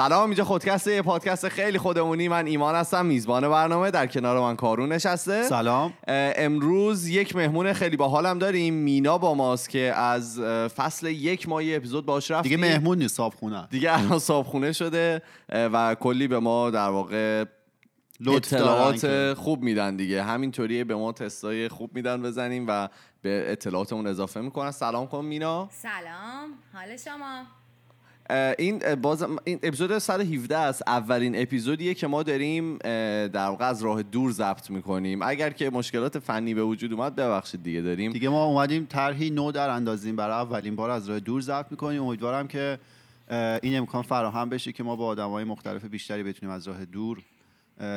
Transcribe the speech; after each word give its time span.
سلام 0.00 0.30
اینجا 0.30 0.44
خودکست 0.44 0.86
یه 0.86 1.02
پادکست 1.02 1.48
خیلی 1.48 1.78
خودمونی. 1.78 2.28
من 2.28 2.46
ایمان 2.46 2.74
هستم 2.74 3.06
میزبان 3.06 3.48
برنامه. 3.48 3.90
در 3.90 4.06
کنار 4.06 4.40
من 4.40 4.56
کارون 4.56 4.92
نشسته. 4.92 5.42
سلام. 5.42 5.94
امروز 6.08 7.08
یک 7.08 7.36
مهمون 7.36 7.72
خیلی 7.72 7.96
باحالم 7.96 8.38
داریم. 8.38 8.74
مینا 8.74 9.18
با 9.18 9.34
ماست 9.34 9.70
که 9.70 9.92
از 9.96 10.40
فصل 10.76 11.06
یک 11.06 11.48
ما 11.48 11.62
یه 11.62 11.76
اپیزود 11.76 12.06
باش 12.06 12.30
رفتیم. 12.30 12.56
دیگه 12.56 12.56
مهمون 12.56 12.98
نیست 12.98 13.16
صابخونه. 13.16 13.68
دیگه 13.70 13.98
الان 13.98 14.18
صابخونه 14.18 14.72
شده 14.72 15.22
و 15.48 15.94
کلی 15.94 16.28
به 16.28 16.38
ما 16.38 16.70
در 16.70 16.88
واقع 16.88 17.44
اطلاعات 18.26 19.34
خوب 19.34 19.62
میدن 19.62 19.96
دیگه. 19.96 20.22
همینطوری 20.22 20.84
به 20.84 20.94
ما 20.94 21.12
تستای 21.12 21.68
خوب 21.68 21.94
میدن 21.94 22.22
بزنیم 22.22 22.64
و 22.68 22.88
به 23.22 23.44
اطلاعاتمون 23.46 24.06
اضافه 24.06 24.40
می‌کنن. 24.40 24.70
سلام 24.70 25.06
کن 25.06 25.24
مینا. 25.24 25.68
سلام. 25.72 26.50
حال 26.72 26.96
شما؟ 26.96 27.42
این 28.58 28.94
باز 28.94 29.22
این 29.44 29.58
اپیزود 29.62 29.98
117 29.98 30.56
است. 30.56 30.82
اولین 30.86 31.42
اپیزودیه 31.42 31.94
که 31.94 32.06
ما 32.06 32.22
داریم 32.22 32.78
در 33.28 33.48
واقع 33.48 33.68
از 33.68 33.82
راه 33.82 34.02
دور 34.02 34.32
ضبط 34.32 34.70
می‌کنیم. 34.70 35.22
اگر 35.22 35.50
که 35.50 35.70
مشکلات 35.70 36.18
فنی 36.18 36.54
به 36.54 36.62
وجود 36.62 36.92
اومد 36.92 37.16
ببخشید 37.16 37.62
دیگه 37.62 37.80
داریم. 37.80 38.12
دیگه 38.12 38.28
ما 38.28 38.44
اومدیم 38.44 38.86
طرحی 38.86 39.30
نو 39.30 39.52
در 39.52 39.70
اندازیم. 39.70 40.16
برای 40.16 40.34
اولین 40.34 40.76
بار 40.76 40.90
از 40.90 41.08
راه 41.08 41.20
دور 41.20 41.40
ضبط 41.40 41.66
می‌کنیم. 41.70 42.02
امیدوارم 42.02 42.48
که 42.48 42.78
این 43.62 43.78
امکان 43.78 44.02
فراهم 44.02 44.48
بشه 44.48 44.72
که 44.72 44.82
ما 44.82 44.96
با 44.96 45.06
آدم 45.06 45.30
های 45.30 45.44
مختلف 45.44 45.84
بیشتری 45.84 46.22
بتونیم 46.22 46.54
از 46.54 46.68
راه 46.68 46.84
دور 46.84 47.18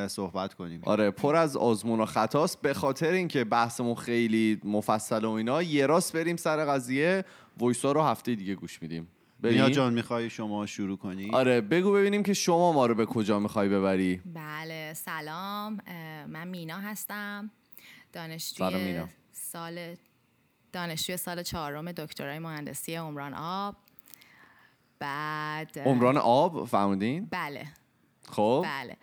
صحبت 0.08 0.54
کنیم. 0.54 0.82
آره 0.84 1.12
پر 1.12 1.36
از 1.36 1.58
آزمون 1.58 2.00
و 2.00 2.06
خطاست. 2.06 2.62
به 2.62 2.74
خاطر 2.74 3.12
اینکه 3.12 3.44
بحثمون 3.44 3.96
خیلی 3.96 4.62
مفصل 4.64 5.26
و 5.26 5.30
اینا 5.30 5.64
یه 5.64 5.86
راست 5.86 6.16
بریم 6.16 6.36
سر 6.36 6.66
قضیه. 6.66 7.26
وایسا 7.60 7.92
رو 7.92 8.02
هفته 8.02 8.36
دیگه 8.36 8.56
گوش 8.56 8.82
میدیم. 8.82 9.08
بریم 9.44 9.70
جان 9.70 9.94
می‌خوای 9.94 10.30
شما 10.30 10.66
شروع 10.66 10.98
کنی؟ 10.98 11.32
آره 11.32 11.62
بگو 11.62 11.94
ببینیم 11.94 12.24
که 12.24 12.34
شما 12.34 12.74
ما 12.74 12.86
رو 12.86 12.96
به 12.96 13.06
کجا 13.06 13.40
می‌خوای 13.40 13.70
ببری. 13.70 14.22
بله 14.26 14.94
سلام. 14.94 15.78
من 16.28 16.48
مینا 16.48 16.78
هستم. 16.78 17.52
دانشجوی 18.14 18.84
مینا. 18.84 19.08
سال 19.32 19.96
دانشجوی 20.74 21.18
سال 21.18 21.44
چهارم 21.44 21.92
دکترای 21.92 22.40
مهندسی 22.40 22.96
عمران 22.96 23.34
آب. 23.34 23.76
بعد 25.00 25.80
عمران 25.80 26.18
آب؟ 26.18 26.68
فهمیدین؟ 26.68 27.28
بله. 27.32 27.68
خب. 28.30 28.66
بله. 28.66 28.98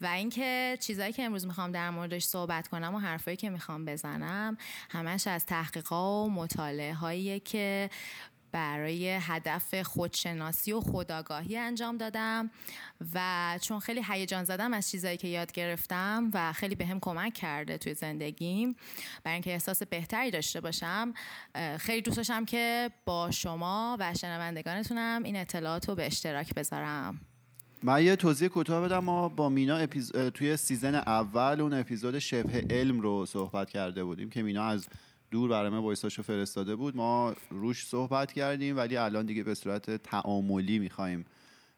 و 0.00 0.06
اینکه 0.06 0.78
چیزایی 0.80 1.12
که 1.12 1.22
امروز 1.22 1.46
می‌خوام 1.46 1.72
در 1.72 1.90
موردش 1.90 2.24
صحبت 2.24 2.68
کنم 2.68 2.94
و 2.94 2.98
حرفایی 2.98 3.36
که 3.36 3.50
می‌خوام 3.50 3.84
بزنم 3.84 4.56
همش 4.90 5.26
از 5.26 5.46
تحقیقات 5.46 6.26
و 6.26 6.30
مطالعه 6.30 6.94
هایی 6.94 7.40
که 7.40 7.90
برای 8.52 9.08
هدف 9.20 9.82
خودشناسی 9.82 10.72
و 10.72 10.80
خودآگاهی 10.80 11.56
انجام 11.56 11.96
دادم 11.96 12.50
و 13.14 13.58
چون 13.62 13.80
خیلی 13.80 14.02
هیجان 14.08 14.44
زدم 14.44 14.74
از 14.74 14.90
چیزایی 14.90 15.16
که 15.16 15.28
یاد 15.28 15.52
گرفتم 15.52 16.30
و 16.34 16.52
خیلی 16.52 16.74
بهم 16.74 17.00
کمک 17.00 17.34
کرده 17.34 17.78
توی 17.78 17.94
زندگیم 17.94 18.76
برای 19.24 19.34
اینکه 19.34 19.52
احساس 19.52 19.82
بهتری 19.82 20.30
داشته 20.30 20.60
باشم 20.60 21.14
خیلی 21.78 22.02
دوست 22.02 22.16
داشتم 22.16 22.44
که 22.44 22.90
با 23.04 23.30
شما 23.30 23.96
و 24.00 24.14
شنوندگانتونم 24.14 25.22
این 25.22 25.36
اطلاعات 25.36 25.88
رو 25.88 25.94
به 25.94 26.06
اشتراک 26.06 26.54
بذارم. 26.54 27.20
من 27.82 28.04
یه 28.04 28.16
توضیح 28.16 28.48
کوتاه 28.48 28.84
بدم. 28.84 28.98
ما 28.98 29.28
با 29.28 29.48
مینا 29.48 29.86
توی 30.34 30.56
سیزن 30.56 30.94
اول 30.94 31.60
اون 31.60 31.72
اپیزود 31.72 32.18
شبه 32.18 32.66
علم 32.70 33.00
رو 33.00 33.26
صحبت 33.26 33.70
کرده 33.70 34.04
بودیم 34.04 34.30
که 34.30 34.42
مینا 34.42 34.64
از 34.64 34.86
دور 35.30 35.50
برای 35.50 35.70
ما 35.70 35.82
وایساشو 35.82 36.22
فرستاده 36.22 36.76
بود 36.76 36.96
ما 36.96 37.34
روش 37.50 37.86
صحبت 37.86 38.32
کردیم 38.32 38.76
ولی 38.76 38.96
الان 38.96 39.26
دیگه 39.26 39.42
به 39.42 39.54
صورت 39.54 39.90
تعاملی 39.90 40.78
می‌خوایم 40.78 41.24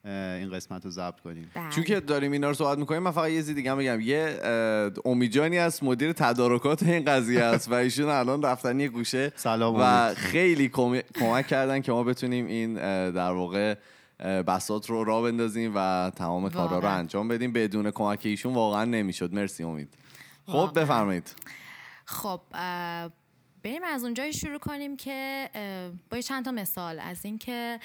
این 0.04 0.50
قسمت 0.50 0.84
رو 0.84 0.90
ضبط 0.90 1.20
کنیم 1.20 1.50
بله. 1.54 1.70
چون 1.70 1.84
که 1.84 2.00
داریم 2.00 2.32
اینا 2.32 2.48
رو 2.48 2.54
صحبت 2.54 2.78
می‌کنیم 2.78 3.02
من 3.02 3.10
فقط 3.10 3.30
یه 3.30 3.36
چیز 3.36 3.50
دیگه 3.50 3.70
هم 3.70 3.78
بگم 3.78 4.00
یه 4.00 4.38
اه، 4.42 4.90
امیجانی 5.12 5.58
از 5.58 5.84
مدیر 5.84 6.12
تدارکات 6.12 6.82
این 6.82 7.04
قضیه 7.04 7.42
است 7.42 7.70
و 7.70 7.74
ایشون 7.74 8.08
الان 8.08 8.42
رفتن 8.42 8.80
یه 8.80 8.88
گوشه 8.88 9.32
سلام 9.36 9.74
و. 9.78 10.14
خیلی 10.14 10.68
کم- 10.68 11.00
کمک 11.00 11.46
کردن 11.46 11.80
که 11.80 11.92
ما 11.92 12.04
بتونیم 12.04 12.46
این 12.46 12.74
در 13.10 13.30
واقع 13.32 13.74
اه، 14.20 14.42
بساط 14.42 14.90
رو 14.90 15.04
را 15.04 15.22
بندازیم 15.22 15.72
و 15.74 16.10
تمام 16.16 16.48
کارا 16.50 16.78
رو. 16.78 16.88
انجام 16.88 17.28
بدیم 17.28 17.52
بدون 17.52 17.90
کمک 17.90 18.20
ایشون 18.22 18.54
واقعا 18.54 18.84
نمی‌شد 18.84 19.34
مرسی 19.34 19.64
امید 19.64 19.94
خب. 20.46 20.70
بفرمایید 20.76 21.34
خب 22.04 22.40
بریم 23.62 23.82
از 23.84 24.04
اونجایی 24.04 24.32
شروع 24.32 24.58
کنیم 24.58 24.96
که 24.96 25.50
با 26.10 26.20
چند 26.20 26.44
تا 26.44 26.50
مثال. 26.50 26.98
از 26.98 27.24
اینکه 27.24 27.80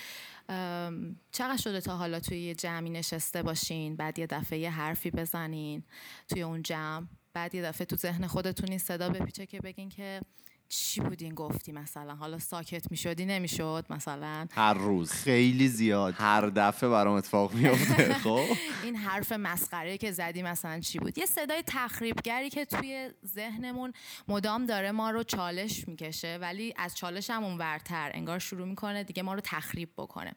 ام، 0.50 1.16
چقدر 1.32 1.58
شده 1.58 1.82
تا 1.82 1.98
حالا 1.98 2.20
توی 2.20 2.40
یه 2.40 2.56
جمعی 2.56 2.90
نشسته 2.90 3.44
باشین 3.44 3.96
بعد 3.96 4.20
یه 4.20 4.28
دفعه 4.28 4.60
یه 4.60 4.70
حرفی 4.70 5.12
بزنین 5.12 5.84
توی 6.30 6.42
اون 6.42 6.62
جمع 6.62 7.08
بعد 7.34 7.56
یه 7.56 7.62
دفعه 7.62 7.86
تو 7.86 7.96
ذهن 7.96 8.28
خودتون 8.28 8.70
این 8.70 8.80
صدا 8.80 9.10
بپیچه 9.10 9.46
که 9.46 9.60
بگین 9.60 9.90
که 9.90 10.22
چی 10.70 11.02
بودین 11.02 11.34
گفتی 11.34 11.72
مثلا؟ 11.72 12.16
حالا 12.16 12.40
ساکت 12.40 12.92
می‌شدی 12.92 13.26
نمی‌شد 13.26 13.86
مثلا؟ 13.90 14.48
هر 14.52 14.74
روز. 14.74 15.12
خیلی 15.12 15.68
زیاد. 15.68 16.14
هر 16.18 16.42
دفعه 16.42 16.90
برام 16.90 17.16
اتفاق 17.16 17.54
میفته 17.54 18.14
خب؟ 18.24 18.46
این 18.84 18.96
حرف 18.96 19.32
مسخره 19.32 19.98
که 19.98 20.12
زدی 20.12 20.44
مثلا 20.44 20.80
چی 20.80 21.00
بود؟ 21.00 21.18
یه 21.18 21.26
صدای 21.26 21.64
تخریبگری 21.68 22.50
که 22.50 22.66
توی 22.66 23.10
ذهنمون 23.26 23.94
مدام 24.28 24.66
داره 24.66 24.92
ما 24.92 25.12
رو 25.12 25.24
چالش 25.24 25.88
می‌کشه 25.88 26.38
ولی 26.42 26.74
از 26.78 26.96
چالش 26.96 27.30
هم 27.30 27.44
اونورتر. 27.44 28.12
انگار 28.14 28.40
شروع 28.40 28.68
می‌کنه 28.68 29.04
دیگه 29.04 29.24
ما 29.24 29.34
رو 29.34 29.42
تخریب 29.44 29.90
بکنه. 29.98 30.32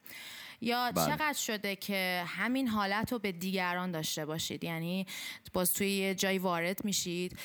یا 0.60 0.92
بله. 0.92 1.06
چقدر 1.06 1.38
شده 1.38 1.76
که 1.76 2.24
همین 2.26 2.68
حالت 2.68 3.12
رو 3.12 3.18
به 3.18 3.32
دیگران 3.32 3.90
داشته 3.90 4.26
باشید؟ 4.26 4.64
یعنی 4.64 5.06
باز 5.52 5.72
توی 5.72 5.90
یه 5.90 6.14
جایی 6.14 6.38
وارد 6.38 6.84
میشید 6.84 7.38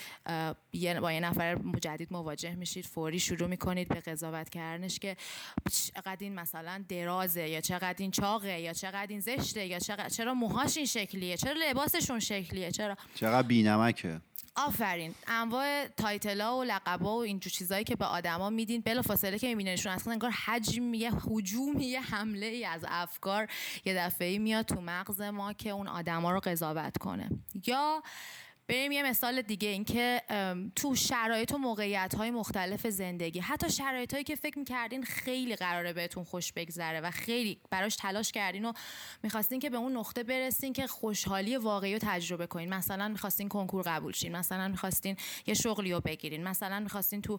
با 1.02 1.12
یه 1.12 1.20
نفر 1.20 1.60
جدید 1.82 2.14
مواجه 2.14 2.56
میشید 2.56 2.86
فوری 2.86 3.20
شروع 3.20 3.48
می‌کنید 3.48 3.88
به 3.88 4.00
قضاوت 4.00 4.50
کردنش 4.50 5.00
که 5.00 5.18
چقدر 5.72 6.18
این 6.20 6.36
مثلا 6.36 6.86
درازه 6.90 7.50
یا 7.50 7.62
چقدر 7.62 7.96
این 7.98 8.12
چاقه 8.12 8.60
یا 8.60 8.74
چقدر 8.74 9.08
این 9.10 9.20
زشته 9.20 9.66
یا 9.66 9.80
چقدر 9.80 10.10
چرا 10.10 10.34
موهاش 10.34 10.78
این 10.78 10.86
شکلیه؟ 10.86 11.38
چرا 11.38 11.54
لباسشون 11.70 12.20
شکلیه؟ 12.20 12.72
چرا؟ 12.72 12.98
چقدر 13.16 13.48
بینمکه. 13.48 14.22
آفرین. 14.56 15.16
انواع 15.28 15.88
تایتلا 15.88 16.58
و 16.58 16.64
لقبا 16.64 17.18
و 17.18 17.22
اینجور 17.22 17.52
چیزایی 17.52 17.84
که 17.84 17.96
به 17.96 18.06
آدما 18.06 18.50
میدین 18.50 18.82
بلافاصله 18.82 19.40
که 19.40 19.48
میبینیشون 19.48 19.92
اصلا 19.92 20.14
انگار 20.14 20.32
حجم 20.32 20.94
یه 20.94 21.12
هجوم 21.14 21.80
یه 21.80 22.02
حمله 22.02 22.46
ای 22.46 22.66
از 22.66 22.86
افکار 22.88 23.48
یه 23.86 23.96
دفعه 23.98 24.38
میاد 24.40 24.66
تو 24.66 24.82
مغز 24.82 25.22
ما 25.22 25.54
که 25.54 25.70
اون 25.70 25.88
آدما 25.88 26.32
رو 26.32 26.40
قضاوت 26.40 26.98
کنه. 26.98 27.30
یا 27.68 28.04
بریم 28.68 28.92
یه 28.92 29.04
مثال 29.04 29.42
دیگه 29.42 29.68
اینکه 29.68 30.22
تو 30.76 30.96
شرایط 30.96 31.52
و 31.52 31.58
موقعیت 31.58 32.16
های 32.16 32.32
مختلف 32.32 32.88
زندگی 32.88 33.40
حتی 33.40 33.70
شرایط 33.70 34.14
هایی 34.14 34.24
که 34.24 34.36
فکر 34.36 34.60
می‌کردین 34.60 35.04
خیلی 35.04 35.56
قراره 35.56 35.94
بهتون 35.94 36.24
خوش 36.24 36.54
بگذره 36.54 37.02
و 37.02 37.12
خیلی 37.12 37.60
براش 37.70 37.96
تلاش 37.96 38.32
کردین 38.32 38.66
و 38.66 38.74
می‌خواستین 39.24 39.60
که 39.60 39.70
به 39.70 39.78
اون 39.78 39.98
نقطه 39.98 40.24
برسین 40.24 40.74
که 40.74 40.88
خوشحالی 40.88 41.58
واقعی 41.58 41.94
رو 41.94 42.00
تجربه 42.02 42.48
کنین. 42.48 42.74
مثلا 42.74 43.08
می‌خواستین 43.08 43.50
کنکور 43.50 43.82
قبول 43.82 44.14
شین 44.14 44.36
مثلا 44.36 44.68
می‌خواستین 44.68 45.18
یه 45.48 45.54
شغلی 45.54 45.92
رو 45.92 46.00
بگیرین 46.00 46.44
مثلا 46.44 46.80
می‌خواستین 46.80 47.22
تو 47.22 47.38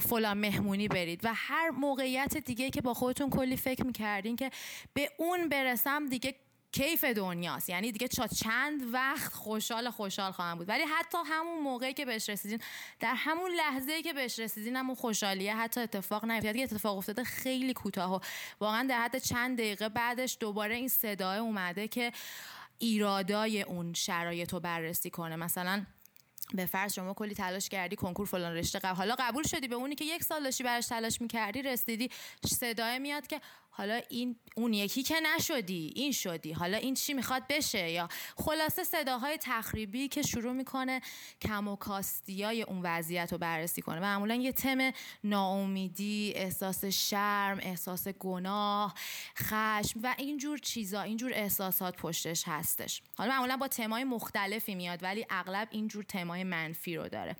فلان 0.00 0.38
مهمونی 0.38 0.88
برید 0.88 1.20
و 1.24 1.32
هر 1.34 1.70
موقعیت 1.70 2.36
دیگه 2.36 2.70
که 2.70 2.80
با 2.80 2.94
خودتون 2.94 3.30
کلی 3.30 3.56
فکر 3.56 3.86
می‌کردین 3.86 4.36
که 4.36 4.50
به 4.94 5.10
اون 5.18 5.48
برسم 5.48 6.06
دیگه 6.06 6.34
کیف 6.72 7.04
دنیاست. 7.04 7.68
یعنی 7.68 7.92
دیگه 7.92 8.08
تا 8.08 8.26
چند 8.26 8.94
وقت 8.94 9.32
خوشحال 9.32 9.90
خوشحال 9.90 10.32
خواهم 10.32 10.58
بود. 10.58 10.68
ولی 10.68 10.82
حتی 10.82 11.18
همون 11.26 11.62
موقعی 11.62 11.94
که 11.94 12.04
بهش 12.04 12.28
رسیدین 12.28 12.58
در 13.00 13.14
همون 13.14 13.50
لحظه 13.50 14.02
که 14.02 14.12
بهش 14.12 14.38
رسیدین 14.38 14.76
همون 14.76 14.94
خوشحالیه. 14.94 15.56
حتی 15.56 15.80
اتفاق 15.80 16.24
نیفتاد. 16.24 16.56
که 16.56 16.62
اتفاق 16.62 16.96
افتاده 16.96 17.24
خیلی 17.24 17.72
کوتاه 17.72 18.14
و 18.14 18.20
واقعا 18.60 18.86
در 18.88 19.00
حد 19.00 19.18
چند 19.18 19.58
دقیقه 19.58 19.88
بعدش 19.88 20.36
دوباره 20.40 20.74
این 20.74 20.88
صدای 20.88 21.38
اومده 21.38 21.88
که 21.88 22.12
ایرادای 22.78 23.62
اون 23.62 23.94
شرایط 23.94 24.52
رو 24.52 24.60
بررسی 24.60 25.10
کنه. 25.10 25.36
مثلا 25.36 25.86
به 26.54 26.66
فرض 26.66 26.94
شما 26.94 27.14
کلی 27.14 27.34
تلاش 27.34 27.68
کردی 27.68 27.96
کنکور 27.96 28.26
فلان 28.26 28.56
رشته 28.56 28.78
قبل. 28.78 28.96
حالا 28.96 29.16
قبول 29.18 29.42
شدی 29.42 29.68
به 29.68 29.74
اونی 29.74 29.94
که 29.94 30.04
یک 30.04 30.24
سال 30.24 30.44
داشتی 30.44 30.64
براش 30.64 30.86
تلاش 30.86 31.20
می‌کردی 31.20 31.62
رسیدی 31.62 32.10
صدای 32.46 32.98
میاد 32.98 33.26
که 33.26 33.40
حالا 33.74 34.00
این 34.08 34.36
اون 34.56 34.74
یکی 34.74 35.02
که 35.02 35.14
نشدی 35.20 35.92
این 35.96 36.12
شدی. 36.12 36.52
حالا 36.52 36.76
این 36.76 36.94
چی 36.94 37.14
می‌خواد 37.14 37.42
بشه؟ 37.48 37.90
یا 37.90 38.08
خلاصه 38.36 38.84
صداهای 38.84 39.38
تخریبی 39.40 40.08
که 40.08 40.22
شروع 40.22 40.52
می‌کنه 40.52 41.00
کم 41.40 41.68
و 41.68 41.76
کاستیای 41.76 42.62
اون 42.62 42.80
وضعیت 42.82 43.32
رو 43.32 43.38
بررسی 43.38 43.82
کنه. 43.82 44.00
معمولا 44.00 44.34
یه 44.34 44.52
تم 44.52 44.92
ناامیدی 45.24 46.32
احساس 46.36 46.84
شرم 46.84 47.58
احساس 47.62 48.08
گناه 48.08 48.94
خشم 49.38 50.00
و 50.02 50.14
اینجور 50.18 50.58
چیزا 50.58 51.00
اینجور 51.02 51.30
احساسات 51.34 51.96
پشتش 51.96 52.42
هستش. 52.46 53.02
حالا 53.16 53.30
معمولا 53.30 53.56
با 53.56 53.68
تمای 53.68 54.04
مختلفی 54.04 54.74
میاد 54.74 55.02
ولی 55.02 55.26
اغلب 55.30 55.68
اینجور 55.70 56.04
تمای 56.04 56.44
منفی 56.44 56.96
رو 56.96 57.08
داره. 57.08 57.36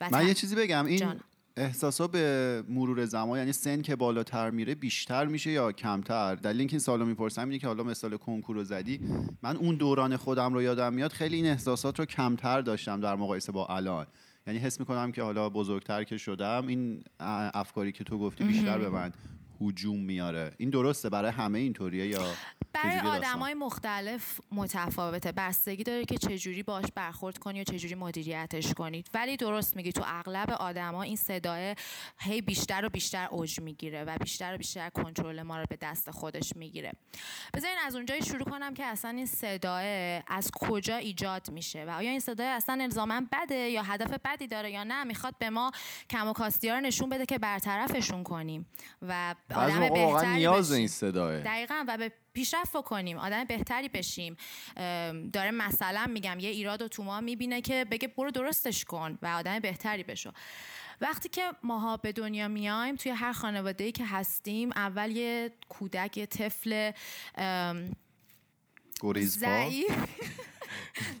و 0.00 0.08
من 0.10 0.24
ت- 0.24 0.28
یه 0.28 0.34
چیزی 0.34 0.54
بگم. 0.54 0.86
این 0.86 0.96
جان. 0.98 1.20
احساسا 1.58 2.06
به 2.06 2.62
مرور 2.68 3.04
زمان 3.04 3.38
یعنی 3.38 3.52
سن 3.52 3.82
که 3.82 3.96
بالاتر 3.96 4.50
میره 4.50 4.74
بیشتر 4.74 5.26
میشه 5.26 5.50
یا 5.50 5.72
کمتر؟ 5.72 6.34
دلیل 6.34 6.58
اینکه 6.58 6.74
این 6.74 6.80
سالو 6.80 7.04
می‌پرسم 7.04 7.42
اینه 7.42 7.58
که 7.58 7.66
حالا 7.66 7.82
مثال 7.82 8.16
کنکور 8.16 8.56
رو 8.56 8.64
زدی. 8.64 9.00
من 9.42 9.56
اون 9.56 9.74
دوران 9.76 10.16
خودم 10.16 10.54
رو 10.54 10.62
یادم 10.62 10.92
میاد 10.92 11.12
خیلی 11.12 11.36
این 11.36 11.46
احساسات 11.46 11.98
رو 11.98 12.04
کمتر 12.04 12.60
داشتم 12.60 13.00
در 13.00 13.16
مقایسه 13.16 13.52
با 13.52 13.66
الان. 13.66 14.06
یعنی 14.46 14.58
حس 14.58 14.80
می‌کنم 14.80 15.12
که 15.12 15.22
حالا 15.22 15.50
بزرگتر 15.50 16.04
که 16.04 16.16
شدم 16.16 16.66
این 16.66 17.04
افکاری 17.54 17.92
که 17.92 18.04
تو 18.04 18.18
گفتی 18.18 18.44
بیشتر 18.44 18.78
به 18.78 18.88
من 18.88 19.12
هجوم 19.60 20.00
میاره. 20.00 20.54
این 20.58 20.70
درسته؟ 20.70 21.08
برای 21.08 21.30
همه 21.30 21.58
اینطوریه 21.58 22.06
یا 22.06 22.34
برای 22.72 22.98
آدم 22.98 23.38
های 23.38 23.54
مختلف 23.54 24.40
متفاوته. 24.52 25.32
بستگی 25.32 25.84
داره 25.84 26.04
که 26.04 26.18
چجوری 26.18 26.62
باش 26.62 26.84
برخورد 26.94 27.38
کنی 27.38 27.60
و 27.60 27.64
چجوری 27.64 27.94
مدیریتش 27.94 28.74
کنید 28.74 29.10
ولی 29.14 29.36
درست 29.36 29.76
میگی 29.76 29.92
تو 29.92 30.02
اغلب 30.06 30.50
آدما 30.50 31.02
این 31.02 31.16
صدای 31.16 31.74
هی 32.20 32.40
بیشتر 32.40 32.84
و 32.84 32.88
بیشتر 32.88 33.28
اوج 33.30 33.60
می‌گیره 33.60 34.04
و 34.04 34.18
بیشتر 34.18 34.54
و 34.54 34.58
بیشتر 34.58 34.90
کنترل 34.90 35.42
ما 35.42 35.58
رو 35.58 35.66
به 35.70 35.76
دست 35.76 36.10
خودش 36.10 36.56
می‌گیره. 36.56 36.92
بذارین 37.54 37.76
از 37.86 37.96
اونجایی 37.96 38.22
شروع 38.22 38.44
کنم 38.44 38.74
که 38.74 38.84
اصلا 38.84 39.10
این 39.10 39.26
صدای 39.26 40.22
از 40.28 40.50
کجا 40.54 40.96
ایجاد 40.96 41.50
میشه 41.50 41.84
و 41.84 41.90
آیا 41.90 42.10
این 42.10 42.20
صدای 42.20 42.46
اصلا 42.46 42.82
الزاما 42.82 43.22
بده 43.32 43.54
یا 43.54 43.82
هدف 43.82 44.18
بدی 44.24 44.46
داره 44.46 44.70
یا 44.70 44.84
نه؟ 44.84 45.04
می‌خواد 45.04 45.34
به 45.38 45.50
ما 45.50 45.70
کم 46.10 46.28
و 46.28 46.32
کاستی 46.32 46.70
رو 46.70 46.80
نشون 46.80 47.08
بده 47.08 47.26
که 47.26 47.38
برطرفشون 47.38 48.22
کنیم 48.22 48.66
و 49.02 49.34
آدم 49.54 49.88
بهتری 49.88 50.34
نیاز 50.34 50.72
این 50.72 50.88
صداه. 50.88 51.40
دقیقا 51.40 51.84
و 51.88 51.96
به 51.96 52.12
پیشرفت 52.32 52.82
کنیم 52.82 53.18
آدم 53.18 53.44
بهتری 53.44 53.88
بشیم. 53.88 54.36
داره 55.32 55.50
مثلا 55.50 56.06
میگم 56.06 56.38
یه 56.40 56.50
ایراد 56.50 56.82
و 56.82 56.88
تو 56.88 57.02
ما 57.02 57.20
می‌بینه 57.20 57.60
که 57.60 57.86
بگه 57.90 58.08
برو 58.08 58.30
درستش 58.30 58.84
کن 58.84 59.18
و 59.22 59.26
آدم 59.26 59.58
بهتری 59.58 60.02
بشو. 60.02 60.32
وقتی 61.00 61.28
که 61.28 61.52
ماها 61.62 61.96
به 61.96 62.12
دنیا 62.12 62.48
میایم 62.48 62.96
توی 62.96 63.12
هر 63.12 63.32
خانواده 63.32 63.84
ای 63.84 63.92
که 63.92 64.06
هستیم 64.06 64.70
اول 64.76 65.10
یه 65.10 65.52
کودک 65.68 66.16
یه 66.16 66.26
طفل 66.26 66.92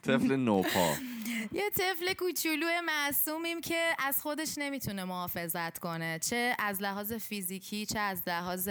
طفل 0.02 0.36
نوپا. 0.36 0.94
یه 1.52 1.70
طفل 1.70 2.12
کوچولو 2.12 2.66
معصومیم 2.86 3.60
که 3.60 3.96
از 3.98 4.20
خودش 4.20 4.54
نمی‌تونه 4.58 5.04
محافظت 5.04 5.78
کنه. 5.78 6.18
چه 6.18 6.56
از 6.58 6.82
لحاظ 6.82 7.12
فیزیکی 7.12 7.86
چه 7.86 7.98
از 7.98 8.22
لحاظ 8.26 8.68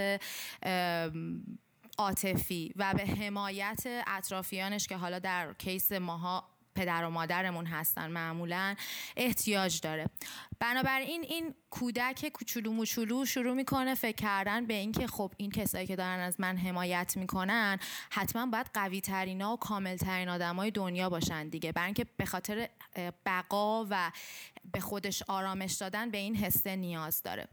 عاطفی 1.97 2.73
و 2.75 2.93
به 2.93 3.05
حمایت 3.05 3.83
اطرافیانش 4.07 4.87
که 4.87 4.97
حالا 4.97 5.19
در 5.19 5.53
کیس 5.53 5.91
ماها 5.91 6.54
پدر 6.75 7.05
و 7.05 7.09
مادرمون 7.09 7.65
هستن 7.65 8.11
معمولا 8.11 8.75
احتیاج 9.17 9.81
داره. 9.81 10.09
بنابراین 10.59 11.21
این 11.21 11.55
کودک 11.69 12.29
کوچولو 12.33 12.71
موچولو 12.71 13.25
شروع 13.25 13.53
می‌کنه 13.53 13.95
فکر 13.95 14.15
کردن 14.15 14.65
به 14.65 14.73
اینکه 14.73 15.07
خب 15.07 15.33
این 15.37 15.51
کسایی 15.51 15.87
که 15.87 15.95
دارن 15.95 16.19
از 16.19 16.39
من 16.39 16.57
حمایت 16.57 17.17
می‌کنن 17.17 17.79
حتما 18.11 18.45
باید 18.45 18.69
قوی 18.73 19.01
ترین 19.01 19.41
و 19.41 19.55
کامل 19.55 19.97
ترین 19.97 20.29
آدمای 20.29 20.71
دنیا 20.71 21.09
باشن 21.09 21.49
دیگه. 21.49 21.71
برای 21.71 21.85
اینکه 21.85 22.05
به 22.17 22.25
خاطر 22.25 22.69
بقا 23.25 23.87
و 23.89 24.11
به 24.71 24.79
خودش 24.79 25.23
آرامش 25.27 25.73
دادن 25.73 26.11
به 26.11 26.17
این 26.17 26.35
حسه 26.35 26.75
نیاز 26.75 27.23
داره. 27.23 27.47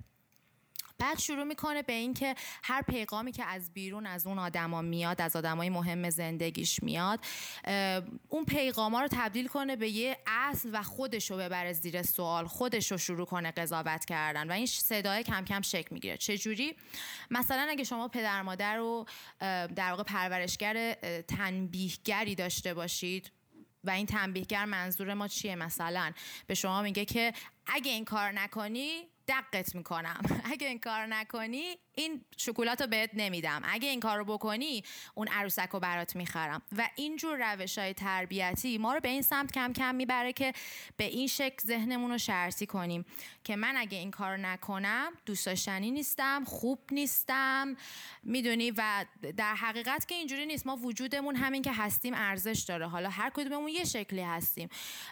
بعد 1.03 1.19
شروع 1.19 1.45
می‌کنه 1.45 1.83
به 1.83 1.93
اینکه 1.93 2.35
هر 2.65 2.83
پیغامی 2.83 3.33
که 3.33 3.45
از 3.45 3.73
بیرون 3.73 4.07
از 4.07 4.27
اون 4.27 4.39
آدما 4.39 4.83
میاد 4.83 5.21
از 5.21 5.37
آدمای 5.37 5.71
مهم 5.71 6.11
زندگیش 6.11 6.83
میاد 6.83 7.21
اون 8.29 8.45
پیغاما 8.45 9.01
رو 9.01 9.09
تبدیل 9.11 9.49
کنه 9.49 9.77
به 9.77 9.89
یه 9.89 10.19
اصل 10.27 10.71
و 10.73 10.83
خودش 10.83 11.31
رو 11.31 11.37
ببره 11.37 11.73
زیر 11.73 12.03
سوال 12.03 12.47
خودش 12.47 12.93
رو 12.93 12.99
شروع 12.99 13.27
کنه 13.27 13.51
قضاوت 13.51 14.05
کردن 14.05 14.51
و 14.51 14.53
این 14.53 14.67
صدای 14.67 15.23
کم 15.23 15.45
کم 15.45 15.63
شکل 15.63 15.89
می‌گیره. 15.91 16.17
چجوری؟ 16.17 16.77
مثلا 17.31 17.67
اگه 17.71 17.85
شما 17.85 18.09
پدر 18.09 18.43
مادر 18.43 18.77
رو 18.77 19.07
در 19.77 19.91
واقع 19.91 20.03
پرورشگر 20.03 20.95
تنبیهگری 21.23 22.35
داشته 22.35 22.75
باشید 22.75 23.31
و 23.85 23.91
این 23.91 24.07
تنبیهگر 24.07 24.65
منظور 24.65 25.15
ما 25.15 25.29
چیه 25.29 25.57
مثلا؟ 25.57 26.13
به 26.47 26.55
شما 26.55 26.83
میگه 26.83 27.05
که 27.05 27.33
اگه 27.67 27.91
این 27.91 28.05
کار 28.05 28.33
نکنی 28.33 29.12
دقت 29.29 29.75
می‌کنم. 29.75 30.23
اگه 30.53 30.67
این 30.67 30.79
کار 30.79 31.07
نکنی 31.07 31.79
این 31.95 32.25
شکلات 32.37 32.81
رو 32.81 32.87
بهت 32.87 33.11
نمیدم. 33.15 33.63
اگه 33.65 33.89
این 33.89 34.01
کار 34.01 34.19
رو 34.19 34.25
بکنی 34.25 34.85
اون 35.15 35.29
عروسک 35.29 35.69
رو 35.69 35.81
برات 35.81 36.17
می‌خرم. 36.17 36.63
و 36.79 36.89
اینجور 36.97 37.55
روش 37.55 37.79
های 37.79 37.95
تربیتی 37.95 38.79
ما 38.79 38.95
رو 38.95 39.01
به 39.01 39.09
این 39.09 39.23
سمت 39.23 39.53
کم 39.53 39.73
کم 39.73 39.95
می‌بره 39.95 40.33
که 40.33 40.53
به 40.97 41.05
این 41.05 41.27
شکل 41.27 41.67
ذهنمون 41.67 42.11
رو 42.11 42.19
شرطی 42.19 42.67
کنیم. 42.67 43.05
که 43.45 43.57
من 43.57 43.77
اگه 43.77 43.99
این 43.99 44.11
کار 44.11 44.37
نکنم 44.37 45.13
دوست 45.27 45.47
داشتنی 45.47 45.91
نیستم 45.91 46.45
خوب 46.45 46.79
نیستم 46.91 47.77
می‌دونی؟ 48.23 48.71
و 48.71 49.05
در 49.37 49.55
حقیقت 49.55 50.09
که 50.09 50.15
اینجوری 50.15 50.47
نیست. 50.47 50.67
ما 50.67 50.77
وجودمون 50.77 51.37
همین 51.37 51.63
که 51.63 51.73
هستیم 51.73 52.15
ارزش 52.15 52.65
داره. 52.69 52.89
حالا 52.89 53.09
هر 53.09 53.31
کدوممون 53.31 53.69
یه 53.69 53.85
شکلی 53.85 54.23
هستیم. 54.23 54.69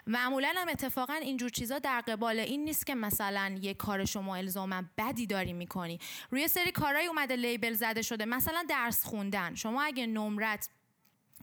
معمولا 0.06 0.52
هم 0.56 0.68
اتفاقا 0.68 1.14
اینجور 1.14 1.48
چیزا 1.48 1.78
در 1.78 2.00
قبال 2.00 2.38
این 2.38 2.64
نیست 2.64 2.86
که 2.86 2.94
مثلا 2.94 3.58
یه 3.62 3.74
کار 3.74 4.04
شما 4.04 4.36
الزاما 4.36 4.82
بدی 4.98 5.26
داری 5.26 5.52
می‌کنی. 5.52 6.00
روی 6.30 6.48
سری 6.48 6.69
کارهایی 6.70 7.06
اومده 7.06 7.36
لیبل 7.36 7.72
زده 7.72 8.02
شده. 8.02 8.24
مثلا 8.24 8.64
درس 8.68 9.04
خوندن. 9.04 9.54
شما 9.54 9.82
اگه 9.82 10.06
نمرت 10.06 10.68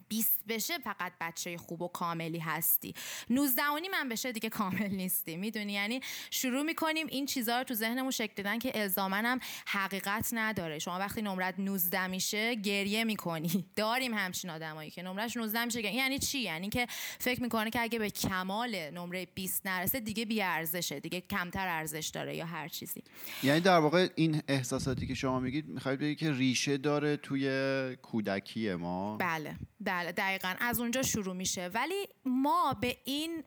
20 0.09 0.41
بشه 0.47 0.77
فقط 0.77 1.13
بچه 1.21 1.57
خوب 1.57 1.81
و 1.81 1.87
کاملی 1.87 2.39
هستی. 2.39 2.93
19 3.29 3.63
من 3.91 4.09
بشه 4.09 4.31
دیگه 4.31 4.49
کامل 4.49 4.87
نیستی. 4.87 5.37
می‌دونی؟ 5.37 5.73
یعنی 5.73 6.01
شروع 6.31 6.63
می‌کنیم 6.63 7.07
این 7.07 7.25
چیزها 7.25 7.57
رو 7.57 7.63
تو 7.63 7.73
ذهنمون 7.73 8.11
شکل 8.11 8.33
دادن 8.35 8.59
که 8.59 8.81
الزامن 8.81 9.25
هم 9.25 9.39
حقیقت 9.67 10.29
نداره. 10.31 10.79
شما 10.79 10.99
وقتی 10.99 11.21
نمرت 11.21 11.55
19 11.59 12.07
میشه 12.07 12.55
گریه 12.55 13.03
می‌کنی. 13.03 13.65
داریم 13.75 14.13
همچین 14.13 14.49
آدمایی 14.49 14.91
که 14.91 15.01
نمرش 15.01 15.37
19 15.37 15.65
میشه. 15.65 15.93
یعنی 15.93 16.19
چی؟ 16.19 16.39
یعنی 16.39 16.69
که 16.69 16.87
فکر 17.19 17.41
می‌کنه 17.41 17.69
که 17.69 17.81
اگه 17.81 17.99
به 17.99 18.09
کمال 18.09 18.75
نمره 18.75 19.27
20 19.35 19.67
نرسه 19.67 19.99
دیگه 19.99 20.25
بی 20.25 20.41
ارزشه 20.41 20.99
دیگه 20.99 21.21
کمتر 21.21 21.67
ارزش 21.67 22.07
داره 22.07 22.35
یا 22.35 22.45
هر 22.45 22.67
چیزی. 22.67 23.03
یعنی 23.43 23.59
در 23.59 23.77
واقع 23.77 24.07
این 24.15 24.41
احساساتی 24.47 25.07
که 25.07 25.13
شما 25.13 25.39
میگید 25.39 25.67
می‌خواید 25.67 25.99
بگید 25.99 26.17
که 26.17 26.31
ریشه 26.31 26.77
داره 26.77 27.17
توی 27.17 27.95
کودکی 27.95 28.75
ما؟ 28.75 29.17
بله. 29.17 29.55
بله 29.97 30.11
دقیقا. 30.11 30.53
از 30.59 30.79
اونجا 30.79 31.01
شروع 31.01 31.35
میشه. 31.35 31.69
ولی 31.73 32.07
ما 32.25 32.75
به 32.81 32.97
این 33.03 33.43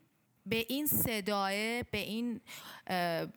به 0.47 0.67
این 0.69 0.87
صداه 0.87 1.51
به 1.83 1.99
این 1.99 2.41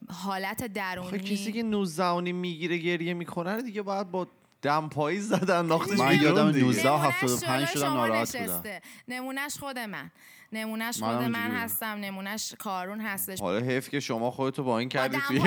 حالت 0.10 0.66
درونی 0.66 1.20
کسی 1.20 1.52
که 1.52 1.64
نوزدانی 1.64 2.32
می‌گیره 2.32 2.78
گریه 2.78 3.14
می‌کنه 3.14 3.62
دیگه 3.62 3.82
باید 3.82 4.12
با 4.12 4.28
دمپایی 4.62 5.20
زدن. 5.20 5.66
ناختش 5.66 6.00
من 6.00 6.22
یادم 6.22 6.50
19 6.50 6.90
75 6.90 7.68
شدم 7.68 7.94
ناراحت 7.94 8.38
بودم. 8.38 8.64
نمونهش 9.08 9.58
خود 9.58 9.80
من. 9.80 10.12
نمونهش 10.54 11.04
خود 11.04 11.16
من 11.16 11.52
هستم 11.52 11.86
نمونهش 11.86 12.54
کارون 12.60 13.02
هستش. 13.02 13.42
حالا 13.42 13.66
حیف 13.66 13.90
که 13.90 14.00
شما 14.00 14.32
خودتو 14.32 14.64
با 14.64 14.80
این 14.80 14.90
کردی 14.90 15.18
توی 15.28 15.40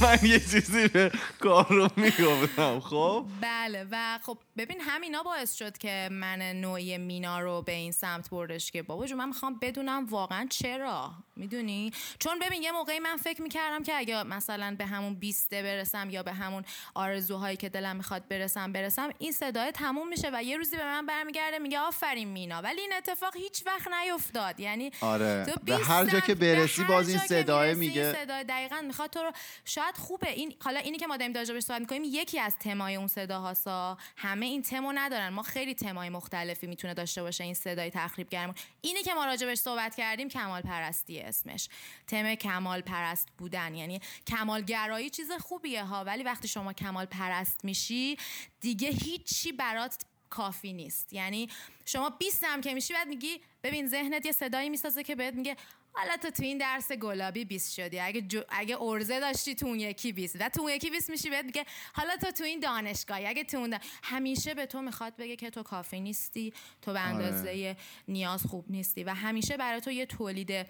من 0.00 0.18
یه 0.22 0.40
چیزی 0.40 0.88
به 0.88 1.12
کارون 1.40 1.90
می‌گفتم. 1.96 2.80
خب؟ 2.80 3.26
بله 3.40 3.86
و 3.90 4.18
خب 4.22 4.38
ببین 4.56 4.80
همینا 4.80 5.22
باعث 5.22 5.54
شد 5.54 5.78
که 5.78 6.08
من 6.12 6.42
نوعی 6.42 6.98
مینا 6.98 7.40
رو 7.40 7.62
به 7.62 7.72
این 7.72 7.92
سمت 7.92 8.30
بردش 8.30 8.70
که 8.70 8.82
بابا 8.82 9.06
جو 9.06 9.16
من 9.16 9.28
می‌خوام 9.28 9.58
بدونم 9.62 10.06
واقعا 10.06 10.46
چرا 10.50 11.10
می‌دونی؟ 11.36 11.92
چون 12.18 12.38
ببین 12.38 12.62
یه 12.62 12.72
موقعی 12.72 12.98
من 12.98 13.16
فکر 13.16 13.42
می‌کردم 13.42 13.82
که 13.82 13.94
اگه 13.96 14.22
مثلا 14.22 14.74
به 14.78 14.86
همون 14.86 15.14
بیسته 15.14 15.62
برسم 15.62 16.10
یا 16.10 16.22
به 16.22 16.32
همون 16.32 16.64
آرزوهایی 16.94 17.56
که 17.56 17.68
دلم 17.68 17.96
می‌خواد 17.96 18.28
برسم 18.28 18.72
برسم 18.72 19.10
این 19.18 19.32
صدای 19.32 19.72
تموم 19.72 20.08
میشه 20.08 20.30
و 20.32 20.42
یه 20.42 20.56
روزی 20.56 20.76
به 20.76 20.84
من 20.84 21.06
برمیگرده 21.06 21.58
میگه 21.58 21.78
آفرین 21.78 22.28
مینا. 22.28 22.62
ولی 22.62 22.80
این 22.80 22.92
اتفاق 22.96 23.36
هیچ 23.36 23.57
وقت 23.66 23.88
نیفتاد. 23.88 24.60
یعنی 24.60 24.92
آره. 25.00 25.46
به 25.64 25.76
هر 25.76 26.04
جا 26.04 26.20
که 26.20 26.34
برسی 26.34 26.84
باز 26.84 27.08
این 27.08 27.18
صدای 27.18 27.74
میگه 27.74 28.12
صدای 28.12 28.44
دقیقا 28.44 28.80
می‌خواد 28.80 29.10
تو 29.10 29.22
رو 29.22 29.32
شاید 29.64 29.96
خوبه. 29.96 30.30
این 30.30 30.54
حالا 30.64 30.80
اینی 30.80 30.98
که 30.98 31.06
ما 31.06 31.16
داریم 31.16 31.34
راجبش 31.34 31.62
صحبت 31.62 31.80
می‌کنیم 31.80 32.02
یکی 32.04 32.40
از 32.40 32.56
تمای 32.58 32.96
اون 32.96 33.06
صداهاسا. 33.06 33.98
همه 34.16 34.46
این 34.46 34.62
تمو 34.62 34.92
ندارن. 34.92 35.28
ما 35.28 35.42
خیلی 35.42 35.74
تمای 35.74 36.08
مختلفی 36.08 36.66
می‌تونه 36.66 36.94
داشته 36.94 37.22
باشه 37.22 37.44
این 37.44 37.54
صدای 37.54 37.90
تخریبگرمون. 37.90 38.54
اینی 38.80 39.02
که 39.02 39.14
ما 39.14 39.24
راجبش 39.24 39.58
صحبت 39.58 39.94
کردیم 39.94 40.28
کمال 40.28 40.60
پرستیه 40.60 41.24
اسمش. 41.24 41.68
تم 42.06 42.34
کمال 42.34 42.80
پرست 42.80 43.28
بودن. 43.38 43.74
یعنی 43.74 44.00
کمالگرایی 44.26 45.10
چیز 45.10 45.32
خوبیه 45.32 45.84
ها 45.84 46.04
ولی 46.04 46.22
وقتی 46.22 46.48
شما 46.48 46.72
کمال 46.72 47.04
پرست 47.04 47.64
میشی 47.64 48.16
دیگه 48.60 48.88
هیچی 48.88 49.52
برات 49.52 49.96
کافی 50.30 50.72
نیست. 50.72 51.12
یعنی 51.12 51.48
شما 51.84 52.10
20 52.10 52.44
هم 52.44 52.60
که 52.60 52.74
میشی 52.74 52.94
بعد 52.94 53.08
میگی 53.08 53.40
ببین 53.62 53.86
ذهنت 53.88 54.26
یه 54.26 54.32
صدایی 54.32 54.68
می‌سازه 54.68 55.02
که 55.02 55.14
بهت 55.14 55.34
میگه 55.34 55.56
حالا 55.92 56.16
تو 56.16 56.30
تو 56.30 56.42
این 56.42 56.58
درس 56.58 56.92
گلابی 56.92 57.44
20 57.44 57.74
شدی. 57.74 58.00
اگه 58.00 58.20
جو... 58.20 58.40
اگه 58.48 58.82
ارزه 58.82 59.20
داشتی 59.20 59.54
تو 59.54 59.66
اون 59.66 59.80
یکی 59.80 60.12
20 60.12 60.36
و 60.40 60.48
تو 60.48 60.60
اون 60.60 60.70
یکی 60.72 60.90
20 60.90 61.10
میشی 61.10 61.30
بهت 61.30 61.44
میگه 61.44 61.64
حالا 61.92 62.16
تو 62.16 62.30
تو 62.30 62.44
این 62.44 62.60
دانشگاهی. 62.60 63.26
اگه 63.26 63.44
تو 63.44 63.56
اون 63.56 63.78
همیشه 64.02 64.54
به 64.54 64.66
تو 64.66 64.82
می‌خواد 64.82 65.16
بگه 65.16 65.36
که 65.36 65.50
تو 65.50 65.62
کافی 65.62 66.00
نیستی 66.00 66.52
تو 66.82 66.92
به 66.92 66.98
آره. 67.00 67.08
اندازه 67.08 67.76
نیاز 68.08 68.42
خوب 68.42 68.64
نیستی 68.70 69.04
و 69.04 69.14
همیشه 69.14 69.56
برای 69.56 69.80
تو 69.80 69.90
یه 69.90 70.06
تولید 70.06 70.66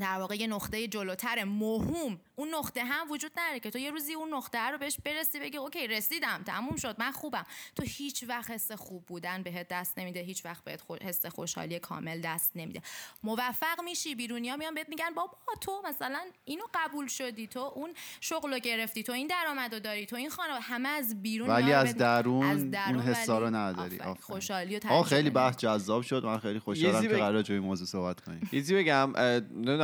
در 0.00 0.18
واقع 0.18 0.34
یه 0.34 0.46
نقطه 0.46 0.88
جلوتر 0.88 1.44
مهم. 1.44 2.20
اون 2.36 2.54
نقطه 2.54 2.84
هم 2.84 3.10
وجود 3.10 3.32
نداره 3.36 3.60
که 3.60 3.70
تو 3.70 3.78
یه 3.78 3.90
روزی 3.90 4.14
اون 4.14 4.34
نقطه 4.34 4.58
رو 4.58 4.78
بهش 4.78 4.98
برسی 5.04 5.40
بگی 5.40 5.56
اوکی 5.56 5.86
رسیدم 5.86 6.42
تموم 6.46 6.76
شد 6.76 6.96
من 6.98 7.12
خوبم. 7.12 7.44
تو 7.76 7.82
هیچ 7.86 8.24
وقت 8.28 8.50
حس 8.50 8.72
خوب 8.72 9.06
بودن 9.06 9.42
بهت 9.42 9.68
دست 9.68 9.98
نمیده 9.98 10.20
هیچ 10.20 10.44
وقت 10.44 10.64
بهت 10.64 10.82
حس 11.02 11.26
خوشحالی 11.26 11.78
کامل 11.78 12.20
دست 12.20 12.52
نمیده. 12.54 12.82
موفق 13.22 13.80
میشی 13.84 14.14
بیرونیا 14.14 14.56
میان 14.56 14.74
بهت 14.74 14.88
میگن 14.88 15.10
بابا 15.14 15.36
تو 15.60 15.82
مثلا 15.88 16.20
اینو 16.44 16.64
قبول 16.74 17.06
شدی 17.06 17.46
تو 17.46 17.60
اون 17.60 17.94
شغل 18.20 18.52
رو 18.52 18.58
گرفتی 18.58 19.02
تو 19.02 19.12
این 19.12 19.26
درآمد 19.26 19.74
رو 19.74 19.80
داری 19.80 20.06
تو 20.06 20.16
این 20.16 20.30
خانه 20.30 20.60
همه 20.60 20.88
از 20.88 21.22
بیرون 21.22 21.48
ولی 21.48 21.72
از 21.72 21.96
درون, 21.96 22.46
از 22.46 22.70
درون 22.70 22.94
اون 22.94 23.04
حسا 23.04 23.38
رو 23.38 23.50
نداری. 23.50 23.98
آفرین. 23.98 24.14
خوشحالی 24.14 24.80
و 24.90 25.02
خیلی 25.02 25.30
بحث 25.30 25.56
جذاب 25.56 26.02
شد. 26.02 26.24
من 26.24 26.38
خیلی 26.38 26.58
خوشحالم 26.58 27.02
که 27.02 27.08
قرار 27.08 27.44
این 27.48 27.58
موضوع 27.58 27.86
صحبت 27.86 28.20
کنیم. 28.20 28.48
ایزی 28.52 28.74
بگم 28.74 29.12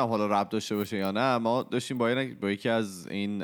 نمی‌دونم 0.01 0.29
حالا 0.29 0.41
رب 0.41 0.49
داشته 0.49 0.77
باشه 0.77 0.97
یا 0.97 1.11
نه 1.11 1.39
ما 1.39 1.63
داشتیم 1.63 1.99
با, 1.99 2.25
با 2.41 2.51
یکی 2.51 2.69
از 2.69 3.07
این 3.07 3.39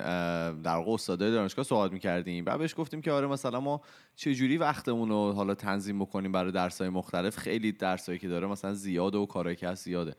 در 0.62 0.76
واقع 0.76 0.92
استادای 0.92 1.30
دانشگاه 1.30 1.64
صحبت 1.64 1.92
می‌کردیم. 1.92 2.44
و 2.46 2.58
بهش 2.58 2.74
گفتیم 2.76 3.00
که 3.02 3.12
آره 3.12 3.26
مثلا 3.26 3.60
ما 3.60 3.80
چجوری 4.16 4.56
وقتمون 4.56 5.08
رو 5.08 5.32
حالا 5.32 5.54
تنظیم 5.54 5.98
بکنیم 5.98 6.32
برای 6.32 6.52
درسای 6.52 6.88
مختلف. 6.88 7.36
خیلی 7.36 7.72
درسایی 7.72 8.18
که 8.18 8.28
داره 8.28 8.46
مثلا 8.46 8.74
زیاده 8.74 9.18
و 9.18 9.26
کارایی 9.26 9.56
که 9.56 9.68
هست 9.68 9.84
زیاده. 9.84 10.14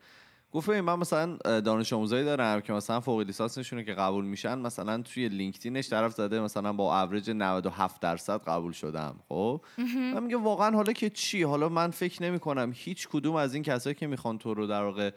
گفت 0.52 0.70
ببین 0.70 0.80
من 0.80 0.98
مثلا 0.98 1.36
دانش 1.60 1.92
آموزایی 1.92 2.24
دارم 2.24 2.60
که 2.60 2.72
مثلا 2.72 3.00
فوق 3.00 3.20
لیسانسشون 3.20 3.84
که 3.84 3.94
قبول 3.94 4.24
میشن 4.24 4.58
مثلا 4.58 5.02
توی 5.02 5.28
لینکدینش 5.28 5.90
طرف 5.90 6.12
زده 6.12 6.40
مثلا 6.40 6.72
با 6.72 7.02
اوریج 7.02 7.30
97 7.30 8.00
درصد 8.00 8.40
قبول 8.42 8.72
شدم 8.72 9.16
خب؟ 9.28 9.60
من 10.14 10.22
میگه 10.22 10.36
واقعا 10.36 10.76
حالا 10.76 10.92
که 10.92 11.10
چی؟ 11.10 11.42
حالا 11.42 11.68
من 11.68 11.90
فکر 11.90 12.22
نمی 12.22 12.38
کنم 12.38 12.72
هیچ 12.74 13.08
کدوم 13.08 13.34
از 13.34 13.54
این 13.54 13.62
کسایی 13.62 13.94
که 13.94 14.06
می‌خوان 14.06 14.38
تو 14.38 14.54
رو 14.54 14.66
در 14.66 14.82
واقع 14.82 15.10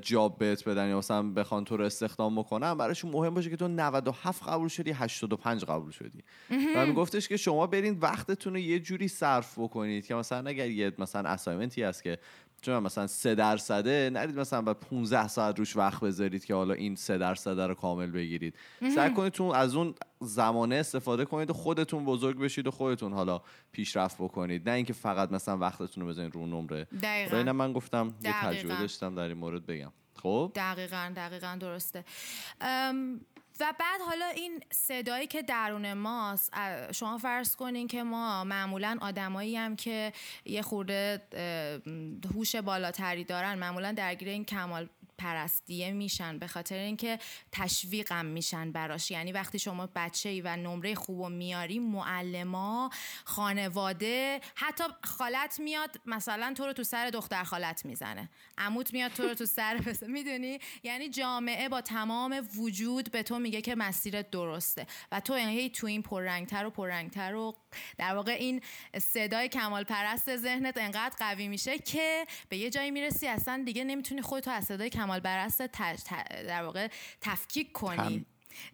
job 0.00 0.38
بهت 0.38 0.68
بدن 0.68 0.88
یا 0.88 0.98
مثلا 0.98 1.22
بخوان 1.22 1.64
تو 1.64 1.76
رو 1.76 1.84
استخدام 1.84 2.38
بکنن 2.38 2.74
براشون 2.74 3.10
مهم 3.10 3.34
باشه 3.34 3.50
که 3.50 3.56
تو 3.56 3.68
97 3.68 4.48
قبول 4.48 4.68
شدی 4.68 4.90
85 4.90 5.64
قبول 5.64 5.90
شدی. 5.90 6.24
و 6.76 6.86
میگفتش 6.86 7.28
که 7.28 7.36
شما 7.36 7.66
برین 7.66 7.98
وقتتون 8.00 8.52
رو 8.52 8.58
یه 8.58 8.80
جوری 8.80 9.08
صرف 9.08 9.58
بکنید 9.58 10.06
که 10.06 10.14
مثلا 10.14 10.50
اگر 10.50 10.70
یه 10.70 10.92
مثلا 10.98 11.28
assignment 11.28 11.77
ی 11.77 11.82
هست 11.82 12.02
که 12.02 12.18
چون 12.62 12.78
مثلا 12.78 13.06
سه 13.06 13.34
درصده؟ 13.34 14.10
نرید 14.12 14.38
مثلا 14.38 14.62
بعد 14.62 14.80
15 14.80 15.28
ساعت 15.28 15.58
روش 15.58 15.76
وقت 15.76 16.00
بذارید 16.00 16.44
که 16.44 16.54
حالا 16.54 16.74
این 16.74 16.96
سه 16.96 17.18
درصده 17.18 17.66
رو 17.66 17.74
کامل 17.74 18.10
بگیرید. 18.10 18.54
سعی 18.94 19.14
کنید 19.14 19.32
تو 19.32 19.44
از 19.44 19.74
اون 19.74 19.94
زمانه 20.20 20.74
استفاده 20.74 21.24
کنید 21.24 21.50
و 21.50 21.52
خودتون 21.52 22.04
بزرگ 22.04 22.38
بشید 22.38 22.66
و 22.66 22.70
خودتون 22.70 23.12
حالا 23.12 23.42
پیشرفت 23.72 24.16
بکنید. 24.18 24.68
نه 24.68 24.74
اینکه 24.74 24.92
فقط 24.92 25.32
مثلا 25.32 25.58
وقتتون 25.58 26.02
رو 26.02 26.08
بزنید 26.08 26.34
رو 26.34 26.46
نمره. 26.46 26.84
دقیقاً. 26.84 27.52
من 27.52 27.72
گفتم 27.72 28.14
یه 28.24 28.32
دقیقاً. 28.32 28.52
تجربه 28.52 28.74
داشتم 28.74 29.14
در 29.14 29.22
این 29.22 29.38
مورد 29.38 29.66
بگم. 29.66 29.92
خب؟ 30.22 30.52
دقیقا 30.54 31.12
دقیقا 31.16 31.56
درسته. 31.60 32.04
ام، 32.60 33.20
و 33.60 33.74
بعد 33.78 34.00
حالا 34.00 34.26
این 34.26 34.60
صدایی 34.72 35.26
که 35.26 35.42
درون 35.42 35.92
ماست 35.92 36.52
شما 36.92 37.18
فرض 37.18 37.56
کنین 37.56 37.88
که 37.88 38.02
ما 38.02 38.44
معمولا 38.44 38.98
آدمایی 39.00 39.56
هم 39.56 39.76
که 39.76 40.12
یه 40.44 40.62
خورده 40.62 41.22
هوش 42.34 42.56
بالاتری 42.56 43.24
دارن 43.24 43.54
معمولا 43.54 43.92
درگیر 43.92 44.28
این 44.28 44.44
کمال 44.44 44.88
پرستیه 45.22 45.92
میشن 45.92 46.38
به 46.38 46.46
خاطر 46.46 46.78
اینکه 46.78 47.18
تشویقم 47.52 48.26
میشن 48.26 48.72
براش. 48.72 49.10
یعنی 49.10 49.32
وقتی 49.32 49.58
شما 49.58 49.88
بچه 49.94 50.28
ای 50.28 50.40
و 50.40 50.56
نمره 50.56 50.94
خوب 50.94 51.20
و 51.20 51.28
میاری 51.28 51.78
معلما 51.78 52.90
خانواده 53.24 54.40
حتی 54.54 54.84
خالت 55.04 55.60
میاد 55.60 56.00
مثلا 56.06 56.54
تو 56.56 56.66
رو 56.66 56.72
تو 56.72 56.82
سر 56.82 57.10
دختر 57.10 57.44
خالت 57.44 57.84
می‌زنه. 57.84 58.30
عموت 58.58 58.92
میاد 58.92 59.12
تو 59.12 59.22
رو 59.22 59.34
تو 59.34 59.46
سر 59.46 59.80
می‌دونی؟ 60.16 60.58
یعنی 60.82 61.08
جامعه 61.08 61.68
با 61.68 61.80
تمام 61.80 62.48
وجود 62.56 63.10
به 63.10 63.22
تو 63.22 63.38
میگه 63.38 63.60
که 63.60 63.74
مسیرت 63.74 64.30
درسته. 64.30 64.86
و 65.12 65.20
تو 65.20 65.34
هی 65.34 65.70
تو 65.70 65.86
این 65.86 66.02
پررنگتر 66.02 66.66
و 66.66 66.70
پررنگتر 66.70 67.34
و 67.34 67.54
در 67.98 68.14
واقع 68.14 68.32
این 68.32 68.60
صدای 68.98 69.48
کمال 69.48 69.84
پرست 69.84 70.36
ذهنت 70.36 70.78
انقدر 70.78 71.14
قوی 71.18 71.48
میشه 71.48 71.78
که 71.78 72.26
به 72.48 72.56
یه 72.56 72.70
جایی 72.70 72.90
می‌رسی 72.90 73.26
اصلا 73.26 73.62
دیگه 73.66 73.84
نمی‌تونی 73.84 74.22
خودتو 74.22 74.50
از 74.50 74.64
صدای 74.64 74.90
کمال 74.90 75.11
پرست 75.20 75.66
تج- 75.66 76.02
ت- 76.02 76.46
در 76.46 76.62
واقع 76.62 76.88
تفکیک 77.20 77.72
کنی. 77.72 77.96
تم- 77.96 78.26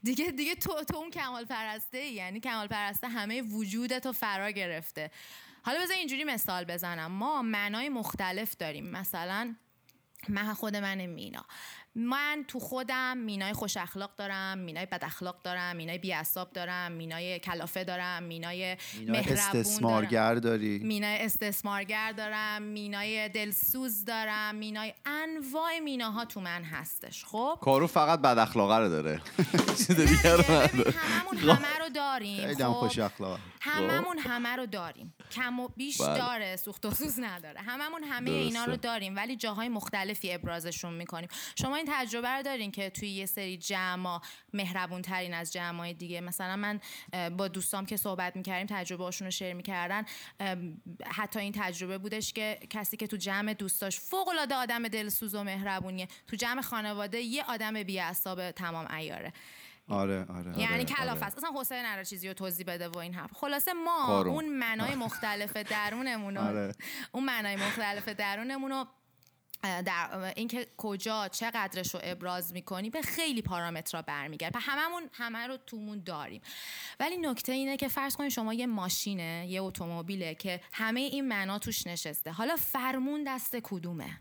دیگه 0.03 0.31
دیگه 0.31 0.55
تو 0.55 0.85
تو 0.85 0.97
اون 0.97 1.11
کمال 1.11 1.45
پرسته 1.45 1.99
ای. 1.99 2.11
یعنی 2.13 2.41
کمال 2.41 2.67
پرسته 2.67 3.09
همه 3.09 3.43
وجودت 3.43 4.07
رو 4.07 4.13
فرا 4.13 4.51
گرفته. 4.51 5.11
حالا 5.63 5.81
بذار 5.83 5.97
اینجوری 5.97 6.25
مثال 6.25 6.65
بزنم. 6.65 7.13
ما 7.13 7.43
معنای 7.43 7.89
مختلف 7.89 8.57
داریم. 8.57 8.87
مثلا 8.87 9.55
من 10.29 10.55
خود 10.55 10.77
من 10.77 11.07
مینا. 11.07 11.47
من 11.99 12.45
تو 12.49 12.59
خودم 12.61 13.19
مینای 13.19 13.53
خوش 13.53 13.77
اخلاق 13.77 14.11
دارم 14.17 14.59
مینای 14.59 14.87
بد 14.87 15.05
اخلاق 15.05 15.43
دارم 15.43 15.77
مینای 15.77 15.99
بی 15.99 16.15
دارم 16.55 16.93
مینای 16.93 17.39
کلافه 17.39 17.85
دارم 17.85 18.23
مینای 18.23 18.77
مهربون 18.95 19.35
دارم. 19.35 19.39
استثمارگر 19.39 20.35
داری. 20.35 20.79
مینای 20.79 21.25
استثمارگر 21.25 22.13
دارم 22.13 22.63
مینای 22.63 23.29
دلسوز 23.29 24.05
دارم 24.05 24.55
مینای 24.55 24.95
انواع 25.07 25.79
میناها 25.79 26.25
تو 26.25 26.41
من 26.41 26.63
هستش 26.63 27.25
خب؟ 27.25 27.59
کارو 27.61 27.87
فقط 27.87 28.21
بد 28.21 28.39
اخلاقه 28.39 28.77
رو 28.79 28.89
داره. 28.89 29.21
دیگه 29.89 30.37
رو 30.37 30.43
هممون 30.43 31.39
همه 31.39 31.79
رو 31.79 31.89
داریم 31.95 32.47
خیلی 32.47 32.63
هم 32.63 32.73
خب؟ 32.73 32.79
خوش 32.79 32.99
اخلاق 32.99 33.39
هممون 33.61 34.19
همه 34.19 34.57
رو 34.57 34.67
داریم. 34.67 35.15
کم 35.31 35.61
و 35.61 35.69
بیش 35.77 36.01
بله. 36.01 36.19
داره 36.19 36.57
سوخت 36.57 36.87
و 36.87 36.91
سوز 36.91 37.21
نداره. 37.21 37.61
هممون 37.61 38.05
همه. 38.05 38.31
اینا 38.31 38.65
رو 38.65 38.77
داریم 38.77 39.17
ولی 39.17 39.37
جاهای 39.37 39.69
مختلفی 39.69 40.33
ابرازشون 40.33 40.95
می‌کنیم. 40.95 41.29
شما 41.59 41.77
این 41.77 41.88
تجربه 41.91 42.29
رو 42.29 42.43
دارین 42.43 42.71
که 42.71 42.91
توی 42.91 43.09
یه 43.09 43.27
سری 43.27 43.57
جمع 43.57 44.21
مهربون 44.55 45.03
ترین 45.03 45.35
از 45.35 45.53
جمعای 45.53 45.95
دیگه 45.95 46.21
مثلا 46.21 46.57
من 46.57 46.81
با 47.37 47.49
دوستام 47.49 47.87
که 47.87 47.97
صحبت 47.97 48.37
می‌کردیم 48.37 48.67
تجربه 48.71 49.05
هاشون 49.05 49.27
رو 49.27 49.31
شیر 49.31 49.53
می‌کردن 49.53 50.05
حتی 51.07 51.41
این 51.41 51.53
تجربه 51.57 51.99
بودش 51.99 52.33
که 52.33 52.59
کسی 52.71 52.97
که 52.97 53.07
تو 53.07 53.17
جمع 53.17 53.55
دوستاش 53.55 54.01
فوق 54.01 54.29
العاده 54.29 54.55
آدم 54.55 54.89
دلسوز 54.89 55.35
و 55.35 55.45
مهربونیه 55.45 56.09
تو 56.27 56.37
جمع 56.37 56.63
خانواده 56.63 57.21
یه 57.21 57.45
آدم 57.45 57.83
بی 57.83 58.03
تمام 58.57 58.87
عیاره 58.91 59.33
آره 59.89 60.27
آره 60.29 60.59
یعنی 60.59 60.75
آره، 60.75 60.85
کلاف 60.85 61.17
آره. 61.17 61.27
است 61.27 61.37
اصلا 61.37 61.51
حوصله 61.51 61.87
نداره 61.87 62.05
چیزی 62.05 62.29
رو 62.29 62.35
توضیح 62.35 62.67
بده 62.67 62.89
و 62.89 62.99
این 62.99 63.15
حرف 63.15 63.33
خلاصه 63.33 63.73
ما 63.73 64.07
کارون. 64.07 64.35
اون 64.35 64.49
معنای 64.49 64.95
مختلف 64.95 65.57
درونمون 65.57 66.37
رو 66.37 66.43
آره. 66.49 66.73
اون 67.13 67.25
معنای 67.25 67.57
مختلف 67.57 68.09
درونمون 68.09 68.71
رو 68.71 68.87
در 69.63 70.33
اینکه 70.37 70.67
کجا 70.77 71.29
چقدرش 71.29 71.95
رو 71.95 72.01
ابراز 72.03 72.53
می‌کنی 72.53 72.91
به 72.91 73.03
خیلی 73.03 73.43
پارامترها 73.43 74.03
برمیگرده 74.03 74.59
هممون 74.59 75.11
همه 75.13 75.47
رو 75.47 75.57
تومون 75.57 76.03
داریم. 76.07 76.43
ولی 77.01 77.17
نکته 77.17 77.53
اینه 77.53 77.77
که 77.77 77.89
فرض 77.89 78.17
کنید 78.17 78.31
شما 78.31 78.55
یه 78.55 78.67
ماشینه 78.67 79.47
یه 79.49 79.63
اتومبیله 79.63 80.35
که 80.35 80.61
همه 80.73 81.01
این 81.01 81.29
معنا 81.29 81.59
توش 81.59 81.87
نشسته. 81.87 82.33
حالا 82.33 82.57
فرمون 82.57 83.25
دست 83.27 83.57
کدومه؟ 83.57 84.21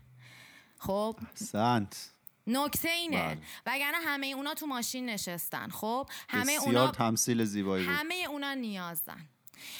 خب؟ 0.78 1.16
سنت 1.34 2.10
نکته 2.46 2.88
اینه. 2.88 3.22
بله. 3.22 3.38
وگرنه 3.66 3.96
همه 3.96 4.26
اونا 4.26 4.54
تو 4.54 4.66
ماشین 4.66 5.06
نشستن. 5.06 5.68
خب؟ 5.68 6.08
همه 6.28 6.52
اونا 6.52 6.90
تمثیل 6.90 7.44
زیبایی 7.44 7.86
بود. 7.86 7.94
همه 7.94 8.14
اونا 8.28 8.54
نیازن. 8.54 9.28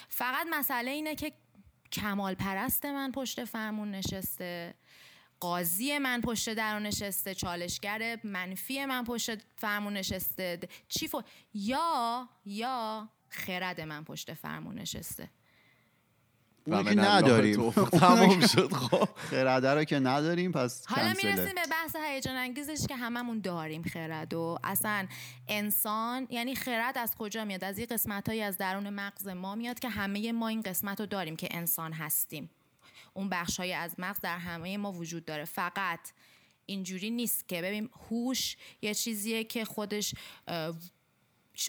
فقط 0.08 0.46
مسئله 0.50 0.90
اینه 0.90 1.14
که 1.14 1.32
کمال 1.92 2.34
پرست 2.34 2.86
من 2.86 3.12
پشت 3.12 3.44
فرمون 3.44 3.90
نشسته. 3.90 4.74
قاضی 5.40 5.99
من 5.99 6.21
پشت 6.21 6.54
در 6.54 6.78
نشسته 6.78 7.35
چالشگر 7.35 8.18
منفی 8.25 8.85
من 8.85 9.04
پشت 9.04 9.38
فرمون 9.57 9.92
نشسته. 9.92 10.59
چی 10.88 11.09
فو... 11.09 11.23
یا 11.54 12.28
یا 12.45 13.09
خرد 13.28 13.80
من 13.80 14.04
پشت 14.04 14.35
فرمون 14.35 14.75
نشسته. 14.75 15.30
اون 16.66 16.85
که 16.85 16.95
نداریم. 16.95 17.71
تموم 18.00 18.47
شد 18.54 18.73
خب. 18.73 19.09
خرده 19.16 19.75
رو 19.75 19.85
که 19.85 19.99
نداریم 19.99 20.52
پس 20.52 20.87
حالا 20.87 21.09
می‌رسیم 21.09 21.54
به 21.54 21.66
بحث 21.71 21.97
هیجان 21.97 22.37
انگیزش 22.37 22.87
که 22.87 22.97
هممون 22.97 23.40
داریم 23.40 23.83
خرد 23.83 24.35
و 24.35 24.59
اصلا 24.64 25.07
انسان 25.49 26.26
یعنی 26.30 26.54
خرد 26.54 26.99
از 26.99 27.14
کجا 27.14 27.45
میاد؟ 27.45 27.64
از 27.64 27.78
این 27.78 27.87
قسمت 27.90 28.28
از 28.28 28.59
درون 28.59 28.90
مغز 28.90 29.28
ما 29.28 29.54
میاد 29.54 29.78
که 29.78 29.88
همه 29.88 30.33
ما 30.33 30.49
این 30.49 30.61
قسمت 30.61 31.00
رو 31.00 31.07
داریم 31.07 31.37
که 31.37 31.49
انسان 31.50 31.92
هستیم. 31.92 32.50
اون 33.18 33.28
بخش 33.28 33.60
از 33.60 33.94
مغز 33.98 34.20
در 34.20 34.38
همه 34.38 34.76
ما 34.76 34.92
وجود 34.92 35.25
داره. 35.25 35.44
فقط 35.44 36.00
اینجوری 36.66 37.10
نیست 37.10 37.48
که 37.48 37.62
ببین 37.62 37.90
هوش 38.10 38.56
یه 38.82 38.94
چیزیه 38.94 39.44
که 39.44 39.64
خودش 39.64 40.14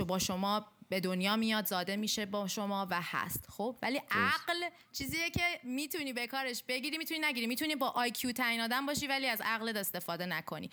با 0.08 0.20
شما 0.20 0.66
به 0.90 1.00
دنیا 1.00 1.36
میاد 1.36 1.66
زاده 1.66 1.96
میشه 1.96 2.26
با 2.26 2.48
شما 2.48 2.88
و 2.90 3.02
هست. 3.02 3.46
خب؟ 3.50 3.78
ولی 3.82 4.02
عقل 4.12 4.70
چیزیه 4.94 5.30
که 5.30 5.60
می‌تونی 5.64 6.14
به 6.14 6.28
کارش 6.28 6.64
بگیری 6.64 6.98
می‌تونی 6.98 7.20
نگیری. 7.20 7.48
می‌تونی 7.48 7.76
با 7.76 7.88
آی 7.88 8.12
کیو 8.12 8.32
تعیین 8.32 8.62
آدم 8.62 8.86
باشی 8.86 9.08
ولی 9.08 9.28
از 9.28 9.42
عقلت 9.42 9.76
استفاده 9.76 10.26
نکنی. 10.26 10.70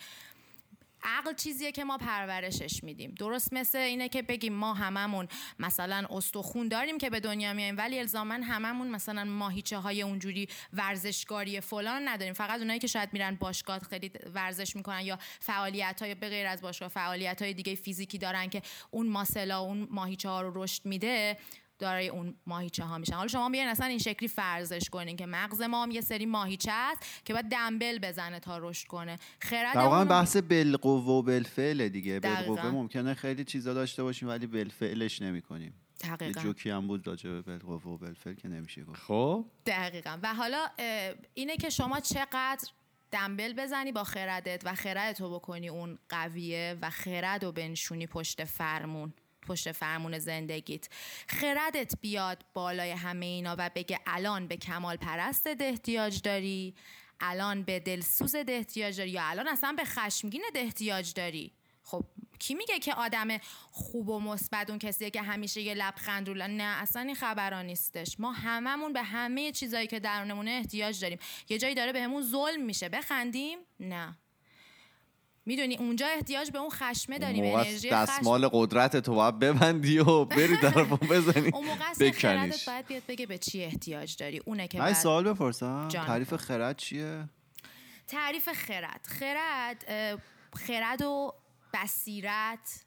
عقل 1.03 1.33
چیزیه 1.33 1.71
که 1.71 1.83
ما 1.83 1.97
پرورشش 1.97 2.83
میدیم. 2.83 3.11
درست 3.11 3.53
مثل 3.53 3.77
اینه 3.77 4.09
که 4.09 4.21
بگیم 4.21 4.53
ما 4.53 4.73
هممون 4.73 5.27
مثلا 5.59 6.05
استخون 6.09 6.67
داریم 6.67 6.97
که 6.97 7.09
به 7.09 7.19
دنیا 7.19 7.53
میایم 7.53 7.77
ولی 7.77 7.99
الزاما 7.99 8.33
هممون 8.33 8.87
مثلا 8.87 9.23
ماهیچه 9.23 9.77
های 9.77 10.01
اونجوری 10.01 10.47
ورزشکاری 10.73 11.61
فلان 11.61 12.07
نداریم. 12.07 12.33
فقط 12.33 12.59
اونایی 12.59 12.79
که 12.79 12.87
شاید 12.87 13.13
میرن 13.13 13.35
باشگاه 13.35 13.79
خیلی 13.79 14.11
ورزش 14.33 14.75
می‌کنن 14.75 15.01
یا 15.01 15.19
فعالیت 15.39 16.01
های 16.01 16.15
به 16.15 16.29
غیر 16.29 16.47
از 16.47 16.61
باشگاه 16.61 16.89
فعالیت 16.89 17.41
های 17.41 17.53
دیگه 17.53 17.75
فیزیکی 17.75 18.17
دارن 18.17 18.49
که 18.49 18.61
اون 18.91 19.07
ماسلا 19.07 19.59
اون 19.59 19.87
ماهیچه 19.91 20.29
ها 20.29 20.41
رو 20.41 20.63
رشد 20.63 20.85
میده. 20.85 21.37
دارای 21.79 22.07
اون 22.09 22.35
ماهیچه 22.45 22.83
ها 22.83 22.97
میشن. 22.97 23.13
حالا 23.15 23.27
شما 23.27 23.49
بیاین 23.49 23.67
اصلا 23.67 23.85
این 23.85 23.97
شکلی 23.99 24.29
فرضش 24.29 24.89
کنین 24.89 25.15
که 25.15 25.25
مغز 25.25 25.61
ما 25.61 25.83
هم 25.83 25.91
یه 25.91 26.01
سری 26.01 26.25
ماهیچه 26.25 26.71
است 26.71 27.01
که 27.25 27.33
باید 27.33 27.45
دنبل 27.49 27.99
بزنه 27.99 28.39
تا 28.39 28.57
رشد 28.57 28.87
کنه. 28.87 29.15
خرد 29.41 29.75
در 29.75 29.81
واقع 29.81 29.97
اونو- 29.97 30.09
بحث 30.09 30.37
بالقوه 30.37 31.03
و 31.05 31.21
بالفعل 31.21 31.87
دیگه. 31.89 32.19
بالقوه 32.19 32.65
ممکنه 32.71 33.13
خیلی 33.13 33.43
چیزا 33.43 33.73
داشته 33.73 34.03
باشیم 34.03 34.29
ولی 34.29 34.47
بالفعلش 34.47 35.21
نمی‌کنیم. 35.21 35.73
یه 36.03 36.15
دقیقاً. 36.15 36.41
جوکی 36.41 36.69
هم 36.69 36.87
بود 36.87 37.07
راجع 37.07 37.29
به 37.29 37.41
بالقوه 37.41 37.83
و 37.93 37.97
بالفعل 37.97 38.33
که 38.33 38.47
نمیشه 38.47 38.83
گفت. 38.83 38.99
خب. 39.01 39.45
دقیقا. 39.65 40.17
و 40.23 40.33
حالا 40.33 40.65
اینه 41.33 41.57
که 41.57 41.69
شما 41.69 41.99
چقدر 41.99 42.69
دنبل 43.11 43.53
بزنی 43.53 43.91
با 43.91 44.03
خردت 44.03 44.61
و 44.65 44.75
خردت 44.75 45.21
رو 45.21 45.33
بکنی 45.35 45.69
اون 45.69 45.99
قویه 46.09 46.77
و 46.81 46.89
خرد 46.89 47.45
رو 47.45 47.51
بنشونی 47.51 48.07
پشت 48.07 48.43
فرمون. 48.43 49.13
پشت 49.47 49.71
فرمون 49.71 50.19
زندگیت. 50.19 50.87
خردت 51.27 51.93
بیاد 52.01 52.45
بالای 52.53 52.91
همه 52.91 53.25
اینا 53.25 53.55
و 53.59 53.69
بگه 53.75 53.99
الان 54.05 54.47
به 54.47 54.57
کمال 54.57 54.97
پرستت 54.97 55.57
احتیاج 55.59 56.21
داری؟ 56.21 56.75
الان 57.19 57.63
به 57.63 57.79
دلسوزت 57.79 58.49
احتیاج 58.49 58.97
داری؟ 58.97 59.09
یا 59.09 59.23
الان 59.23 59.47
اصلا 59.47 59.73
به 59.77 59.85
خشمگینت 59.85 60.55
احتیاج 60.55 61.13
داری؟ 61.13 61.51
خب 61.83 62.05
کی 62.39 62.55
میگه 62.55 62.79
که 62.79 62.93
آدم 62.93 63.37
خوب 63.71 64.09
و 64.09 64.19
مثبت 64.19 64.69
اون 64.69 64.79
کسیه 64.79 65.09
که 65.09 65.21
همیشه 65.21 65.61
یه 65.61 65.73
لبخند 65.73 66.27
رو 66.27 66.47
نه 66.47 66.63
اصلا 66.63 67.01
این 67.01 67.15
خبران 67.15 67.65
نیستش. 67.65 68.19
ما 68.19 68.31
هممون 68.31 68.93
به 68.93 69.03
همه 69.03 69.51
چیزایی 69.51 69.87
که 69.87 69.99
درونمونه 69.99 70.51
احتیاج 70.51 71.01
داریم. 71.01 71.19
یه 71.49 71.57
جایی 71.57 71.75
داره 71.75 71.93
بهمون 71.93 72.23
ظلم 72.23 72.61
میشه. 72.61 72.89
بخندیم؟ 72.89 73.59
نه. 73.79 74.17
می‌دونی 75.47 75.77
اونجا 75.77 76.07
احتیاج 76.07 76.51
به 76.51 76.59
اون 76.59 76.69
خشمه 76.69 77.19
داریم 77.19 77.45
موقع 77.45 77.59
انرژی 77.59 77.89
خشم. 77.89 77.95
دستمال 77.95 78.47
قدرت 78.47 78.97
تو 78.97 79.15
باید 79.15 79.39
ببندی 79.39 79.99
و 79.99 80.25
بری 80.25 80.57
طرفو 80.57 80.97
بزنی. 80.97 81.49
اون 81.53 81.65
موقع 81.65 81.93
بکنیش. 81.99 82.69
باید 82.69 82.87
بیاد 82.87 83.03
بگه 83.07 83.25
به 83.25 83.37
چی 83.37 83.63
احتیاج 83.63 84.15
داری. 84.15 84.41
اونه 84.45 84.67
که 84.67 84.79
من 84.79 84.93
سوال 84.93 85.33
بپرسم. 85.33 85.87
تعریف 85.87 86.35
خرد 86.35 86.77
چیه؟ 86.77 87.29
تعریف 88.07 88.49
خرد. 88.49 89.07
خرد 89.19 89.85
خرد 90.55 91.01
و 91.01 91.33
بصیرت. 91.73 92.86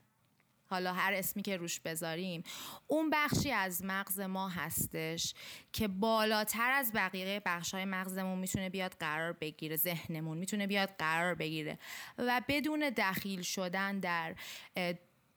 حالا 0.70 0.92
هر 0.92 1.12
اسمی 1.12 1.42
که 1.42 1.56
روش 1.56 1.80
بذاریم. 1.80 2.42
اون 2.86 3.10
بخشی 3.10 3.52
از 3.52 3.84
مغز 3.84 4.20
ما 4.20 4.48
هستش 4.48 5.34
که 5.72 5.88
بالاتر 5.88 6.70
از 6.70 6.92
بقیه 6.94 7.42
بخش 7.46 7.74
های 7.74 7.84
مغزمون 7.84 8.38
می‌تونه 8.38 8.70
بیاد 8.70 8.96
قرار 9.00 9.32
بگیره 9.32 9.76
ذهنمون 9.76 10.38
می‌تونه 10.38 10.66
بیاد 10.66 10.94
قرار 10.98 11.34
بگیره 11.34 11.78
و 12.18 12.42
بدون 12.48 12.90
دخیل 12.96 13.42
شدن 13.42 14.00
در 14.00 14.34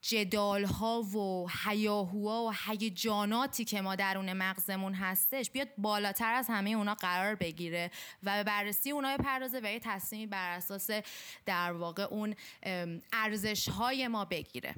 جدال 0.02 0.64
ها 0.64 1.02
و 1.02 1.48
هیاهوها 1.66 2.44
و 2.44 2.54
هیجاناتی 2.66 3.66
که 3.66 3.82
ما 3.82 3.96
درون 3.96 4.34
مغزمون 4.34 4.94
هستش 4.94 5.52
بیاد 5.52 5.68
بالاتر 5.78 6.34
از 6.34 6.48
همه 6.50 6.70
اونا 6.70 6.96
قرار 6.96 7.36
بگیره 7.36 7.92
و 8.24 8.38
به 8.38 8.44
بررسی 8.44 8.92
اونا 8.92 9.18
بپردازه 9.18 9.60
و 9.64 9.72
یه 9.72 9.80
تصمیمی 9.80 10.28
بر 10.28 10.50
اساس 10.50 10.90
در 11.46 11.72
واقع 11.72 12.04
اون 12.04 12.36
ارزش 13.14 13.70
های 13.70 14.08
ما 14.08 14.26
بگیره. 14.26 14.76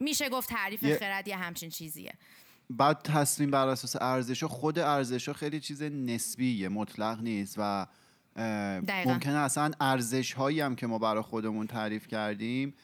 میشه 0.00 0.28
گفت 0.28 0.48
تعریف 0.48 0.82
یه- 0.82 0.96
خرد 0.98 1.28
یه 1.28 1.36
همچین 1.36 1.70
چیزیه. 1.70 2.12
بعد 2.70 3.02
تصمیم 3.02 3.50
بر 3.50 3.68
اساس 3.68 3.96
ارزش 4.00 4.44
خود 4.44 4.78
ارزش 4.78 5.30
خیلی 5.30 5.60
چیز 5.60 5.82
نسبیه 5.82 6.68
مطلق 6.68 7.20
نیست 7.20 7.54
و 7.58 7.86
دقیقاً. 8.36 9.12
ممکنه 9.12 9.38
اصلا 9.38 9.70
ارزش 9.80 10.32
هایی 10.32 10.60
هم 10.60 10.76
که 10.76 10.86
ما 10.86 10.98
برای 10.98 11.22
خودمون 11.22 11.66
تعریف 11.66 12.06
کردیم 12.06 12.74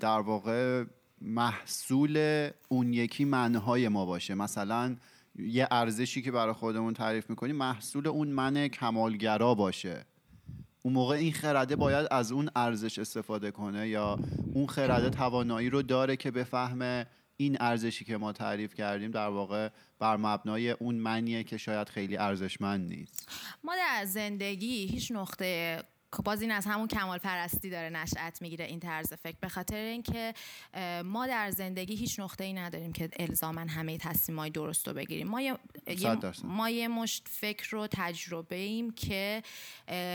در 0.00 0.20
واقع 0.20 0.84
محصول 1.20 2.48
اون 2.68 2.92
یکی 2.92 3.24
منهای 3.24 3.88
ما 3.88 4.06
باشه. 4.06 4.34
مثلا 4.34 4.96
یه 5.38 5.68
ارزشی 5.70 6.22
که 6.22 6.32
برای 6.32 6.52
خودمون 6.52 6.94
تعریف 6.94 7.30
می‌کنیم 7.30 7.56
محصول 7.56 8.06
اون 8.06 8.28
من 8.28 8.68
کمالگرا 8.68 9.54
باشه. 9.54 10.06
اون 10.82 10.94
موقع 10.94 11.14
این 11.14 11.32
خرده 11.32 11.76
باید 11.76 12.06
از 12.10 12.32
اون 12.32 12.50
ارزش 12.56 12.98
استفاده 12.98 13.50
کنه 13.50 13.88
یا 13.88 14.18
اون 14.54 14.66
خرده 14.66 15.10
توانایی 15.10 15.70
رو 15.70 15.82
داره 15.82 16.16
که 16.16 16.30
بفهمه 16.30 17.06
این 17.36 17.56
ارزشی 17.60 18.04
که 18.04 18.16
ما 18.16 18.32
تعریف 18.32 18.74
کردیم 18.74 19.10
در 19.10 19.28
واقع 19.28 19.68
بر 19.98 20.16
مبنای 20.16 20.70
اون 20.70 20.94
منیه 20.94 21.44
که 21.44 21.56
شاید 21.56 21.88
خیلی 21.88 22.16
ارزشمند 22.16 22.88
نیست. 22.88 23.28
ما 23.64 23.76
در 23.76 24.04
زندگی 24.04 24.86
هیچ 24.86 25.12
نقطه 25.12 25.82
باز 26.24 26.42
این 26.42 26.50
از 26.50 26.66
همون 26.66 26.88
کمال 26.88 27.18
پرستی 27.18 27.70
داره 27.70 27.90
نشأت 27.90 28.42
می‌گیره 28.42 28.64
این 28.64 28.80
طرز 28.80 29.12
فکر. 29.12 29.36
به 29.40 29.48
خاطر 29.48 29.76
اینکه 29.76 30.34
ما 31.04 31.26
در 31.26 31.50
زندگی 31.50 31.94
هیچ 31.94 32.20
نقطه 32.20 32.44
ای 32.44 32.52
نداریم 32.52 32.92
که 32.92 33.10
الزاما 33.18 33.60
همه 33.60 33.98
تصمیمای 33.98 34.50
درست 34.50 34.88
رو 34.88 34.94
بگیریم. 34.94 35.28
ما 35.28 35.40
یه. 35.40 35.56
ما 36.44 36.70
یه 36.70 36.88
مشت 36.88 37.28
فکر 37.28 37.70
رو 37.70 37.86
تجربه 37.86 38.56
ایم 38.56 38.90
که 38.90 39.42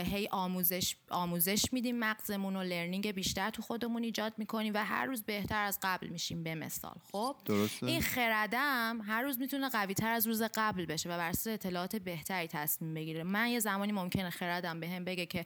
هی 0.04 0.28
آموزش 0.30 0.96
آموزش 1.10 1.64
میدیم 1.72 1.98
مغزمون 1.98 2.56
و 2.56 2.62
لرنینگ 2.62 3.12
بیشتر 3.12 3.50
تو 3.50 3.62
خودمون 3.62 4.02
ایجاد 4.02 4.32
می‌کنیم 4.38 4.74
و 4.74 4.84
هر 4.84 5.06
روز 5.06 5.22
بهتر 5.22 5.62
از 5.62 5.78
قبل 5.82 6.06
میشیم 6.06 6.42
به 6.42 6.54
مثال. 6.54 6.94
خب؟ 7.12 7.36
درسته. 7.44 7.86
این 7.86 8.02
خردم 8.02 9.00
هر 9.06 9.22
روز 9.22 9.38
می‌تونه 9.38 9.68
قوی 9.68 9.94
تر 9.94 10.12
از 10.12 10.26
روز 10.26 10.42
قبل 10.54 10.86
بشه 10.86 11.08
و 11.08 11.16
بر 11.16 11.28
اساس 11.28 11.46
اطلاعات 11.46 11.96
بهتری 11.96 12.48
تصمیم 12.48 12.94
بگیره. 12.94 13.22
من 13.22 13.48
یه 13.48 13.60
زمانی 13.60 13.92
ممکنه 13.92 14.30
خردم 14.30 14.80
بهم 14.80 15.04
بگه 15.04 15.26
که 15.26 15.44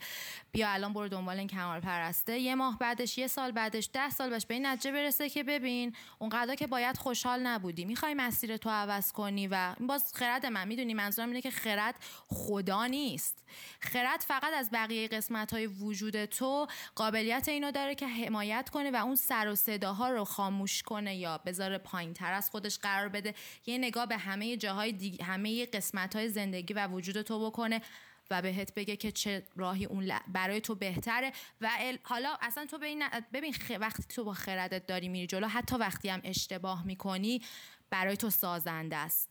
بیا 0.53 0.71
الان 0.71 0.93
برو 0.93 1.09
دنبال 1.09 1.39
این 1.39 1.49
کمال 1.49 1.81
پرسته 1.81 2.39
یه 2.39 2.55
ماه 2.55 2.79
بعدش 2.79 3.19
یه 3.19 3.27
سال 3.27 3.51
بعدش 3.51 3.91
ده 3.93 4.11
سال 4.11 4.31
بعدش 4.31 4.47
به 4.47 4.55
این 4.55 4.67
نتیجه 4.67 4.93
برسه 4.93 5.29
که 5.29 5.45
ببین 5.45 5.97
اونقدر 6.19 6.55
که 6.55 6.67
باید 6.67 6.97
خوشحال 6.97 7.47
نبودی. 7.47 7.85
می‌خوای 7.85 8.15
مسیر 8.15 8.57
تو 8.57 8.71
عوض 8.71 9.13
کنی 9.13 9.49
و 9.49 9.75
این 9.79 9.87
باز 9.87 10.13
خرد 10.15 10.47
من. 10.47 10.69
می‌دونی 10.69 10.95
منظورم 10.95 11.29
اینه 11.29 11.41
که 11.41 11.51
خرد 11.51 11.95
خدا 12.27 12.87
نیست. 12.87 13.45
خرد 13.81 14.21
فقط 14.21 14.53
از 14.53 14.71
بقیه 14.73 15.09
قسمت 15.09 15.53
های 15.53 15.67
وجود 15.67 16.25
تو 16.25 16.67
قابلیت 16.95 17.49
اینو 17.49 17.71
داره 17.71 17.95
که 17.95 18.07
حمایت 18.07 18.71
کنه 18.73 18.91
و 18.91 18.97
اون 18.97 19.17
سر 19.17 19.49
و 19.49 19.55
صداها 19.55 20.11
رو 20.11 20.25
خاموش 20.25 20.83
کنه 20.83 21.17
یا 21.17 21.39
بذاره 21.39 21.79
پایین 21.79 22.15
تر 22.15 22.33
از 22.33 22.51
خودش 22.51 22.79
قرار 22.79 23.09
بده. 23.09 23.35
یه 23.67 23.79
نگاه 23.79 24.07
به 24.07 24.17
همه 24.17 24.57
جاهای 24.57 24.93
دیگه 24.93 25.25
همه 25.25 25.67
قسمت 25.67 26.17
های 26.17 26.29
زندگی 26.29 26.75
و 26.75 26.87
وجود 26.87 27.23
تو 27.23 27.47
بکنه. 27.47 27.83
و 28.31 28.43
بهت 28.43 28.75
بگه 28.75 28.97
که 28.97 29.13
چه 29.13 29.47
راهی 29.57 29.85
اون 29.85 30.13
برای 30.29 30.61
تو 30.61 30.75
بهتره. 30.75 31.33
و 31.61 31.71
ال- 31.79 31.99
حالا 32.03 32.37
اصلا 32.41 32.67
تو 32.67 32.79
ببین 32.79 33.53
خ- 33.53 33.71
وقتی 33.71 34.03
تو 34.03 34.25
با 34.25 34.35
خردت 34.35 34.87
داری 34.87 35.09
میری 35.09 35.27
جلو 35.27 35.47
حتی 35.47 35.77
وقتی 35.77 36.09
هم 36.09 36.21
اشتباه 36.25 36.87
می‌کنی 36.87 37.43
برای 37.91 38.17
تو 38.17 38.31
سازنده 38.31 38.97
است. 38.97 39.29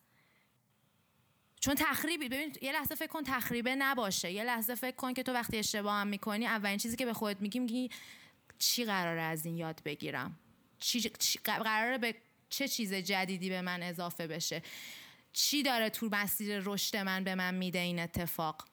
چون 1.60 1.76
تخریبی 1.76 2.30
ببین 2.30 2.56
یه 2.62 2.72
لحظه 2.72 2.96
فکر 2.96 3.08
کن 3.08 3.24
تخریبه 3.24 3.76
نباشه. 3.76 4.32
یه 4.32 4.44
لحظه 4.44 4.76
فکر 4.76 4.96
کن 4.96 5.14
که 5.14 5.24
تو 5.24 5.34
وقتی 5.34 5.58
اشتباه 5.58 5.96
هم 5.96 6.08
می‌کنی 6.08 6.46
اولین 6.48 6.78
چیزی 6.78 6.96
که 6.98 7.06
به 7.06 7.14
خودت 7.14 7.42
میگی 7.42 7.60
میگی 7.60 7.90
چی 8.60 8.86
قراره 8.86 9.22
از 9.22 9.46
این 9.46 9.58
یاد 9.58 9.82
بگیرم؟ 9.86 10.40
چی, 10.80 11.02
چی 11.02 11.40
قراره 11.40 11.98
به 11.98 12.16
چه 12.50 12.68
چیز 12.68 12.94
جدیدی 12.94 13.50
به 13.50 13.62
من 13.62 13.84
اضافه 13.84 14.28
بشه؟ 14.28 14.62
چی 15.34 15.64
داره 15.64 15.90
تو 15.90 16.10
مسیر 16.12 16.62
رشد 16.66 16.98
من 16.98 17.24
به 17.24 17.36
من 17.36 17.56
میده 17.56 17.80
این 17.80 18.00
اتفاق؟ 18.00 18.68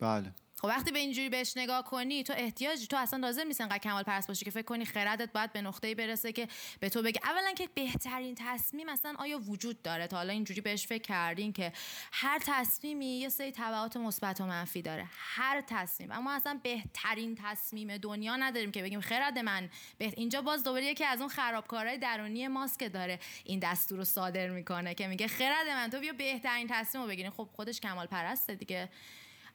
بله. 0.00 0.32
خب 0.64 0.68
وقتی 0.68 0.92
به 0.92 0.98
اینجوری 0.98 1.28
بهش 1.28 1.56
نگاه 1.56 1.84
کنی 1.84 2.22
تو 2.22 2.32
احتیاجی 2.36 2.86
تو 2.86 2.96
اصلا 2.96 3.18
لازم 3.18 3.46
نیست 3.46 3.60
انقدر 3.60 3.78
کمال 3.78 4.02
پرست 4.02 4.28
باشی 4.28 4.44
که 4.44 4.50
فکر 4.50 4.62
کنی 4.62 4.84
خردت 4.84 5.32
باید 5.32 5.52
به 5.52 5.62
نقطه‌ای 5.62 5.94
برسه 5.94 6.32
که 6.32 6.48
به 6.80 6.88
تو 6.88 7.02
بگه. 7.02 7.20
اولا 7.24 7.52
که 7.52 7.68
بهترین 7.74 8.34
تصمیم 8.38 8.88
اصلا 8.88 9.14
آیا 9.18 9.38
وجود 9.38 9.82
داره 9.82 10.06
تا 10.06 10.16
حالا 10.16 10.32
اینجوری 10.32 10.60
بهش 10.60 10.86
فکر 10.86 11.02
کردین 11.02 11.52
که 11.52 11.72
هر 12.12 12.40
تصمیمی 12.46 13.06
یه 13.06 13.28
سری 13.28 13.52
تبعات 13.52 13.96
مثبت 13.96 14.40
و 14.40 14.46
منفی 14.46 14.82
داره. 14.82 15.06
هر 15.10 15.60
تصمیم. 15.66 16.12
اما 16.12 16.32
اصلا 16.32 16.60
بهترین 16.62 17.38
تصمیم 17.42 17.96
دنیا 17.96 18.36
نداریم 18.36 18.72
که 18.72 18.82
بگیم 18.82 19.00
خرد 19.00 19.38
من. 19.38 19.70
بهت... 19.98 20.14
اینجا 20.16 20.42
باز 20.42 20.64
دوباره 20.64 20.84
یکی 20.84 21.04
از 21.04 21.20
اون 21.20 21.28
خرابکارهای 21.28 21.98
درونی 21.98 22.48
ماست 22.48 22.78
که 22.78 22.88
داره 22.88 23.18
این 23.44 23.58
دستور 23.58 23.98
رو 23.98 24.04
صادر 24.04 24.48
می‌کنه 24.48 24.94
که 24.94 25.06
میگه 25.06 25.28
خرد 25.28 25.68
من 25.68 25.90
تو 25.90 26.00
بیا 26.00 26.12
بهترین 26.12 26.66
تصمیم 26.70 27.04
رو 27.04 27.10
بگیرین 27.10 27.30
خب 27.30 27.48
خودش 27.52 27.80
کمال 27.80 28.06
پرسته 28.06 28.54
دیگه. 28.54 28.88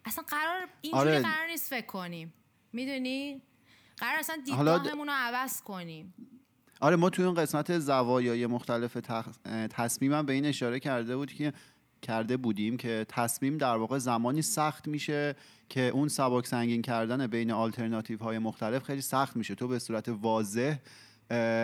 اصلا 0.10 0.24
قرار 0.28 0.68
اینجوری 0.82 1.10
آره. 1.10 1.22
قرار 1.22 1.48
نیست 1.48 1.70
فکر 1.70 1.86
کنیم. 1.86 2.34
می‌دونی؟ 2.74 3.42
قرار 3.98 4.20
اصلا 4.20 4.36
دیدگاهمون 4.46 5.08
رو 5.08 5.14
عوض 5.16 5.62
کنیم. 5.62 6.14
آره 6.82 6.96
ما 6.96 7.10
توی 7.10 7.26
اون 7.26 7.34
قسمت 7.34 7.80
زوایای 7.80 8.48
مختلف 8.48 8.94
تخ... 8.94 9.28
تصمیمم 9.70 10.26
به 10.26 10.34
این 10.34 10.46
اشاره 10.46 10.80
کرده 10.80 11.16
بود 11.16 11.34
که 11.34 11.54
کرده 12.02 12.38
بودیم 12.38 12.78
که 12.78 13.06
تصمیم 13.10 13.58
در 13.58 13.76
واقع 13.76 13.98
زمانی 13.98 14.42
سخت 14.42 14.88
میشه 14.88 15.36
که 15.70 15.82
اون 15.82 16.08
سبک 16.08 16.48
سنگین 16.48 16.82
کردن 16.82 17.28
بین 17.28 17.52
آلترناتیو 17.52 18.20
های 18.20 18.40
مختلف 18.40 18.84
خیلی 18.84 19.02
سخت 19.02 19.36
میشه. 19.36 19.56
تو 19.56 19.68
به 19.68 19.80
صورت 19.80 20.10
واضح 20.10 20.78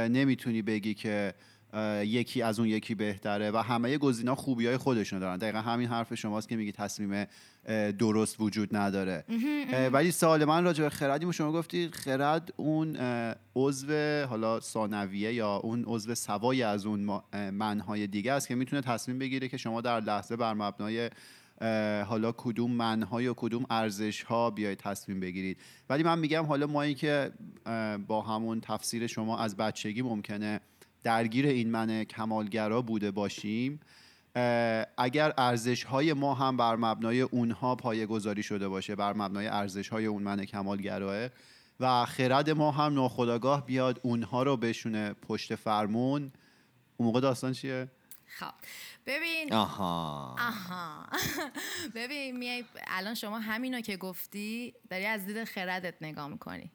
نمی‌تونی 0.08 0.62
بگی 0.62 0.94
که 0.94 1.34
یکی 2.04 2.42
از 2.42 2.60
اون 2.60 2.68
یکی 2.68 2.96
بهتره 2.96 3.52
و 3.52 3.58
همه 3.58 3.98
گزینا 3.98 4.36
خوبی 4.36 4.68
های 4.68 4.78
خودشون 4.78 5.20
دارن. 5.20 5.38
دقیقا 5.38 5.62
همین 5.62 5.88
حرف 5.88 6.16
شماست 6.16 6.50
که 6.50 6.56
میگی 6.56 6.72
تصمیم 6.72 7.28
درست 8.00 8.36
وجود 8.40 8.76
نداره. 8.76 9.26
ولی 9.92 10.12
سوال 10.12 10.46
من 10.46 10.64
راجع 10.64 10.84
به 10.84 10.90
خردی 10.90 11.34
شما 11.34 11.52
گفتی 11.52 11.90
خرد 11.90 12.54
اون 12.58 12.98
عضو 13.56 14.26
حالا 14.30 14.60
ثانویه 14.60 15.34
یا 15.34 15.56
اون 15.56 15.84
عضو 15.88 16.16
سوای 16.16 16.64
از 16.64 16.86
اون 16.86 17.22
منهای 17.52 18.08
دیگه 18.08 18.32
است 18.32 18.48
که 18.48 18.56
می‌تونه 18.56 18.82
تصمیم 18.82 19.20
بگیره 19.20 19.48
که 19.48 19.58
شما 19.58 19.82
در 19.82 20.00
لحظه 20.00 20.36
بر 20.36 20.54
مبنای 20.54 21.10
حالا 22.06 22.32
کدوم 22.38 22.72
منهای 22.72 23.24
یا 23.24 23.34
کدوم 23.38 23.66
ارزش 23.70 24.24
ها 24.24 24.50
بیاید 24.50 24.78
تصمیم 24.78 25.20
بگیرید. 25.20 25.58
ولی 25.90 26.04
من 26.04 26.20
میگم 26.20 26.46
حالا 26.46 26.68
ما 26.68 26.88
که 26.88 27.32
با 28.08 28.22
همون 28.22 28.62
تفسیر 28.62 29.08
شما 29.08 29.40
از 29.40 29.58
بچگی 29.58 30.02
ممکنه 30.02 30.60
درگیر 31.06 31.48
این 31.48 31.72
من 31.72 32.04
کمالگرا 32.04 32.82
بوده 32.82 33.12
باشیم 33.12 33.80
اگر 34.98 35.34
ارزش 35.38 35.84
های 35.84 36.14
ما 36.14 36.34
هم 36.34 36.58
بر 36.58 36.76
مبنای 36.76 37.22
اونها 37.22 37.76
پایه 37.76 38.06
گذاری 38.06 38.44
شده 38.44 38.68
باشه 38.68 38.96
بر 38.96 39.14
مبنای 39.14 39.48
ارزش 39.48 39.90
های 39.90 40.06
اون 40.06 40.24
من 40.24 40.46
کمالگراه 40.46 41.30
و 41.80 42.06
خرد 42.06 42.50
ما 42.50 42.72
هم 42.72 42.94
ناخداگاه 42.94 43.66
بیاد 43.66 44.00
اونها 44.04 44.44
رو 44.44 44.58
بشونه 44.58 45.14
پشت 45.14 45.56
فرمون 45.56 46.32
اون 46.98 47.08
موقع 47.08 47.20
داستان 47.20 47.54
چیه؟ 47.54 47.88
خب 48.26 48.54
ببین 49.06 49.54
آها. 49.54 50.36
آها. 50.40 51.06
ببین 51.96 52.38
میای 52.38 52.66
الان 52.88 53.14
شما 53.14 53.40
همینو 53.40 53.82
که 53.82 53.98
گفتی 53.98 54.74
داری 54.90 55.06
از 55.06 55.26
دید 55.26 55.44
خردت 55.44 55.96
نگاه 56.02 56.28
می‌کنی. 56.28 56.72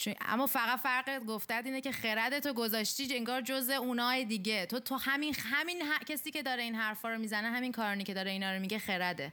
چون 0.00 0.14
اما 0.20 0.46
فقط 0.46 0.78
فرق 0.78 1.24
گفتت 1.24 1.62
اینه 1.64 1.80
که 1.80 1.92
خردت 1.92 2.42
تو 2.42 2.52
گذاشتی 2.52 3.16
انگار 3.16 3.40
جز 3.40 3.70
اونای 3.70 4.24
دیگه. 4.24 4.66
تو 4.66 4.80
تو 4.80 4.94
همین 4.94 5.34
همین 5.38 5.82
کسی 6.08 6.30
که 6.30 6.42
داره 6.42 6.62
این 6.62 6.74
حرفا 6.74 7.08
رو 7.08 7.18
می‌زنه 7.18 7.48
همین 7.50 7.72
کارانی 7.72 8.04
که 8.04 8.14
داره 8.14 8.30
اینا 8.30 8.52
رو 8.52 8.60
میگه 8.60 8.78
خرده. 8.78 9.32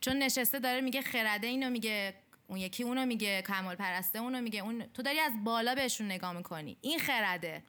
چون 0.00 0.18
نشسته 0.18 0.58
داره 0.58 0.80
میگه 0.80 1.02
خرده 1.02 1.46
اینو 1.46 1.70
میگه 1.70 2.14
اون 2.46 2.58
یکی 2.58 2.82
اونو 2.82 3.06
میگه 3.06 3.42
کمال 3.42 3.76
پرسته 3.76 4.18
اونو 4.18 4.40
میگه. 4.40 4.60
اون 4.60 4.84
تو 4.94 5.02
داری 5.02 5.18
از 5.20 5.32
بالا 5.44 5.74
بهشون 5.74 6.06
نگاه 6.06 6.32
می‌کنی. 6.32 6.76
این 6.80 6.98
خرده. 6.98 7.62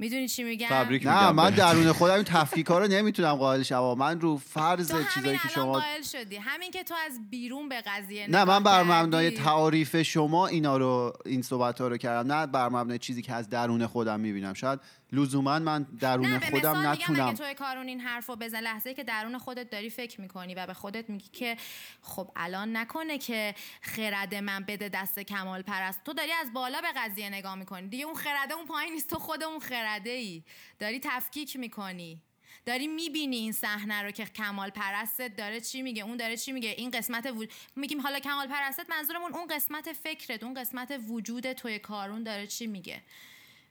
می‌دونی 0.00 0.28
چی 0.28 0.44
میگم؟ 0.44 0.68
تبریک 0.68 1.06
نه 1.06 1.20
میگم 1.20 1.34
من. 1.34 1.50
درون 1.50 1.92
خودم 1.92 2.14
این 2.14 2.24
تفکیک 2.24 2.66
ها 2.66 2.78
رو 2.78 2.86
نمی‌تونم 2.86 3.34
قائل 3.34 3.62
شم 3.62 3.94
من 3.98 4.20
رو 4.20 4.36
فرض 4.36 4.92
چیزایی 5.14 5.38
که 5.38 5.48
شما 5.48 5.72
قائل 5.72 6.02
شدی. 6.02 6.36
همین 6.36 6.70
که 6.70 6.82
تو 6.82 6.94
از 7.06 7.30
بیرون 7.30 7.68
به 7.68 7.82
قضیه 7.86 8.30
نه 8.30 8.44
من 8.44 8.62
بر. 8.62 8.82
مبنای 8.82 9.30
تعاریف 9.30 10.02
شما 10.02 10.46
اینا 10.46 10.76
رو 10.76 11.12
این 11.26 11.42
صحبت 11.42 11.80
ها 11.80 11.88
رو 11.88 11.96
کردم. 11.96 12.32
نه 12.32 12.46
بر 12.46 12.68
مبنای 12.68 12.98
چیزی 12.98 13.22
که 13.22 13.34
از 13.34 13.48
درون 13.48 13.86
خودم 13.86 14.20
می‌بینم. 14.20 14.54
شاید 14.54 14.80
لزوما 15.12 15.58
من 15.58 15.82
درون 15.82 16.26
نه 16.26 16.38
به 16.38 16.46
خودم 16.46 16.70
مثال 16.70 16.78
میگم 16.78 16.90
نتونم. 16.90 17.26
اگه 17.26 17.36
توی 17.36 17.54
کارون 17.54 17.88
این 17.88 18.00
حرف 18.00 18.26
رو 18.26 18.36
بزن 18.36 18.60
لحظه 18.60 18.94
که 18.94 19.04
درون 19.04 19.38
خودت 19.38 19.70
داری 19.70 19.90
فکر 19.90 20.20
می‌کنی 20.20 20.54
و 20.54 20.66
به 20.66 20.74
خودت 20.74 21.10
میگی 21.10 21.28
که 21.32 21.56
خب 22.02 22.32
الان 22.36 22.76
نکنه 22.76 23.18
که 23.18 23.54
خرد 23.80 24.34
من 24.34 24.64
بده 24.64 24.88
دست 24.88 25.18
کمال 25.18 25.62
پرست. 25.62 26.04
تو 26.04 26.12
داری 26.12 26.32
از 26.32 26.52
بالا 26.52 26.80
به 26.80 26.88
قضیه 26.96 27.28
نگاه 27.28 27.54
می‌کنی. 27.54 27.88
دیگه 27.88 28.04
اون 28.04 28.14
خرده 28.14 28.54
اون 28.54 28.66
پایین 28.66 28.92
نیست. 28.92 29.10
تو 29.10 29.18
خود 29.18 29.42
اون 29.42 29.60
خرده 29.60 30.10
ای 30.10 30.42
داری 30.78 31.00
تفکیک 31.02 31.56
می‌کنی. 31.56 32.22
داری 32.66 32.86
می‌بینی 32.86 33.36
این 33.36 33.52
صحنه 33.52 34.02
رو 34.02 34.10
که 34.10 34.24
کمال 34.24 34.70
پرستت 34.70 35.36
داره 35.36 35.60
چی 35.60 35.82
میگه 35.82 36.02
اون 36.02 36.16
داره 36.16 36.36
چی 36.36 36.52
میگه. 36.52 36.68
این 36.68 36.90
قسمت 36.90 37.26
وجود 37.26 37.52
میگیم 37.76 38.00
حالا 38.00 38.18
کمال 38.18 38.46
پرستت 38.46 38.90
منظورمون 38.90 39.32
اون 39.32 39.46
قسمت 39.46 39.92
فکرت 39.92 40.42
اون 40.42 40.54
قسمت 40.54 41.00
وجود 41.08 41.52
توی 41.52 41.78
کارون 41.78 42.22
داره 42.22 42.46
چی 42.46 42.66
میگه. 42.66 43.02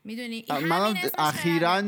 می‌دونی؟ 0.04 0.46
من 0.50 0.96
اخیرا 1.18 1.84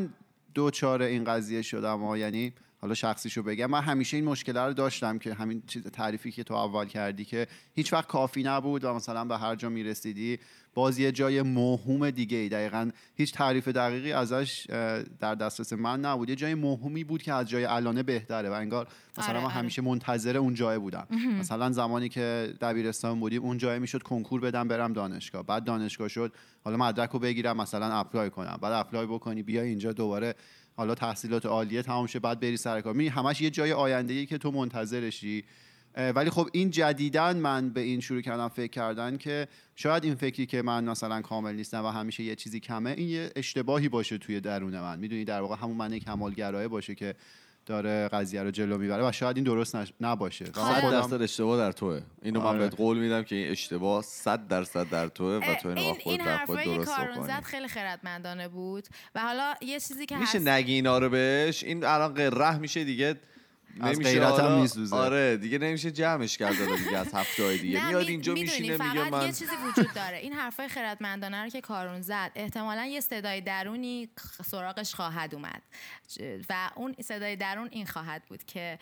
دوچار 0.53 1.01
این 1.01 1.23
قضیه 1.23 1.61
شدم 1.61 1.99
ها. 1.99 2.17
یعنی 2.17 2.53
حالا 2.81 2.93
شخصیشو 2.93 3.43
بگم 3.43 3.65
من 3.65 3.81
همیشه 3.81 4.17
این 4.17 4.25
مشکل 4.25 4.57
رو 4.57 4.73
داشتم 4.73 5.17
که 5.17 5.33
همین 5.33 5.63
چیز 5.67 5.83
تعریفی 5.83 6.31
که 6.31 6.43
تو 6.43 6.53
اول 6.53 6.85
کردی 6.85 7.25
که 7.25 7.47
هیچ 7.73 7.93
وقت 7.93 8.07
کافی 8.07 8.43
نبود 8.43 8.83
و 8.83 8.93
مثلا 8.93 9.25
به 9.25 9.37
هر 9.37 9.55
جا 9.55 9.69
می‌رسیدی 9.69 10.39
باز 10.73 10.99
یه 10.99 11.11
جای 11.11 11.41
موهوم 11.41 12.09
دیگه 12.09 12.37
ای. 12.37 12.49
دقیقا 12.49 12.89
هیچ 13.15 13.33
تعریف 13.33 13.67
دقیقی 13.67 14.11
ازش 14.11 14.65
در 15.19 15.35
دسترس 15.35 15.73
من 15.73 15.99
نبود. 15.99 16.29
یه 16.29 16.35
جای 16.35 16.55
موهومی 16.55 17.03
بود 17.03 17.23
که 17.23 17.33
از 17.33 17.49
جای 17.49 17.65
الانه 17.65 18.03
بهتره 18.03 18.49
و 18.49 18.53
انگار 18.53 18.87
مثلا 19.17 19.29
آره، 19.29 19.39
من 19.39 19.45
آره. 19.45 19.53
همیشه 19.53 19.81
منتظر 19.81 20.37
اون 20.37 20.53
جای 20.53 20.77
بودم. 20.79 21.07
مثلا 21.39 21.71
زمانی 21.71 22.09
که 22.09 22.53
دبیرستان 22.61 23.19
بودیم 23.19 23.41
اون 23.41 23.57
جای 23.57 23.79
می‌شد 23.79 24.03
کنکور 24.03 24.41
بدم 24.41 24.67
برم 24.67 24.93
دانشگاه. 24.93 25.45
بعد 25.45 25.63
دانشگاه 25.63 26.07
شد 26.07 26.33
حالا 26.63 26.77
مدرک 26.77 27.09
رو 27.09 27.19
بگیرم 27.19 27.57
مثلا 27.57 27.93
apply 27.93 28.29
کنم. 28.29 28.59
بعد 28.61 28.73
apply 28.73 29.05
بکنی 29.05 29.43
بیا 29.43 29.61
اینجا 29.61 29.93
دوباره 29.93 30.35
حالا 30.75 30.95
تحصیلات 30.95 31.45
عالیه 31.45 31.81
تمام 31.81 32.07
شه 32.07 32.19
بعد 32.19 32.39
بری 32.39 32.57
سر 32.57 32.81
کار. 32.81 33.01
همش 33.01 33.41
یه 33.41 33.49
جای 33.49 33.73
آینده 33.73 34.25
که 34.25 34.37
تو 34.37 34.51
منتظرشی. 34.51 35.43
ولی 36.15 36.29
خب 36.29 36.49
این 36.51 36.69
جدیدن 36.69 37.37
من 37.37 37.69
به 37.69 37.81
این 37.81 37.99
شروع 37.99 38.21
کردم 38.21 38.47
فکر 38.47 38.71
کردن 38.71 39.17
که 39.17 39.47
شاید 39.75 40.03
این 40.03 40.15
فکری 40.15 40.45
که 40.45 40.61
من 40.61 40.83
مثلا 40.83 41.21
کامل 41.21 41.55
نیستم 41.55 41.85
و 41.85 41.87
همیشه 41.87 42.23
یه 42.23 42.35
چیزی 42.35 42.59
کمه 42.59 42.89
این 42.89 43.09
یه 43.09 43.31
اشتباهی 43.35 43.89
باشه 43.89 44.17
توی 44.17 44.39
درون 44.39 44.79
من. 44.79 44.99
می‌دونی 44.99 45.25
در 45.25 45.41
واقع 45.41 45.55
همون 45.55 45.77
من 45.77 45.99
کمالگرایه 45.99 46.67
باشه 46.67 46.95
که 46.95 47.15
داره 47.65 48.07
قضیه 48.07 48.43
رو 48.43 48.51
جلو 48.51 48.77
می‌بره 48.77 49.07
و 49.07 49.11
شاید 49.11 49.37
این 49.37 49.43
درست 49.45 49.75
نش... 49.75 49.93
نباشه. 50.01 50.45
و 50.45 50.59
من 50.59 50.73
صد 50.73 50.81
خودم- 50.81 51.01
درصد 51.01 51.21
اشتباه 51.21 51.57
در 51.57 51.71
توه. 51.71 52.01
اینو 52.21 52.39
من 52.39 52.45
آره. 52.45 52.59
بهت 52.59 52.75
قول 52.75 52.97
میدم 52.97 53.23
که 53.23 53.35
این 53.35 53.51
اشتباه 53.51 54.01
صد 54.01 54.47
درصد 54.47 54.89
در 54.89 55.07
توه 55.07 55.39
و 55.49 55.55
تو 55.61 55.69
اینو 55.69 55.93
خود 55.93 56.01
این 56.05 56.25
در 56.25 56.45
خود 56.45 56.57
حرفایی 56.57 56.69
که 56.69 56.77
درست 56.77 56.95
کارون 56.97 57.27
زد 57.27 57.43
خیلی 57.43 57.67
خردمندانه 57.67 58.47
بود. 58.47 58.87
و 59.15 59.19
حالا 59.19 59.53
یه 59.61 59.79
چیزی 59.79 60.05
که 60.05 60.17
میشه 60.17 60.37
هست 60.37 60.47
نگی 60.47 60.73
اینا 60.73 60.97
رو 60.97 61.09
بهش؟ 61.09 61.63
این 61.63 61.83
الان 61.85 62.13
قره 62.13 62.57
میشه 62.57 62.83
دیگه. 62.83 63.15
از 63.79 63.95
نمیشه 63.95 64.11
غیرت 64.11 64.39
هم 64.39 64.61
میسوزه. 64.61 64.95
آره 64.95 65.37
دیگه 65.37 65.57
نمیشه 65.57 65.91
جمعش 65.91 66.37
کرد 66.37 66.75
دیگه 66.77 66.97
از 66.97 67.13
هفته 67.13 67.43
های 67.43 67.57
دیگه 67.57 67.87
میاد 67.87 68.05
می- 68.05 68.11
اینجا 68.11 68.33
میشینه 68.33 68.87
میگه 68.87 69.09
من 69.09 69.21
یه 69.25 69.27
چیزی 69.31 69.55
وجود 69.67 69.93
داره. 69.95 70.17
این 70.17 70.33
حرفای 70.33 70.67
خردمندانه 70.67 71.43
رو 71.43 71.49
که 71.49 71.61
کارون 71.61 72.01
زد. 72.01 72.31
احتمالا 72.35 72.85
یه 72.85 72.99
صدای 72.99 73.41
درونی 73.41 74.09
سراغش 74.45 74.95
خواهد 74.95 75.35
اومد. 75.35 75.61
و 76.49 76.69
اون 76.75 76.95
صدای 77.03 77.35
درون 77.35 77.67
این 77.71 77.85
خواهد 77.85 78.23
بود 78.29 78.43
که 78.43 78.79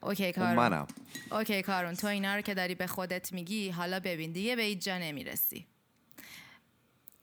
اوکی 0.00 0.24
اون 0.24 0.32
کارون. 0.32 0.54
منم. 0.54 0.86
اوکی 1.32 1.62
کارون 1.62 1.94
تو 1.94 2.06
اینا 2.06 2.34
رو 2.34 2.40
که 2.40 2.54
داری 2.54 2.74
به 2.74 2.86
خودت 2.86 3.32
میگی 3.32 3.70
حالا 3.70 4.00
ببین 4.00 4.32
دیگه 4.32 4.56
به 4.56 4.62
هیچ 4.62 4.84
جا 4.84 4.98
نمی‌رسی. 4.98 5.66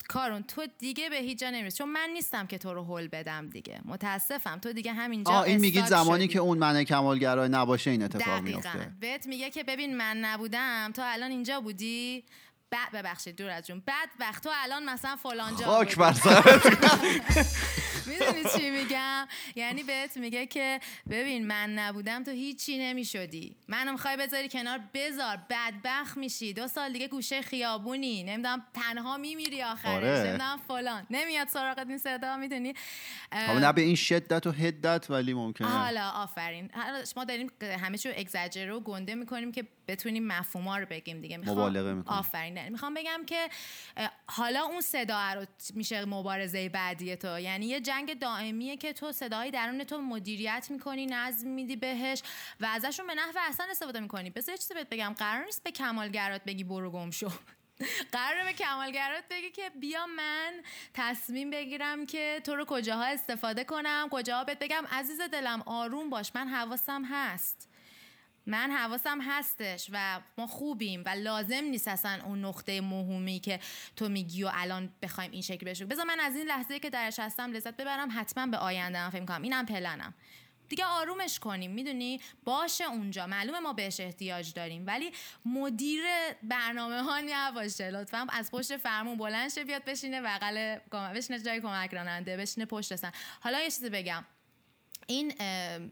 کارون 0.07 0.43
تو 0.43 0.67
دیگه 0.79 1.09
به 1.09 1.15
هیچ 1.15 1.39
جا 1.39 1.49
نمی‌رسی. 1.49 1.77
چون 1.77 1.89
من 1.89 2.09
نیستم 2.13 2.47
که 2.47 2.57
تو 2.57 2.73
رو 2.73 2.97
هل 2.97 3.07
بدم 3.07 3.49
دیگه. 3.49 3.81
متاسفم. 3.85 4.59
تو 4.59 4.73
دیگه 4.73 4.93
همینجا 4.93 5.31
آه 5.31 5.41
این 5.43 5.57
میگید 5.59 5.83
استاک 5.83 5.99
زمانی 6.03 6.23
شدی. 6.23 6.33
که 6.33 6.39
اون 6.39 6.57
من 6.57 6.83
کمالگرا 6.83 7.47
نباشه 7.47 7.91
این 7.91 8.03
اتفاق 8.03 8.41
میفته 8.41 8.91
بهت 8.99 9.27
میگه 9.27 9.49
که 9.49 9.63
ببین 9.63 9.97
من 9.97 10.17
نبودم 10.17 10.91
تو 10.95 11.01
الان 11.05 11.31
اینجا 11.31 11.61
بودی؟ 11.61 12.23
بعد 12.69 12.91
ببخشید 12.93 13.35
دور 13.35 13.49
از 13.49 13.67
جون. 13.67 13.83
بعد 13.85 14.09
وقت 14.19 14.43
تو 14.43 14.49
الان 14.63 14.85
مثلا 14.89 15.15
فلان 15.15 15.55
جا 15.55 15.65
خاک. 15.65 15.95
بر 15.97 16.13
می‌دونی 18.07 18.43
چی 18.57 18.69
میگم؟ 18.69 19.27
یعنی 19.55 19.83
بهت 19.83 20.17
میگه 20.17 20.45
که 20.45 20.79
ببین 21.09 21.47
من 21.47 21.73
نبودم 21.73 22.23
تو 22.23 22.31
هیچی 22.31 22.77
نمی‌شدی. 22.77 23.55
منو 23.67 23.91
می‌خوای 23.91 24.17
بذاری 24.17 24.49
کنار 24.49 24.79
بذار 24.93 25.37
بدبخت 25.49 26.17
میشی. 26.17 26.53
دو 26.53 26.67
سال 26.67 26.93
دیگه 26.93 27.07
گوشه 27.07 27.41
خیابونی. 27.41 28.23
نمی‌دونم 28.23 28.65
تنها 28.73 29.17
میمیری 29.17 29.63
آخرش. 29.63 29.93
آره. 29.93 30.19
نمی‌دونم 30.19 30.59
فلان. 30.67 31.07
نمیاد 31.09 31.47
سراغت 31.47 31.87
این 31.89 31.97
صدا 31.97 32.37
می‌دونی؟ 32.37 32.73
حالا 33.31 33.59
نه 33.59 33.73
به 33.73 33.81
این 33.81 33.95
شدت 33.95 34.47
و 34.47 34.51
حدت 34.51 35.05
ولی 35.09 35.33
ممکنه. 35.33 35.67
حالا 35.67 36.09
آفرین. 36.09 36.69
حالا 36.73 37.03
ما 37.17 37.23
داریم 37.23 37.51
همه 37.61 37.97
چیو 37.97 38.13
اگزاجره 38.17 38.73
و 38.73 38.79
گنده 38.79 39.15
می‌کنیم 39.15 39.51
که 39.51 39.63
بتونیم 39.87 40.27
مفهوما 40.27 40.77
رو 40.77 40.85
بگیم 40.85 41.21
دیگه. 41.21 41.37
می‌خوام. 41.37 42.03
آفرین. 42.07 42.53
نه. 42.53 42.69
می‌خوام 42.69 42.93
بگم 42.93 43.23
که 43.27 43.49
حالا 44.27 44.63
اون 44.63 44.81
صدا 44.81 45.33
رو 45.33 45.45
میشه 45.73 46.05
مبارزه 46.05 46.69
بعدی 46.69 47.15
تو. 47.15 47.39
یعنی 47.39 47.65
یه 47.65 47.81
جنگ 47.81 48.19
دائمیه 48.19 48.77
که 48.77 48.93
تو 48.93 49.11
صدای 49.11 49.51
درون 49.51 49.83
تو 49.83 50.01
مدیریت 50.01 50.67
می‌کنی 50.69 51.05
نظم 51.05 51.47
میدی 51.47 51.75
بهش 51.75 52.23
و 52.59 52.65
ازشون 52.65 53.07
به 53.07 53.13
نحو 53.15 53.37
احسن 53.47 53.69
استفاده 53.71 53.99
می‌کنی. 53.99 54.29
بذار 54.29 54.55
چیزی 54.55 54.73
بهت 54.73 54.89
بگم. 54.89 55.15
قرار 55.17 55.45
نیست 55.45 55.63
به 55.63 55.71
کمالگرات 55.71 56.43
بگی 56.43 56.63
برو 56.63 56.91
گم 56.91 57.11
شو. 57.11 57.29
قراره 58.11 58.43
به 58.43 58.53
کمالگرات 58.53 59.23
بگی 59.29 59.51
که 59.51 59.69
بیا 59.69 60.05
من 60.05 60.53
تصمیم 60.93 61.49
بگیرم 61.49 62.05
که 62.05 62.41
تو 62.43 62.55
رو 62.55 62.65
کجاها 62.65 63.03
استفاده 63.03 63.63
کنم. 63.63 64.07
کجاها 64.11 64.43
بهت 64.43 64.59
بگم. 64.59 64.83
عزیز 64.91 65.21
دلم 65.21 65.61
آروم 65.65 66.09
باش. 66.09 66.31
من 66.35 66.47
حواسم 66.47 67.05
هست. 67.05 67.69
من 68.45 68.71
حواسم 68.71 69.19
هستش 69.21 69.89
و 69.91 70.21
ما 70.37 70.47
خوبیم 70.47 71.03
و 71.05 71.09
لازم 71.09 71.63
نیست 71.63 71.87
اصلا 71.87 72.21
اون 72.25 72.45
نقطه 72.45 72.81
موهومی 72.81 73.39
که 73.39 73.59
تو 73.95 74.09
میگی 74.09 74.43
و 74.43 74.51
الان 74.53 74.89
بخوایم 75.01 75.31
این 75.31 75.41
شکل 75.41 75.65
بشه 75.65 75.85
بذار 75.85 76.05
من 76.05 76.19
از 76.19 76.35
این 76.35 76.47
لحظه 76.47 76.79
که 76.79 76.89
درش 76.89 77.19
هستم 77.19 77.51
لذت 77.51 77.77
ببرم 77.77 78.09
حتما 78.15 78.47
به 78.47 78.57
آینده 78.57 79.09
فکر 79.09 79.25
کنم 79.25 79.41
اینم 79.41 79.65
پلنم. 79.65 80.13
دیگه 80.69 80.85
آرومش 80.85 81.39
کنیم 81.39 81.71
می‌دونی؟ 81.71 82.21
باشه 82.43 82.83
اونجا. 82.83 83.27
معلومه 83.27 83.59
ما 83.59 83.73
بهش 83.73 83.99
احتیاج 83.99 84.53
داریم. 84.53 84.87
ولی 84.87 85.11
مدیر 85.45 86.03
برنامه 86.43 87.01
ها 87.01 87.21
نباشه. 87.29 87.89
لطفا 87.89 88.27
از 88.29 88.51
پشت 88.51 88.77
فرمون 88.77 89.17
بلند 89.17 89.51
شه 89.51 89.63
بیاد 89.63 89.83
بشینه 89.83 90.21
بغل 90.21 90.77
بشینه 91.15 91.39
جای 91.39 91.61
کمک 91.61 91.93
راننده 91.93 92.37
بشینه 92.37 92.65
پشت 92.65 92.95
سن 92.95 93.11
حالا 93.41 93.59
یه 93.59 93.71
چیزی 93.71 93.89
بگم. 93.89 94.25
این 95.07 95.33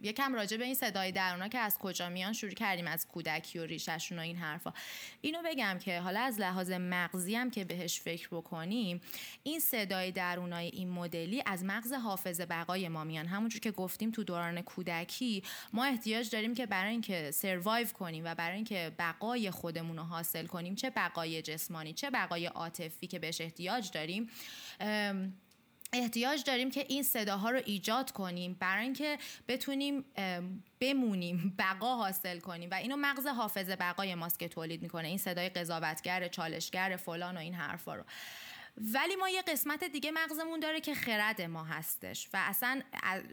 یکم 0.03 0.35
راجع 0.35 0.57
به 0.57 0.65
این 0.65 0.75
صدای 0.75 1.11
درونا 1.11 1.47
که 1.47 1.59
از 1.59 1.77
کجا 1.77 2.09
میان 2.09 2.33
شروع 2.33 2.53
کردیم 2.53 2.87
از 2.87 3.07
کودکی 3.07 3.59
و 3.59 3.65
ریششون 3.65 4.19
و 4.19 4.21
این 4.21 4.37
حرفا. 4.37 4.73
اینو 5.21 5.39
بگم 5.45 5.77
که 5.79 5.99
حالا 5.99 6.19
از 6.19 6.39
لحاظ 6.39 6.71
مغزی 6.71 7.35
هم 7.35 7.51
که 7.51 7.63
بهش 7.63 7.99
فکر 7.99 8.27
بکنیم 8.31 9.01
این 9.43 9.59
صدای 9.59 10.11
درونای 10.11 10.67
این 10.67 10.89
مدلی 10.89 11.43
از 11.45 11.63
مغز 11.63 11.93
حافظ 11.93 12.41
بقای 12.41 12.87
ما 12.87 13.03
میان. 13.03 13.25
همونجور 13.25 13.61
که 13.61 13.71
گفتیم 13.71 14.11
تو 14.11 14.23
دوران 14.23 14.61
کودکی 14.61 15.43
ما 15.73 15.85
احتیاج 15.85 16.29
داریم 16.29 16.53
که 16.53 16.65
برای 16.65 16.91
اینکه 16.91 17.31
سروایو 17.31 17.87
کنیم 17.87 18.23
و 18.25 18.35
برای 18.35 18.55
اینکه 18.55 18.91
بقای 18.99 19.51
خودمون 19.51 19.97
رو 19.97 20.03
حاصل 20.03 20.45
کنیم 20.45 20.75
چه 20.75 20.89
بقای 20.89 21.41
جسمانی 21.41 21.93
چه 21.93 22.09
بقای 22.09 22.45
عاطفی 22.45 23.07
که 23.07 23.19
بهش 23.19 23.41
احتیاج 23.41 23.91
داریم 23.91 24.29
احتیاج 25.93 26.43
داریم 26.43 26.71
که 26.71 26.85
این 26.89 27.03
صداها 27.03 27.49
رو 27.49 27.61
ایجاد 27.65 28.11
کنیم 28.11 28.57
برای 28.59 28.83
اینکه 28.83 29.17
بتونیم 29.47 30.05
بمونیم 30.79 31.55
بقا 31.59 31.95
حاصل 31.95 32.39
کنیم. 32.39 32.69
و 32.71 32.73
اینو 32.73 32.95
مغز 32.95 33.27
حافظ 33.27 33.69
بقای 33.69 34.15
ماست 34.15 34.39
که 34.39 34.47
تولید 34.47 34.81
می‌کنه. 34.81 35.07
این 35.07 35.17
صدای 35.17 35.49
قضاوتگر 35.49 36.27
چالشگر 36.27 36.95
فلان 36.95 37.37
و 37.37 37.39
این 37.39 37.53
حرفا 37.53 37.95
رو. 37.95 38.03
ولی 38.77 39.15
ما 39.15 39.29
یه 39.29 39.41
قسمت 39.41 39.83
دیگه 39.83 40.11
مغزمون 40.11 40.59
داره 40.59 40.81
که 40.81 40.93
خرد 40.93 41.41
ما 41.41 41.63
هستش. 41.63 42.29
و 42.33 42.37
اصلا 42.41 42.81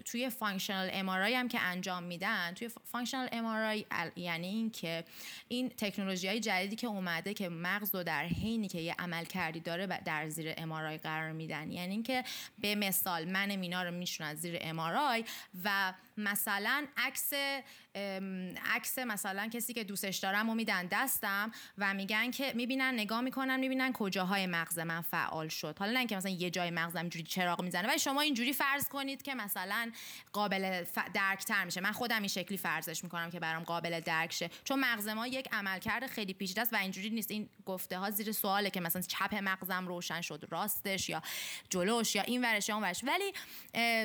توی 0.05 0.31
functional 0.31 0.91
MRI 0.93 1.35
هم 1.35 1.49
که 1.49 1.61
انجام 1.61 2.03
میدن 2.03 2.55
توی 2.55 2.69
functional 2.85 3.29
MRI 3.33 3.85
یعنی 4.17 4.47
این 4.47 4.71
که 4.71 5.05
این 5.49 5.69
تکنولوژی 5.69 6.29
های 6.29 6.41
جدیدی 6.41 6.77
که 6.77 6.87
اومده 6.87 7.35
که 7.35 7.49
مغز 7.49 7.95
رو 7.95 8.03
در 8.03 8.25
حینی 8.25 8.69
که 8.69 8.81
یه 8.81 8.95
عملکردی 8.99 9.61
داره 9.61 9.87
در 9.87 10.29
زیر 10.29 10.55
MRI 10.57 10.99
قرار 10.99 11.33
میدن. 11.33 11.73
یعنی 11.73 11.93
اینکه 11.93 12.25
به 12.59 12.75
مثال 12.75 13.25
من 13.25 13.57
مینا 13.57 13.83
رو 13.83 13.91
میشونن 13.91 14.35
زیر 14.35 14.59
MRI 14.61 15.25
و 15.65 15.95
مثلا 16.17 16.87
عکس 16.97 17.33
عکس 18.75 18.99
مثلا 18.99 19.49
کسی 19.49 19.75
که 19.75 19.85
دوستش 19.85 20.17
دارم 20.17 20.51
و 20.51 20.55
میدن 20.55 20.87
دستم 20.87 21.53
و 21.79 21.95
میگن 21.95 22.31
که 22.31 22.53
می‌بینن 22.55 22.95
نگاه 22.95 23.21
می‌کنن 23.21 23.61
می‌بینن 23.61 23.93
کجاهای 23.93 24.47
مغز 24.47 24.79
من 24.79 25.01
فعال 25.01 25.49
شد. 25.49 25.77
حالا 25.79 25.93
نه 25.93 25.99
اینکه 25.99 26.17
مثلا 26.17 26.31
یه 26.31 26.51
جای 26.51 26.71
مغزم 26.71 27.01
اینجوری 27.01 27.25
چراغ 27.25 27.63
می‌زنه 27.63 27.89
ولی 27.89 27.99
شما 27.99 28.21
اینجوری 28.21 28.53
فرض 28.53 28.89
کنید 28.89 29.23
که 29.23 29.35
مثلا 29.35 29.93
قابل 30.33 30.85
ف... 30.85 30.99
درکتر 31.15 31.65
میشه. 31.65 31.81
من 31.81 31.93
خودم 31.93 32.19
این 32.19 32.29
شکلی 32.29 32.59
فرضش 32.59 33.05
می‌کنم 33.05 33.31
که 33.31 33.41
برام 33.41 33.65
قابل 33.65 34.01
درک 34.01 34.33
شه. 34.33 34.51
چون 34.65 34.81
مغز 34.81 35.09
ما 35.09 35.27
یک 35.27 35.49
عملکرد 35.53 36.07
خیلی 36.07 36.35
پیچیده 36.35 36.61
است 36.61 36.73
و 36.73 36.77
اینجوری 36.77 37.11
نیست. 37.11 37.31
این 37.31 37.49
گفته 37.67 37.99
ها 37.99 38.11
زیر 38.11 38.33
سواله 38.33 38.71
که 38.71 38.81
مثلا 38.81 39.03
چپ 39.03 39.35
مغزم 39.35 39.89
روشن 39.89 40.21
شد 40.21 40.45
راستش 40.51 41.09
یا 41.09 41.23
جلوش 41.71 42.15
یا 42.15 42.23
این 42.23 42.45
ورش 42.45 42.69
یا 42.69 42.75
اون 42.75 42.85
ورش. 42.85 43.05
ولی 43.05 43.33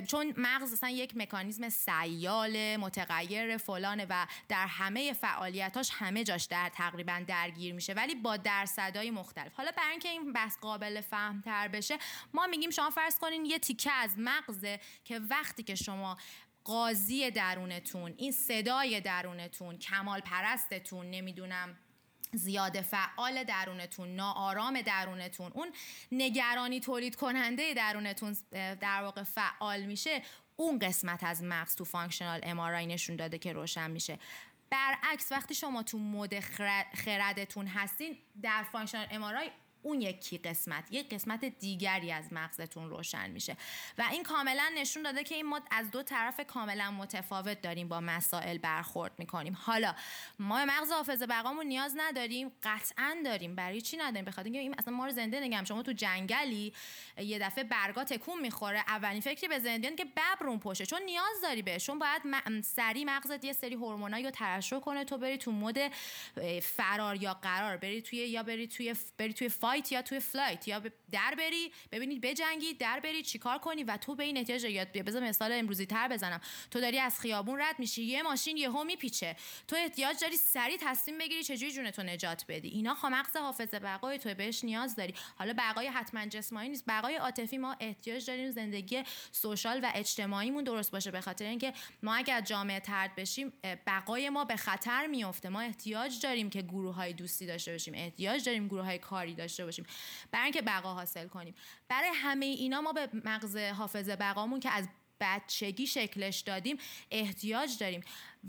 چون 0.05 0.33
مغز 0.37 0.73
مثلا 0.73 0.89
یک 0.89 1.17
مکانیزم 1.17 1.69
سیال 1.69 2.77
متغیر 2.77 3.57
فلانه 3.83 4.05
و 4.09 4.27
در 4.49 4.67
همه 4.67 5.13
فعالیتاش 5.13 5.89
همه 5.93 6.23
جاش 6.23 6.45
در 6.45 6.69
تقریبا 6.69 7.23
درگیر 7.27 7.73
میشه 7.73 7.93
ولی 7.93 8.15
با 8.15 8.37
درصدای 8.37 9.11
مختلف. 9.11 9.53
حالا 9.53 9.71
برای 9.77 9.91
اینکه 9.91 10.09
این 10.09 10.33
بحث 10.33 10.57
قابل 10.57 11.01
فهمتر 11.01 11.67
بشه 11.67 11.97
ما 12.33 12.47
میگیم 12.47 12.69
شما 12.69 12.89
فرض 12.89 13.19
کنین 13.19 13.45
یه 13.45 13.59
تیکه 13.59 13.91
از 13.91 14.15
مغزه 14.17 14.79
که 15.05 15.19
وقتی 15.19 15.63
که 15.63 15.75
شما 15.75 16.17
قاضی 16.63 17.31
درونتون 17.31 18.13
این 18.17 18.31
صدای 18.31 19.01
درونتون 19.01 19.77
کمال 19.77 20.19
پرستتون 20.19 21.09
نمی‌دونم 21.09 21.77
زیاد 22.33 22.81
فعال 22.81 23.43
درونتون 23.43 24.15
ناآرام 24.15 24.81
درونتون 24.81 25.51
اون 25.51 25.71
نگرانی 26.11 26.79
تولید 26.79 27.15
کننده 27.15 27.73
درونتون 27.73 28.37
در 28.81 29.01
واقع 29.01 29.23
فعال 29.23 29.85
میشه 29.85 30.21
اون 30.55 30.79
قسمت 30.79 31.23
از 31.23 31.43
مغز 31.43 31.75
تو 31.75 31.85
functional 31.85 32.39
MRI 32.43 32.87
نشون 32.87 33.15
داده 33.15 33.37
که 33.37 33.53
روشن 33.53 33.91
میشه. 33.91 34.19
برعکس 34.69 35.31
وقتی 35.31 35.55
شما 35.55 35.83
تو 35.83 35.97
mode 35.97 36.39
خردتون 36.93 37.67
هستین 37.67 38.17
در 38.41 38.63
functional 38.71 39.07
MRI 39.11 39.51
اون 39.83 40.01
یکی 40.01 40.37
قسمت 40.37 40.91
یک 40.91 41.13
قسمت 41.13 41.45
دیگری 41.45 42.11
از 42.11 42.33
مغزتون 42.33 42.89
روشن 42.89 43.29
میشه. 43.29 43.57
و 43.97 44.07
این 44.11 44.23
کاملا 44.23 44.71
نشون 44.75 45.03
داده 45.03 45.23
که 45.23 45.35
این 45.35 45.45
ما 45.45 45.61
از 45.71 45.91
دو 45.91 46.03
طرف 46.03 46.39
کاملا 46.47 46.91
متفاوت 46.91 47.61
داریم 47.61 47.87
با 47.87 47.99
مسائل 47.99 48.57
برخورد 48.57 49.11
می‌کنیم. 49.17 49.57
حالا 49.61 49.95
ما 50.39 50.65
مغز 50.65 50.91
حافظه 50.91 51.27
بقامون 51.27 51.65
نیاز 51.65 51.93
نداریم 51.97 52.51
قطعا 52.63 53.17
داریم. 53.25 53.55
برای 53.55 53.81
چی 53.81 53.97
نداریم؟ 53.97 54.25
بخاطر 54.25 54.43
اینکه 54.43 54.59
این 54.59 54.75
اصلا 54.77 54.93
ما 54.93 55.05
رو 55.05 55.11
زنده 55.11 55.39
نگم. 55.39 55.63
شما 55.63 55.83
تو 55.83 55.91
جنگلی 55.91 56.73
یه 57.17 57.39
دفعه 57.39 57.63
برگا 57.63 58.03
تکون 58.03 58.41
می‌خوره. 58.41 58.79
اولین 58.79 59.21
فکری 59.21 59.47
به 59.47 59.59
زندگی 59.59 59.95
که 59.95 60.05
ببرون 60.05 60.59
پشه 60.59 60.85
چون 60.85 61.01
نیاز 61.01 61.41
داری 61.43 61.61
بهشون 61.61 61.99
باید 61.99 62.21
سری 62.61 63.05
مغزت 63.05 63.45
یه 63.45 63.53
سری 63.53 63.75
هورمونایی 63.75 64.23
رو 64.25 64.31
ترشح 64.31 64.79
کنه. 64.79 65.05
تو 65.05 65.17
بری 65.17 65.37
تو 65.37 65.51
مود 65.51 65.77
فرار 66.61 67.15
یا 67.15 67.33
قرار. 67.33 67.77
بری 67.77 68.01
توی 68.01 68.19
یا 68.19 68.43
بری 68.43 68.67
توی 68.67 68.95
بری 69.17 69.33
توی 69.33 69.49
fight 69.73 69.91
یا 69.91 70.01
توی 70.01 70.19
flight 70.19 70.67
یا 70.67 70.81
در 71.11 71.35
بری 71.37 71.71
ببینید 71.91 72.21
بجنگی 72.21 72.73
در 72.73 72.99
بری 72.99 73.23
چیکار 73.23 73.57
کنی 73.57 73.83
و 73.83 73.97
تو 73.97 74.15
به 74.15 74.23
این 74.23 74.37
احتیاج 74.37 74.63
داری 74.63 74.91
بذار 74.91 75.23
مثال 75.23 75.51
امروزی 75.53 75.85
تر 75.85 76.07
بزنم. 76.07 76.41
تو 76.71 76.81
داری 76.81 76.99
از 76.99 77.19
خیابون 77.19 77.61
رد 77.61 77.79
میشی 77.79 78.03
یه 78.03 78.21
ماشین 78.21 78.57
یهو 78.57 78.83
میپیچه. 78.83 79.35
تو 79.67 79.75
احتیاج 79.75 80.19
داری 80.21 80.37
سریع 80.37 80.77
تصمیم 80.81 81.17
بگیری 81.17 81.43
چجوری 81.43 81.71
جون 81.71 81.91
تو 81.91 82.03
نجات 82.03 82.45
بدی. 82.47 82.67
اینا 82.67 82.97
مغز 83.03 83.37
حافظ 83.37 83.79
بقای 83.79 84.17
تو 84.17 84.33
بهش 84.33 84.63
نیاز 84.63 84.95
داری. 84.95 85.13
حالا 85.35 85.53
بقای 85.53 85.87
حتما 85.87 86.25
جسمانی 86.25 86.69
نیست. 86.69 86.83
بقای 86.87 87.15
عاطفی 87.15 87.57
ما 87.57 87.75
احتیاج 87.79 88.25
داریم 88.25 88.51
زندگی 88.51 89.03
social 89.31 89.79
و 89.83 89.91
اجتماعیمون 89.95 90.63
درست 90.63 90.91
باشه. 90.91 91.11
به 91.11 91.21
خاطر 91.21 91.45
اینکه 91.45 91.73
ما 92.03 92.15
اگر 92.15 92.41
جامعه 92.41 92.79
ترد 92.79 93.15
بشیم 93.15 93.53
بقای 93.87 94.29
ما 94.29 94.45
به 94.45 94.55
خطر 94.55 95.07
میفته 95.07 95.49
ما 95.49 95.61
احتیاج 95.61 96.21
داریم 96.21 96.49
که 96.49 96.61
گروه 96.61 96.95
های 96.95 97.13
دوستی 97.13 97.45
داشته 97.45 97.71
باشیم. 97.71 97.93
احتیاج 97.97 98.45
داریم 98.45 98.67
گروه 98.67 98.85
های 98.85 98.97
کاری 98.97 99.33
داشته 99.33 99.62
باشیم. 99.65 99.85
برای 100.31 100.43
اینکه 100.43 100.61
بقا 100.61 100.93
حاصل 100.93 101.27
کنیم. 101.27 101.55
برای 101.87 102.09
همه 102.13 102.45
اینا 102.45 102.81
ما 102.81 102.93
به 102.93 103.09
مغز 103.25 103.57
حافظه 103.57 104.15
بقامون 104.15 104.59
که 104.59 104.69
از 104.69 104.87
بچگی 105.19 105.87
شکلش 105.87 106.39
دادیم 106.39 106.77
احتیاج 107.11 107.77
داریم. 107.79 108.03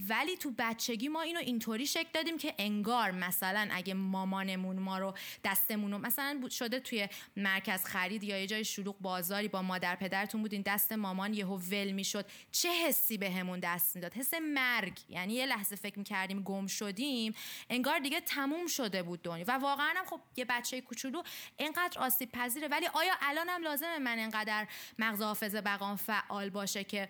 ولی 0.08 0.36
تو 0.36 0.52
بچگی 0.58 1.08
ما 1.08 1.22
اینو 1.22 1.40
اینطوری 1.40 1.86
شکل 1.86 2.08
دادیم 2.12 2.38
که 2.38 2.54
انگار 2.58 3.10
مثلا 3.10 3.68
اگه 3.72 3.94
مامانمون 3.94 4.78
ما 4.78 4.98
رو 4.98 5.14
دستمون 5.44 5.92
رو 5.92 5.98
مثلا 5.98 6.48
شده 6.48 6.80
توی 6.80 7.08
مرکز 7.36 7.84
خرید 7.84 8.24
یا 8.24 8.38
یه 8.38 8.46
جای 8.46 8.64
شلوغ 8.64 8.98
بازاری 9.00 9.48
با 9.48 9.62
مادر 9.62 9.96
پدرتون 9.96 10.42
بودین 10.42 10.62
دست 10.62 10.92
مامان 10.92 11.34
یهو 11.34 11.56
ول 11.56 11.92
می‌شد. 11.92 12.26
چه 12.52 12.68
حسی 12.68 13.18
بهمون 13.18 13.60
به 13.60 13.66
دست 13.66 13.96
می‌داد؟ 13.96 14.14
حس 14.14 14.34
مرگ. 14.34 14.98
یعنی 15.08 15.34
یه 15.34 15.46
لحظه 15.46 15.76
فکر 15.76 15.98
می‌کردیم 15.98 16.42
گم 16.42 16.66
شدیم 16.66 17.34
انگار 17.70 17.98
دیگه 17.98 18.20
تموم 18.20 18.66
شده 18.66 19.02
بود 19.02 19.22
دنیا. 19.22 19.44
و 19.48 19.52
واقعا 19.52 19.92
هم 19.96 20.04
خب 20.04 20.20
یه 20.36 20.44
بچه 20.44 20.80
کوچولو 20.80 21.22
اینقدر 21.56 22.00
آسیب 22.00 22.32
پذیره. 22.32 22.68
ولی 22.68 22.86
آیا 22.86 23.12
الانم 23.22 23.62
لازمه 23.62 23.98
من 23.98 24.18
انقدر 24.18 24.66
مغز 24.98 25.22
حافظه 25.22 25.60
بقام 25.60 25.96
فعال 25.96 26.50
باشه 26.50 26.84
که 26.84 27.08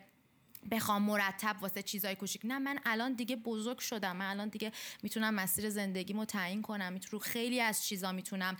بخوام 0.70 1.02
مرتب 1.02 1.56
واسه 1.60 1.82
چیزای 1.82 2.14
کوچیک. 2.14 2.40
نه 2.44 2.58
من 2.58 2.78
الان 2.84 3.12
دیگه 3.12 3.36
بزرگ 3.36 3.78
شدم. 3.78 4.16
من 4.16 4.30
الان 4.30 4.48
دیگه 4.48 4.72
می‌تونم 5.02 5.34
مسیر 5.34 5.70
زندگیمو 5.70 6.24
تعیین 6.24 6.62
کنم. 6.62 6.92
می‌تونم 6.92 7.22
خیلی 7.22 7.60
از 7.60 7.84
چیزا 7.86 8.12
می‌تونم 8.12 8.56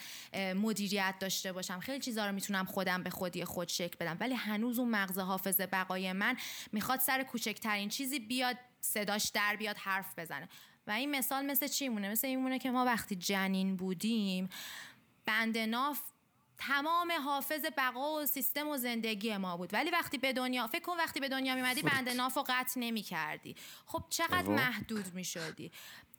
مدیریت 0.57 1.15
داشته 1.21 1.53
باشم. 1.53 1.81
خیلی 1.81 1.99
چیزا 1.99 2.27
رو 2.27 2.33
می‌تونم 2.33 2.65
خودم 2.65 3.03
به 3.03 3.11
خودی 3.11 3.45
خود 3.45 3.69
شکل 3.69 3.97
بدم. 4.01 4.17
ولی 4.21 4.35
هنوز 4.35 4.79
اون 4.79 4.91
مغز 4.91 5.19
حافظه 5.19 5.67
بقای 5.67 6.13
من 6.13 6.37
می‌خواد 6.73 7.01
سر 7.01 7.23
کوچکترین 7.23 7.89
چیزی 7.89 8.19
بیاد 8.19 8.57
صداش 8.81 9.31
در 9.35 9.57
بیاد 9.57 9.77
حرف 9.77 10.19
بزنه. 10.19 10.49
و 10.87 10.91
این 10.91 11.11
مثال 11.11 11.47
مثل 11.47 11.67
چی 11.67 11.89
مونه؟ 11.89 12.11
مثل 12.11 12.27
این 12.27 12.39
مونه 12.39 12.59
که 12.59 12.71
ما 12.71 12.85
وقتی 12.85 13.17
جنین 13.17 13.77
بودیم 13.77 14.49
بند 15.27 15.59
ناف 15.59 16.01
تمام 16.59 17.13
حافظ 17.13 17.65
بقا 17.77 18.23
و 18.23 18.27
سیستم 18.27 18.69
و 18.69 18.77
زندگی 18.77 19.37
ما 19.37 19.57
بود. 19.57 19.75
ولی 19.75 19.91
وقتی 19.91 20.19
به 20.19 20.33
دنیا 20.33 20.67
فکر 20.67 20.83
کن 20.83 20.97
وقتی 20.97 21.21
به 21.21 21.29
دنیا 21.29 21.55
میمدی 21.55 21.83
بند 21.83 22.09
ناف 22.09 22.37
و 22.37 22.45
قطع 22.49 22.81
نمی 22.81 23.03
کردی 23.03 23.57
خب 23.87 24.05
چقدر 24.11 24.49
محدود 24.49 25.15
می 25.15 25.25
شدی 25.25 25.73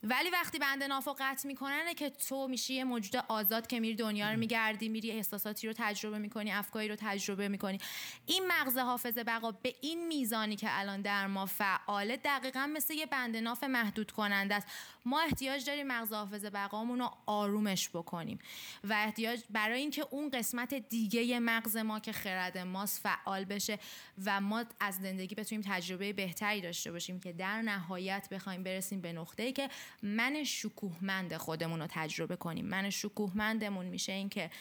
ولی 0.09 0.29
وقتی 0.29 0.59
بند 0.59 0.83
نافو 0.83 1.15
قطع 1.19 1.47
میکننه 1.47 1.93
که 1.93 2.09
تو 2.09 2.47
میشی 2.47 2.73
یه 2.73 2.83
موجود 2.83 3.23
آزاد 3.27 3.67
که 3.67 3.79
میری 3.79 3.95
دنیا 3.95 4.31
رو 4.31 4.39
میگردی 4.39 4.89
میری 4.89 5.11
احساساتی 5.11 5.67
رو 5.67 5.73
تجربه 5.77 6.17
می‌کنی 6.17 6.51
افکاری 6.51 6.87
رو 6.87 6.95
تجربه 6.99 7.47
می‌کنی. 7.47 7.77
این 8.25 8.47
مغز 8.47 8.77
حافظه 8.77 9.23
بقا 9.23 9.51
به 9.51 9.75
این 9.81 10.07
میزانی 10.07 10.55
که 10.55 10.67
الان 10.69 11.01
در 11.01 11.27
ما 11.27 11.45
فعاله 11.45 12.17
دقیقا 12.17 12.69
مثل 12.73 12.93
یه 12.93 13.05
بند 13.05 13.37
ناف 13.37 13.63
محدود 13.63 14.11
کننده 14.11 14.55
است. 14.55 14.67
ما 15.05 15.21
احتیاج 15.21 15.65
داریم 15.65 15.87
مغز 15.87 16.13
حافظه 16.13 16.49
بقامون 16.49 16.99
رو 16.99 17.11
آرومش 17.25 17.89
بکنیم 17.89 18.39
و 18.83 18.93
احتیاج 18.93 19.43
برای 19.49 19.79
اینکه 19.79 20.05
اون 20.09 20.29
قسمت 20.29 20.73
دیگه 20.73 21.39
مغز 21.39 21.77
ما 21.77 21.99
که 21.99 22.11
خرد 22.11 22.57
ماست 22.57 23.01
فعال 23.01 23.45
بشه 23.45 23.79
و 24.25 24.41
ما 24.41 24.65
از 24.79 24.95
زندگی 24.95 25.35
بتونیم 25.35 25.65
تجربه 25.67 26.13
بهتری 26.13 26.61
داشته 26.61 26.91
باشیم 26.91 27.19
که 27.19 27.33
در 27.33 27.61
نهایت 27.61 28.27
بخوایم 28.31 28.63
برسیم 28.63 29.01
به 29.01 29.13
نقطه‌ای 29.13 29.51
که 29.51 29.69
من 30.03 30.43
شکوهمند 30.43 31.37
خودمون 31.37 31.79
رو 31.79 31.87
تجربه 31.89 32.35
کنیم. 32.35 32.65
من 32.65 32.89
شکوهمندمون 32.89 33.85
میشه 33.85 34.11
اینکه 34.11 34.51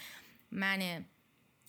من 0.53 1.05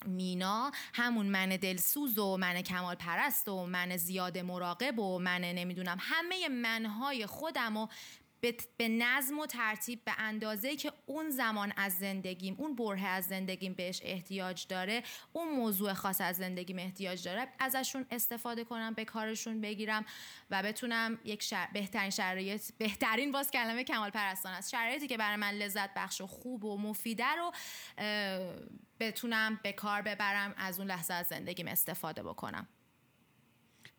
مینا 0.06 0.71
همون 0.93 1.25
من 1.25 1.49
دلسوز 1.49 2.17
و 2.17 2.38
من 2.38 2.62
کمال 2.62 2.95
پرست 2.95 3.47
و 3.47 3.65
من 3.65 3.97
زیاد 3.97 4.38
مراقب 4.38 4.99
و 4.99 5.19
من 5.19 5.41
نمی‌دونم 5.41 5.97
همه 5.99 6.49
منهای 6.49 7.25
خودم 7.25 7.78
و 7.78 7.88
به 8.77 8.88
نظم 8.88 9.39
و 9.39 9.45
ترتیب 9.45 10.05
به 10.05 10.12
اندازه 10.17 10.75
که 10.75 10.91
اون 11.05 11.29
زمان 11.29 11.73
از 11.77 11.97
زندگیم 11.97 12.55
اون 12.58 12.75
بره 12.75 13.05
از 13.05 13.25
زندگیم 13.25 13.73
بهش 13.73 13.99
احتیاج 14.03 14.67
داره 14.67 15.03
اون 15.34 15.55
موضوع 15.55 15.93
خاص 15.93 16.21
از 16.21 16.36
زندگیم 16.36 16.79
احتیاج 16.79 17.23
داره 17.23 17.47
ازشون 17.60 18.05
استفاده 18.12 18.63
کنم 18.63 18.93
به 18.93 19.05
کارشون 19.05 19.62
بگیرم 19.62 20.05
و 20.49 20.63
بتونم 20.63 21.19
یک 21.23 21.43
شر... 21.43 21.67
بهترین 21.73 22.10
شرایط 22.10 22.71
بهترین 22.77 23.31
باز 23.31 23.51
کلمه 23.51 23.84
کمال 23.84 24.10
پرستان 24.10 24.53
است. 24.53 24.69
شرایطی 24.69 25.08
که 25.08 25.17
برای 25.17 25.36
من 25.36 25.51
لذت 25.51 25.93
بخش 25.93 26.21
و 26.21 26.27
خوب 26.27 26.63
و 26.63 26.77
مفیده 26.77 27.25
رو 27.36 27.51
بتونم 28.99 29.60
به 29.63 29.73
کار 29.73 30.01
ببرم 30.01 30.53
از 30.58 30.79
اون 30.79 30.88
لحظه 30.88 31.13
از 31.13 31.27
زندگیم 31.27 31.67
استفاده 31.67 32.23
بکنم. 32.23 32.67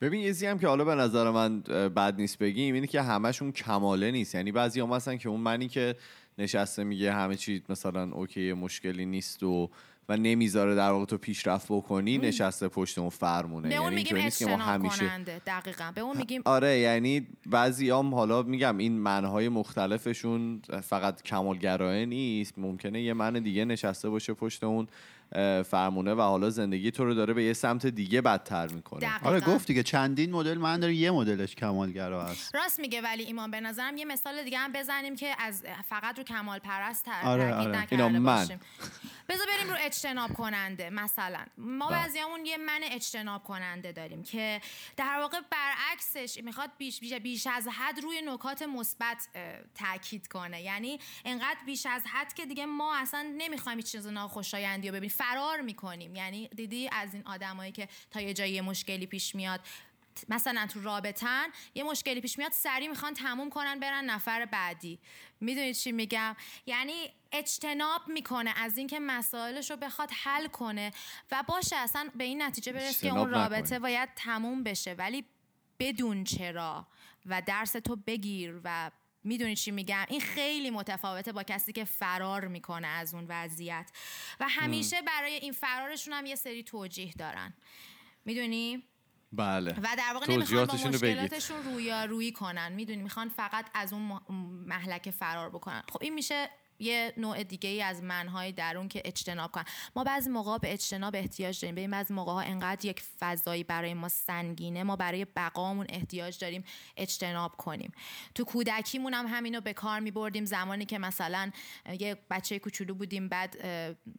ببین 0.00 0.20
یه 0.20 0.50
هم 0.50 0.58
که 0.58 0.68
حالا 0.68 0.84
به 0.84 0.94
نظر 0.94 1.30
من 1.30 1.60
بد 1.88 2.14
نیست 2.18 2.38
بگیم 2.38 2.74
اینه 2.74 2.86
که 2.86 3.02
همشون 3.02 3.52
کماله 3.52 4.10
نیست. 4.10 4.34
یعنی 4.34 4.52
بعضی 4.52 4.80
هم 4.80 4.92
هستن 4.92 5.16
که 5.16 5.28
اون 5.28 5.40
منی 5.40 5.68
که 5.68 5.96
نشسته 6.38 6.84
میگه 6.84 7.12
همه 7.12 7.36
چی 7.36 7.62
مثلا 7.68 8.10
اوکی 8.12 8.52
مشکلی 8.52 9.06
نیست 9.06 9.42
و 9.42 9.70
و 10.08 10.16
نمی‌ذاره 10.16 10.74
در 10.74 10.90
واقع 10.90 11.04
تو 11.04 11.18
پیشرفت 11.18 11.66
بکنی 11.72 12.18
نشسته 12.18 12.68
پشت 12.68 12.98
اون 12.98 13.08
فرمونه. 13.08 13.68
به 13.68 13.74
اون 13.74 13.84
یعنی 13.84 13.94
میگیم 13.94 14.16
اجتناب 14.16 14.60
همیشه... 14.60 14.98
کننده 14.98 15.40
دقیقا. 15.46 15.92
به 15.94 16.00
اون 16.00 16.16
میگیم 16.16 16.42
آره 16.44 16.78
یعنی 16.78 17.26
بعضی 17.46 17.90
هم 17.90 18.14
حالا 18.14 18.42
میگم 18.42 18.78
این 18.78 18.92
منهای 18.98 19.48
مختلفشون 19.48 20.62
فقط 20.82 21.22
کمالگرایه 21.22 22.06
نیست. 22.06 22.58
ممکنه 22.58 23.02
یه 23.02 23.12
من 23.12 23.32
دیگه 23.32 23.64
نشسته 23.64 24.08
باشه 24.08 24.34
پشت 24.34 24.64
اون 24.64 24.88
فرمونه 25.62 26.14
و 26.14 26.20
حالا 26.20 26.50
زندگی 26.50 26.90
تو 26.90 27.04
رو 27.04 27.14
داره 27.14 27.34
به 27.34 27.44
یه 27.44 27.52
سمت 27.52 27.86
دیگه 27.86 28.20
بدتر 28.20 28.66
می‌کنه. 28.66 29.24
آره 29.24 29.40
گفتی 29.40 29.74
که 29.74 29.82
چندین 29.82 30.32
مدل 30.32 30.58
من 30.58 30.80
داره 30.80 30.94
یه 30.94 31.10
مدلش 31.10 31.54
کمالگرا 31.54 32.24
هست. 32.24 32.54
راست 32.54 32.80
میگه 32.80 33.00
ولی 33.00 33.22
ایمان 33.22 33.50
به 33.50 33.60
نظرم 33.60 33.96
یه 33.96 34.04
مثال 34.04 34.44
دیگه 34.44 34.58
هم 34.58 34.72
بزنیم 34.72 35.16
که 35.16 35.34
از 35.38 35.64
فقط 35.88 36.18
رو 36.18 36.24
کمال 36.24 36.58
پرست 36.58 37.08
آره 37.24 37.54
آره. 37.54 37.86
اینا 37.90 38.08
من. 38.08 38.48
بذار 39.28 39.46
بریم 39.46 39.68
رو 39.68 39.76
اجتناب 39.80 40.32
کننده 40.32 40.90
مثلا. 40.90 41.44
ما 41.58 41.88
بله. 41.88 41.98
بعضیامون 41.98 42.46
یه 42.46 42.56
من 42.56 42.80
اجتناب 42.82 43.44
کننده 43.44 43.92
داریم 43.92 44.22
که 44.22 44.60
در 44.96 45.18
واقع 45.20 45.40
برعکسش 45.50 46.40
می‌خواد 46.44 46.70
بیش, 46.78 47.00
بیش, 47.00 47.12
بیش 47.12 47.46
از 47.46 47.68
حد 47.68 48.00
روی 48.02 48.22
نکات 48.26 48.62
مثبت 48.62 49.28
تاکید 49.74 50.28
کنه. 50.28 50.62
یعنی 50.62 50.98
انقدر 51.24 51.58
بیش 51.66 51.86
از 51.86 52.02
حد 52.06 52.34
که 52.34 52.46
دیگه 52.46 52.66
ما 52.66 52.96
اصلا 52.96 53.34
نمی‌خوایم 53.38 53.78
هیچ 53.78 53.92
چیز 53.92 54.06
ناخوشایندی 54.06 54.88
رو 54.88 54.94
ببینیم. 54.94 55.15
فرار 55.18 55.60
می‌کنیم. 55.60 56.16
یعنی 56.16 56.48
دیدی 56.48 56.88
از 56.92 57.14
این 57.14 57.22
آدمایی 57.26 57.72
که 57.72 57.88
تا 58.10 58.20
یه 58.20 58.34
جایی 58.34 58.60
مشکلی 58.60 59.06
پیش 59.06 59.34
میاد 59.34 59.60
مثلا 60.28 60.66
تو 60.66 60.82
رابطن 60.82 61.46
یه 61.74 61.84
مشکلی 61.84 62.20
پیش 62.20 62.38
میاد 62.38 62.52
سریع 62.52 62.88
می‌خوان 62.88 63.14
تموم 63.14 63.50
کنن 63.50 63.80
برن 63.80 64.04
نفر 64.04 64.44
بعدی. 64.44 64.98
می‌دونید 65.40 65.74
چی 65.74 65.92
میگم؟ 65.92 66.36
یعنی 66.66 67.12
اجتناب 67.32 68.08
می‌کنه 68.08 68.52
از 68.56 68.78
اینکه 68.78 69.00
مسائلش 69.00 69.70
رو 69.70 69.76
بخواد 69.76 70.10
حل 70.12 70.46
کنه 70.46 70.92
و 71.30 71.44
باشه 71.48 71.76
اصلا 71.76 72.10
به 72.14 72.24
این 72.24 72.42
نتیجه 72.42 72.72
برسه 72.72 73.08
که 73.08 73.14
اون 73.14 73.30
رابطه 73.30 73.78
باید 73.78 74.08
تموم 74.16 74.62
بشه. 74.62 74.94
ولی 74.94 75.24
بدون 75.78 76.24
چرا 76.24 76.86
و 77.26 77.42
درس 77.46 77.72
تو 77.72 77.96
بگیر 77.96 78.60
و 78.64 78.90
می‌دونی 79.26 79.56
چی 79.56 79.70
میگم؟ 79.70 80.06
این 80.08 80.20
خیلی 80.20 80.70
متفاوته 80.70 81.32
با 81.32 81.42
کسی 81.42 81.72
که 81.72 81.84
فرار 81.84 82.48
می‌کنه 82.48 82.86
از 82.86 83.14
اون 83.14 83.26
وضعیت. 83.28 83.90
و 84.40 84.48
همیشه 84.48 85.02
برای 85.02 85.32
این 85.32 85.52
فرارشون 85.52 86.14
هم 86.14 86.26
یه 86.26 86.34
سری 86.34 86.62
توجیه 86.62 87.12
دارن. 87.12 87.54
می‌دونی؟ 88.24 88.82
بله. 89.32 89.74
و 89.82 89.96
در 89.98 90.10
واقع 90.14 90.32
نمی‌خوان 90.32 90.66
با 90.66 90.74
مشکلاتشون 90.74 91.62
رویارویی 91.64 92.32
کنن. 92.32 92.72
می‌دونی؟ 92.72 93.02
می‌خوان 93.02 93.28
فقط 93.28 93.70
از 93.74 93.92
اون 93.92 94.20
محلک 94.66 95.10
فرار 95.10 95.50
بکنن. 95.50 95.82
خب 95.92 95.98
این 96.02 96.14
میشه 96.14 96.50
یه 96.78 97.12
نوع 97.16 97.42
دیگه 97.44 97.70
ای 97.70 97.82
از 97.82 98.02
منهای 98.02 98.52
درون 98.52 98.88
که 98.88 99.02
اجتناب 99.04 99.50
کنن. 99.50 99.64
ما 99.96 100.04
بعضی 100.04 100.30
موقع 100.30 100.58
به 100.58 100.72
اجتناب 100.72 101.16
احتیاج 101.16 101.60
داریم. 101.60 101.74
ببین 101.74 101.90
بعضی 101.90 102.14
موقع 102.14 102.32
ها 102.32 102.40
انقدر 102.40 102.86
یک 102.86 103.02
فضایی 103.20 103.64
برای 103.64 103.94
ما 103.94 104.08
سنگینه 104.08 104.82
ما 104.82 104.96
برای 104.96 105.24
بقامون 105.24 105.86
احتیاج 105.88 106.38
داریم 106.38 106.64
اجتناب 106.96 107.56
کنیم. 107.56 107.92
تو 108.34 108.44
کودکیمون 108.44 109.14
هم 109.14 109.26
همینو 109.26 109.60
به 109.60 109.72
کار 109.72 110.00
می 110.00 110.10
بردیم 110.10 110.44
زمانی 110.44 110.84
که 110.84 110.98
مثلا 110.98 111.50
یه 112.00 112.16
بچه 112.30 112.58
کوچولو 112.58 112.94
بودیم 112.94 113.28
بعد 113.28 113.56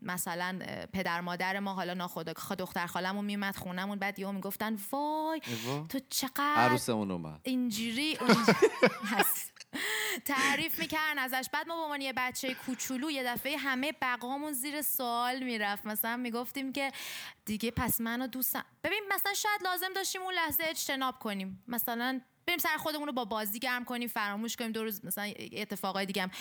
مثلا 0.01 0.59
پدر 0.93 1.21
مادر 1.21 1.59
ما 1.59 1.73
حالا 1.73 1.93
ناخدا 1.93 2.33
دختر 2.57 2.87
خالمون 2.87 3.25
میومد 3.25 3.55
خونمون 3.55 3.99
بعد 3.99 4.19
یهو 4.19 4.31
می‌گفتن 4.31 4.77
وای 4.91 5.41
تو 5.89 5.99
چقدر 6.09 6.55
عروسمون 6.57 7.11
اومد. 7.11 7.39
اینجوری 7.43 8.17
تعریف 10.19 10.79
می‌کردن 10.79 11.19
ازش. 11.19 11.49
بعد 11.53 11.67
ما 11.67 11.75
به 11.75 11.81
عنوان 11.81 12.01
یه 12.01 12.13
بچه 12.13 12.53
کوچولو 12.53 13.11
یه 13.11 13.23
دفعه 13.23 13.57
همه 13.57 13.91
بقامون 14.01 14.53
زیر 14.53 14.81
سوال 14.81 15.43
می‌رفت. 15.43 15.85
مثلا 15.85 16.17
می‌گفتیم 16.17 16.73
که 16.73 16.91
دیگه 17.45 17.71
پس 17.71 18.01
منو 18.01 18.27
دوستم 18.27 18.65
ببین 18.83 19.03
مثلا 19.11 19.33
شاید 19.33 19.63
لازم 19.63 19.93
داشتیم 19.93 20.21
اون 20.21 20.33
لحظه 20.33 20.63
اجتناب 20.67 21.19
کنیم. 21.19 21.63
مثلا 21.67 22.21
بریم 22.47 22.59
سر 22.59 22.77
خودمون 22.77 23.07
رو 23.07 23.13
با 23.13 23.25
بازی 23.25 23.59
گرم 23.59 23.85
کنیم 23.85 24.07
فراموش 24.07 24.55
کنیم 24.55 24.71
دو 24.71 24.83
روز 24.83 25.05
مثلا 25.05 25.31
اتفاقای 25.51 26.05
دیگه 26.05 26.21
هم. 26.21 26.31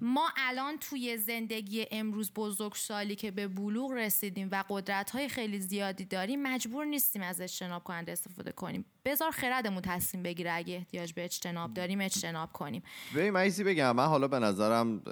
ما 0.00 0.30
الان 0.36 0.78
توی 0.78 1.16
زندگی 1.16 1.86
امروز 1.90 2.32
بزرگسالی 2.32 3.16
که 3.16 3.30
به 3.30 3.48
بلوغ 3.48 3.92
رسیدیم 3.92 4.48
و 4.52 4.64
قدرت 4.68 5.10
های 5.10 5.28
خیلی 5.28 5.60
زیادی 5.60 6.04
داریم 6.04 6.42
مجبور 6.42 6.84
نیستیم 6.84 7.22
از 7.22 7.40
اجتناب 7.40 7.84
کننده 7.84 8.12
استفاده 8.12 8.52
کنیم. 8.52 8.84
بذار 9.04 9.30
خردمون 9.30 9.82
تصمیم 9.82 10.22
بگیره 10.22 10.52
اگه 10.52 10.74
احتیاج 10.74 11.12
به 11.12 11.24
اجتناب 11.24 11.74
داریم 11.74 12.00
اجتناب 12.00 12.52
کنیم. 12.52 12.82
ببین 13.14 13.30
من 13.30 13.50
بگم. 13.66 13.96
من 13.96 14.06
حالا 14.06 14.28
به 14.28 14.38
نظرم 14.38 15.02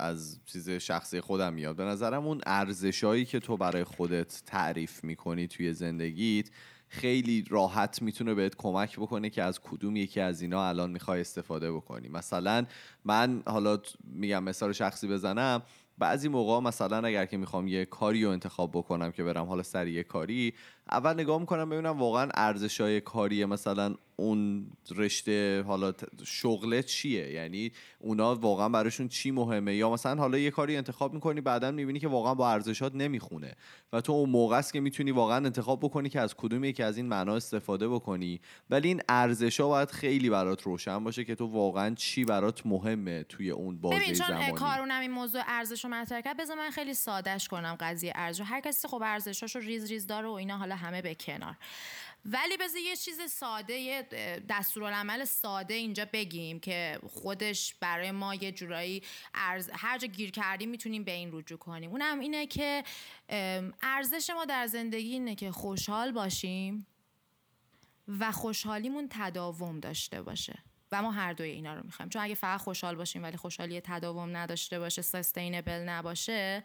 از 0.00 0.40
چیز 0.46 0.70
شخصی 0.70 1.20
خودم 1.20 1.54
میاد. 1.54 1.76
به 1.76 1.84
نظرم 1.84 2.26
اون 2.26 2.40
ارزشایی 2.46 3.24
که 3.24 3.40
تو 3.40 3.56
برای 3.56 3.84
خودت 3.84 4.42
تعریف 4.46 5.04
می‌کنی 5.04 5.48
توی 5.48 5.72
زندگیت 5.72 6.50
خیلی 6.88 7.44
راحت 7.48 8.02
می‌تونه 8.02 8.34
بهت 8.34 8.54
کمک 8.54 8.96
بکنه 8.96 9.30
که 9.30 9.42
از 9.42 9.60
کدوم 9.60 9.96
یکی 9.96 10.20
از 10.20 10.42
اینا 10.42 10.68
الان 10.68 10.90
می‌خوای 10.90 11.20
استفاده 11.20 11.72
بکنی. 11.72 12.08
مثلا 12.08 12.66
من 13.04 13.42
حالا 13.46 13.78
میگم 14.04 14.44
مثال 14.44 14.72
شخصی 14.72 15.08
بزنم 15.08 15.62
بعضی 15.98 16.28
موقع 16.28 16.60
مثلا 16.60 17.06
اگر 17.06 17.26
که 17.26 17.36
می‌خوام 17.36 17.68
یه 17.68 17.84
کاری 17.84 18.24
رو 18.24 18.30
انتخاب 18.30 18.70
بکنم 18.70 19.12
که 19.12 19.24
برم 19.24 19.46
حالا 19.46 19.62
سر 19.62 19.86
یه 19.86 20.02
کاری 20.02 20.54
اول 20.90 21.12
نگاه 21.12 21.40
می‌کنم 21.40 21.70
ببینم 21.70 21.98
واقعا 21.98 22.28
ارزش 22.34 22.80
های 22.80 23.00
کاری 23.00 23.44
مثلا 23.44 23.94
اون 24.16 24.70
رشته 24.96 25.62
حالا 25.62 25.92
شغله 26.24 26.82
چیه؟ 26.82 27.32
یعنی 27.32 27.72
اونا 27.98 28.34
واقعا 28.34 28.68
براشون 28.68 29.08
چی 29.08 29.30
مهمه؟ 29.30 29.74
یا 29.74 29.90
مثلا 29.90 30.20
حالا 30.20 30.38
یه 30.38 30.50
کاری 30.50 30.76
انتخاب 30.76 31.14
می‌کنی 31.14 31.40
بعدا 31.40 31.70
می‌بینی 31.70 32.00
که 32.00 32.08
واقعا 32.08 32.34
با 32.34 32.50
ارزشات 32.50 32.94
نمی‌خونه 32.94 33.54
و 33.92 34.00
تو 34.00 34.12
اون 34.12 34.30
موقع 34.30 34.58
است 34.58 34.72
که 34.72 34.80
می‌تونی 34.80 35.10
واقعا 35.10 35.36
انتخاب 35.36 35.80
بکنی 35.80 36.08
که 36.08 36.20
از 36.20 36.34
کدوم 36.34 36.64
یکی 36.64 36.82
از 36.82 36.96
این 36.96 37.06
معنا 37.06 37.36
استفاده 37.36 37.88
بکنی. 37.88 38.40
ولی 38.70 38.88
این 38.88 39.02
ارزش 39.08 39.60
ها 39.60 39.68
باید 39.68 39.90
خیلی 39.90 40.30
برات 40.30 40.62
روشن 40.62 41.04
باشه 41.04 41.24
که 41.24 41.34
تو 41.34 41.46
واقعا 41.46 41.94
چی 41.94 42.24
برات 42.24 42.66
مهمه 42.66 43.22
توی 43.22 43.50
اون 43.50 43.80
بازه 43.80 43.96
ببین 43.98 44.14
چون 44.14 44.50
کارونم 44.50 45.00
این 45.00 45.10
موضوع 45.10 45.42
ارزش 45.46 45.84
رو 45.84 45.90
مطرح 45.90 46.20
کرد 46.20 46.36
بذار 46.36 46.56
من 46.56 46.70
خیلی 46.70 46.94
سادهش 46.94 47.48
کنم 47.48 47.76
قضیه 47.80 48.12
ارزش 48.14 48.40
هر 48.44 48.60
کسی 48.60 48.88
خب 48.88 49.02
ارزشاشو 49.04 49.58
ریز 49.58 49.90
ریز 49.90 50.06
داره 50.06 50.28
و 50.28 50.30
اینا 50.30 50.56
حالا 50.56 50.76
همه 50.76 51.02
به 51.02 51.14
کنار. 51.14 51.56
ولی 52.28 52.56
بذار 52.56 52.80
یه 52.80 52.96
چیز 52.96 53.20
ساده 53.30 53.72
یه 53.72 54.02
دستورالعمل 54.48 55.24
ساده 55.24 55.74
اینجا 55.74 56.04
بگیم 56.12 56.60
که 56.60 56.98
خودش 57.08 57.74
برای 57.74 58.10
ما 58.10 58.34
یه 58.34 58.52
جورایی 58.52 59.02
ارز 59.34 59.70
هر 59.72 59.98
جا 59.98 60.08
گیر 60.08 60.30
کردیم 60.30 60.68
می‌تونیم 60.68 61.04
به 61.04 61.12
این 61.12 61.30
رجوع 61.32 61.58
کنیم. 61.58 61.90
اونم 61.90 62.20
اینه 62.20 62.46
که 62.46 62.84
ارزش 63.82 64.30
ما 64.30 64.44
در 64.44 64.66
زندگی 64.66 65.12
اینه 65.12 65.34
که 65.34 65.52
خوشحال 65.52 66.12
باشیم 66.12 66.86
و 68.08 68.32
خوشحالیمون 68.32 69.08
تداوم 69.10 69.80
داشته 69.80 70.22
باشه. 70.22 70.58
و 70.92 71.02
ما 71.02 71.10
هر 71.10 71.32
دوی 71.32 71.50
اینا 71.50 71.74
رو 71.74 71.82
می‌خوایم. 71.84 72.08
چون 72.08 72.22
اگه 72.22 72.34
فقط 72.34 72.60
خوشحال 72.60 72.94
باشیم 72.96 73.22
ولی 73.22 73.36
خوشحالی 73.36 73.80
تداوم 73.80 74.36
نداشته 74.36 74.78
باشه 74.78 75.02
سستینبل 75.02 75.88
نباشه 75.88 76.64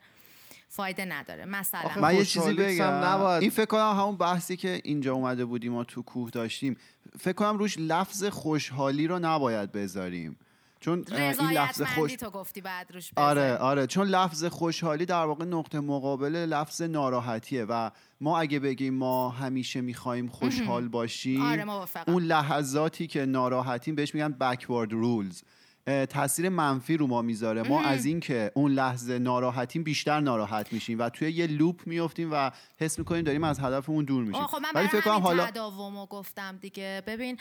فایده 0.74 1.05
نداره. 1.05 1.45
مثلا 1.45 2.01
من 2.01 2.15
یه 2.15 2.26
چیزی 2.26 2.53
بگم 2.53 2.86
نباید- 2.86 3.41
این 3.41 3.51
فکر 3.51 3.65
کنم 3.65 3.95
همون 3.99 4.15
بحثی 4.15 4.57
که 4.57 4.82
اینجا 4.84 5.13
اومده 5.13 5.45
بودیم 5.45 5.72
ما 5.72 5.84
تو 5.84 6.01
کوه 6.01 6.30
داشتیم. 6.30 6.78
فکر 7.19 7.34
کنم 7.34 7.57
روش 7.57 7.76
لفظ 7.80 8.24
خوشحالی 8.24 9.07
رو 9.07 9.19
نباید 9.19 9.72
بذاریم. 9.72 10.38
چون 10.80 11.05
این 11.11 11.51
لفظ 11.51 11.82
خوش 11.82 12.13
تو 12.15 12.30
گفتی 12.30 12.61
بعد 12.61 12.91
روش 12.93 13.11
بذاری. 13.13 13.39
آره 13.39 13.57
آره. 13.57 13.88
چون 13.88 14.07
لفظ 14.07 14.45
خوشحالی 14.45 15.05
در 15.05 15.26
واقع 15.26 15.45
نقطه 15.45 15.80
مقابل 15.80 16.36
لفظ 16.36 16.82
ناراحتیه 16.82 17.65
و 17.65 17.91
ما 18.22 18.39
اگه 18.39 18.59
بگیم 18.59 18.93
ما 18.93 19.30
همیشه 19.30 19.82
می‌خوایم 19.82 20.28
خوشحال 20.28 20.88
باشیم 20.88 21.41
آره 21.41 21.65
اون 22.07 22.24
لحظاتی 22.24 23.07
که 23.07 23.26
ناراحتیم 23.26 23.95
بهش 23.95 24.15
میگن 24.15 24.36
backward 24.41 24.91
رولز 24.91 25.41
تاثیر 25.86 26.49
منفی 26.49 26.97
رو 26.97 27.07
ما 27.07 27.21
می‌ذاره. 27.21 27.61
ما 27.63 27.84
از 27.84 28.05
اینکه 28.05 28.51
اون 28.55 28.71
لحظه 28.71 29.19
ناراحتیم 29.19 29.84
بیشتر 29.84 30.19
ناراحت 30.19 30.73
میشیم 30.73 30.99
و 30.99 31.09
توی 31.09 31.32
یه 31.32 31.47
لوپ 31.47 31.88
میفتیم 31.88 32.29
و 32.32 32.51
حس 32.77 32.99
می‌کنیم 32.99 33.23
داریم 33.23 33.43
از 33.43 33.59
هدفمون 33.59 34.05
دور 34.05 34.23
میشیم. 34.23 34.47
خب 34.47 34.57
من 34.57 34.69
ولی 34.75 34.88
فکر 34.88 35.01
کنم 35.01 35.13
حالا 35.19 35.45
تداومو 35.45 36.05
گفتم 36.05 36.57
دیگه. 36.57 37.03
ببین 37.07 37.38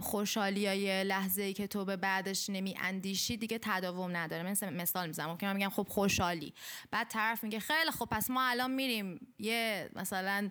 خوشحالی 0.00 0.66
های 0.66 1.04
لحظه 1.04 1.42
ای 1.42 1.52
که 1.52 1.66
تو 1.66 1.84
به 1.84 1.96
بعدش 1.96 2.50
نمی 2.50 2.74
اندیشی 2.80 3.36
دیگه 3.36 3.58
تداوم 3.62 4.16
نداره. 4.16 4.42
من 4.42 4.50
مثل- 4.50 4.74
مثال 4.74 5.06
می‌زنم. 5.06 5.28
ممکن 5.30 5.46
من 5.46 5.56
میگم 5.56 5.68
خب 5.68 5.86
خوشحالی. 5.90 6.54
بعد 6.90 7.08
طرف 7.08 7.44
میگه 7.44 7.60
خیلی 7.60 7.90
خب 7.90 8.08
پس 8.10 8.30
ما 8.30 8.42
الان 8.42 8.70
میریم 8.70 9.20
یه 9.38 9.90
مثلا 9.96 10.48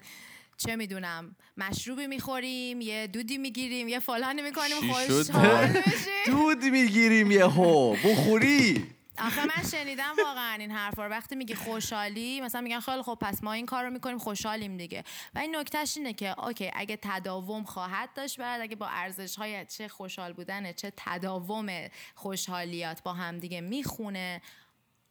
چه 0.57 0.75
می‌دونم 0.75 1.35
مشروبی 1.57 2.07
می‌خوریم 2.07 2.81
یه 2.81 3.07
دودی 3.07 3.37
می‌گیریم 3.37 3.87
یه 3.87 3.99
فلانی 3.99 4.41
می‌کنیم 4.41 4.93
خوشحال 4.93 5.67
دود 6.31 6.63
می‌گیریم 6.63 7.31
یه 7.31 7.45
هو 7.45 7.95
بخوری. 7.95 8.95
آخه 9.17 9.45
من 9.45 9.69
شنیدم 9.71 10.13
واقعا 10.25 10.53
این 10.53 10.71
حرفا 10.71 11.05
رو. 11.05 11.11
وقتی 11.11 11.35
میگی 11.35 11.55
خوشحالی 11.55 12.41
مثلا 12.41 12.61
میگن 12.61 12.79
خیلی 12.79 13.01
خب 13.01 13.17
پس 13.21 13.43
ما 13.43 13.53
این 13.53 13.65
کار 13.65 13.83
رو 13.83 13.89
می‌کنیم 13.89 14.17
خوشحالیم 14.17 14.77
دیگه. 14.77 15.03
و 15.35 15.39
این 15.39 15.55
نکتهش 15.55 15.97
اینه 15.97 16.13
که 16.13 16.45
اوکی 16.45 16.71
اگه 16.73 16.99
تداوم 17.01 17.63
خواهد 17.63 18.09
داشت 18.15 18.39
بعد 18.39 18.61
اگه 18.61 18.75
با 18.75 18.87
ارزش 18.87 19.35
های 19.35 19.65
چه 19.65 19.87
خوشحال 19.87 20.33
بودنه 20.33 20.73
چه 20.73 20.93
تداوم 20.97 21.87
خوشحالیات 22.15 23.03
با 23.03 23.13
هم 23.13 23.39
دیگه 23.39 23.61
می‌خونه 23.61 24.41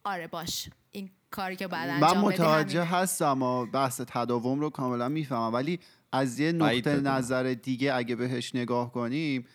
آره 0.05 0.27
باش 0.27 0.69
این 0.91 1.09
کاری 1.31 1.55
که 1.55 1.67
بعد 1.67 1.89
من 1.89 2.03
انجام 2.03 2.25
بدی 2.25 2.41
متوجه. 2.43 2.83
هستم 2.83 3.41
و 3.41 3.65
بحث 3.65 4.01
تداوم 4.07 4.59
رو 4.59 4.69
کاملا 4.69 5.09
می‌فهمم 5.09 5.53
ولی 5.53 5.79
از 6.11 6.39
یه 6.39 6.51
نقطه. 6.51 6.99
نظر 7.01 7.43
دیگه 7.43 7.93
اگه 7.93 8.15
بهش 8.15 8.55
نگاه 8.55 8.91
کنیم 8.91 9.45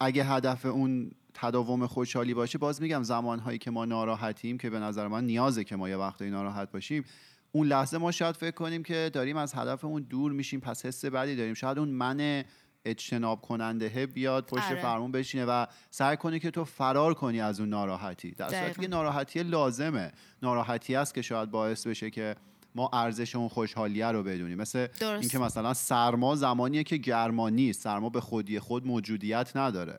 اگه 0.00 0.24
هدف 0.24 0.66
اون 0.66 1.10
تداوم 1.34 1.86
خوشحالی 1.86 2.34
باشه 2.34 2.58
باز 2.58 2.82
میگم 2.82 3.02
زمانهایی 3.02 3.58
که 3.58 3.70
ما 3.70 3.84
ناراحتیم 3.84 4.58
که 4.58 4.70
به 4.70 4.78
نظر 4.78 5.08
من 5.08 5.24
نیازه 5.24 5.64
که 5.64 5.76
ما 5.76 5.88
یه 5.88 5.96
وقتایی 5.96 6.30
ناراحت 6.30 6.72
باشیم 6.72 7.04
اون 7.52 7.66
لحظه 7.66 7.98
ما 7.98 8.10
شاید 8.12 8.36
فکر 8.36 8.50
کنیم 8.50 8.82
که 8.82 9.10
داریم 9.12 9.36
از 9.36 9.54
هدفمون 9.54 10.02
دور 10.02 10.32
میشیم 10.32 10.60
پس 10.60 10.86
حس 10.86 11.04
بدی 11.04 11.36
داریم 11.36 11.54
شاید 11.54 11.78
اون 11.78 11.88
من 11.88 12.44
اجتناب 12.84 13.40
کننده 13.40 14.06
بیاد 14.06 14.46
پشت 14.46 14.70
آره. 14.70 14.82
فرمون 14.82 15.12
بشینه 15.12 15.44
و 15.44 15.66
سعی 15.90 16.16
کنی 16.16 16.40
که 16.40 16.50
تو 16.50 16.64
فرار 16.64 17.14
کنی 17.14 17.40
از 17.40 17.60
اون 17.60 17.68
ناراحتی 17.68 18.30
در 18.30 18.48
صورتی. 18.48 18.80
که 18.80 18.88
ناراحتی 18.88 19.42
لازمه 19.42 20.12
ناراحتی 20.42 20.96
است 20.96 21.14
که 21.14 21.22
شاید 21.22 21.50
باعث 21.50 21.86
بشه 21.86 22.10
که 22.10 22.36
ما 22.74 22.90
ارزش 22.92 23.36
اون 23.36 23.48
خوشحالیه 23.48 24.06
رو 24.06 24.22
بدونیم 24.22 24.58
مثل. 24.58 24.86
اینکه 25.00 25.38
مثلا 25.38 25.74
سرما 25.74 26.36
زمانیه 26.36 26.84
که 26.84 26.96
گرما 26.96 27.48
نیست 27.48 27.82
سرما 27.82 28.08
به 28.08 28.20
خودی 28.20 28.58
خود 28.58 28.86
موجودیت 28.86 29.56
نداره 29.56 29.98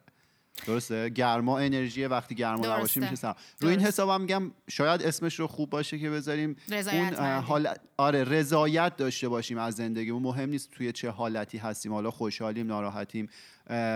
درسته؟ 0.68 1.10
گرما 1.10 1.60
انرژی 1.60 2.06
وقتی 2.06 2.36
گرما. 2.36 2.76
نباشه 2.76 3.00
میشه 3.00 3.16
سرما 3.16 3.36
رو 3.60 3.70
این. 3.70 3.80
حسابم 3.80 4.22
میگم 4.22 4.52
شاید 4.70 5.04
اسمش 5.04 5.40
رو 5.40 5.48
خوب 5.48 5.70
باشه 5.70 6.00
که 6.00 6.10
بذاریم 6.10 6.56
اون 6.92 7.14
حال 7.40 7.68
آره 7.98 8.24
رضایت 8.24 8.96
داشته 8.98 9.28
باشیم 9.28 9.58
از 9.58 9.76
زندگیمون. 9.76 10.24
مهم 10.24 10.50
نیست 10.50 10.72
توی 10.72 10.92
چه 10.92 11.10
حالتی 11.10 11.58
هستیم. 11.58 11.94
حالا 11.94 12.12
خوشحالیم 12.12 12.68
ناراحتیم 12.68 13.30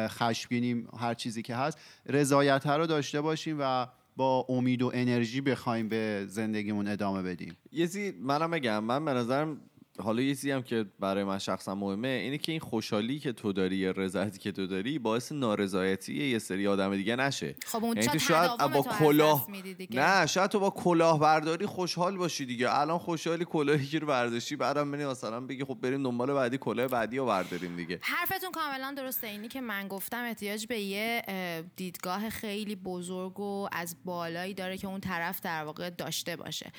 خشمگینیم 0.08 0.88
هر 0.99 1.14
چیزی 1.14 1.41
که 1.41 1.55
هست. 1.55 1.78
رضایت 2.05 2.68
رو 2.68 2.88
داشته 2.88 3.22
باشیم 3.22 3.58
و 3.60 3.88
با 4.16 4.45
امید 4.49 4.82
و 4.82 4.91
انرژی 4.93 5.41
بخوایم 5.41 5.89
به 5.89 6.26
زندگیمون 6.28 6.88
ادامه 6.88 7.22
بدیم. 7.22 7.58
یه 7.72 7.86
چیزی 7.86 8.12
منم 8.12 8.51
بگم. 8.51 8.84
من 8.84 9.05
به 9.05 9.14
نظرم 9.14 9.62
حالا 10.00 10.22
یه 10.22 10.36
چیزی 10.36 10.52
هم 10.52 10.64
که 10.64 10.86
برای 11.00 11.24
من 11.24 11.39
شخصا 11.39 11.76
مهمه 11.76 12.08
اینه 12.08 12.38
که 12.38 12.52
این 12.52 12.62
خوشحالی 12.62 13.20
که 13.20 13.32
تو 13.32 13.54
داری 13.54 13.76
یا 13.76 13.91
رضایتی 13.91 14.39
که 14.39 14.52
تو 14.52 14.68
داری 14.68 15.00
باعث 15.00 15.32
نارضایتی 15.32 16.30
یه 16.30 16.39
سری 16.39 16.68
آدم 16.68 16.95
دیگه 16.95 17.16
نشه. 17.16 17.56
خب 17.66 17.84
اون 17.84 17.98
یعنی 17.98 18.08
تو 18.08 18.20
شاید 18.20 18.58
با 18.58 18.82
کلاه. 19.00 19.48
نه 19.91 20.26
شاید 20.26 20.50
تو 20.50 20.60
با 20.60 20.70
کلاه 20.70 21.20
برداری 21.20 21.66
خوشحال 21.66 22.18
باشی 22.18 22.45
دیگه. 22.45 22.80
الان 22.80 22.98
خوشحالی 22.98 23.45
کلاهی 23.45 23.86
که 23.86 24.00
رو 24.00 24.08
برداشتی 24.08 24.56
بعدم 24.56 24.91
بری 24.91 25.06
مثلا 25.06 25.39
بگی 25.39 25.64
خب 25.64 25.78
بریم 25.82 26.04
دنبال 26.04 26.34
بعدی 26.34 26.58
کلاه 26.58 26.88
بعدی 26.88 27.18
رو 27.18 27.26
برداریم 27.26 27.76
دیگه. 27.76 28.00
حرفتون 28.02 28.52
کاملا 28.52 28.93
درسته. 28.98 29.28
اینی 29.28 29.48
که 29.48 29.62
من 29.62 29.88
گفتم 29.88 30.24
احتیاج 30.24 30.68
به 30.68 30.80
یه 30.80 31.22
اه، 31.28 31.62
دیدگاه 31.62 32.30
خیلی 32.30 32.76
بزرگ 32.76 33.39
و 33.39 33.68
از 33.72 33.95
بالایی 34.06 34.54
داره 34.54 34.78
که 34.78 34.88
اون 34.88 35.00
طرف 35.00 35.41
در 35.41 35.64
واقع 35.64 35.89
داشته 35.89 36.36
باشه. 36.36 36.72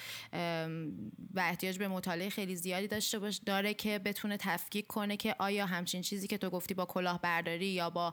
و 1.35 1.41
احتیاج 1.41 1.79
به 1.79 1.89
مطالعه 1.89 2.29
خیلی 2.29 2.57
زیادی 2.57 2.87
داشته 2.87 3.08
باشه 3.15 3.41
داره 3.47 3.75
که 3.75 3.99
بتونه 3.99 4.37
تفکیک 4.37 4.87
کنه 4.87 5.17
که 5.17 5.37
آیا 5.39 5.67
همچین 5.67 6.03
چیزی 6.03 6.27
که 6.27 6.39
تو 6.39 6.51
گفتی 6.51 6.75
با 6.75 6.85
کلاهبرداری 6.85 7.67
یا 7.67 7.91
با 7.91 8.13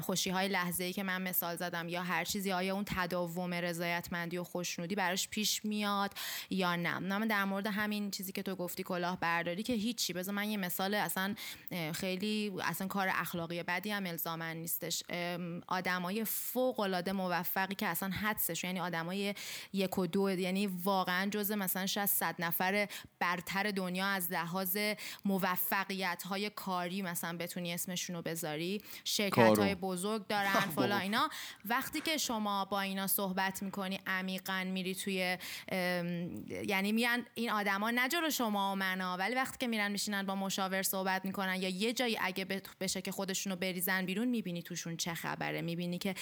خوشی 0.00 0.30
های 0.30 0.48
لحظه 0.48 0.84
ای 0.84 0.92
که 0.92 1.02
من 1.02 1.22
مثال 1.22 1.56
زدم 1.56 1.88
یا 1.88 2.02
هر 2.02 2.24
چیزی 2.24 2.52
آیا 2.52 2.74
اون 2.74 2.84
تداوم 2.86 3.54
رضایتمندی 3.54 4.38
و 4.38 4.44
خوشنودی 4.44 4.94
براش 4.94 5.28
پیش 5.28 5.64
میاد 5.64 6.14
یا 6.50 6.76
نه؟ 6.76 6.98
نه 6.98 7.26
در 7.26 7.44
مورد 7.44 7.66
همین 7.66 8.10
چیزی 8.10 8.32
که 8.32 8.42
تو 8.42 8.56
گفتی 8.56 8.82
کلاهبرداری 8.82 9.62
که 9.62 9.72
هیچی. 9.72 10.12
بذار 10.12 10.34
من 10.34 10.50
یه 10.50 10.56
مثال 10.56 10.94
اصلا 10.94 11.34
خیلی 11.94 12.52
اصلا 12.62 12.86
کار 12.86 13.08
اخلاقی 13.10 13.62
بدی 13.62 13.90
هم 13.90 14.06
الزامن 14.06 14.56
نیستش. 14.56 15.02
آدمای 15.68 16.24
فوق 16.24 16.80
العاده 16.80 17.12
موفقی 17.12 17.74
که 17.74 17.86
اصلا 17.86 18.08
حدسش 18.08 18.64
یعنی 18.64 18.80
آدمای 18.80 19.34
یک 19.72 19.98
و 19.98 20.06
دو 20.06 20.30
یعنی 20.30 20.66
واقعا 20.66 21.30
جز 21.30 21.52
مثلا 21.52 21.86
شاید 21.86 22.08
صد 22.08 22.34
نفر 22.38 22.88
برتر 23.18 23.70
دنیا 23.70 24.06
از 24.06 24.29
لحاظ 24.32 24.78
موفقیت 25.24 26.22
های 26.22 26.50
کاری 26.50 27.02
مثلا 27.02 27.36
بتونی 27.36 27.74
اسمشون 27.74 28.16
رو 28.16 28.22
بذاری 28.22 28.82
شرکت 29.04 29.58
های. 29.58 29.74
بزرگ 29.74 30.26
دارن 30.32 30.50
فلا 30.50 30.98
اینا. 30.98 31.30
وقتی 31.64 32.00
که 32.00 32.16
شما 32.16 32.64
با 32.64 32.80
اینا 32.80 33.06
صحبت 33.06 33.62
می‌کنی 33.62 34.00
عمیقا 34.06 34.64
میری 34.64 34.94
توی 34.94 35.38
یعنی 36.66 36.92
میان 36.92 37.26
این 37.34 37.50
آدما 37.50 37.90
نه 37.90 38.08
جلو 38.08 38.30
شما 38.30 38.72
و 38.72 38.76
منا 38.76 39.16
ولی 39.16 39.34
وقتی 39.34 39.58
که 39.58 39.66
میرن 39.66 39.92
میشینن 39.92 40.26
با 40.26 40.34
مشاور 40.34 40.82
صحبت 40.82 41.24
می‌کنن 41.24 41.62
یا 41.62 41.68
یه 41.68 41.92
جایی 41.92 42.18
اگه 42.20 42.44
بشه 42.80 43.02
که 43.02 43.12
خودشونو 43.12 43.56
بریزن 43.56 44.06
بیرون 44.06 44.28
می‌بینی 44.28 44.62
توشون 44.62 44.96
چه 44.96 45.14
خبره. 45.14 45.62
می‌بینی 45.62 45.98
که 45.98 46.14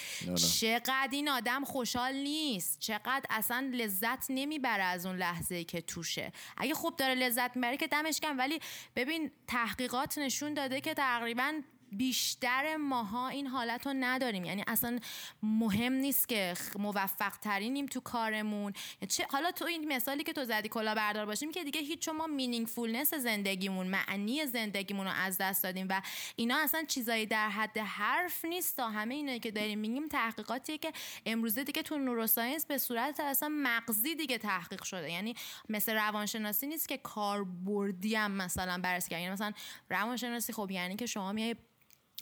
چقدر 0.59 1.09
این 1.11 1.29
آدم 1.29 1.65
خوشحال 1.65 2.13
نیست. 2.13 2.79
چقدر 2.79 3.25
اصلا 3.29 3.71
لذت 3.73 4.25
نمی‌بره 4.29 4.83
از 4.83 5.05
اون 5.05 5.17
لحظه 5.17 5.63
که 5.63 5.81
توشه. 5.81 6.31
اگه 6.57 6.73
خوب 6.73 6.95
داره 6.95 7.15
لذت 7.15 7.55
می‌بره 7.55 7.77
که 7.77 7.87
دمش 8.01 8.19
گرم 8.19 8.37
ولی 8.37 8.59
ببین 8.95 9.31
تحقیقات 9.47 10.17
نشون 10.17 10.53
داده 10.53 10.81
که 10.81 10.93
تقریبا 10.93 11.61
بیشتر 11.91 12.77
ماها 12.77 13.27
این 13.27 13.47
حالت 13.47 13.87
رو 13.87 13.93
نداریم. 13.95 14.45
یعنی 14.45 14.63
اصلا 14.67 14.99
مهم 15.43 15.93
نیست 15.93 16.29
که 16.29 16.53
موفق 16.79 17.37
ترینیم 17.37 17.85
تو 17.85 17.99
کارمون. 17.99 18.73
چه 19.09 19.25
حالا 19.29 19.51
تو 19.51 19.65
این 19.65 19.93
مثالی 19.93 20.23
که 20.23 20.33
تو 20.33 20.45
زدی 20.45 20.69
کلاهبردار 20.69 21.25
باشیم 21.25 21.51
که 21.51 21.63
دیگه 21.63 21.81
هیچ 21.81 22.09
ما 22.09 22.27
meaningfulness 22.27 23.13
زندگیمون 23.13 23.87
معنی 23.87 24.45
زندگیمون 24.45 25.05
رو 25.05 25.11
از 25.15 25.37
دست 25.37 25.63
دادیم 25.63 25.87
و 25.89 26.01
اینا 26.35 26.57
اصلا 26.57 26.83
چیزایی 26.87 27.25
در 27.25 27.49
حد 27.49 27.77
حرف 27.77 28.45
نیست. 28.45 28.77
تا 28.77 28.89
همه 28.89 29.15
اینایی 29.15 29.39
که 29.39 29.51
داریم 29.51 29.79
میگیم 29.79 30.07
تحقیقاتیه 30.07 30.77
که 30.77 30.93
امروزه 31.25 31.63
دیگه 31.63 31.81
تو 31.81 31.97
neuroscience 31.97 32.65
به 32.65 32.77
صورت 32.77 33.19
اصلا 33.19 33.49
مغزی 33.49 34.15
دیگه 34.15 34.37
تحقیق 34.37 34.83
شده. 34.83 35.11
یعنی 35.11 35.35
مثل 35.69 35.93
روانشناسی 35.93 36.67
نیست 36.67 36.89
که 36.89 36.97
کاربردی 36.97 38.15
هم 38.15 38.31
مثلا 38.31 38.77
بررسی 38.83 39.15
یعنی 39.15 39.29
مثلا 39.29 39.51
روانشناسی 39.89 40.53
خب 40.53 40.71
یعنی 40.71 40.95
که 40.95 41.05
شما 41.05 41.31
میای 41.31 41.55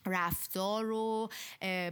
رفتار 0.07 0.85
اه، 1.61 1.91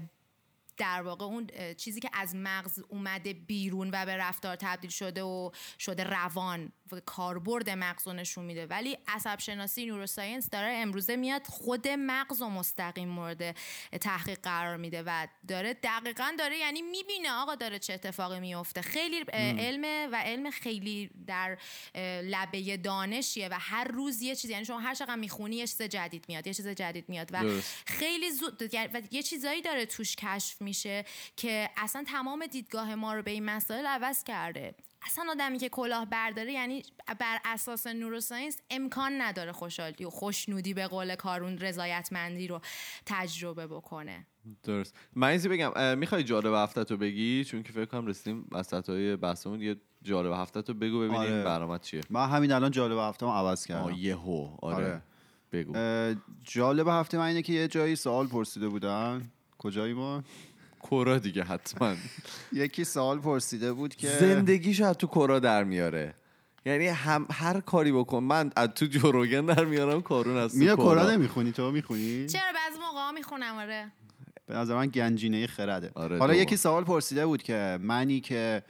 در 0.77 1.01
واقع 1.01 1.25
اون 1.25 1.47
چیزی 1.77 1.99
که 1.99 2.09
از 2.13 2.35
مغز 2.35 2.79
اومده 2.87 3.33
بیرون 3.33 3.89
و 3.93 4.05
به 4.05 4.17
رفتار 4.17 4.55
تبدیل 4.55 4.89
شده 4.89 5.23
و 5.23 5.51
شده 5.79 6.03
روان. 6.03 6.71
و 6.84 6.84
کاربرد 7.05 7.69
مغز 7.69 8.07
رو 8.07 8.13
نشون 8.13 8.45
میده. 8.45 8.65
ولی 8.65 8.97
عصب 9.07 9.39
شناسی 9.39 9.85
نوروساینس 9.85 10.49
داره 10.49 10.73
امروزه 10.73 11.15
میاد 11.15 11.47
خود 11.47 11.87
مغز 11.87 12.41
و 12.41 12.49
مستقیم 12.49 13.09
مورد 13.09 13.55
تحقیق 14.01 14.39
قرار 14.43 14.77
میده 14.77 15.03
و 15.05 15.27
داره 15.47 15.73
دقیقا 15.73 16.31
داره 16.39 16.57
یعنی 16.57 16.81
می‌بینه 16.81 17.31
آقا 17.31 17.55
داره 17.55 17.79
چه 17.79 17.93
اتفاقی 17.93 18.39
میفته 18.39 18.81
خیلی 18.81 19.19
علم 19.33 20.09
و 20.11 20.15
علم 20.15 20.51
خیلی 20.51 21.09
در 21.27 21.57
لبه 22.23 22.77
دانشیه 22.77 23.49
و 23.49 23.57
هر 23.59 23.83
روز 23.83 24.21
یه 24.21 24.35
چیز 24.35 24.49
یعنی 24.49 24.65
شما 24.65 24.79
هر 24.79 24.93
چقدر 24.93 25.15
می‌خونی 25.15 25.55
یه 25.55 25.67
چیز 25.67 25.81
جدید 25.81 26.25
میاد 26.27 26.47
یه 26.47 26.53
چیز 26.53 26.67
جدید 26.67 27.09
میاد 27.09 27.29
و 27.31 27.43
درست. 27.43 27.83
خیلی 27.85 28.31
زود 28.31 28.63
و 28.93 29.01
یه 29.11 29.23
چیزایی 29.23 29.61
داره 29.61 29.85
توش 29.85 30.15
کشف 30.15 30.61
میشه 30.61 31.05
که 31.37 31.69
اصلا 31.77 32.03
تمام 32.07 32.45
دیدگاه 32.45 32.95
ما 32.95 33.13
رو 33.13 33.21
به 33.21 33.31
این 33.31 33.45
مسائل 33.45 33.85
عوض 33.85 34.23
کرده. 34.23 34.75
اصلا 35.05 35.25
آدمی 35.31 35.57
که 35.57 35.69
کلاه 35.69 36.05
برداره 36.05 36.51
یعنی 36.51 36.83
بر 37.19 37.37
اساس 37.45 37.87
نوروساینس 37.87 38.57
امکان 38.69 39.21
نداره 39.21 39.51
خوشحالی 39.51 40.05
و 40.05 40.09
خوشنودی 40.09 40.73
به 40.73 40.87
قول 40.87 41.15
کارون 41.15 41.57
رضایتمندی 41.57 42.47
رو 42.47 42.61
تجربه 43.05 43.67
بکنه. 43.67 44.27
درست. 44.63 44.95
من 45.15 45.27
ایزی 45.27 45.49
بگم 45.49 45.97
می‌خوای 45.97 46.23
جالب 46.23 46.53
هفته 46.53 46.83
تو 46.83 46.97
بگی؟ 46.97 47.43
چون 47.43 47.63
که 47.63 47.71
فکر 47.71 47.85
کنم 47.85 48.07
رسیدیم 48.07 48.47
وسط 48.51 48.89
های 48.89 49.15
بحثمون 49.15 49.61
یه 49.61 49.75
جالب 50.01 50.33
هفته 50.33 50.61
تو 50.61 50.73
بگو 50.73 50.99
ببینیم 50.99 51.19
آره. 51.19 51.43
برنامه 51.43 51.79
چیه. 51.79 52.01
من 52.09 52.29
همین 52.29 52.51
الان 52.51 52.71
جالب 52.71 52.97
هفتم 52.97 53.27
عوض 53.27 53.65
کردم. 53.65 53.83
آه 53.83 53.99
یهو. 53.99 54.57
آره. 54.61 54.75
آره. 54.75 55.01
بگو. 55.51 55.73
جالب 56.43 56.87
هفته 56.87 57.17
من 57.17 57.25
اینه 57.25 57.41
که 57.41 57.53
یه 57.53 57.67
جایی 57.67 57.95
سوال 57.95 58.27
پرسیده 58.27 58.69
بودن. 58.69 59.31
کجایی 59.57 59.93
ما؟ 59.93 60.23
کورا 60.85 61.17
دیگه 61.19 61.43
حتما. 61.43 61.95
یکی 62.53 62.83
سوال 62.83 63.19
پرسیده 63.19 63.73
بود 63.73 63.95
که 63.95 64.07
زندگیشو 64.07 64.85
از 64.85 64.97
تو 64.97 65.07
کورا 65.07 65.39
در 65.39 65.63
میاره. 65.63 66.13
یعنی 66.65 66.87
هم 66.87 67.27
هر 67.31 67.59
کاری 67.59 67.91
بکن. 67.91 68.23
من 68.23 68.51
از 68.55 68.69
تو 68.69 68.85
جوروگن 68.85 69.45
در 69.45 69.65
میارم 69.65 70.01
کارون 70.01 70.37
از 70.37 70.51
تو 70.51 70.57
میره 70.57 70.75
کورا 70.75 71.11
نمی‌خونی؟ 71.11 71.51
تو 71.51 71.71
می‌خونی؟ 71.71 72.27
چرا؟ 72.27 72.41
بعضی 72.55 72.79
موقع 72.79 72.97
ها 72.97 73.11
می‌خونم 73.11 73.55
آره. 73.55 73.91
به 74.47 74.53
نظر 74.53 74.75
من 74.75 74.87
گنجینه 74.87 75.47
خرده. 75.47 75.91
آره، 75.95 76.17
حالا. 76.17 76.33
یکی 76.33 76.57
سوال 76.57 76.83
پرسیده 76.83 77.25
بود 77.25 77.43
که 77.43 77.79
منی 77.81 78.19
که 78.19 78.63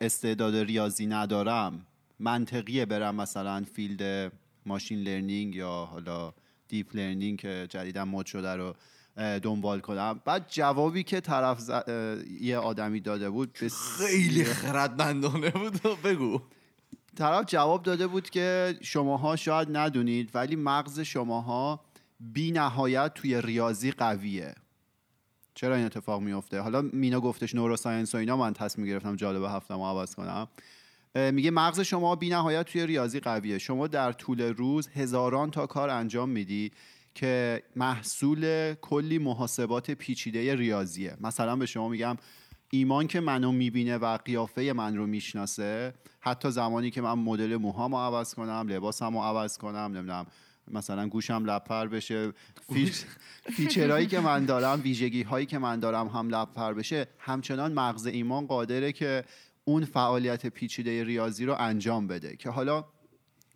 استعداد 0.00 0.56
ریاضی 0.56 1.06
ندارم 1.06 1.86
منطقیه 2.20 2.86
برم 2.86 3.14
مثلا 3.14 3.64
field 3.74 4.32
machine 4.66 4.98
learning 4.98 5.54
یا 5.54 5.88
حالا 5.90 6.32
deep 6.68 6.96
learning 6.96 7.38
که 7.38 7.66
جدیدا 7.70 8.04
مد 8.04 8.26
شده 8.26 8.56
رو 8.56 8.74
دنبال 9.16 9.80
کنم. 9.80 10.20
بعد 10.24 10.44
جوابی 10.48 11.02
که 11.02 11.20
طرف 11.20 11.60
ز- 11.60 11.70
یه 12.40 12.58
آدمی 12.58 13.00
داده 13.00 13.30
بود 13.30 13.58
بس- 13.62 13.98
خیلی 13.98 14.44
خردمندانه 14.44 15.50
بود. 15.50 15.82
بگو. 16.04 16.40
طرف 17.16 17.44
جواب 17.46 17.82
داده 17.82 18.06
بود 18.06 18.30
که 18.30 18.78
شماها 18.80 19.36
شاید 19.36 19.76
ندونید 19.76 20.30
ولی 20.34 20.56
مغز 20.56 21.00
شماها 21.00 21.80
بی 22.20 22.52
نهایت 22.52 23.14
توی 23.14 23.42
ریاضی 23.42 23.90
قویه. 23.90 24.54
چرا 25.54 25.74
این 25.76 25.86
اتفاق 25.86 26.20
میفته 26.20 26.60
حالا 26.60 26.82
مینا 26.82 27.20
گفتش 27.20 27.54
نوروساینس 27.54 28.14
و 28.14 28.18
اینا 28.18 28.36
من 28.36 28.52
تصمیم 28.52 28.86
گرفتم 28.86 29.16
جالب 29.16 29.42
هفتم 29.44 29.74
رو 29.74 29.84
عوض 29.84 30.14
کنم. 30.14 30.48
میگه 31.14 31.50
مغز 31.50 31.80
شما 31.80 32.16
بی 32.16 32.28
نهایت 32.28 32.66
توی 32.66 32.86
ریاضی 32.86 33.20
قویه. 33.20 33.58
شما 33.58 33.86
در 33.86 34.12
طول 34.12 34.40
روز 34.40 34.88
هزاران 34.88 35.50
تا 35.50 35.66
کار 35.66 35.90
انجام 35.90 36.28
میدی. 36.28 36.72
که 37.14 37.62
محصول 37.76 38.74
کلی 38.74 39.18
محاسبات 39.18 39.90
پیچیده 39.90 40.54
ریاضیه. 40.54 41.16
مثلا 41.20 41.56
به 41.56 41.66
شما 41.66 41.88
میگم 41.88 42.16
ایمان 42.70 43.06
که 43.06 43.20
منو 43.20 43.52
می‌بینه 43.52 43.96
و 43.96 44.16
قیافه 44.16 44.72
من 44.72 44.96
رو 44.96 45.06
می‌شناسه 45.06 45.94
حتی 46.20 46.50
زمانی 46.50 46.90
که 46.90 47.00
من 47.00 47.14
مدل 47.14 47.56
موهامو 47.56 47.98
عوض 47.98 48.34
کنم 48.34 48.66
لباسمو 48.68 49.22
عوض 49.22 49.58
کنم 49.58 49.76
نمی‌دونم 49.76 50.26
مثلا 50.70 51.08
گوشم 51.08 51.44
blur 51.44 51.86
بشه 51.86 52.32
fea... 52.72 53.04
feature 53.56 53.91
هایی 53.91 54.06
که 54.06 54.20
من 54.20 54.44
دارم 54.44 54.80
ویژگی 54.82 55.22
هایی 55.22 55.46
که 55.46 55.58
من 55.58 55.80
دارم 55.80 56.08
هم 56.08 56.28
blur 56.28 56.74
بشه. 56.74 57.06
همچنان 57.18 57.72
مغز 57.72 58.06
ایمان 58.06 58.46
قادره 58.46 58.92
که 58.92 59.24
اون 59.64 59.84
فعالیت 59.84 60.46
پیچیده 60.46 61.04
ریاضی 61.04 61.44
رو 61.44 61.56
انجام 61.58 62.06
بده. 62.06 62.36
که 62.36 62.50
حالا 62.50 62.84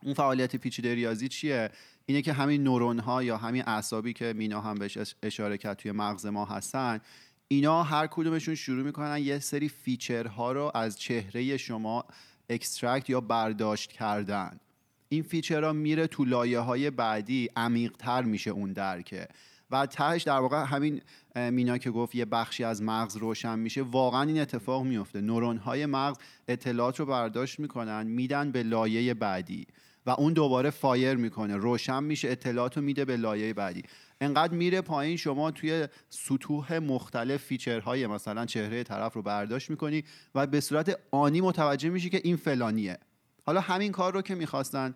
اون 0.03 0.15
فعالیت 0.15 0.57
پیچیده 0.57 0.95
ریاضی 0.95 1.29
چیه؟ 1.29 1.71
اینه 2.07 2.23
که 2.23 2.33
همین 2.33 2.63
نورون 2.63 2.99
ها 2.99 3.23
یا 3.23 3.37
همین 3.37 3.63
اعصابی 3.67 4.13
که 4.13 4.33
مینا 4.33 4.61
هم 4.61 4.75
بهش 4.75 4.97
اش- 4.97 5.15
اشاره 5.23 5.59
کرد 5.59 5.77
توی 5.77 5.93
مغز 5.93 6.27
ما 6.27 6.45
هستن 6.45 7.01
اینا 7.49 7.83
هر 7.83 8.07
کدومشون 8.07 8.55
شروع 8.55 8.85
می‌کنن 8.85 9.19
یه 9.19 9.39
سری 9.39 9.69
feature 9.69 10.42
ها 10.42 10.53
رو 10.53 10.73
از 10.75 10.99
چهره 10.99 11.57
شما 11.57 12.05
extract 12.51 13.11
یا 13.11 13.21
برداشت 13.21 13.93
کردن. 13.93 14.61
این 15.09 15.23
feature 15.23 15.66
ها 15.66 15.73
میره 15.73 16.07
تو 16.07 16.25
لایه 16.25 16.59
های 16.59 16.91
بعدی 16.91 17.49
عمیقتر 17.57 18.23
میشه 18.23 18.51
اون 18.51 18.73
درکه. 18.73 19.29
و 19.71 19.87
تهش 19.87 20.23
در 20.23 20.39
واقع 20.39 20.65
همین 20.65 21.01
مینا 21.37 21.79
که 21.79 21.91
گفت 21.91 22.15
یه 22.15 22.25
بخشی 22.25 22.65
از 22.65 22.83
مغز 22.83 23.17
روشن 23.17 23.59
میشه 23.59 23.83
واقعا 23.83 24.23
این 24.23 24.41
اتفاق 24.41 24.85
میفته 24.85 25.21
نورون 25.21 25.57
های 25.57 25.87
مغز 25.87 26.17
اطلاعات 26.49 27.01
رو 27.01 27.07
برداشت 27.07 27.61
می‌کنن 27.61 28.07
میدن 28.07 28.51
به 28.51 28.63
لایه 28.63 29.15
بعدی. 29.15 29.67
و 30.07 30.11
اون 30.11 30.33
دوباره 30.33 30.71
fire 30.71 31.15
می‌کنه. 31.15 31.57
روشن 31.57 32.03
میشه 32.03 32.29
اطلاعات 32.29 32.77
رو 32.77 32.83
میده 32.83 33.05
به 33.05 33.17
لایه 33.17 33.55
بعدی. 33.55 33.83
انقدر 34.21 34.55
میره 34.55 34.81
پایین 34.81 35.17
شما 35.17 35.51
توی 35.51 35.89
سطوح 36.09 36.79
مختلف 36.79 37.43
feature 37.43 37.93
های 37.93 38.07
مثلا 38.07 38.47
چهره 38.47 38.83
طرف 38.83 39.13
رو 39.13 39.23
برداشت 39.23 39.71
می‌کنی 39.71 40.05
و 40.35 40.47
به 40.47 40.61
صورت 40.61 40.99
آنی 41.11 41.41
متوجه 41.41 41.89
میشی 41.89 42.11
که 42.11 42.21
این 42.25 42.37
فلانیه. 42.37 42.99
حالا 43.47 43.61
همین 43.61 43.93
کار 43.93 44.13
رو 44.13 44.23
که 44.23 44.35
می‌خواستن 44.35 44.95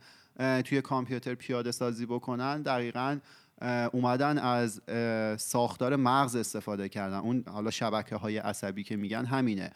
توی 0.65 0.81
کامپیوتر 0.81 1.35
پیاده 1.35 1.73
سازی 1.73 2.07
بکنن 2.07 2.63
دقیقا 2.63 3.19
اومدن 3.93 4.39
از 4.39 4.81
ساختار 5.41 5.97
مغز 5.97 6.37
استفاده 6.37 6.89
کردن. 6.89 7.17
اون 7.17 7.45
حالا 7.49 7.71
شبکه 7.71 8.17
های 8.17 8.39
عصبی 8.39 8.83
که 8.83 8.97
میگن 8.97 9.25
همینه. 9.25 9.71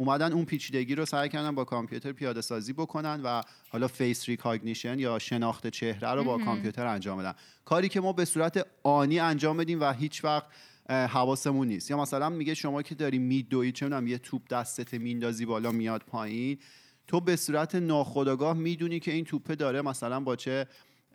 اومدن 0.00 0.32
اون 0.32 0.44
پیچیدگی 0.44 0.94
رو 0.94 1.06
سعی 1.06 1.28
کردن 1.28 1.54
با 1.54 1.64
کامپیوتر 1.64 2.12
پیاده 2.12 2.40
سازی 2.40 2.72
بکنن 2.72 3.20
و 3.22 3.42
حالا 3.68 3.88
face 3.88 4.28
recognition 4.28 4.98
یا 4.98 5.18
شناخت 5.18 5.66
چهره 5.66 6.08
رو 6.08 6.24
با 6.24 6.38
کامپیوتر 6.38 6.86
انجام 6.86 7.18
بدن. 7.18 7.34
کاری 7.64 7.88
که 7.88 8.00
ما 8.00 8.12
به 8.12 8.24
صورت 8.24 8.66
آنی 8.82 9.18
انجام 9.18 9.56
بدیم 9.56 9.80
و 9.80 9.92
هیچ 9.92 10.24
وقت 10.24 10.46
حواسمون 10.88 11.68
نیست. 11.68 11.90
یا 11.90 11.96
مثلا 11.96 12.28
میگه 12.28 12.54
شما 12.54 12.82
که 12.82 12.94
داری 12.94 13.18
میدوی 13.18 13.72
چه 13.72 13.86
می‌دونم 13.86 14.06
یه 14.06 14.18
توپ 14.18 14.48
دستت 14.48 14.94
میندازی 14.94 15.46
بالا 15.46 15.72
میاد 15.72 16.02
پایین 16.02 16.58
تو 17.06 17.20
به 17.20 17.36
صورت 17.36 17.74
ناخودآگاه 17.74 18.56
می‌دونی 18.56 19.00
که 19.00 19.12
این 19.12 19.24
توپه 19.24 19.54
داره 19.54 19.82
مثلا 19.82 20.20
با 20.20 20.36
چه 20.36 20.66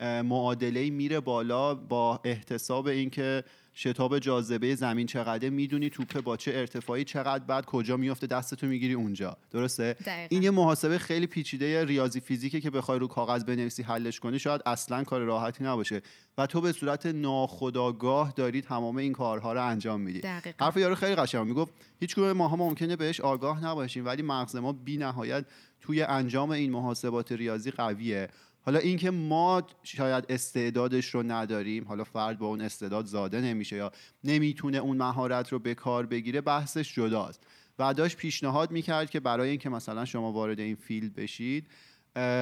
معادله 0.01 0.89
میره 0.89 1.19
بالا 1.19 1.75
با 1.75 2.19
احتساب 2.23 2.87
اینکه 2.87 3.43
شتاب 3.77 4.19
جاذبه 4.19 4.75
زمین 4.75 5.07
چقدر 5.07 5.49
می‌دونی 5.49 5.89
توپه 5.89 6.21
با 6.21 6.37
چه 6.37 6.51
ارتفاعی 6.51 7.03
چقدر 7.03 7.43
بعد 7.43 7.65
کجا 7.65 7.97
میفته 7.97 8.27
دستتو 8.27 8.67
می‌گیری 8.67 8.93
اونجا. 8.93 9.37
درسته؟ 9.51 9.93
دقیقاً. 9.93 10.27
این 10.29 10.43
یه 10.43 10.51
محاسبه 10.51 10.97
خیلی 10.97 11.27
پیچیده 11.27 11.85
ریاضی 11.85 12.19
فیزیکه 12.19 12.61
که 12.61 12.69
بخوای 12.69 12.99
رو 12.99 13.07
کاغذ 13.07 13.43
بنویسی 13.43 13.83
حلش 13.83 14.19
کنی 14.19 14.39
شاید 14.39 14.61
اصلا 14.65 15.03
کار 15.03 15.21
راحتی 15.21 15.63
نباشه. 15.63 16.01
و 16.37 16.47
تو 16.47 16.61
به 16.61 16.71
صورت 16.71 17.05
ناخودآگاه 17.05 18.33
داری 18.35 18.61
تمام 18.61 18.97
این 18.97 19.13
کارها 19.13 19.53
رو 19.53 19.65
انجام 19.67 20.01
میدی. 20.01 20.19
دقیقاً. 20.21 20.65
حرف 20.65 20.77
یارو 20.77 20.95
خیلی 20.95 21.15
قشنگ 21.15 21.47
می‌گفت 21.47 21.73
هیچ 21.99 22.17
ماها 22.17 22.55
ممکنه 22.55 22.95
بهش 22.95 23.21
آگاه 23.21 23.65
نباشیم 23.65 24.05
ولی 24.05 24.21
مغز 24.21 24.55
ما 24.55 24.73
بی 24.73 24.97
نهایت 24.97 25.45
توی 25.81 26.01
انجام 26.01 26.49
این 26.49 26.71
محاسبات 26.71 27.31
ریاضی 27.31 27.71
قویه. 27.71 28.29
حالا 28.65 28.79
اینکه 28.79 29.11
ما 29.11 29.63
شاید 29.83 30.25
استعدادش 30.29 31.09
رو 31.09 31.23
نداریم 31.23 31.87
حالا 31.87 32.03
فرد 32.03 32.39
با 32.39 32.47
اون 32.47 32.61
استعداد 32.61 33.05
زاده 33.05 33.41
نمیشه 33.41 33.75
یا 33.75 33.91
نمی‌تونه 34.23 34.77
اون 34.77 34.97
مهارت 34.97 35.49
رو 35.53 35.59
به 35.59 35.75
کار 35.75 36.05
بگیره 36.05 36.41
بحثش 36.41 36.95
جداست. 36.95 37.43
و 37.79 37.93
داشت 37.93 38.17
پیشنهاد 38.17 38.71
می‌کرد 38.71 39.09
که 39.09 39.19
برای 39.19 39.49
اینکه 39.49 39.69
مثلا 39.69 40.05
شما 40.05 40.31
وارد 40.31 40.59
این 40.59 40.75
فیلد 40.75 41.15
بشید 41.15 41.67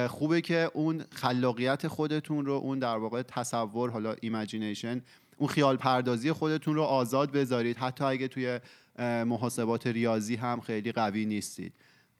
خوبه 0.08 0.40
که 0.40 0.70
اون 0.74 1.04
خلاقیت 1.12 1.88
خودتون 1.88 2.46
رو 2.46 2.52
اون 2.52 2.78
در 2.78 2.96
واقع 2.96 3.22
تصور 3.22 3.90
حالا 3.90 4.16
imagination 4.20 5.02
اون 5.36 5.48
خیال 5.48 5.76
پردازی 5.76 6.32
خودتون 6.32 6.74
رو 6.74 6.82
آزاد 6.82 7.32
بذارید. 7.32 7.76
حتی 7.76 8.04
اگه 8.04 8.28
توی 8.28 8.60
محاسبات 8.98 9.86
ریاضی 9.86 10.36
هم 10.36 10.60
خیلی 10.60 10.92
قوی 10.92 11.26
نیستید. 11.26 11.72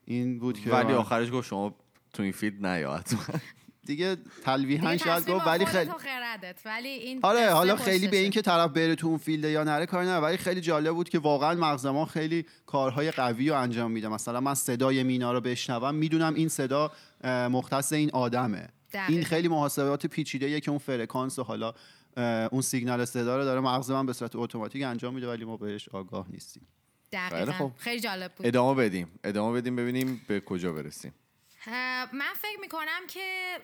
این 0.04 0.38
بود 0.38 0.60
که 0.60 0.70
ولی 0.70 0.92
آخرش 0.92 1.32
گفت 1.32 1.48
شما 1.48 1.74
تو 2.12 2.22
این 2.22 2.32
field 2.32 2.66
نیا 2.66 2.94
حتما 2.94 3.20
دیگه 3.86 4.16
تلویحا 4.44 4.96
شاید 4.96 5.30
گفت 5.30 5.46
ولی 5.46 5.66
خیلی 5.66 5.90
ولی 6.64 6.88
این 6.88 7.20
آره 7.22 7.50
حالا 7.50 7.76
خیلی 7.76 7.98
به 7.98 8.06
پشتشه. 8.06 8.22
این 8.22 8.30
که 8.30 8.42
طرف 8.42 8.70
بره 8.70 8.94
تو 8.94 9.06
اون 9.06 9.18
field 9.18 9.44
یا 9.44 9.64
نره 9.64 9.86
کاری 9.86 10.06
نداره 10.06 10.24
ولی 10.24 10.36
خیلی 10.36 10.60
جالب 10.60 10.94
بود 10.94 11.08
که 11.08 11.18
واقعا 11.18 11.54
مغز 11.54 11.86
ما 11.86 12.04
خیلی 12.04 12.46
کارهای 12.66 13.10
قوی 13.10 13.48
رو 13.48 13.56
انجام 13.56 13.90
میده. 13.90 14.08
مثلا 14.08 14.40
من 14.40 14.54
صدای 14.54 15.02
مینا 15.02 15.32
رو 15.32 15.40
بشنوم 15.40 15.94
می‌دونم 15.94 16.34
این 16.34 16.48
صدا 16.48 16.92
مختص 17.24 17.92
این 17.92 18.10
آدمه. 18.10 18.68
دقیقاً. 18.92 19.12
این 19.12 19.24
خیلی 19.24 19.48
محاسبات 19.48 20.06
پیچیده 20.06 20.60
که 20.60 20.70
اون 20.70 20.78
فرکانس 20.78 21.38
و 21.38 21.42
حالا 21.42 21.74
اون 22.50 22.62
سیگنال 22.62 23.04
صدا 23.04 23.36
رو 23.36 23.44
داره 23.44 23.60
مغز 23.60 23.90
من 23.90 24.06
به 24.06 24.12
صورت 24.12 24.36
اتوماتیک 24.36 24.82
انجام 24.82 25.14
میده 25.14 25.28
ولی 25.28 25.44
ما 25.44 25.56
بهش 25.56 25.88
آگاه 25.88 26.26
نیستیم. 26.30 26.66
خیلی 27.10 27.44
دقیقاً. 27.44 27.70
خیلی 27.76 28.00
جالب 28.00 28.32
بود. 28.32 28.46
ادامه 28.46 28.84
بدیم. 28.84 29.08
ادامه 29.24 29.60
بدیم 29.60 29.76
ببینیم 29.76 30.20
به 30.28 30.40
کجا 30.40 30.72
برسیم. 30.72 31.12
من 32.12 32.34
فکر 32.36 32.60
می‌کنم 32.60 33.06
که 33.08 33.58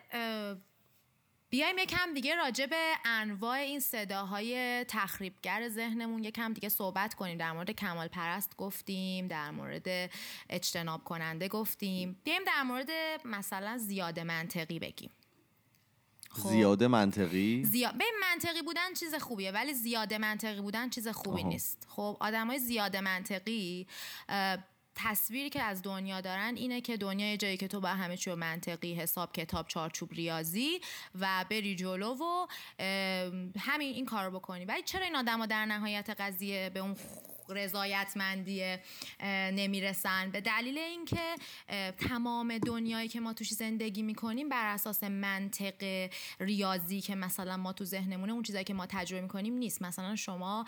بیایم 1.51 1.79
یکم 1.79 2.15
دیگه 2.15 2.35
راجع 2.35 2.67
به 2.67 2.93
انواع 3.05 3.59
این 3.59 3.81
صداهای 3.81 4.85
تخریبگر 4.89 5.69
ذهنمون 5.69 6.25
یکم 6.25 6.53
دیگه 6.53 6.69
صحبت 6.69 7.15
کنیم. 7.15 7.39
در 7.39 7.53
مورد 7.53 7.71
کمال 7.71 8.09
پرست 8.09 8.57
گفتیم 8.57 9.29
در 9.29 9.51
مورد 9.51 10.11
اجتناب 10.51 11.05
کننده 11.05 11.49
گفتیم. 11.49 12.21
بیایم 12.25 12.45
در 12.45 12.63
مورد 12.63 12.91
مثلا 13.25 13.79
زیاد 13.79 14.21
منطقی 14.21 14.79
بگیم. 14.79 15.11
خب. 16.31 16.49
زیاده 16.49 16.89
منطقی؟ 16.89 17.65
زیاد 17.65 17.99
به 17.99 18.05
منطقی 18.21 18.63
بودن 18.63 18.95
چیز 18.95 19.15
خوبیه 19.15 19.53
ولی 19.53 19.75
زیاده 19.75 20.19
منطقی 20.19 20.61
بودن 20.61 20.91
چیز 20.91 21.09
خوبی 21.09 21.45
نیست. 21.45 21.87
خب 21.89 22.17
آدمای 22.21 22.59
زیاده 22.59 23.01
منطقی 23.01 23.87
تصویری 24.95 25.51
که 25.51 25.63
از 25.63 25.83
دنیا 25.83 26.21
دارن 26.21 26.55
اینه 26.57 26.81
که 26.81 26.97
دنیا 26.97 27.37
جایی 27.37 27.57
که 27.57 27.69
تو 27.69 27.81
با 27.81 27.89
همه 27.89 28.17
چیو 28.17 28.37
منطقی 28.37 28.95
حساب 28.95 29.33
کتاب 29.33 29.69
چارچوب 29.69 30.13
ریاضی 30.13 30.81
و 31.21 31.45
بری 31.51 31.77
جلو 31.77 32.15
و 32.15 32.47
همین 33.59 33.95
این 33.95 34.07
کار 34.07 34.31
بکنی. 34.31 34.65
ولی 34.65 34.83
چرا 34.83 35.05
این 35.05 35.17
آدما 35.17 35.47
در 35.47 35.67
نهایت 35.67 36.11
قضیه 36.19 36.71
به 36.75 36.81
اون 36.81 36.97
رضایتمندی 37.55 38.77
نمی‌رسن. 39.53 40.31
به 40.31 40.41
دلیل 40.41 40.79
اینکه 40.79 41.35
تمام 42.09 42.59
دنیایی 42.59 43.09
که 43.09 43.21
ما 43.21 43.33
توش 43.33 43.51
زندگی 43.51 44.03
می‌کنیم 44.03 44.49
بر 44.49 44.75
اساس 44.75 45.03
منطق 45.03 46.09
ریاضی 46.41 47.01
که 47.01 47.15
مثلا 47.15 47.57
ما 47.57 47.73
تو 47.73 47.85
ذهنمونه 47.85 48.33
اون 48.33 48.43
چیزایی 48.43 48.65
که 48.65 48.75
ما 48.75 48.87
تجربه 48.87 49.23
می‌کنیم 49.23 49.55
نیست. 49.55 49.83
مثلا 49.83 50.17
شما 50.17 50.65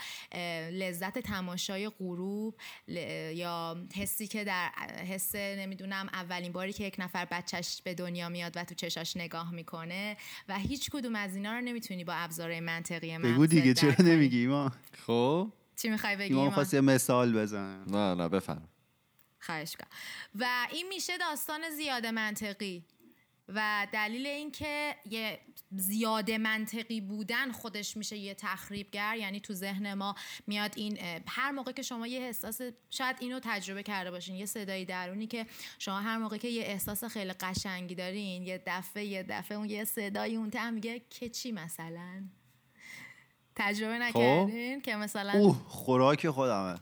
لذت 0.73 1.19
تماشای 1.19 1.89
غروب 1.89 2.55
یا 2.89 3.77
حسی 3.95 4.27
که 4.27 4.45
در 4.45 4.71
حس 5.09 5.35
نمی‌دونم 5.35 6.09
اولین 6.13 6.53
باری 6.53 6.73
که 6.73 6.85
یک 6.85 6.97
نفر 6.99 7.25
بچهش 7.25 7.83
به 7.85 7.95
دنیا 7.95 8.29
میاد 8.29 8.53
و 8.57 8.65
تو 8.65 8.75
چشاش 8.75 9.17
نگاه 9.17 9.53
می‌کنه 9.53 10.17
و 10.49 10.59
هیچ 10.59 10.91
کدوم 10.91 11.17
از 11.17 11.37
اینا 11.37 11.53
رو 11.55 11.61
نمی‌تونی 11.61 12.05
با 12.05 12.13
ابزار 12.15 12.61
منطقی 12.61 13.19
بگو 13.19 13.47
دیگه 13.47 13.75
چرا 13.75 13.95
نمیگی 13.99 14.47
ما 14.47 14.73
خب؟ 15.07 15.53
چی 15.77 15.89
می‌خوای 15.89 16.17
بگی؟ 16.17 16.35
ما 16.35 16.51
خواست 16.51 16.75
یه 16.75 16.81
مثال 16.81 17.33
بزنم. 17.33 17.85
نه 17.89 18.15
نه 18.15 18.29
بفهم 18.29 18.69
خواهش 19.41 19.77
و 20.35 20.67
این 20.73 20.89
میشه 20.89 21.19
داستان 21.19 21.71
زیاده 21.71 22.11
منطقی. 22.11 22.85
و 23.49 23.87
دلیل 23.93 24.27
اینکه 24.27 24.97
یه 25.11 25.41
زیاده 25.71 26.39
منطقی 26.39 27.01
بودن 27.01 27.53
خودش 27.53 27.97
میشه 27.97 28.17
یه 28.17 28.35
تخریبگر. 28.35 29.17
یعنی 29.17 29.41
تو 29.41 29.55
ذهن 29.55 29.95
ما 29.95 30.15
میاد 30.47 30.73
این 30.77 30.99
هر 31.29 31.51
موقع 31.51 31.73
که 31.73 31.83
شما 31.83 32.07
یه 32.07 32.21
احساس 32.21 32.61
شاید 32.91 33.17
اینو 33.21 33.41
تجربه 33.43 33.83
کرده 33.83 34.11
باشین 34.11 34.35
یه 34.35 34.47
صدایی 34.47 34.85
درونی 34.85 35.27
که 35.27 35.47
شما 35.79 36.01
هر 36.01 36.19
موقع 36.19 36.37
که 36.37 36.49
یه 36.49 36.63
احساس 36.63 37.05
خیلی 37.05 37.33
قشنگی 37.33 37.95
دارین 37.95 38.43
یه 38.43 38.63
دفعه 38.67 39.05
یه 39.05 39.23
دفعه 39.23 39.59
اون 39.59 39.71
یه 39.71 39.85
صدایی 39.85 40.37
اون 40.37 40.71
میگه 40.71 41.03
که 41.11 41.29
چی 41.29 41.53
مثلا؟ 41.53 42.23
تجربه 43.67 44.11
خب. 44.11 44.19
نکردین 44.19 44.81
که 44.81 44.97
مثلا 44.97 45.33
اوه 45.33 45.57
خوراک 45.69 46.29
خودمه 46.29 46.75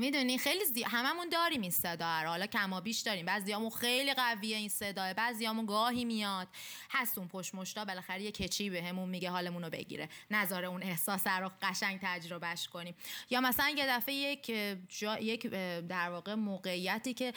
می‌دونی؟ 0.00 0.38
خیلی 0.38 0.64
زی... 0.64 0.82
هممون 0.82 1.28
داریم 1.28 1.60
این 1.60 1.70
صدا 1.70 2.22
رو. 2.22 2.28
حالا 2.28 2.46
کما 2.46 2.80
بیش 2.80 3.00
داریم. 3.00 3.26
بعضیامون 3.26 3.70
خیلی 3.70 4.14
قویه 4.14 4.56
این 4.56 4.68
صدا 4.68 5.14
بعضیامون 5.14 5.66
گاهی 5.66 6.04
میاد. 6.04 6.48
هست 6.90 7.18
اون 7.18 7.28
پشت 7.28 7.54
مشتا. 7.54 7.84
بالاخره 7.84 8.22
یه 8.22 8.32
کچی 8.32 8.70
بهمون 8.70 9.08
میگه 9.08 9.30
حالمون 9.30 9.64
رو 9.64 9.70
بگیره. 9.70 10.08
نظر 10.30 10.64
اون 10.64 10.82
احساس 10.82 11.26
رو 11.26 11.50
قشنگ 11.62 11.98
تجربهش 12.02 12.68
کنیم. 12.68 12.94
یا 13.30 13.40
مثلا 13.40 13.68
یه 13.68 13.86
دفعه 13.88 14.14
یک 14.14 14.52
جا... 14.88 15.18
یک 15.18 15.46
در 15.88 16.10
واقع 16.10 16.34
موقعیتی 16.34 17.14
که 17.14 17.32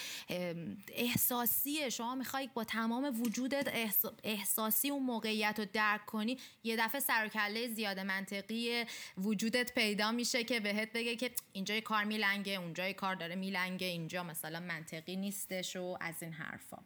احساسیه. 0.94 1.90
شما 1.90 2.16
می‌خوای 2.16 2.50
با 2.54 2.64
تمام 2.64 3.22
وجودت 3.22 3.94
احساسی 4.24 4.90
اون 4.90 5.04
موقعیت 5.04 5.56
رو 5.58 5.66
درک 5.74 6.06
کنی 6.06 6.38
یه 6.64 6.76
دفعه 6.76 7.02
سر 7.02 7.28
کله 7.28 7.68
زیاده 7.68 8.04
منطقی 8.04 8.86
وجودت 9.18 9.74
پیدا 9.74 10.12
میشه 10.12 10.44
که 10.44 10.60
بهت 10.60 10.94
بگه 10.94 11.16
که 11.16 11.32
اینجا 11.54 11.80
کار 11.80 12.04
میلنگ 12.04 12.53
میلنگه 12.54 12.66
اونجای 12.66 12.94
کار 12.94 13.16
داره 13.16 13.36
میلنگه 13.36 13.88
اینجا 13.88 14.24
مثلا 14.24 14.60
منطقی 14.60 15.16
نیستش 15.16 15.76
و 15.76 15.98
از 16.02 16.16
این 16.22 16.34
حرفا. 16.34 16.78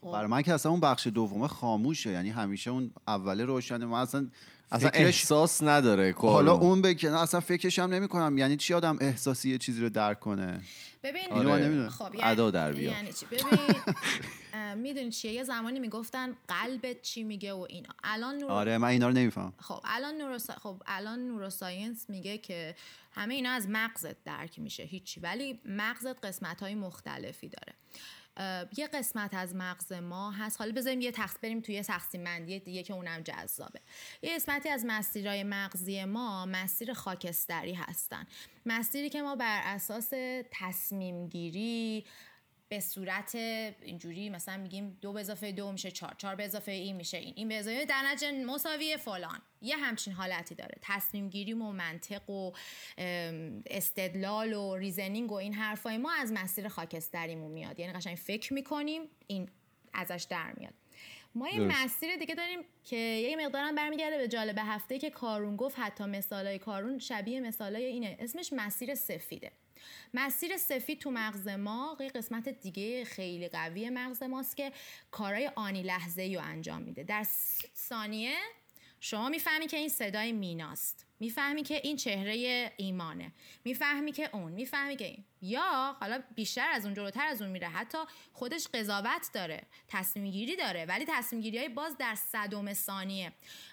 خب. 0.00 0.12
برای 0.12 0.26
من 0.26 0.42
که 0.42 0.52
اصلا 0.52 0.72
اون 0.72 0.80
بخش 0.80 1.06
دومه 1.06 1.48
خاموشه 1.48 2.10
یعنی 2.10 2.30
همیشه 2.30 2.70
اون 2.70 2.90
اوله 3.08 3.44
روشنه. 3.44 3.86
من 3.86 4.00
اصلا 4.00 4.30
اصلا 4.72 4.90
احساس 4.94 5.62
نداره 5.62 6.14
حالا 6.18 6.52
اون 6.52 6.82
بکنه 6.82 7.20
اصلا 7.20 7.40
فکرش 7.40 7.78
هم 7.78 7.94
نمی 7.94 8.08
کنم 8.08 8.38
یعنی 8.38 8.56
چی 8.56 8.74
آدم 8.74 8.98
احساسی 9.00 9.50
یه 9.50 9.58
چیزی 9.58 9.80
رو 9.80 9.88
درک 9.88 10.20
کنه؟ 10.20 10.60
ببین 11.02 11.32
آره. 11.32 11.88
خب 11.88 12.14
یعنی 12.14 12.30
ادا 12.30 12.50
در 12.50 12.72
بیا 12.72 12.90
یعنی 12.90 13.12
چی؟ 13.12 13.26
ببین 13.26 13.42
می‌دونی 14.74 15.10
چیه؟ 15.10 15.32
یه 15.32 15.44
زمانی 15.44 15.80
می‌گفتن 15.80 16.36
قلبت 16.48 17.02
چی 17.02 17.22
میگه 17.22 17.52
و 17.52 17.66
اینا. 17.68 17.94
الان 18.04 18.38
نور... 18.38 18.50
آره 18.50 18.78
من 18.78 18.88
اینا 18.88 19.08
رو 19.08 19.14
نمیفهم. 19.14 19.52
خب 19.58 19.80
الان 19.84 20.14
نوروسا... 20.14 20.54
خب 20.54 20.82
الان 20.86 21.26
نوروساینس 21.26 22.10
میگه 22.10 22.38
که 22.38 22.74
همه 23.12 23.34
اینا 23.34 23.50
از 23.50 23.68
مغزت 23.68 24.24
درک 24.24 24.58
میشه 24.58 24.82
هیچی. 24.82 25.20
ولی 25.20 25.60
مغزت 25.64 26.24
قسمت 26.24 26.62
های 26.62 26.74
مختلفی 26.74 27.48
داره. 27.48 27.74
یه 28.76 28.86
قسمت 28.86 29.34
از 29.34 29.54
مغز 29.54 29.92
ما 29.92 30.30
هست. 30.30 30.58
حالا 30.58 30.72
بذاریم 30.72 31.00
یه 31.00 31.12
تخت 31.12 31.40
بریم 31.40 31.60
توی 31.60 31.82
تقسیم 31.82 32.24
بندی 32.24 32.58
دیگه 32.58 32.82
که 32.82 32.94
اونم 32.94 33.20
جذابه. 33.20 33.80
یه 34.22 34.34
قسمتی 34.34 34.68
از 34.68 34.84
مسیرهای 34.86 35.44
مغزی 35.44 36.04
ما 36.04 36.46
مسیر 36.46 36.92
خاکستری 36.92 37.74
هستن. 37.74 38.26
مسیری 38.66 39.10
که 39.10 39.22
ما 39.22 39.36
بر 39.36 39.60
اساس 39.64 40.12
تصمیم 40.50 41.28
گیری 41.28 42.04
به 42.68 42.80
صورت 42.80 43.34
اینجوری 43.34 44.30
مثلا 44.30 44.56
میگیم 44.56 44.98
دو 45.00 45.12
به 45.12 45.20
اضافه 45.20 45.52
دو 45.52 45.72
میشه 45.72 45.90
چهار 45.90 46.14
چهار 46.18 46.34
به 46.34 46.44
اضافه 46.44 46.72
این 46.72 46.96
میشه 46.96 47.16
این 47.16 47.34
این 47.36 47.48
به 47.48 47.58
اضافه 47.58 47.84
در 47.84 48.02
نتیجه 48.02 48.44
مساوی 48.44 48.96
فلان. 48.96 49.42
یه 49.62 49.76
همچین 49.76 50.12
حالتی 50.12 50.54
داره. 50.54 50.78
تصمیم 50.82 51.28
گیری 51.28 51.52
و 51.52 51.56
منطق 51.56 52.30
و 52.30 52.52
استدلال 53.66 54.52
و 54.52 54.76
reasoning 54.76 55.32
و 55.32 55.34
این 55.34 55.54
حرفای 55.54 55.98
ما 55.98 56.12
از 56.12 56.32
مسیر 56.32 56.68
خاکستریمون 56.68 57.50
میاد. 57.50 57.80
یعنی 57.80 57.92
قشنگ 57.92 58.16
فکر 58.16 58.52
می‌کنیم 58.52 59.02
این 59.26 59.48
ازش 59.92 60.26
در 60.30 60.52
میاد. 60.56 60.74
ما 61.34 61.48
یه 61.48 61.60
مسیر 61.60 62.16
دیگه 62.16 62.34
داریم 62.34 62.58
که 62.84 62.96
یه 62.96 63.36
مقدارم 63.36 63.74
برمیگرده 63.74 64.18
به 64.18 64.28
جالب 64.28 64.56
هفته 64.58 64.98
که 64.98 65.10
کارون 65.10 65.56
گفت 65.56 65.78
حتی 65.78 66.04
مثالای 66.04 66.58
کارون 66.58 66.98
شبیه 66.98 67.40
مثالای 67.40 67.84
اینه. 67.84 68.16
اسمش 68.20 68.52
مسیر 68.52 68.94
سفیده. 68.94 69.52
مسیر 70.14 70.56
سفید 70.56 70.98
تو 70.98 71.10
مغز 71.10 71.48
ما 71.48 71.96
یه 72.00 72.08
قسمت 72.08 72.48
دیگه 72.48 73.04
خیلی 73.04 73.48
قوی 73.48 73.90
مغز 73.90 74.22
ماست 74.22 74.56
که 74.56 74.72
کارهای 75.10 75.50
آنی 75.54 75.82
لحظه 75.82 76.32
رو 76.34 76.40
انجام 76.40 76.82
میده. 76.82 77.02
در 77.02 77.26
ثانیه 77.76 78.36
شما 79.00 79.28
می‌فهمی 79.28 79.66
که 79.66 79.76
این 79.76 79.88
صدای 79.88 80.32
میناست. 80.32 81.06
می‌فهمی 81.20 81.62
که 81.62 81.80
این 81.84 81.96
چهره 81.96 82.72
ایمانه. 82.76 83.32
می‌فهمی 83.64 84.12
که 84.12 84.30
اون. 84.32 84.52
می‌فهمی 84.52 84.96
که 84.96 85.04
این. 85.04 85.24
یا 85.42 85.96
حالا 86.00 86.22
بیشتر 86.34 86.68
از 86.70 86.84
اون 86.84 86.94
جلوتر 86.94 87.26
از 87.26 87.42
اون 87.42 87.50
میره. 87.50 87.68
حتی 87.68 87.98
خودش 88.32 88.68
قضاوت 88.74 89.30
داره. 89.32 89.62
تصمیم 89.88 90.30
گیری 90.30 90.56
داره. 90.56 90.84
ولی 90.84 91.04
تصمیم 91.08 91.42
گیری 91.42 91.58
های 91.58 91.68
باز 91.68 91.96
در 91.98 92.14
صدم 92.14 92.72
ثانیه. 92.72 93.32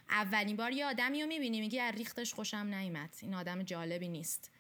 اولین 0.10 0.56
بار 0.56 0.72
یه 0.72 0.86
آدمی 0.86 1.22
رو 1.22 1.28
می‌بینی 1.28 1.60
میگی 1.62 1.80
از 1.80 1.96
ریختش 1.96 2.34
خوشم 2.34 2.58
نیمد 2.58 3.16
این 3.22 3.34
آدم 3.34 3.64
جالبی 3.64 4.08
نیست. 4.08 4.52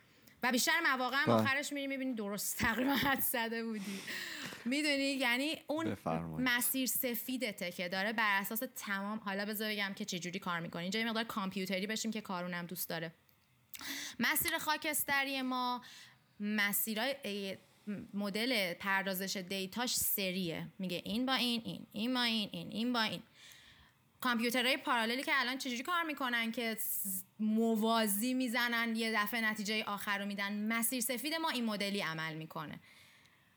و 0.44 0.52
بیشتر 0.52 0.80
مواقع 0.91 1.18
هم 1.18 1.26
بله. 1.26 1.36
آخرش 1.36 1.74
میری 1.74 1.88
می‌بینی 1.88 2.14
درست 2.14 2.58
تقریبا 2.58 2.94
حد 2.94 3.20
زده 3.20 3.64
بودی. 3.64 4.00
می‌دونی؟ 4.66 5.04
یعنی 5.04 5.56
اون 5.68 5.98
مسیر 6.39 6.88
سفیدته 6.88 7.72
که 7.72 7.89
داره 7.89 8.14
بر 8.14 8.39
اساس 8.41 8.64
تمام 8.76 9.20
حالا 9.20 9.46
بذار 9.46 9.70
بگم 9.70 9.94
که 9.96 10.06
چجوری 10.06 10.39
کار 10.39 10.60
می‌کنی. 10.60 10.82
اینجا 10.82 11.00
یه 11.00 11.06
مقدار 11.06 11.24
کامپیوتری 11.24 11.88
بشیم 11.88 12.12
که 12.12 12.22
کارونم 12.22 12.66
دوست 12.66 12.89
داره. 12.89 13.14
مسیر 14.20 14.58
خاکستری 14.58 15.41
ما 15.41 15.82
مسیرهای 16.39 17.58
مدل 18.14 18.74
پردازش 18.74 19.38
دیتاش 19.38 19.96
سریه. 19.96 20.68
میگه 20.80 21.02
این 21.06 21.26
با 21.26 21.34
این 21.34 21.62
این 21.66 21.88
این 21.91 22.14
با 22.14 22.22
این 22.22 22.50
این 22.52 22.72
این 22.72 22.94
با 22.94 23.02
این. 23.02 23.24
کامپیوترهای 24.24 24.78
پاراللی 24.78 25.24
که 25.24 25.32
الان 25.36 25.58
چجوری 25.58 25.84
کار 25.84 26.04
می‌کنن 26.04 26.52
که 26.52 26.78
موازی 27.40 28.34
می‌زنن 28.34 28.96
یه 28.96 29.12
دفعه 29.16 29.42
نتیجه 29.42 29.84
آخر 29.84 30.18
رو 30.18 30.26
میدن؟ 30.26 30.68
مسیر 30.68 31.02
سفید 31.02 31.34
ما 31.34 31.50
این 31.50 31.66
مدلی 31.66 32.02
عمل 32.02 32.34
می‌کنه. 32.34 32.80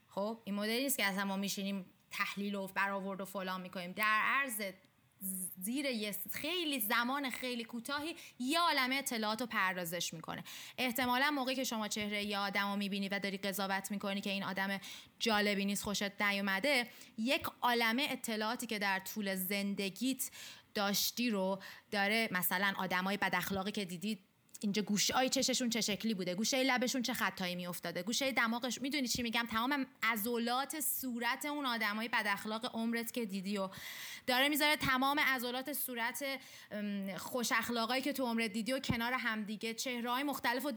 خب 0.09 0.41
این 0.45 0.55
مدلی 0.55 0.83
نیست 0.83 0.97
که 0.97 1.05
اصلا 1.05 1.25
ما 1.25 1.37
میشینیم 1.37 1.87
تحلیل 2.11 2.55
و 2.55 2.67
برآورد 2.67 3.21
و 3.21 3.25
فلان 3.25 3.61
می‌کنیم. 3.61 3.93
در 3.93 4.21
عرض 4.25 4.63
زیر 5.63 5.85
یه 5.85 6.17
خیلی 6.33 6.81
زمان 6.81 7.31
خیلی 7.31 7.65
کوتاهی 7.65 8.17
یه 8.39 8.61
عالمه 8.61 8.95
اطلاعات 8.95 9.41
رو 9.41 9.47
پردازش 9.47 10.15
می‌کنه. 10.15 10.45
احتمالا 10.79 11.31
موقعی 11.31 11.55
که 11.55 11.65
شما 11.65 11.89
چهره 11.89 12.25
یه 12.25 12.39
آدم 12.39 12.71
رو 12.71 12.77
می‌بینی 12.77 13.09
و 13.09 13.19
داری 13.19 13.37
قضاوت 13.37 13.91
می‌کنی 13.91 14.21
که 14.21 14.31
این 14.31 14.45
آدم 14.45 14.81
جالبی 15.19 15.65
نیست 15.65 15.83
خوشت 15.83 16.23
نیومده 16.23 16.89
یک 17.19 17.47
عالمه 17.63 18.07
اطلاعاتی 18.11 18.67
که 18.67 18.79
در 18.79 18.99
طول 18.99 19.35
زندگیت 19.35 20.31
داشتی 20.75 21.31
رو 21.31 21.63
داره 21.91 22.29
مثلا 22.31 22.75
آدمای 22.79 23.17
بد 23.17 23.35
اخلاقی 23.35 23.73
که 23.73 23.85
دیدی 23.85 24.19
اینجا 24.61 24.83
گوشه 24.83 25.15
آی 25.15 25.29
چششون 25.29 25.71
چه 25.71 25.81
شکلی 25.81 26.15
بوده؟ 26.15 26.35
گوشه 26.35 26.63
لبشون 26.63 27.03
چه 27.03 27.15
خطایی 27.15 27.55
میافتاده؟ 27.55 28.03
گوشه 28.03 28.33
دماغش 28.33 28.81
می‌دونی 28.81 29.09
چی 29.09 29.23
میگم؟ 29.23 29.47
تمام 29.51 29.87
عضلات 30.03 30.81
صورت 30.81 31.45
اون 31.45 31.67
آدمای 31.67 32.09
بد 32.09 32.27
اخلاق 32.27 32.77
عمرت 32.77 33.13
که 33.13 33.25
دیدی 33.25 33.59
و 33.59 33.69
داره 34.27 34.49
می‌ذاره 34.49 34.77
تمام 34.77 35.21
عضلات 35.21 35.73
صورت 35.73 36.25
خوش 37.17 37.53
اخلاقایی 37.53 38.03
که 38.03 38.13
تو 38.13 38.25
عمرت 38.25 38.53
دیدی 38.53 38.73
و 38.73 38.79
کنار 38.79 39.13
همدیگه 39.13 39.75
چهرههای 39.75 40.23
مختلف 40.23 40.65
و 40.67 40.71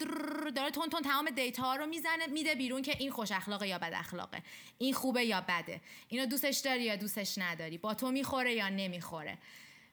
داره 0.55 0.71
تون 0.71 0.89
تون 0.89 1.01
تمام 1.01 1.30
دیتا 1.30 1.63
ها 1.63 1.75
رو 1.75 1.86
می‌زنه 1.86 2.27
میده 2.27 2.55
بیرون 2.55 2.82
که 2.82 2.95
این 2.99 3.11
خوش 3.11 3.32
اخلاقه 3.32 3.67
یا 3.67 3.77
بد 3.77 3.93
اخلاقه؟ 3.95 4.41
این 4.77 4.93
خوبه 4.93 5.25
یا 5.25 5.41
بده؟ 5.41 5.82
اینو 6.07 6.25
دوستش 6.25 6.57
داری 6.57 6.84
یا 6.84 6.95
دوستش 6.95 7.38
نداری؟ 7.38 7.77
با 7.77 7.93
تو 7.93 8.11
می‌خوره 8.11 8.53
یا 8.53 8.69
نمی‌خوره؟ 8.69 9.38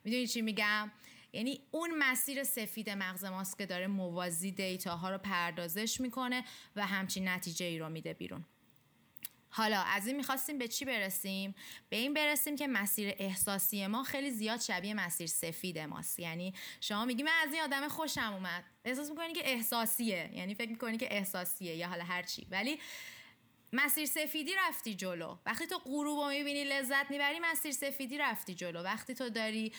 می‌دونی 0.05 0.27
چی 0.27 0.43
میگم؟ 0.43 0.91
یعنی 1.37 1.61
اون 1.71 1.91
مسیر 1.99 2.45
سفید 2.45 2.91
مغز 2.91 3.25
ماست 3.25 3.59
که 3.59 3.67
داره 3.67 3.87
موازی 3.87 4.51
دیتا 4.51 4.97
ها 4.97 5.11
رو 5.11 5.19
پردازش 5.19 6.01
می‌کنه 6.01 6.45
و 6.77 6.87
همچین 6.87 7.29
نتیجه 7.29 7.67
ای 7.67 7.79
رو 7.79 7.89
میده 7.89 8.15
بیرون. 8.15 8.45
حالا 9.49 9.81
از 9.81 10.07
این 10.07 10.17
می‌خواستیم 10.17 10.59
به 10.59 10.69
چی 10.69 10.85
برسیم؟ 10.85 11.55
به 11.89 11.97
این 11.97 12.15
برسیم 12.15 12.57
که 12.57 12.67
مسیر 12.67 13.15
احساسی 13.19 13.87
ما 13.87 14.03
خیلی 14.03 14.31
زیاد 14.31 14.61
شبیه 14.61 14.95
مسیر 14.95 15.27
سفید 15.27 15.79
ماست. 15.79 16.19
یعنی 16.19 16.55
شما 16.81 17.05
میگی 17.05 17.23
من 17.23 17.33
از 17.47 17.53
این 17.53 17.63
آدم 17.63 17.89
خوشم 17.89 18.33
اومد. 18.33 18.65
احساس 18.85 19.11
می‌کنی 19.11 19.33
که 19.33 19.51
احساسیه. 19.51 20.31
یعنی 20.35 20.55
فکر 20.55 20.71
می‌کنی 20.71 20.97
که 20.97 21.17
احساسیه 21.17 21.77
یا 21.77 21.89
حالا 21.89 22.05
هر 22.05 22.23
چی. 22.23 22.47
ولی 22.51 22.79
مسیر 23.73 24.07
سفیدی 24.07 24.53
رفتی 24.69 24.95
جلو. 24.95 25.37
وقتی 25.47 25.67
تو 25.67 25.79
غروب 25.79 26.19
رو 26.19 26.29
می‌بینی 26.29 26.65
لذت 26.65 27.11
می‌بری 27.11 27.39
مسیر 27.41 27.73
سفیدی 27.73 28.19
رفتی 28.19 28.55
جلو. 28.55 28.83
وقتی 28.83 29.15
تو 29.15 29.29
داری 29.29 29.73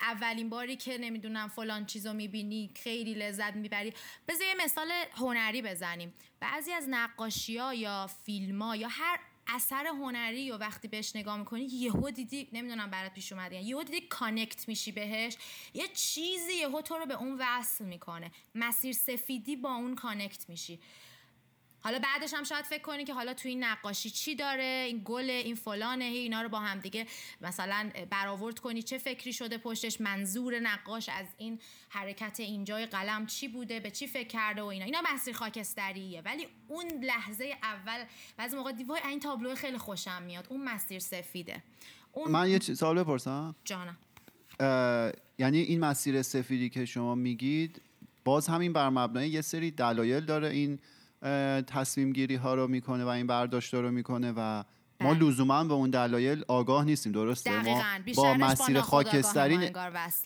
اولین 0.00 0.48
باری 0.48 0.76
که 0.76 0.98
نمی‌دونم 0.98 1.48
فلان 1.48 1.86
چیزو 1.86 2.12
می‌بینی 2.12 2.70
خیلی 2.82 3.14
لذت 3.14 3.54
می‌بری. 3.54 3.92
بذار 4.28 4.46
یه 4.46 4.54
مثال 4.54 4.92
هنری 5.12 5.62
بزنیم. 5.62 6.14
بعضی 6.40 6.72
از 6.72 6.84
نقاشی 6.88 7.58
ها 7.58 7.74
یا 7.74 8.10
فیلم 8.24 8.62
ها 8.62 8.76
یا 8.76 8.88
هر 8.88 9.18
اثر 9.46 9.86
هنری 9.86 10.50
و 10.50 10.56
وقتی 10.56 10.88
بهش 10.88 11.16
نگاه 11.16 11.38
می‌کنی 11.38 11.64
یهو 11.64 12.10
دیدی 12.10 12.48
نمی‌دونم 12.52 12.90
برات 12.90 13.12
پیش 13.12 13.32
اومده 13.32 13.54
یعنی 13.54 13.66
یهو 13.68 13.82
دیدی 13.82 14.00
connect 14.00 14.68
میشی 14.68 14.92
بهش 14.92 15.36
یه 15.74 15.88
چیزی 15.88 16.52
یهو 16.52 16.80
تو 16.82 16.98
رو 16.98 17.06
به 17.06 17.14
اون 17.14 17.36
وصل 17.40 17.84
می‌کنه. 17.84 18.30
مسیر 18.54 18.92
سفیدی 18.92 19.56
با 19.56 19.74
اون 19.74 19.94
connect 19.94 20.48
میشی. 20.48 20.80
حالا 21.80 21.98
بعدش 21.98 22.34
هم 22.34 22.44
شاید 22.44 22.64
فکر 22.64 22.82
کنی 22.82 23.04
که 23.04 23.14
حالا 23.14 23.34
تو 23.34 23.48
این 23.48 23.64
نقاشی 23.64 24.10
چی 24.10 24.34
داره؟ 24.34 24.84
این 24.86 25.02
گل 25.04 25.30
این 25.30 25.54
فلانه 25.54 26.04
اینا 26.04 26.42
رو 26.42 26.48
با 26.48 26.60
هم 26.60 26.78
دیگه 26.78 27.06
مثلا 27.40 27.90
برآورد 28.10 28.58
کنی. 28.58 28.82
چه 28.82 28.98
فکری 28.98 29.32
شده 29.32 29.58
پشتش؟ 29.58 30.00
منظور 30.00 30.60
نقاش 30.60 31.08
از 31.08 31.26
این 31.36 31.58
حرکت 31.88 32.40
اینجای 32.40 32.86
قلم 32.86 33.26
چی 33.26 33.48
بوده؟ 33.48 33.80
به 33.80 33.90
چی 33.90 34.06
فکر 34.06 34.28
کرده 34.28 34.62
و 34.62 34.64
اینا؟ 34.64 34.84
اینا 34.84 35.02
مسیر 35.14 35.34
خاکستریه. 35.34 36.22
ولی 36.24 36.46
اون 36.68 36.86
لحظه 37.04 37.56
اول 37.62 38.04
بعضی 38.36 38.56
موقع 38.56 38.72
دیوای 38.72 39.00
این 39.08 39.20
تابلو 39.20 39.54
خیلی 39.54 39.78
خوشم 39.78 40.22
میاد. 40.22 40.46
اون 40.48 40.64
مسیر 40.64 40.98
سفیده. 40.98 41.62
اون 42.12 42.30
من 42.30 42.50
یه 42.50 42.58
سوال 42.58 43.02
بپرسم. 43.02 43.54
جانم. 43.64 43.98
یعنی 45.38 45.58
این 45.58 45.80
مسیر 45.80 46.22
سفیدی 46.22 46.68
که 46.68 46.84
شما 46.84 47.14
میگید 47.14 47.82
باز 48.24 48.48
همین 48.48 48.72
بر 48.72 48.88
مبنای 48.88 49.28
یه 49.28 49.40
سری 49.40 49.70
دلایل 49.70 50.24
داره 50.24 50.48
این 50.48 50.78
تصمیم 51.66 52.12
گیری 52.12 52.34
ها 52.34 52.54
رو 52.54 52.68
می‌کنه 52.68 53.04
و 53.04 53.08
این 53.08 53.26
برداشت 53.26 53.74
رو 53.74 53.90
می‌کنه 53.90 54.32
و 54.36 54.64
ما 55.00 55.14
بله. 55.14 55.24
لزوما 55.24 55.64
به 55.64 55.74
اون 55.74 55.90
دلایل 55.90 56.44
آگاه 56.48 56.84
نیستیم 56.84 57.12
درسته 57.12 57.50
دقیقاً 57.50 57.70
ما 57.70 57.82
با 58.16 58.22
با 58.22 58.34
مسیر 58.34 58.76
ناخودآگاه 58.76 59.12
خاکستری. 59.12 59.70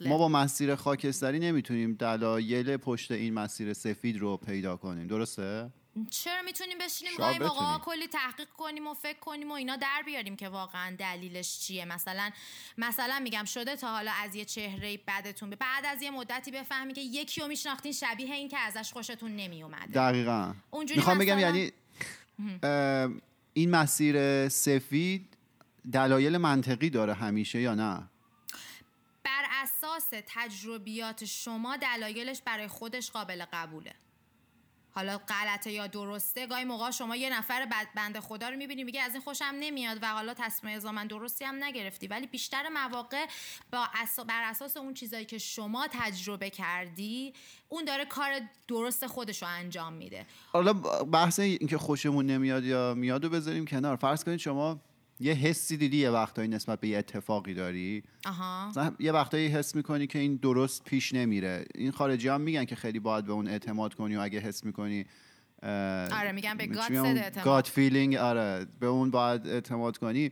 ما 0.07 0.19
با 0.19 0.29
مسیر 0.29 0.75
خاکستری 0.75 1.39
نمی‌تونیم 1.39 1.95
دلایل 1.95 2.77
پشت 2.77 3.11
این 3.13 3.35
مسیر 3.35 3.73
سفید 3.73 4.19
رو 4.19 4.37
پیدا 4.37 4.77
کنیم 4.77 5.07
درسته 5.07 5.71
چرا 6.11 6.43
می‌تونیم 6.43 6.79
بشینیم 6.79 7.17
گاهی 7.19 7.39
بتونیم. 7.39 7.79
کلی 7.79 8.07
تحقیق 8.07 8.49
کنیم 8.49 8.87
و 8.87 8.95
فکر 8.95 9.19
کنیم 9.19 9.51
و 9.51 9.53
اینا 9.55 9.77
در 9.77 10.03
بیاریم 10.07 10.37
که 10.37 10.49
واقعا 10.49 10.97
دلیلش 10.97 11.59
چیه؟ 11.59 11.85
مثلا 11.85 12.31
مثلا 12.79 13.19
میگم 13.19 13.45
شده 13.45 13.77
تا 13.77 13.89
حالا 13.89 14.13
از 14.13 14.35
یه 14.35 14.45
چهره 14.45 14.97
بدتون 15.09 15.51
به 15.51 15.57
بعد 15.57 15.87
از 15.87 16.03
یه 16.03 16.11
مدتی 16.11 16.51
بفهمی 16.51 16.93
که 16.93 17.01
یکی 17.01 17.41
رو 17.41 17.49
میشناختین 17.49 17.93
شبیه 17.93 18.35
این 18.35 18.49
که 18.49 18.59
ازش 18.59 18.93
خوشتون 18.93 19.37
نمیومده 19.37 19.93
دقیقا. 19.93 20.55
می‌خوام 20.97 21.19
بگم 21.19 21.39
یعنی 21.39 21.73
این 23.55 23.71
مسیر 23.71 24.49
سفید 24.49 25.37
دلایل 25.93 26.37
منطقی 26.37 26.91
داره 26.91 27.15
همیشه 27.15 27.61
یا 27.61 27.75
نه؟ 27.75 28.09
بر 29.25 29.45
اساس 29.63 30.11
تجربیات 30.27 31.25
شما 31.25 31.77
دلایلش 31.77 32.43
برای 32.43 32.69
خودش 32.69 33.11
قابل 33.11 33.45
قبوله. 33.53 33.95
حالا 34.95 35.19
غلطه 35.19 35.73
یا 35.73 35.87
درسته 35.87 36.47
گاهی 36.47 36.65
موقع 36.65 36.91
شما 36.91 37.17
یه 37.17 37.39
نفر 37.39 37.69
بنده 37.97 38.21
خدا 38.21 38.49
رو 38.49 38.57
می‌بینی 38.57 38.85
میگه 38.85 39.03
از 39.03 39.13
این 39.13 39.21
خوشم 39.23 39.55
نمیاد 39.61 39.99
و 40.03 40.07
حالا 40.07 40.35
تصمیم 40.35 40.79
من 40.79 41.07
درستی 41.07 41.45
هم 41.45 41.65
نگرفتی. 41.65 42.07
ولی 42.07 42.27
بیشتر 42.27 42.69
مواقع 42.69 43.27
با 43.73 43.85
اسا- 43.85 44.25
بر 44.25 44.43
اساس 44.51 44.77
اون 44.77 44.95
چیزایی 44.95 45.25
که 45.25 45.39
شما 45.39 45.89
تجربه 45.93 46.51
کردی 46.51 47.35
اون 47.69 47.85
داره 47.85 48.05
کار 48.05 48.41
درست 48.69 49.07
خودش 49.07 49.43
رو 49.43 49.49
انجام 49.49 49.93
میده. 49.93 50.27
حالا 50.53 50.73
بحث 51.13 51.41
اینکه 51.41 51.79
خوشمون 51.79 52.27
نمیاد 52.27 52.65
یا 52.65 52.95
میاد 52.95 53.25
رو 53.25 53.31
بذاریم 53.31 53.65
کنار. 53.67 53.97
فرض 53.97 54.25
کنید 54.25 54.39
شما 54.39 54.81
یه 55.21 55.33
حسی 55.33 55.77
دیدی 55.77 55.97
یه 55.97 56.11
وقتایی 56.11 56.49
نسبت 56.49 56.81
به 56.81 56.89
یه 56.89 56.99
اتفاقی 56.99 57.55
داری؟ 57.55 58.03
آها. 58.27 58.73
یه 58.99 59.13
وقتایی 59.13 59.47
حس 59.47 59.75
می‌کنی 59.75 60.07
که 60.07 60.19
این 60.19 60.37
درست 60.37 60.85
پیش 60.85 61.15
نمیره. 61.15 61.65
این 61.75 61.91
خارجی 61.91 62.29
هم 62.29 62.41
میگن 62.41 62.65
که 62.65 62.77
خیلی 62.77 62.99
باید 62.99 63.25
به 63.25 63.33
اون 63.33 63.49
اعتماد 63.49 63.95
کنی 63.95 64.17
و 64.17 64.21
اگه 64.21 64.39
حس 64.39 64.65
می‌کنی 64.65 65.07
آره، 65.63 66.33
میگن 66.33 66.57
به 66.57 66.65
اعتماد. 66.65 67.45
گاد 67.45 67.65
فیلینگ 67.65 68.17
آره 68.17 68.67
به 68.81 68.87
اون 68.87 69.11
باید 69.11 69.47
اعتماد 69.47 69.99
کنی. 69.99 70.31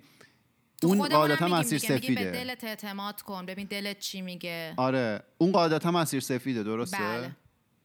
اون 0.82 1.08
قاعدتا 1.08 1.48
مسیر 1.48 1.80
میگیم 1.82 2.14
به 2.14 2.20
سفیده. 2.20 2.30
دلت 2.30 2.64
اعتماد 2.64 3.22
کن 3.22 3.46
ببین 3.46 3.66
دلت 3.66 3.98
چی 3.98 4.22
میگه. 4.22 4.74
آره 4.76 5.22
اون 5.38 5.52
قاعدتا 5.52 5.90
مسیر 5.90 6.20
سفیده 6.20 6.62
درسته؟ 6.62 6.98
بله 6.98 7.36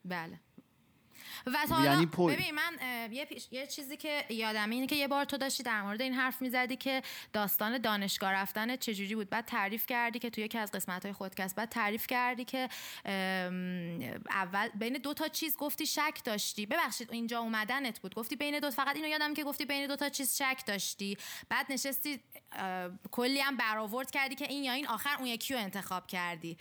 بله. 0.05 0.39
و 1.47 1.57
تا 1.69 1.83
یعنی 1.83 2.05
پل. 2.05 2.33
ببین 2.33 2.55
من 2.55 2.77
یه, 3.11 3.25
پیش- 3.25 3.47
یه 3.51 3.67
چیزی 3.67 3.97
که 3.97 4.25
یادمه 4.29 4.75
اینه 4.75 4.87
که 4.87 4.95
یه 4.95 5.07
بار 5.07 5.25
تو 5.25 5.37
داشتی 5.37 5.63
در 5.63 5.81
مورد 5.81 6.01
این 6.01 6.13
حرف 6.13 6.41
می‌زدی 6.41 6.75
که 6.75 7.01
داستان 7.33 7.77
دانشگاه 7.77 8.31
رفتن 8.31 8.75
چجوری 8.75 9.15
بود. 9.15 9.29
بعد 9.29 9.45
تعریف 9.45 9.85
کردی 9.85 10.19
که 10.19 10.29
توی 10.29 10.43
یکی 10.43 10.57
از 10.57 10.71
قسمت 10.71 11.03
های 11.03 11.13
خودکست 11.13 11.55
بعد 11.55 11.69
تعریف 11.69 12.07
کردی 12.07 12.45
که 12.45 12.69
اول 14.29 14.69
بین 14.75 14.93
دو 14.93 15.13
تا 15.13 15.27
چیز 15.27 15.57
گفتی 15.57 15.85
شک 15.85 16.19
داشتی. 16.23 16.65
ببخشید 16.65 17.11
اینجا 17.11 17.39
اومدنت 17.39 17.99
بود. 17.99 18.15
گفتی 18.15 18.35
بین 18.35 18.59
دو 18.59 18.71
فقط 18.71 18.95
اینو 18.95 19.07
یادم 19.07 19.33
که 19.33 19.43
گفتی 19.43 19.65
بین 19.65 19.87
دو 19.87 19.95
تا 19.95 20.09
چیز 20.09 20.37
شک 20.37 20.63
داشتی. 20.65 21.17
بعد 21.49 21.65
نشستی 21.71 22.19
کلی 23.11 23.39
هم 23.39 23.57
برآورد 23.57 24.11
کردی 24.11 24.35
که 24.35 24.45
این 24.47 24.63
یا 24.63 24.73
این 24.73 24.87
آخر 24.87 25.15
اون 25.19 25.27
یکی 25.27 25.53
رو 25.53 25.59
انتخاب 25.59 26.07
کردی. 26.07 26.57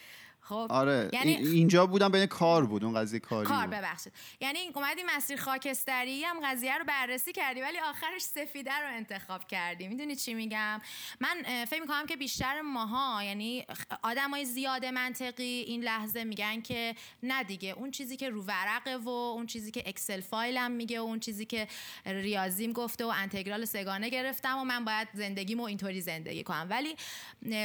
خب 0.48 0.66
آره 0.70 1.10
یعنی 1.12 1.30
این- 1.34 1.46
اینجا 1.46 1.86
بودم 1.86 2.08
بین 2.08 2.26
کار 2.26 2.66
بود 2.66 2.84
اون 2.84 2.94
قضیه 2.94 3.20
کاری 3.20 3.48
کار. 3.48 3.66
ببخشید. 3.66 4.12
یعنی 4.40 4.58
اومدی 4.74 5.02
مسیر 5.16 5.40
خاکستری 5.40 6.24
هم 6.24 6.36
قضیه 6.44 6.78
رو 6.78 6.84
بررسی 6.84 7.32
کردی 7.32 7.60
ولی 7.60 7.78
آخرش 7.78 8.22
سفیده 8.22 8.70
رو 8.72 8.88
انتخاب 8.96 9.46
کردی. 9.46 9.88
می‌دونی 9.88 10.16
چی 10.16 10.34
میگم؟ 10.34 10.80
من 11.20 11.64
فکر 11.64 11.80
می‌کنم 11.80 12.06
که 12.06 12.16
بیشتر 12.16 12.60
ماها 12.60 13.22
یعنی 13.24 13.66
آدمای 14.02 14.44
زیاد 14.44 14.84
منطقی 14.84 15.44
این 15.66 15.82
لحظه 15.82 16.24
میگن 16.24 16.60
که 16.60 16.94
نه 17.22 17.42
دیگه 17.44 17.70
اون 17.70 17.90
چیزی 17.90 18.16
که 18.16 18.30
رو 18.30 18.42
ورقه 18.42 18.96
و 18.96 19.08
اون 19.08 19.46
چیزی 19.46 19.70
که 19.70 19.82
اکسل 19.86 20.20
فایلم 20.20 20.70
میگه 20.70 21.00
و 21.00 21.02
اون 21.02 21.20
چیزی 21.20 21.44
که 21.44 21.68
ریاضیم 22.06 22.72
گفته 22.72 23.04
و 23.04 23.12
انتگرال 23.16 23.64
سگانه 23.64 24.08
گرفتم 24.08 24.58
و 24.58 24.64
من 24.64 24.84
باید 24.84 25.08
زندگیمو 25.14 25.62
اینطوری 25.62 26.00
زندگی 26.00 26.42
کنم. 26.42 26.66
ولی 26.70 26.96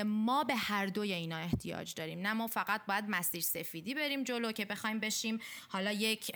ما 0.05 0.43
به 0.43 0.55
هر 0.55 0.85
دوی 0.85 1.13
اینا 1.13 1.37
احتیاج 1.37 1.93
داریم. 1.93 2.19
نه 2.19 2.33
ما 2.33 2.47
فقط 2.47 2.68
باید 2.77 3.05
مسیر 3.07 3.41
سفیدی 3.41 3.93
بریم 3.93 4.23
جلو 4.23 4.51
که 4.51 4.65
بخوایم 4.65 4.99
بشیم. 4.99 5.39
حالا 5.69 5.91
یک 5.91 6.31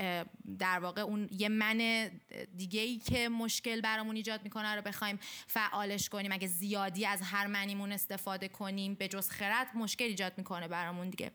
در 0.60 0.80
واقع 0.80 1.02
اون 1.02 1.30
یه 1.32 1.50
من 1.50 2.10
دیگه 2.58 2.82
ای 2.82 2.98
که 2.98 3.30
مشکل 3.30 3.82
برامون 3.82 4.16
ایجاد 4.16 4.44
می‌کنه 4.44 4.76
رو 4.76 4.82
بخوایم 4.82 5.20
فعالش 5.48 6.10
کنیم. 6.10 6.32
اگه 6.32 6.48
زیادی 6.48 7.06
از 7.06 7.22
هر 7.22 7.48
منیمون 7.48 7.92
استفاده 7.92 8.48
کنیم 8.48 8.94
به 8.94 9.08
جز 9.08 9.30
خرد 9.30 9.68
مشکل 9.76 10.06
ایجاد 10.06 10.34
می‌کنه 10.38 10.68
برامون 10.68 11.10
دیگه. 11.10 11.32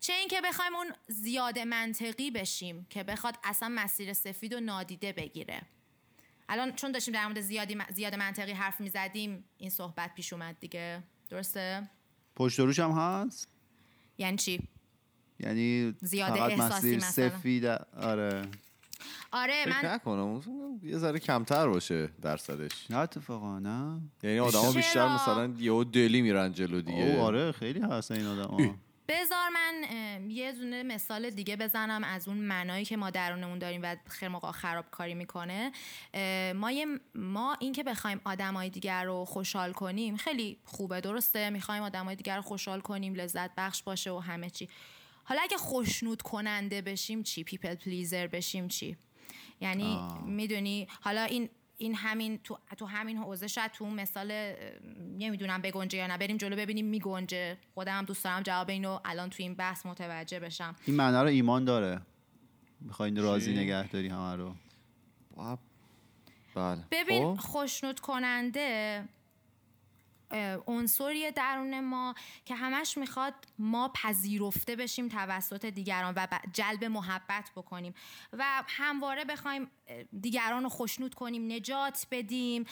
چه 0.00 0.12
اینکه 0.12 0.40
بخوایم 0.40 0.76
اون 0.76 0.92
زیاد 1.06 1.58
منطقی 1.58 2.30
بشیم 2.30 2.86
که 2.90 3.02
بخواد 3.02 3.38
اصلا 3.44 3.68
مسیر 3.68 4.12
سفید 4.12 4.52
و 4.52 4.60
نادیده 4.60 5.12
بگیره. 5.12 5.62
الان 6.48 6.72
چون 6.72 6.92
داشتیم 6.92 7.14
در 7.14 7.26
مورد 7.26 7.40
زیادی 7.40 7.78
زیاد 7.94 8.14
منطقی 8.14 8.52
حرف 8.52 8.80
می‌زدیم 8.80 9.44
این 9.58 9.70
صحبت 9.70 10.14
پیش 10.14 10.32
اومد 10.32 10.56
دیگه. 10.60 11.02
درسته؟ 11.30 11.90
پشت 12.36 12.60
روش 12.60 12.78
هم 12.78 12.90
هست؟ 12.90 13.48
یعنی 14.18 14.36
چی؟ 14.36 14.68
یعنی 15.40 15.94
زیاد 16.00 16.28
فقط 16.30 16.50
احساسی 16.50 16.76
مسیر 16.76 16.96
مثلا. 16.96 17.28
سفید 17.28 17.64
آره. 18.00 18.42
آره 19.32 19.64
فکر 19.64 19.82
من 19.82 19.94
نکنم 19.94 20.42
یه 20.82 20.98
ذره 20.98 21.18
کمتر 21.18 21.68
باشه 21.68 22.08
درصدش. 22.22 22.90
نه 22.90 22.96
اتفاقا 22.98 23.58
نه. 23.58 24.00
یعنی 24.22 24.38
آدما؟ 24.38 24.72
بیشتر 24.72 25.14
مثلا 25.14 25.54
یهو 25.58 25.84
دلی 25.84 26.22
میرن 26.22 26.52
جلو 26.52 26.80
دیگه. 26.80 26.98
او 26.98 27.20
آره 27.20 27.52
خیلی 27.52 27.80
هست 27.80 28.10
این 28.10 28.26
آدم 28.26 28.56
بذار 29.08 29.48
من 29.48 29.84
یه 30.30 30.46
یه 30.46 30.52
دونه 30.52 30.82
مثال 30.82 31.30
دیگه 31.30 31.56
بزنم 31.56 32.04
از 32.04 32.28
اون 32.28 32.36
منایی 32.36 32.84
که 32.84 32.96
ما 32.96 33.10
درونمون 33.10 33.58
داریم 33.58 33.80
و 33.82 33.96
خیلی 34.08 34.32
موقع 34.32 34.52
خرابکاری 34.52 35.14
می‌کنه. 35.14 35.72
ما 36.54 36.70
ما 37.14 37.56
این 37.60 37.72
که 37.72 37.82
بخوایم 37.82 38.20
آدمای 38.24 38.70
دیگر 38.70 39.04
رو 39.04 39.24
خوشحال 39.24 39.72
کنیم 39.72 40.16
خیلی 40.16 40.58
خوبه 40.64 41.00
درسته؟ 41.00 41.50
می‌خوایم 41.50 41.82
آدمای 41.82 42.16
دیگر 42.16 42.36
رو 42.36 42.42
خوشحال 42.42 42.80
کنیم 42.80 43.14
لذت 43.14 43.50
بخش 43.56 43.82
باشه 43.82 44.10
و 44.10 44.18
همه 44.18 44.50
چی. 44.50 44.68
حالا 45.24 45.40
اگه 45.42 45.56
خوشنود 45.56 46.22
کننده 46.22 46.82
بشیم 46.82 47.22
چی؟ 47.22 47.44
people 47.44 47.74
pleaser 47.74 48.26
بشیم 48.26 48.68
چی؟ 48.68 48.96
یعنی 49.60 49.98
می‌دونی؟ 50.24 50.88
حالا 51.00 51.22
این 51.22 51.48
این 51.78 51.94
همین 51.94 52.38
تو, 52.44 52.58
تو 52.76 52.86
همین 52.86 53.16
حوزه 53.16 53.46
شاید 53.46 53.72
تو 53.72 53.90
مثال 53.90 54.52
نمی‌دونم 55.18 55.62
بگنجه 55.62 55.98
یا 55.98 56.06
نه 56.06 56.18
بریم 56.18 56.36
جلو 56.36 56.56
ببینیم 56.56 56.86
میگنجه 56.86 57.56
خودم 57.74 58.04
دوست 58.04 58.24
دارم 58.24 58.42
جواب 58.42 58.70
اینو 58.70 58.98
الان 59.04 59.30
تو 59.30 59.42
این 59.42 59.54
بحث 59.54 59.86
متوجه 59.86 60.40
بشم. 60.40 60.76
این 60.86 60.96
معنا 60.96 61.22
رو 61.22 61.28
ایمان 61.28 61.64
داره. 61.64 62.00
می‌خواین 62.80 63.16
راضی 63.16 63.54
نگه 63.54 63.88
داری 63.88 64.08
همه 64.08 64.36
رو. 64.36 64.54
بله. 66.54 66.84
ببین 66.90 67.36
خب. 67.36 67.40
خوشنود 67.40 68.00
کننده 68.00 69.04
عنصری 70.66 71.30
درون 71.30 71.80
ما 71.80 72.14
که 72.44 72.54
همش 72.54 72.98
می‌خواد 72.98 73.34
ما 73.58 73.88
پذیرفته 73.94 74.76
بشیم 74.76 75.08
توسط 75.08 75.66
دیگران 75.66 76.14
و 76.16 76.26
جلب 76.52 76.84
محبت 76.84 77.50
بکنیم 77.56 77.94
و 78.32 78.44
همواره 78.66 79.24
بخوایم 79.24 79.70
دیگران 80.20 80.62
رو 80.62 80.68
خوشنود 80.68 81.14
کنیم 81.14 81.52
نجات 81.52 82.06
بدیم 82.10 82.64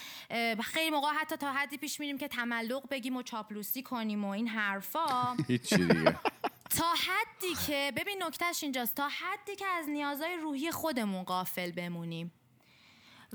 خیلی 0.64 0.90
موقع 0.90 1.09
حتی 1.09 1.36
تا 1.36 1.52
حدی 1.52 1.76
پیش 1.76 2.00
میریم 2.00 2.18
که 2.18 2.28
تملق 2.28 2.88
بگیم 2.90 3.16
و 3.16 3.22
چاپلوسی 3.22 3.82
کنیم 3.82 4.24
و 4.24 4.28
این 4.28 4.48
حرفا. 4.48 5.36
تا 6.78 6.84
حدی 6.84 7.55
که 7.66 7.92
ببین 7.96 8.22
نکتهش 8.22 8.62
اینجاست 8.62 8.94
تا 8.94 9.09
حدی 9.09 9.57
که 9.57 9.66
از 9.66 9.88
نیازهای 9.88 10.36
روحی 10.36 10.70
خودمون 10.70 11.22
قافل 11.22 11.70
بمونیم. 11.70 12.32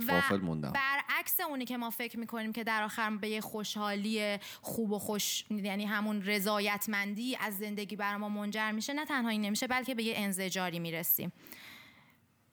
و 0.08 0.72
برعکس 0.72 1.40
اونی 1.40 1.66
که 1.66 1.78
ما 1.78 1.90
فکر 1.90 2.20
می‌کنیم 2.20 2.54
که 2.54 2.64
در 2.64 2.84
آخر 2.84 3.10
به 3.10 3.30
یه 3.30 3.42
خوشحالی 3.42 4.38
خوب 4.62 4.92
و 4.92 5.00
خوش 5.00 5.46
یعنی 5.50 5.86
همون 5.86 6.22
رضایتمندی 6.22 7.36
از 7.36 7.58
زندگی 7.58 7.96
بر 7.96 8.18
ما 8.18 8.30
منجر 8.30 8.72
میشه 8.72 8.94
نه 8.94 9.06
تنها 9.06 9.30
این 9.30 9.42
نمیشه 9.42 9.68
بلکه 9.68 9.96
به 9.96 10.04
یه 10.04 10.14
انزجاری 10.18 10.80
می‌رسیم. 10.80 11.32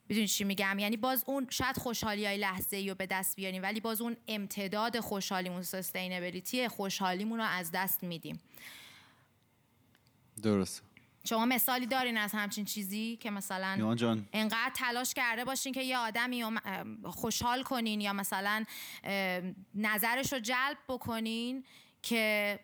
بدونی 0.09 0.29
چی 0.29 0.45
میگم؟ 0.45 0.79
یعنی 0.79 0.97
باز 0.97 1.25
اون 1.27 1.47
شاید 1.51 1.77
خوشحالی 1.77 2.27
های 2.27 2.39
لحظه 2.39 2.77
ای 2.77 2.89
رو 2.89 2.95
به 2.95 3.07
دست 3.07 3.37
بیاریم 3.37 3.63
ولی 3.63 3.81
باز 3.81 4.01
اون 4.01 4.17
امتداد 4.29 5.01
خوشحالیمون 5.01 5.63
سستینبلیتی 5.63 6.69
خوشحالیمون 6.69 7.39
رو 7.39 7.45
از 7.45 7.71
دست 7.73 8.05
میدیم. 8.05 8.41
درست 10.43 10.86
شما 11.29 11.47
مثالی 11.47 11.87
دارین 11.87 12.17
از 12.17 12.33
همچین 12.33 12.65
چیزی 12.65 13.17
که 13.17 13.31
مثلا 13.31 13.95
جان. 13.95 14.29
انقدر 14.33 14.71
تلاش 14.75 15.15
کرده 15.15 15.45
باشین 15.45 15.73
که 15.73 15.83
یه 15.83 15.99
آدمی 15.99 16.45
خوشحال 17.05 17.63
کنین 17.63 18.01
یا 18.01 18.13
مثلا 18.13 18.65
نظرش 19.75 20.33
رو 20.33 20.39
جلب 20.39 20.79
بکنین 20.89 21.65
که 22.03 22.59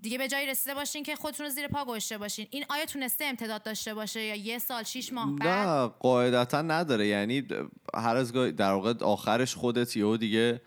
دیگه 0.00 0.18
به 0.18 0.28
جایی 0.28 0.46
رسیده 0.46 0.74
باشین 0.74 1.02
که 1.02 1.16
خودتون 1.16 1.46
رو 1.46 1.52
زیر 1.52 1.68
پا 1.68 1.84
گذاشته 1.84 2.18
باشین. 2.18 2.46
این 2.50 2.64
آیا 2.68 2.84
تونسته 2.84 3.24
امتداد 3.24 3.62
داشته 3.62 3.94
باشه 3.94 4.22
یا 4.22 4.34
یه 4.34 4.58
سال 4.58 4.82
شیش 4.82 5.12
ماه 5.12 5.36
بعد؟ 5.36 5.48
نه 5.48 5.86
قاعدتا 5.86 6.62
نداره. 6.62 7.06
یعنی 7.06 7.48
هر 7.94 8.16
از 8.16 8.32
در 8.32 8.72
واقع 8.72 9.04
آخرش 9.04 9.54
خودت 9.54 9.96
یهو 9.96 10.16
دیگه 10.16 10.60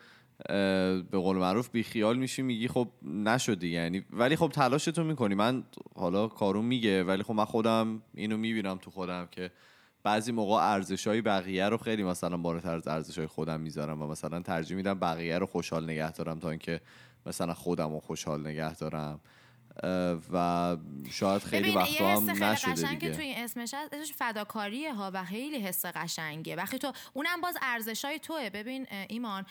به 0.50 1.04
قول 1.12 1.38
معروف 1.38 1.70
بیخیال 1.70 2.18
میشی 2.18 2.42
میگی 2.42 2.68
خب 2.68 2.88
نشدی 3.04 3.68
یعنی. 3.70 4.06
ولی 4.10 4.36
خب 4.36 4.48
تلاشتو 4.48 5.04
می‌کنی. 5.04 5.36
من 5.36 5.64
حالا 5.96 6.28
کارون 6.28 6.66
میگه 6.66 7.04
ولی 7.04 7.24
خب 7.24 7.34
من 7.34 7.46
خودم 7.46 8.02
اینو 8.14 8.38
می‌بینم 8.38 8.78
تو 8.78 8.92
خودم 8.92 9.28
که 9.32 9.52
بعضی 10.04 10.32
موقع 10.32 10.54
ارزش 10.54 11.08
های 11.08 11.22
بقیه 11.22 11.70
رو 11.70 11.78
خیلی 11.78 12.04
مثلا 12.04 12.38
بالاتر 12.38 12.76
از 12.76 12.88
ارزش 12.88 13.18
های 13.18 13.28
خودم 13.28 13.62
می‌ذارم 13.62 14.02
و 14.02 14.08
مثلا 14.08 14.40
ترجیح 14.40 14.78
میدم 14.78 15.00
بقیه 15.00 15.38
رو 15.38 15.46
خوشحال 15.46 15.84
نگه 15.84 16.12
دارم 16.12 16.40
تا 16.40 16.50
اینکه 16.50 16.82
مثلا 17.26 17.54
خودم 17.54 17.94
رو 17.94 18.00
خوشحال 18.00 18.48
نگه 18.48 18.76
دارم. 18.76 19.20
و 20.34 20.78
شاید 21.12 21.42
خیلی 21.42 21.72
وقتا 21.72 22.08
هم 22.08 22.44
نشده 22.44 22.74
دیگه. 22.74 22.98
که 22.98 23.12
توی 23.12 23.26
این 23.26 23.38
اسمش 23.38 23.74
هست. 23.74 24.14
فداکاریه 24.16 24.94
ها 24.94 25.12
و 25.14 25.24
خیلی 25.24 25.60
حس 25.60 25.86
قشنگه. 25.86 26.56
وقتی 26.56 26.80
تو 26.80 26.92
اونم 27.14 27.42
باز 27.42 27.58
ارزش 27.62 28.06
های 28.06 28.20
توه. 28.20 28.50
ببین 28.50 28.88
ایمان 29.10 29.46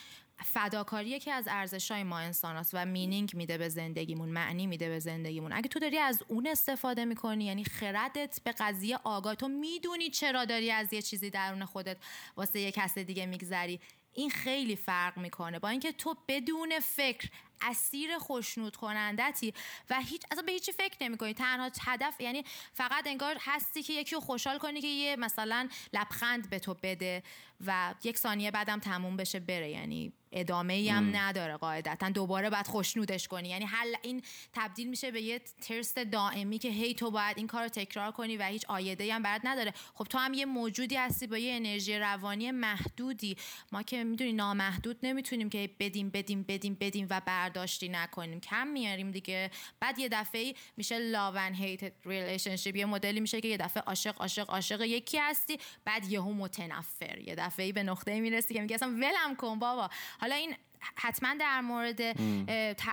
فداکاری 0.44 1.20
که 1.20 1.32
از 1.32 1.48
ارزشای 1.50 2.02
ما 2.02 2.18
انسان 2.18 2.64
و 2.72 2.86
مینینگ 2.86 3.30
میده 3.34 3.58
به 3.58 3.68
زندگیمون 3.68 4.28
معنی 4.28 4.66
میده 4.66 4.88
به 4.88 4.98
زندگیمون. 4.98 5.52
اگه 5.52 5.68
تو 5.68 5.78
داری 5.78 5.98
از 5.98 6.22
اون 6.28 6.46
استفاده 6.46 7.04
می‌کنی 7.04 7.44
یعنی 7.44 7.64
خردت 7.64 8.40
به 8.44 8.52
قضیه 8.52 8.98
آگاه 9.04 9.34
تو 9.34 9.48
می‌دونی 9.48 10.10
چرا 10.10 10.44
داری 10.44 10.70
از 10.70 10.92
یه 10.92 11.02
چیزی 11.02 11.30
درون 11.30 11.64
خودت 11.64 11.96
واسه 12.36 12.60
یه 12.60 12.72
کس 12.72 12.98
دیگه 12.98 13.26
میگذری. 13.26 13.80
این 14.12 14.30
خیلی 14.30 14.76
فرق 14.76 15.18
می‌کنه. 15.18 15.58
با 15.58 15.68
اینکه 15.68 15.92
تو 15.92 16.16
بدون 16.28 16.80
فکر 16.80 17.28
اسیر 17.62 18.18
خوشنود 18.18 18.76
کنندتی 18.76 19.54
و 19.90 20.00
هیچ 20.00 20.22
اصلا 20.30 20.42
به 20.42 20.52
هیچی 20.52 20.72
فکر 20.72 20.96
نمی 21.00 21.34
تنها 21.34 21.70
هدف 21.80 22.20
یعنی 22.20 22.44
فقط 22.72 23.06
انگار 23.06 23.36
هستی 23.40 23.82
که 23.82 23.92
یکی 23.92 24.14
رو 24.14 24.20
خوشحال 24.20 24.58
کنی 24.58 24.80
که 24.80 24.86
یه 24.86 25.16
مثلا 25.16 25.68
لبخند 25.92 26.50
به 26.50 26.58
تو 26.58 26.76
بده 26.82 27.22
و 27.66 27.94
یک 28.04 28.18
ثانیه 28.18 28.50
بعدم 28.50 28.78
تموم 28.78 29.16
بشه 29.16 29.40
بره. 29.40 29.70
یعنی 29.70 30.12
ادامه 30.32 30.72
ای 30.72 30.88
هم 30.88 31.16
نداره 31.16 31.56
قاعدتا. 31.56 32.08
دوباره 32.08 32.50
باید 32.50 32.66
خوشنودش 32.66 33.28
کنی. 33.28 33.48
یعنی 33.48 33.64
حل 33.64 33.94
این 34.02 34.22
تبدیل 34.52 34.88
میشه 34.88 35.10
به 35.10 35.22
یه 35.22 35.38
ترست 35.38 35.98
دائمی 35.98 36.58
که 36.58 36.68
هی 36.68 36.94
تو 36.94 37.10
باید 37.10 37.38
این 37.38 37.46
کار 37.46 37.62
رو 37.62 37.68
تکرار 37.68 38.12
کنی 38.12 38.36
و 38.36 38.42
هیچ 38.42 38.64
آیده 38.68 39.14
هم 39.14 39.22
برات 39.22 39.40
نداره. 39.44 39.74
خب 39.94 40.04
تو 40.04 40.18
هم 40.18 40.34
یه 40.34 40.44
موجودی 40.44 40.96
هستی 40.96 41.26
با 41.26 41.38
یه 41.38 41.56
انرژی 41.56 41.98
روانی 41.98 42.50
محدودی. 42.50 43.36
ما 43.72 43.82
که 43.82 44.04
می‌دونی 44.04 44.32
نامحدود 44.32 44.98
نمی‌تونیم 45.02 45.50
که 45.50 45.70
بدیم 45.80 46.10
بدیم 46.10 46.44
بدیم 46.48 46.76
بدیم 46.80 47.06
و 47.10 47.20
برداشتی 47.26 47.88
نکنیم. 47.88 48.40
کم 48.40 48.66
میاریم 48.66 49.10
دیگه. 49.10 49.50
بعد 49.80 49.98
یه 49.98 50.08
دفعه 50.08 50.54
میشه 50.76 51.12
love 51.12 51.36
and 51.36 51.56
hate 51.56 51.84
relationship. 51.84 52.76
یه 52.76 52.86
مدلی 52.86 53.20
میشه 53.20 53.40
که 53.40 53.48
یه 53.48 53.56
دفعه 53.56 53.82
عاشق 53.82 54.20
عاشق 54.20 54.50
عاشق 54.50 54.80
یکی 54.80 55.18
هستی 55.18 55.58
بعد 55.84 56.12
یهو 56.12 56.32
متنفر. 56.32 57.18
یه 57.18 57.34
دفعه 57.34 57.72
به 57.72 57.82
نقطه 57.82 58.20
می‌رسی 58.20 58.54
که 58.54 58.60
میگه 58.60 58.74
اصلا 58.74 58.88
ولم 58.88 59.36
کن 59.38 59.58
بابا. 59.58 59.90
حالا 60.20 60.34
این 60.34 60.54
حتما 60.96 61.34
در 61.40 61.60
مورد 61.60 62.00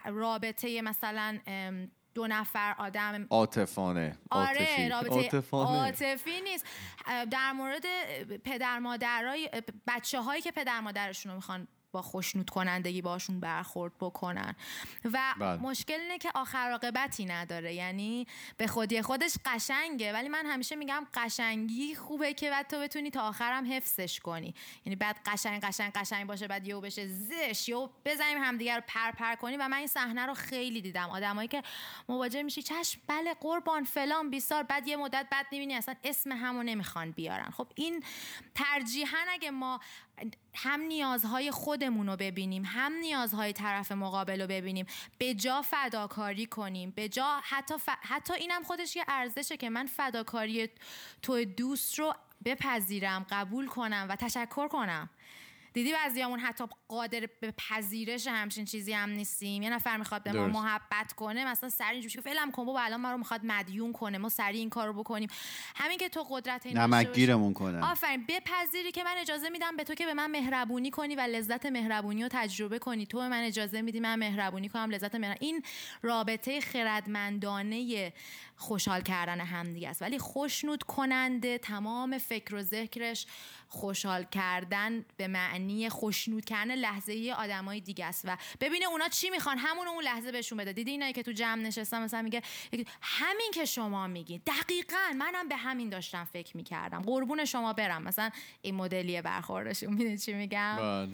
رابطه 0.06 0.82
مثلا 0.82 1.40
دو 2.16 2.28
نفر 2.28 2.76
آدم 2.78 3.28
عاطفانه 3.30 4.18
آره 4.32 4.90
رابطه 4.90 5.44
عاطفی 5.52 6.42
نیست. 6.42 6.66
در 7.32 7.52
مورد 7.52 7.86
پدر 8.44 8.80
مادرای 8.80 9.50
بچه 9.88 10.22
هایی 10.22 10.42
که 10.42 10.52
پدر 10.52 10.80
مادرشون 10.80 11.32
رو 11.32 11.36
می‌خوان 11.36 11.68
با 11.92 12.02
خوشنود 12.02 12.50
کنندگی 12.50 13.02
باشون 13.02 13.40
برخورد 13.40 13.94
بکنن. 14.00 14.56
و 15.06 15.34
بله. 15.40 15.62
مشکل 15.62 16.00
اینه 16.00 16.18
که 16.18 16.32
آخر 16.36 16.72
عاقبتی 16.72 17.26
نداره. 17.26 17.74
یعنی 17.74 18.28
به 18.58 18.68
خودی 18.68 19.02
خودش 19.02 19.34
قشنگه 19.46 20.14
ولی 20.14 20.30
من 20.30 20.46
همیشه 20.46 20.76
میگم 20.76 21.08
قشنگی 21.14 21.96
خوبه 21.96 22.34
که 22.34 22.50
بعد 22.50 22.68
تو 22.68 22.80
بتونی 22.80 23.10
تا 23.12 23.22
آخرم 23.22 23.72
حفظش 23.72 24.20
کنی. 24.20 24.54
یعنی 24.86 24.96
بعد 24.96 25.20
قشنگ 25.26 25.62
قشنگ 25.62 25.92
قشنگ 25.94 26.28
باشه 26.28 26.48
بعد 26.48 26.68
یهو 26.68 26.82
بشه 26.82 27.08
زش 27.08 27.70
یهو 27.70 27.90
بزنیم 28.06 28.38
همدیگه 28.44 28.76
رو 28.76 28.82
پر 28.88 29.12
پر 29.12 29.36
کنیم. 29.36 29.60
و 29.62 29.68
من 29.68 29.78
این 29.78 29.88
صحنه 29.88 30.26
رو 30.26 30.34
خیلی 30.34 30.82
دیدم. 30.82 31.10
آدمایی 31.10 31.48
که 31.48 31.64
مواجه 32.10 32.44
میشی 32.44 32.62
چشم 32.62 33.02
بله 33.08 33.34
قربان 33.34 33.84
فلان 33.84 34.30
بیسار 34.30 34.64
بعد 34.64 34.88
یه 34.88 34.98
مدت 34.98 35.28
بعد 35.32 35.46
می‌بینی 35.52 35.76
اصلا 35.76 35.96
اسم 36.04 36.32
همو 36.32 36.64
نمی‌خوان 36.64 37.12
بیارن. 37.12 37.50
خب 37.50 37.68
این 37.76 38.04
ترجیحاً 38.56 39.18
اگه 39.30 39.52
ما 39.52 39.80
هم 40.56 40.82
نیازهای 40.82 41.52
خودمون 41.52 42.08
رو 42.08 42.16
ببینیم 42.16 42.64
هم 42.66 42.94
نیازهای 42.94 43.54
طرف 43.54 43.92
مقابل 43.92 44.42
رو 44.42 44.48
ببینیم 44.48 44.86
به 45.18 45.34
جا 45.34 45.62
فداکاری 45.62 46.46
کنیم 46.46 46.94
به 46.96 47.10
جا 47.10 47.40
حتی, 47.44 47.74
حتی 48.02 48.34
اینم 48.34 48.64
خودش 48.64 48.96
یه 48.96 49.04
ارزشه 49.08 49.58
که 49.58 49.70
من 49.70 49.86
فداکاری 49.86 50.70
تو 51.22 51.46
دوست 51.46 52.00
رو 52.00 52.14
بپذیرم 52.46 53.26
قبول 53.30 53.68
کنم 53.68 54.06
و 54.10 54.16
تشکر 54.16 54.68
کنم. 54.68 55.10
دیدی 55.78 55.94
بعضیامون 55.94 56.40
حتی 56.40 56.64
قادر 56.88 57.30
به 57.42 57.54
پذیرش 57.58 58.28
همچین 58.28 58.66
چیزی 58.66 58.94
هم 58.94 59.10
نیستیم؟ 59.10 59.64
یه 59.64 59.70
نفر 59.70 59.98
می‌خواد 59.98 60.24
به 60.24 60.32
ما 60.32 60.48
محبت 60.48 61.14
کنه 61.14 61.46
مثلا 61.46 61.70
سری 61.70 61.88
اینجوری 61.92 62.14
که 62.14 62.22
فعلا 62.22 62.52
بابا 62.58 62.82
الان 62.82 63.02
ما 63.02 63.12
رو 63.12 63.18
می‌خواد 63.18 63.42
مدیون 63.44 63.94
کنه 63.94 64.18
ما 64.18 64.30
سری 64.30 64.58
این 64.58 64.70
کارو 64.70 64.94
بکنیم. 64.94 65.30
همین 65.76 65.98
که 65.98 66.10
تو 66.10 66.26
قدرت 66.30 66.66
این 66.66 66.78
نمکگیرمون 66.78 67.54
کنه. 67.54 67.92
آفرین 67.92 68.26
بپذیری 68.28 68.92
که 68.92 69.04
من 69.04 69.16
اجازه 69.18 69.50
میدم 69.50 69.78
به 69.78 69.84
تو 69.84 69.94
که 69.94 70.06
به 70.06 70.14
من 70.14 70.32
مهربونی 70.32 70.92
کنی 70.92 71.16
و 71.16 71.22
لذت 71.22 71.66
مهربونی 71.66 72.24
رو 72.24 72.30
تجربه 72.32 72.80
کنی. 72.80 73.06
تو 73.06 73.18
به 73.18 73.28
من 73.28 73.44
اجازه 73.44 73.82
میدی 73.82 74.00
من 74.00 74.16
مهربونی 74.16 74.70
کنم 74.70 74.90
لذت 74.90 75.16
مهربونی 75.16 75.48
این 75.48 75.64
رابطه 76.02 76.62
خردمندانه 76.62 78.14
خوشحال 78.56 79.02
کردن 79.02 79.42
همدیگه 79.42 79.90
است. 79.90 80.02
ولی 80.02 80.20
خوشنود 80.20 80.84
کننده 80.84 81.58
تمام 81.58 82.18
فکر 82.18 82.56
و 82.56 82.62
ذکرش 82.62 83.26
خوشحال 83.68 84.24
کردن 84.24 85.06
به 85.18 85.28
معنی 85.28 85.90
خوشنود 85.90 86.46
کردن 86.46 86.76
لحظه 86.76 87.14
ای 87.14 87.32
آدمای 87.32 87.82
دیگه 87.82 88.06
است. 88.06 88.26
و 88.26 88.38
ببینه 88.62 88.86
اونا 88.86 89.08
چی 89.08 89.30
می‌خوان؟ 89.30 89.58
همون 89.58 89.88
اون 89.88 90.04
لحظه 90.04 90.32
بهشون 90.32 90.58
بده. 90.58 90.74
دیدی 90.74 90.92
اینایی 90.92 91.14
که 91.14 91.24
تو 91.24 91.32
جمع 91.32 91.62
نشستم 91.62 92.04
مثلا 92.04 92.22
میگه 92.22 92.42
همین 93.02 93.52
که 93.54 93.66
شما 93.66 94.08
میگی. 94.08 94.38
دقیقا 94.38 95.14
منم 95.16 95.48
به 95.48 95.56
همین 95.56 95.90
داشتم 95.90 96.24
فکر 96.34 96.58
می‌کردم. 96.58 97.02
قربون 97.02 97.46
شما 97.46 97.74
برم. 97.74 98.04
مثلا 98.04 98.30
این 98.62 98.76
مدلیه 98.76 99.22
برخوردشون. 99.22 99.94
می‌دونی 99.94 100.18
چی 100.18 100.34
میگم؟ 100.34 100.76
بله. 100.78 101.14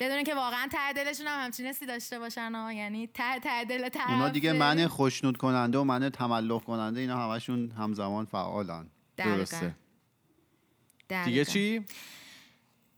بدون 0.00 0.24
که 0.24 0.34
واقعا 0.34 0.68
ته 0.72 0.92
دلشون 0.92 1.26
هم 1.26 1.44
همچین 1.44 1.66
حسی 1.66 1.86
داشته 1.86 2.18
باشن 2.18 2.52
ها. 2.54 2.72
یعنی 2.72 3.06
ته 3.06 3.38
ته 3.38 3.64
دل 3.64 3.88
طرف 3.88 4.10
اونا 4.10 4.28
دیگه 4.28 4.52
من 4.52 4.86
خوشنود 4.86 5.36
کننده 5.36 5.78
و 5.78 5.84
من 5.84 6.10
تملق 6.10 6.64
کننده 6.64 7.00
اینا 7.00 7.16
همشون 7.16 7.70
همزمان 7.70 8.24
فعالن. 8.24 8.90
دقیقاً. 9.18 9.36
درسته 9.36 9.74
دقیقاً. 11.10 11.24
دیگه 11.30 11.44
چی؟ 11.44 11.84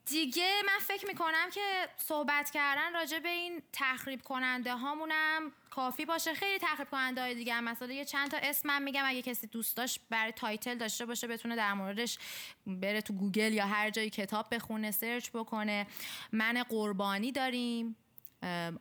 دیگه 0.06 0.52
من 0.66 0.78
فکر 0.86 1.06
می‌کنم 1.06 1.50
که 1.52 1.88
صحبت 1.96 2.50
کردن 2.50 2.94
راجع 2.94 3.18
به 3.18 3.28
این 3.28 3.62
تخریب 3.72 4.22
کننده 4.22 4.74
هامونم 4.74 5.52
کافی 5.70 6.04
باشه. 6.04 6.34
خیلی 6.34 6.58
تخریب 6.58 6.90
کننده 6.90 7.20
های 7.20 7.34
دیگه 7.34 7.54
هم. 7.54 7.64
مثلا 7.64 7.92
یه 7.92 8.04
چند 8.04 8.30
تا 8.30 8.36
اسم 8.42 8.68
من 8.68 8.82
میگم. 8.82 9.02
اگه 9.06 9.22
کسی 9.22 9.46
دوست 9.46 9.76
داشت 9.76 10.00
برای 10.10 10.32
title 10.32 10.78
داشته 10.78 11.06
باشه 11.06 11.26
بتونه 11.26 11.56
در 11.56 11.72
موردش 11.72 12.18
بره 12.66 13.00
تو 13.00 13.12
گوگل 13.12 13.52
یا 13.52 13.66
هر 13.66 13.90
جایی 13.90 14.10
کتاب 14.10 14.54
بخونه 14.54 14.90
search 14.90 15.30
بکنه. 15.30 15.86
من 16.32 16.62
قربانی 16.62 17.32
داریم. 17.32 17.96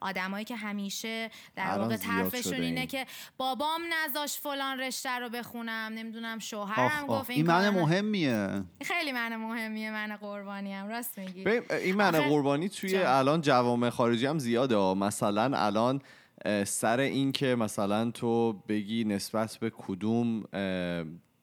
آدمایی 0.02 0.46
که 0.46 0.56
همیشه 0.56 1.30
در 1.56 1.80
واقع 1.80 1.98
طرفشون 1.98 2.54
اینه 2.54 2.80
این. 2.80 2.88
که 2.88 3.06
بابام 3.38 3.82
نذاش 3.94 4.38
فلان 4.40 4.80
رشته 4.80 5.10
رو 5.20 5.30
بخونم 5.30 5.92
نمی‌دونم 5.96 6.40
شوهرم 6.40 7.10
آخ 7.10 7.20
گفت 7.20 7.30
این 7.30 7.48
معنی 7.48 7.66
کارو 7.72 7.78
ن- 7.78 7.82
مهمیه 7.90 8.64
خیلی 8.82 9.12
من 9.12 9.36
مهمیه 9.36 9.92
من 9.92 10.16
قربانی 10.16 10.74
هم 10.74 10.88
راست 10.90 11.20
میگی 11.20 11.50
این 11.72 11.96
معنی 11.96 12.18
آخه- 12.18 12.30
قربانی 12.30 12.70
توی 12.70 12.90
جان. 12.90 13.06
الان 13.06 13.42
جوامع 13.42 13.90
خارجی 13.90 14.26
هم 14.26 14.40
زیاده 14.40 14.76
ها. 14.76 14.94
مثلا 14.94 15.58
الان 15.58 16.02
سر 16.66 17.00
این 17.00 17.32
که 17.32 17.56
مثلا 17.56 18.12
تو 18.12 18.54
بگی 18.54 19.04
نسبت 19.04 19.58
به 19.58 19.70
کدوم 19.70 20.44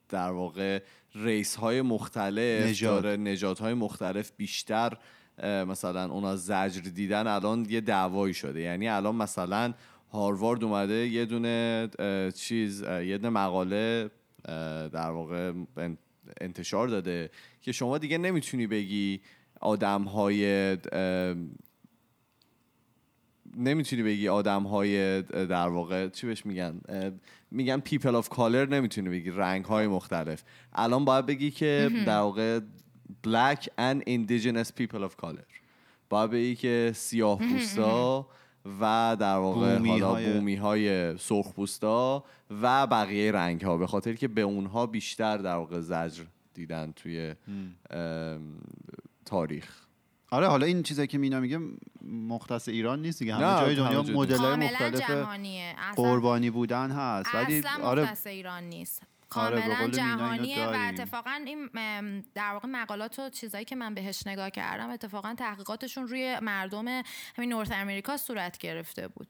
در 0.08 0.30
واقع 0.30 0.82
ریس 1.14 1.56
های 1.56 1.82
مختلف 1.82 2.66
نژاد. 2.66 3.02
داره 3.02 3.16
نجات 3.16 3.58
های 3.58 3.74
مختلف 3.74 4.32
بیشتر 4.36 4.92
مثلا 5.44 6.04
اونا 6.12 6.36
زجر 6.36 6.80
دیدن 6.80 7.26
الان 7.26 7.66
یه 7.70 7.80
دعوایی 7.80 8.34
شده. 8.34 8.60
یعنی 8.60 8.88
الان 8.88 9.14
مثلا 9.16 9.74
هاروارد 10.12 10.64
اومده 10.64 11.08
یه 11.08 11.24
دونه 11.24 11.88
چیز 12.34 12.82
یه 12.82 13.18
دونه 13.18 13.30
مقاله 13.30 14.10
در 14.92 15.10
واقع 15.10 15.52
ان- 15.76 15.98
انتشار 16.40 16.88
داده 16.88 17.30
که 17.62 17.72
شما 17.72 17.98
دیگه 17.98 18.18
نمی‌تونی 18.18 18.66
بگی 18.66 19.20
آدم 19.60 20.02
های 20.02 20.76
نمی‌تونی 23.56 24.02
بگی 24.02 24.28
آدم 24.28 24.62
های 24.62 25.22
در 25.22 25.68
واقع 25.68 26.08
چی 26.08 26.26
بهش 26.26 26.46
میگن؟ 26.46 26.80
میگن 27.50 27.82
people 27.86 28.22
of 28.22 28.28
color 28.28 28.68
نمی‌تونی 28.70 29.08
بگی 29.08 29.30
رنگ 29.30 29.64
های 29.64 29.86
مختلف. 29.86 30.42
الان 30.72 31.04
باید 31.04 31.26
بگی 31.26 31.50
که 31.50 31.90
در 32.06 32.18
واقع 32.18 32.60
black 33.26 33.60
and 33.78 34.02
indigenous 34.08 34.70
people 34.80 35.02
of 35.04 35.16
color. 35.26 35.44
باید 36.10 36.30
بگی 36.30 36.56
که 36.56 36.92
سیاه 36.94 37.38
پوستا 37.38 38.28
و 38.80 39.16
در 39.20 39.36
واقع 39.36 39.76
بومی 39.76 39.88
حالا 39.90 40.08
های- 40.10 40.32
بومی 40.32 40.54
های 40.54 41.18
سرخ 41.18 41.52
پوستا 41.52 42.24
و 42.62 42.86
بقیه 42.86 43.32
رنگ 43.32 43.62
ها 43.62 43.76
به 43.76 43.86
خاطر 43.86 44.12
که 44.14 44.28
به 44.28 44.40
اونها 44.40 44.86
بیشتر 44.86 45.36
در 45.38 45.54
واقع 45.54 45.80
زجر 45.80 46.24
دیدن 46.54 46.92
توی 46.96 47.34
تاریخ. 49.24 49.84
آره 50.30 50.46
حالا 50.48 50.66
این 50.66 50.82
چیزایی 50.82 51.08
که 51.08 51.18
مینا 51.18 51.40
میگه 51.40 51.58
مختص 52.28 52.68
ایران 52.68 53.02
نیست 53.02 53.18
دیگه. 53.18 53.34
همه 53.34 53.60
جای 53.60 53.74
دنیا 53.76 54.02
مدل 54.02 54.36
های 54.36 54.56
مختلف 54.56 55.10
قربانی 55.96 56.50
بودن 56.50 56.90
هست. 56.90 57.34
ولی 57.34 57.58
اصلا 57.58 57.84
آره 57.84 58.02
مختص 58.02 58.26
ایران 58.26 58.62
نیست. 58.64 59.02
کاملا 59.28 59.62
مینا 59.62 59.78
اینو 59.78 59.88
جهانیه 59.88 60.66
و. 60.66 60.88
اتفاقا 60.88 61.42
این 61.46 61.70
در 62.34 62.52
واقع 62.52 62.68
مقالات 62.68 63.18
و 63.18 63.28
چیزایی 63.30 63.64
که 63.64 63.76
من 63.76 63.94
بهش 63.94 64.26
نگاه 64.26 64.50
کردم 64.50 64.90
اتفاقا 64.90 65.34
تحقیقاتشون 65.34 66.08
روی 66.08 66.38
مردم 66.42 66.88
همین 67.36 67.48
نورت 67.48 67.72
امریکا 67.72 68.16
صورت 68.16 68.58
گرفته 68.58 69.08
بود 69.08 69.28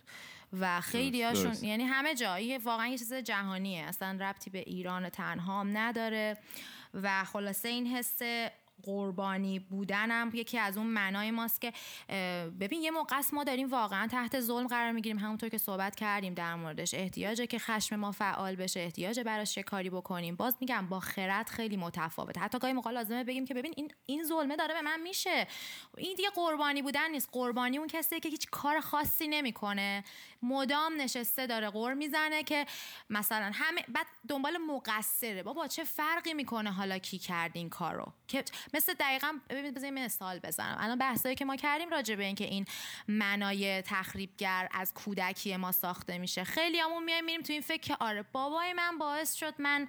و 0.61 0.81
خیلی 0.81 1.23
درست، 1.23 1.37
هاشون 1.37 1.51
درست. 1.51 1.65
یعنی 1.65 1.85
همه 1.85 2.15
جایی 2.15 2.59
واقعا 2.59 2.87
یه 2.87 2.99
چیز 2.99 3.15
جهانیه 3.15 3.83
اصلا 3.83 4.19
ربطی 4.21 4.51
به 4.51 4.59
ایران 4.59 5.09
تنها 5.09 5.61
هم 5.61 5.79
نداره 5.79 6.39
و 6.95 7.25
خلاصه 7.25 7.69
این 7.69 7.87
حس 7.87 8.19
قربانی 8.83 9.59
بودنم. 9.59 10.31
یکی 10.35 10.59
از 10.59 10.79
اون 10.79 10.87
معنای 10.87 11.31
ماست 11.31 11.61
که 11.61 11.73
ببین 12.61 12.83
یه 12.83 12.91
موقع 12.91 13.17
ما 13.33 13.45
داریم 13.45 13.71
واقعا 13.71 14.07
تحت 14.07 14.41
ظلم 14.41 14.67
قرار 14.67 14.93
می‌گیریم. 14.93 15.19
همونطور 15.19 15.49
که 15.49 15.59
صحبت 15.59 15.97
کردیم 15.97 16.35
در 16.35 16.55
موردش. 16.55 16.95
احتیاجه 16.95 17.47
که 17.47 17.59
خشم 17.59 17.97
ما 17.97 18.13
فعال 18.13 18.57
بشه. 18.57 18.81
احتیاجه 18.81 19.25
براش 19.25 19.57
یه 19.57 19.63
کاری 19.63 19.91
بکنیم. 19.91 20.37
باز 20.37 20.57
میگم 20.61 20.87
با 20.87 21.01
خرد 21.01 21.49
خیلی 21.49 21.77
متفاوته. 21.77 22.41
حتی 22.41 22.59
گاهی 22.59 22.73
موقع 22.73 22.91
لازمه 22.91 23.25
بگیم 23.25 23.45
که 23.45 23.55
ببین 23.55 23.75
این 23.77 23.93
این 24.07 24.25
ظلمه 24.25 24.57
داره 24.57 24.75
به 24.75 24.83
من 24.83 25.01
میشه. 25.01 25.47
این 25.97 26.15
دیگه 26.17 26.31
قربانی 26.35 26.83
بودن 26.83 27.11
نیست. 27.11 27.29
قربانی 27.33 27.79
اون 27.79 27.87
کسیه 27.87 28.21
که 28.21 28.29
هیچ 28.29 28.47
کار 28.51 28.81
خاصی 28.81 29.29
نمی‌کنه. 29.29 30.05
مدام 30.43 30.93
نشسته 30.97 31.47
داره 31.47 31.71
قر 31.71 31.95
می‌زنه 31.95 32.43
که 32.43 32.67
مثلا 33.11 33.51
همه 33.55 33.85
بعد 33.89 34.07
دنبال 34.29 34.59
مقصره. 34.59 35.43
بابا 35.43 35.67
چه 35.67 35.85
فرقی 35.85 36.35
می‌کنه 36.35 36.73
حالا 36.73 36.99
کی 36.99 37.19
کرد 37.19 37.51
این 37.55 37.69
کارو؟ 37.69 38.13
که 38.29 38.45
مثل 38.75 38.95
دقیقا 38.95 39.39
ببین 39.51 39.71
بذار 39.71 39.85
یه 39.85 40.05
مثال 40.05 40.39
بزنم. 40.39 40.77
الان 40.81 40.99
بحثایی 40.99 41.35
که 41.35 41.45
ما 41.45 41.57
کردیم 41.57 41.89
راجع 41.89 42.15
به 42.15 42.25
اینکه 42.25 42.45
این 42.45 42.65
منای 43.09 43.83
تخریبگر 43.83 44.69
از 44.73 44.95
کودکی 44.95 45.57
ما 45.57 45.73
ساخته 45.73 46.19
میشه. 46.19 46.45
خیلی 46.45 46.79
همون 46.79 47.05
میایم 47.05 47.25
میریم 47.25 47.43
تو 47.43 47.53
این 47.53 47.63
فکر 47.63 47.81
که 47.81 47.97
آره 48.01 48.25
بابای 48.33 48.73
من 48.73 48.99
باعث 48.99 49.35
شد 49.35 49.55
من 49.59 49.89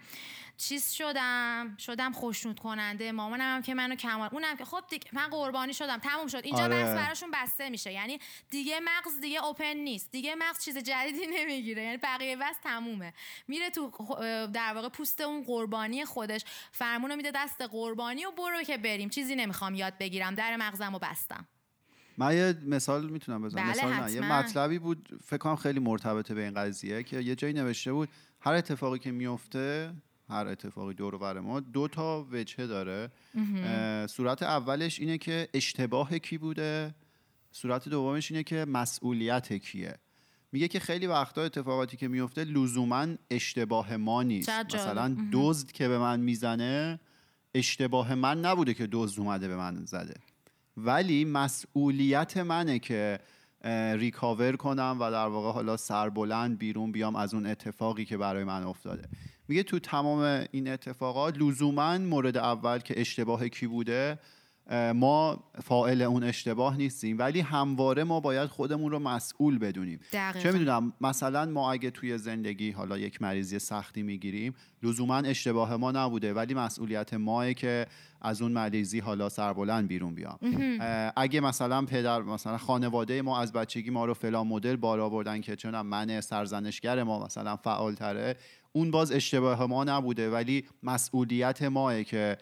چیز 0.60 0.92
شدم 0.92 1.76
شدم 1.80 2.12
خوشنود 2.12 2.60
کننده. 2.60 3.12
مامانم 3.12 3.56
هم 3.56 3.62
که 3.62 3.74
منو 3.74 3.96
کمال 3.96 4.30
اونم 4.32 4.58
که 4.58 4.66
خب 4.66 4.84
دیگه 4.90 5.08
من 5.14 5.28
قربانی 5.28 5.74
شدم 5.74 5.98
تموم 5.98 6.28
شد. 6.28 6.42
اینجا 6.44 6.64
آره. 6.64 6.76
بحث 6.76 6.96
براشون 6.96 7.32
بسته 7.34 7.70
میشه. 7.70 7.94
یعنی 7.94 8.20
دیگه 8.50 8.80
مغز 8.80 9.20
دیگه 9.22 9.46
اوپن 9.46 9.78
نیست. 9.78 10.12
دیگه 10.12 10.36
مغز 10.36 10.64
چیز 10.64 10.78
جدیدی 10.78 11.28
نمی‌گیره. 11.38 11.84
یعنی 11.84 11.98
بقیه 11.98 12.36
بس 12.36 12.56
تمومه. 12.64 13.14
میره 13.48 13.70
تو 13.70 13.92
در 14.54 14.74
واقع 14.74 14.90
پوست 14.90 15.22
اون 15.22 15.44
قربانی 15.44 16.06
خودش 16.06 16.46
فرمونو 16.72 17.16
میده 17.16 17.32
دست 17.36 17.62
قربانی 17.62 18.26
و 18.26 18.32
برو 18.32 18.64
که 18.64 18.78
بریم. 18.78 19.10
چیزی 19.10 19.36
نمی‌خوام 19.36 19.76
یاد 19.76 19.98
بگیرم. 19.98 20.36
در 20.36 20.56
مغزم 20.56 20.96
و 20.96 21.00
بستم. 21.00 21.48
من 22.18 22.38
یه 22.38 22.56
مثال 22.66 23.10
می‌تونم 23.10 23.42
بزنم. 23.42 23.64
بله، 23.64 23.72
مثال 23.72 23.94
نه. 23.94 24.12
یه. 24.12 24.34
مطلبی 24.34 24.80
بود 24.80 25.20
فکر 25.26 25.38
کنم 25.38 25.56
خیلی 25.56 25.80
مرتبطه 25.80 26.34
به 26.34 26.44
این 26.44 26.54
قضیه 26.54 27.04
که 27.04 27.20
یه 27.20 27.36
جایی 27.36 27.54
نوشته 27.54 27.94
بود 27.94 28.10
هر 28.42 28.54
اتفاقی 28.54 29.00
که 29.00 29.12
میفته 29.12 29.94
هر 30.30 30.48
اتفاقی 30.48 30.94
دور 30.94 31.18
بر 31.18 31.40
ما. 31.40 31.60
دو 31.60 31.88
تا 31.88 32.28
وجهه 32.32 32.68
داره. 32.68 33.10
صورت 34.08 34.44
اولش 34.44 35.00
اینه 35.00 35.18
که 35.18 35.50
اشتباه 35.54 36.20
کی 36.20 36.38
بوده؟ 36.38 36.96
صورت 37.52 37.90
دومش 37.90 38.32
اینه 38.32 38.44
که 38.44 38.66
مسئولیت 38.66 39.54
کیه؟ 39.54 39.96
میگه 40.52 40.68
که 40.68 40.80
خیلی 40.80 41.08
وقتا 41.08 41.42
اتفاقاتی 41.42 41.98
که 41.98 42.08
میفته 42.08 42.44
لزوما 42.44 43.08
اشتباه 43.32 43.98
ما 43.98 44.24
نیست. 44.24 44.50
مثلا 44.50 45.18
دزد 45.32 45.72
که 45.72 45.88
به 45.88 45.98
من 45.98 46.20
می‌زنه 46.20 47.00
اشتباه 47.54 48.16
من 48.16 48.46
نبوده 48.46 48.74
که 48.74 48.88
دزد 48.92 49.20
اومده 49.20 49.48
به 49.48 49.56
من 49.56 49.86
زده. 49.86 50.14
ولی 50.78 51.26
مسئولیت 51.26 52.38
منه 52.38 52.80
که 52.80 53.20
ریکاور 53.96 54.56
کنم 54.56 54.98
و 55.00 55.12
در 55.12 55.28
واقع 55.28 55.52
حالا 55.52 55.78
سربلند 55.78 56.58
بیرون 56.58 56.92
بیام 56.92 57.16
از 57.16 57.34
اون 57.34 57.46
اتفاقی 57.46 58.06
که 58.06 58.18
برای 58.18 58.44
من 58.44 58.64
افتاده. 58.64 59.10
میگه 59.50 59.64
تو 59.64 59.80
تمام 59.80 60.46
این 60.52 60.68
اتفاقات 60.68 61.38
لزوما 61.38 61.98
مورد 61.98 62.38
اول 62.38 62.80
که 62.80 63.02
اشتباه 63.02 63.50
کی 63.50 63.68
بوده 63.68 64.20
ما 64.96 65.44
فاعل 65.64 66.02
اون 66.02 66.24
اشتباه 66.24 66.78
نیستیم 66.78 67.20
ولی 67.20 67.40
همواره 67.40 68.04
ما 68.04 68.20
باید 68.20 68.50
خودمون 68.50 68.92
رو 68.92 69.00
مسئول 69.00 69.58
بدونیم. 69.58 70.00
دقیقاً. 70.14 70.40
چه 70.40 70.52
می‌دونم 70.52 70.94
مثلا 71.02 71.46
ما 71.46 71.72
اگه 71.72 71.92
توی 71.92 72.18
زندگی 72.18 72.72
حالا 72.72 72.98
یک 72.98 73.22
مریضی 73.22 73.60
سختی 73.60 74.04
می‌گیریم 74.04 74.54
لزوما 74.84 75.18
اشتباه 75.18 75.76
ما 75.76 75.92
نبوده 75.92 76.34
ولی 76.34 76.54
مسئولیت 76.54 77.14
ماه 77.14 77.54
که 77.54 77.86
از 78.22 78.42
اون 78.42 78.52
مریضی 78.52 79.00
حالا 79.00 79.30
سربلند 79.30 79.88
بیرون 79.88 80.16
بیام. 80.16 80.40
اگه 81.16 81.40
مثلا 81.40 81.86
پدر 81.86 82.22
مثلا 82.22 82.58
خانواده 82.58 83.22
ما 83.22 83.40
از 83.40 83.54
بچگی 83.54 83.90
ما 83.90 84.06
رو 84.06 84.14
فلان 84.14 84.48
مدل 84.48 84.76
بالا 84.76 85.10
بردن 85.10 85.42
که 85.42 85.56
چون 85.56 85.82
من 85.82 86.22
سرزنشگر 86.22 87.04
ما 87.04 87.26
مثلا 87.26 87.56
فعال 87.56 87.96
تره 87.96 88.36
اون 88.72 88.92
باز 88.92 89.12
اشتباه 89.12 89.66
ما 89.66 89.84
نبوده 89.84 90.30
ولی 90.30 90.66
مسئولیت 90.84 91.62
ماه 91.62 92.04
که 92.04 92.38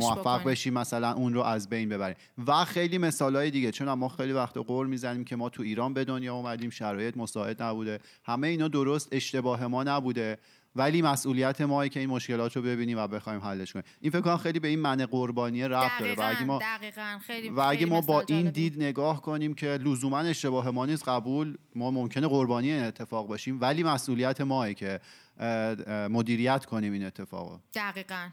موفق. 0.00 0.44
بشیم 0.44 0.74
مثلا 0.74 1.12
اون 1.12 1.34
رو 1.34 1.40
از 1.40 1.68
بین 1.68 1.88
ببریم 1.88 2.16
و 2.46 2.64
خیلی 2.64 2.98
مثالهای 2.98 3.50
دیگه 3.50 3.70
چون 3.70 3.92
ما 3.92 4.08
خیلی 4.08 4.32
وقت 4.32 4.56
قول 4.56 4.86
می‌زنیم 4.86 5.24
که 5.24 5.36
ما 5.36 5.48
تو 5.48 5.62
ایران 5.62 5.94
به 5.94 6.04
دنیا 6.04 6.34
اومدیم 6.34 6.70
شرایط 6.70 7.16
مساعد 7.16 7.62
نبوده. 7.62 8.00
همه 8.24 8.48
اینا 8.48 8.68
درست 8.68 9.08
اشتباه 9.12 9.66
ما 9.66 9.82
نبوده 9.82 10.38
ولی 10.76 11.02
مسئولیت 11.02 11.60
ما 11.60 11.88
که 11.88 12.00
این 12.00 12.08
مشکلات 12.08 12.56
رو 12.56 12.62
ببینیم 12.62 12.98
و 12.98 13.06
بخوایم 13.06 13.40
حلش 13.40 13.72
کنیم. 13.72 13.84
این 14.00 14.12
فکر 14.12 14.20
کنم 14.20 14.36
خیلی 14.36 14.60
به 14.60 14.68
این 14.68 14.78
من 14.78 15.06
قربانی 15.06 15.62
رفت 15.68 16.00
داره. 16.00 16.14
و 16.14 16.22
اگه 16.22 16.44
ما 16.44 16.58
دقیقاً. 16.58 17.18
خیلی 17.26 17.48
و 17.48 17.60
اگه 17.60 17.78
خیلی 17.78 17.90
ما 17.90 18.00
با 18.00 18.20
این. 18.20 18.50
دید 18.50 18.82
نگاه 18.82 19.22
کنیم 19.22 19.54
که 19.54 19.66
لزوما 19.66 20.18
اشتباه 20.18 20.70
ما 20.70 20.86
نیست 20.86 21.08
قبول 21.08 21.58
ما 21.74 21.90
ممکنه 21.90 22.28
قربانی 22.28 22.72
اتفاق 22.72 23.26
باشیم 23.26 23.58
ولی 23.60 23.82
مسئولیت 23.82 24.40
ماه 24.40 24.74
که 24.74 24.88
اه، 24.88 24.92
اه، 24.94 25.00
مدیریت 26.10 26.64
کنیم 26.64 26.92
این 26.92 27.04
اتفاقو. 27.04 27.58
دقیقا. 27.74 28.30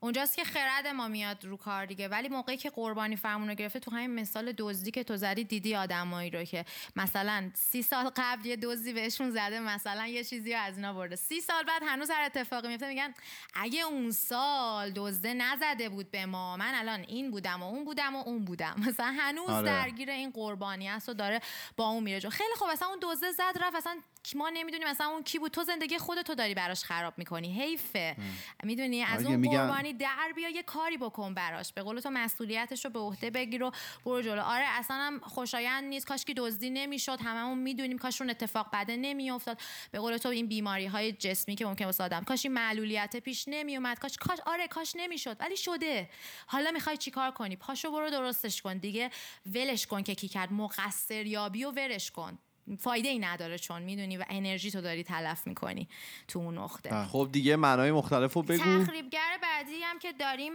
اونجاست 0.00 0.36
که 0.36 0.44
خرد 0.44 0.86
ما 0.86 1.08
میاد 1.08 1.44
رو 1.44 1.56
کار 1.56 1.86
دیگه. 1.86 2.08
ولی 2.08 2.28
موقعی 2.28 2.56
که 2.56 2.70
قربانی 2.70 3.16
فرمون 3.16 3.48
رو 3.48 3.54
گرفته 3.54 3.80
تو 3.80 3.90
همین 3.90 4.20
مثال 4.20 4.52
دزدی 4.58 4.90
که 4.90 5.04
تو 5.04 5.16
زدی 5.16 5.44
دیدی 5.44 5.76
آدمایی 5.76 6.30
رو 6.30 6.44
که 6.44 6.64
مثلا 6.96 7.50
سی 7.54 7.82
سال 7.82 8.10
قبل 8.16 8.46
یه 8.46 8.56
دزدی 8.56 8.92
بهشون 8.92 9.30
زده 9.30 9.60
مثلا 9.60 10.06
یه 10.06 10.24
چیزی 10.24 10.52
رو 10.52 10.60
از 10.60 10.76
اینا 10.76 10.92
برده. 10.92 11.16
سی 11.16 11.40
سال 11.40 11.64
بعد 11.64 11.82
هنوز 11.86 12.10
هر 12.10 12.22
اتفاقی 12.22 12.68
میفته 12.68 12.88
میگن 12.88 13.14
اگه 13.54 13.82
اون 13.82 14.10
سال 14.10 14.90
دزده 14.90 15.34
نزده 15.34 15.88
بود 15.88 16.10
به 16.10 16.26
ما 16.26 16.56
من 16.56 16.74
الان 16.74 17.00
این 17.00 17.30
بودم 17.30 17.62
و 17.62 17.66
اون 17.66 17.84
بودم 17.84 18.16
و 18.16 18.18
اون 18.18 18.44
بودم. 18.44 18.74
مثلا 18.88 19.14
هنوز 19.18 19.50
آره. 19.50 19.66
درگیر 19.66 20.10
این 20.10 20.30
قربانی 20.30 20.88
است 20.88 21.08
و 21.08 21.14
داره 21.14 21.40
با 21.76 21.88
اون 21.88 22.02
میره 22.02 22.20
جو 22.20 22.30
خیلی 22.30 22.54
خوب 22.56 22.68
اصلا 22.68 22.88
اون 22.88 22.98
دزده 23.02 23.32
زد 23.32 23.58
رفت 23.60 23.76
اصلا 23.76 23.96
ما 24.36 24.50
نمی‌دونیم 24.50 24.88
مثلا 24.88 25.06
اون 25.06 25.22
کی 25.22 25.38
بود. 25.38 25.50
تو 25.52 25.62
زندگی 25.62 25.98
خودتو 25.98 26.34
داری 26.34 26.54
براش 26.54 26.84
خراب 26.84 27.14
می‌کنی. 27.16 27.52
حیفه. 27.62 28.16
می‌دونی؟ 28.64 29.02
از 29.02 29.18
آره، 29.18 29.26
اون 29.26 29.36
میگن- 29.36 29.58
قربانی 29.66 29.92
در 29.92 30.32
بیا 30.36 30.48
یه 30.48 30.62
کاری 30.62 30.96
بکن 30.96 31.34
براش. 31.34 31.72
به 31.72 31.82
قول 31.82 32.00
تو 32.00 32.10
مسئولیتش 32.10 32.84
رو 32.84 32.90
به 32.90 32.98
عهده 32.98 33.30
بگیر 33.30 33.62
و 33.62 33.70
برو 34.04 34.22
جلو. 34.22 34.42
آره 34.42 34.64
اصلا 34.68 34.96
هم 34.96 35.20
خوشایند 35.20 35.84
نیست. 35.84 36.06
کاش 36.06 36.24
که 36.24 36.34
دزدی 36.34 36.70
نمی‌شد. 36.70 37.18
هممون 37.20 37.58
می‌دونیم 37.58 37.98
کاش 37.98 38.20
اون 38.20 38.30
اتفاق 38.30 38.66
بده 38.72 38.96
نمیافتاد. 38.96 39.60
به 39.90 39.98
قول 39.98 40.16
تو 40.16 40.28
این 40.28 40.46
بیماری 40.46 40.86
های 40.86 41.12
جسمی 41.12 41.56
که 41.56 41.66
ممکن 41.66 41.84
واسه 41.84 42.04
آدم 42.04 42.24
کاش 42.24 42.44
این 42.44 42.54
معلولیت 42.54 43.16
پیش 43.16 43.44
نمیومد 43.48 43.98
کاش 43.98 44.16
کاش 44.16 44.38
آره 44.46 44.68
کاش 44.68 44.92
نمی‌شد. 44.96 45.36
ولی 45.40 45.56
شده. 45.56 46.10
حالا 46.46 46.70
می‌خوای 46.70 46.96
چیکار 46.96 47.30
کنی؟ 47.30 47.56
پاشو 47.56 47.90
برو 47.90 48.10
درستش 48.10 48.62
کن 48.62 48.78
دیگه. 48.78 49.10
ولش 49.54 49.86
کن 49.86 50.02
که 50.02 50.14
کی 50.14 50.28
کرد. 50.28 50.52
مقصر 50.52 51.26
یابی 51.26 51.64
و 51.64 51.70
ولش 51.70 52.10
کن. 52.10 52.38
فایده 52.76 53.08
ای 53.08 53.18
نداره 53.18 53.58
چون 53.58 53.82
می‌دونی 53.82 54.16
و 54.16 54.24
انرژی 54.28 54.70
تو 54.70 54.80
داری 54.80 55.02
تلف 55.02 55.46
می‌کنی 55.46 55.88
تو 56.28 56.38
اون 56.38 56.58
نقطه. 56.58 57.04
خب 57.04 57.28
دیگه 57.32 57.56
معنای 57.56 57.92
مختلف 57.92 58.32
رو 58.32 58.42
بگو. 58.42 58.84
تخریبگر 58.84 59.38
بعدی 59.42 59.82
هم 59.82 59.98
که 59.98 60.12
داریم 60.12 60.52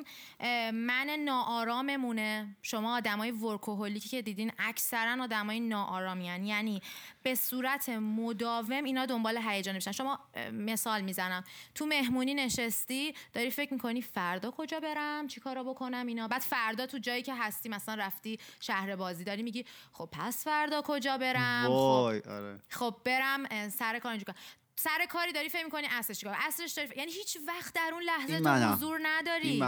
من 0.73 1.09
ناآراممونه. 1.25 2.55
شما 2.61 2.97
آدمای 2.97 3.31
ورکوهولیکی 3.31 4.09
که 4.09 4.21
دیدین 4.21 4.51
اکثرا 4.59 5.23
آدمای 5.23 5.59
ناآرامیان 5.59 6.45
یعنی 6.45 6.81
به 7.23 7.35
صورت 7.35 7.89
مداوم 7.89 8.83
اینا 8.83 9.05
دنبال 9.05 9.37
هیجان 9.37 9.75
میشن. 9.75 9.91
شما 9.91 10.19
مثال 10.51 11.01
می‌زنم. 11.01 11.43
تو 11.75 11.85
مهمونی 11.85 12.33
نشستی 12.33 13.13
داری 13.33 13.49
فکر 13.49 13.73
می‌کنی 13.73 14.01
فردا 14.01 14.51
کجا 14.51 14.79
برم؟ 14.79 15.27
چیکارا 15.27 15.63
بکنم؟ 15.63 16.07
اینا. 16.07 16.27
بعد 16.27 16.41
فردا 16.41 16.85
تو 16.85 16.97
جایی 16.97 17.23
که 17.23 17.33
هستی 17.35 17.69
مثلا 17.69 17.95
رفتی 17.95 18.39
شهر 18.59 18.95
بازی 18.95 19.23
داری 19.23 19.43
میگی 19.43 19.65
خب 19.93 20.09
پس 20.11 20.43
فردا 20.43 20.81
کجا 20.81 21.17
برم؟ 21.17 21.65
آره 22.07 22.59
خب 22.69 22.95
برم 23.05 23.69
سر 23.69 23.99
کار 23.99 24.17
کنم. 24.17 24.35
سر 24.75 25.05
کاری 25.09 25.31
داری 25.31 25.49
فکر 25.49 25.63
می‌کنی 25.63 25.87
اصلش 25.91 26.19
چیکار؟ 26.19 26.35
اصلش 26.39 26.71
داری 26.71 26.87
ف- 26.89 26.97
یعنی 26.97 27.11
هیچ 27.11 27.37
وقت 27.47 27.73
در 27.73 27.89
اون 27.93 28.03
لحظه 28.03 28.39
تو. 28.39 28.43
حضور 28.73 28.99
نداری. 29.03 29.59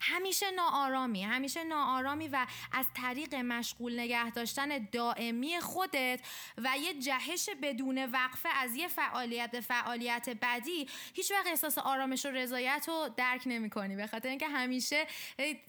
همیشه 0.00 0.50
ناآرامی 0.50 1.22
همیشه 1.24 1.64
ناآرامی 1.64 2.28
و 2.28 2.46
از 2.72 2.86
طریق 2.96 3.34
مشغول 3.34 4.00
نگه 4.00 4.30
داشتن 4.30 4.88
دائمی 4.92 5.60
خودت 5.60 6.20
و 6.58 6.78
یه 6.78 6.94
جهش 6.94 7.48
بدون 7.62 8.04
وقفه 8.04 8.48
از 8.48 8.76
یه 8.76 8.88
فعالیت 8.88 9.50
به 9.50 9.60
فعالیت 9.60 10.28
بعدی 10.28 10.88
هیچ 11.14 11.30
وقت 11.32 11.46
احساس 11.46 11.78
آرامش 11.78 12.26
و 12.26 12.30
رضایت 12.30 12.84
رو 12.88 13.08
درک 13.16 13.42
نمی‌کنی. 13.46 13.96
به 13.96 14.06
خاطر 14.06 14.28
اینکه 14.28 14.48
همیشه 14.48 15.06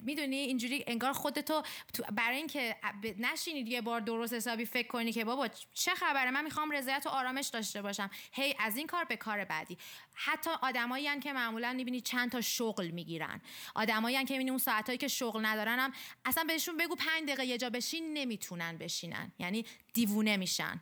می‌دونی 0.00 0.36
اینجوری 0.36 0.84
انگار 0.86 1.12
خودتو 1.12 1.62
تو- 1.94 2.04
برای 2.12 2.36
اینکه 2.36 2.76
نشینید 3.18 3.68
یه 3.68 3.80
بار 3.80 4.00
درست 4.00 4.34
حسابی 4.34 4.64
فکر 4.64 4.88
کنی 4.88 5.12
که 5.12 5.24
بابا 5.24 5.48
چه 5.74 5.94
خبره؟ 5.94 6.30
من 6.30 6.44
می‌خوام 6.44 6.70
رضایت 6.70 7.06
و 7.06 7.08
آرامش 7.08 7.46
داشته 7.48 7.82
باشم. 7.82 8.10
هی 8.32 8.56
از 8.58 8.76
این 8.76 8.83
کار 8.86 9.04
به 9.04 9.16
کار 9.16 9.44
بعدی. 9.44 9.78
حتی 10.14 10.50
آدمایی 10.62 11.20
که 11.20 11.32
معمولا 11.32 11.72
می‌بینی 11.72 12.00
چند 12.00 12.30
تا 12.30 12.40
شغل 12.40 12.86
می‌گیرن. 12.86 13.40
آدمایی 13.74 14.24
که 14.24 14.34
می‌بینی 14.34 14.50
اون 14.50 14.58
ساعتایی 14.58 14.98
که 14.98 15.08
شغل 15.08 15.46
ندارن 15.46 15.78
هم 15.78 15.92
اصلا 16.24 16.44
بهشون 16.44 16.76
بگو 16.76 16.94
پنج 16.94 17.24
دقیقه 17.24 17.46
یه 17.46 17.58
جا 17.58 17.70
بشین 17.70 18.14
نمی‌تونن 18.14 18.78
بشینن. 18.78 19.32
یعنی 19.38 19.64
دیوونه 19.92 20.36
میشن. 20.36 20.80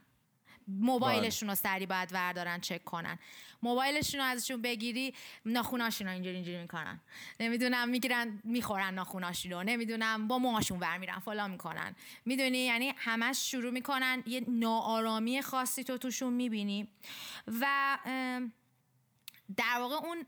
موبایلشون 0.68 1.48
رو 1.48 1.55
سری 1.55 1.86
باید 1.86 2.12
وردارن 2.12 2.61
چک 2.61 2.84
کنن. 2.84 3.18
موبایلشون 3.62 4.20
رو 4.20 4.26
ازشون 4.26 4.62
بگیری 4.62 5.14
ناخوناشون 5.44 6.06
رو 6.06 6.12
اینجوری 6.12 6.34
اینجوری 6.34 6.62
می‌کنن. 6.62 7.00
نمی‌دونم 7.40 7.88
می‌گیرن 7.88 8.40
می‌خورن 8.44 8.94
ناخوناشون 8.94 9.52
رو. 9.52 9.62
نمی‌دونم 9.62 10.28
با 10.28 10.38
موهاشون 10.38 10.80
ور 10.80 10.98
میرن 10.98 11.18
فلان 11.18 11.50
می‌کنن. 11.50 11.96
می‌دونی؟ 12.24 12.58
یعنی 12.58 12.94
همش 12.96 13.50
شروع 13.50 13.70
می‌کنن 13.70 14.22
یه 14.26 14.44
ناآرامی 14.48 15.42
خاصی 15.42 15.84
تو 15.84 15.98
توشون 15.98 16.32
می‌بینی. 16.32 16.88
و 17.60 17.98
در 19.56 19.78
واقع 19.78 19.94
اون 19.94 20.26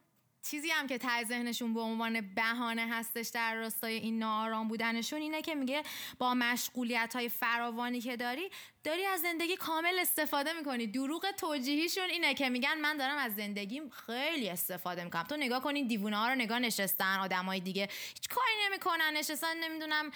چیزی 0.50 0.70
هم 0.70 0.86
که 0.86 0.98
ته 0.98 1.24
ذهنشون 1.24 1.74
به 1.74 1.80
عنوان 1.80 2.34
بهانه 2.34 2.86
هستش 2.90 3.28
در 3.28 3.54
راستای 3.54 3.94
این 3.94 4.18
ناآرام 4.18 4.68
بودنشون 4.68 5.20
اینه 5.20 5.42
که 5.42 5.54
میگه 5.54 5.82
با 6.18 6.34
مشغولیت 6.34 7.12
های 7.16 7.28
فراوانی 7.28 8.00
که 8.00 8.16
داری 8.16 8.50
داری 8.84 9.06
از 9.06 9.20
زندگی 9.20 9.56
کامل 9.56 9.98
استفاده 10.00 10.52
می‌کنی. 10.52 10.86
دروغ 10.86 11.30
توجیهیشون 11.30 12.10
اینه 12.10 12.34
که 12.34 12.48
میگن 12.48 12.78
من 12.80 12.96
دارم 12.96 13.16
از 13.16 13.34
زندگیم 13.34 13.90
خیلی 13.90 14.48
استفاده 14.48 15.04
می‌کنم. 15.04 15.22
تو 15.22 15.36
نگاه 15.36 15.62
کنین 15.62 15.86
دیوونه 15.86 16.16
ها 16.16 16.28
رو 16.28 16.34
نگاه 16.34 16.58
نشستن 16.58 17.18
آدمای 17.18 17.60
دیگه 17.60 17.88
هیچ 18.14 18.28
کاری 18.28 18.52
نمی‌کنن 18.66 19.12
نشستن 19.16 19.56
نمی‌دونم 19.56 20.10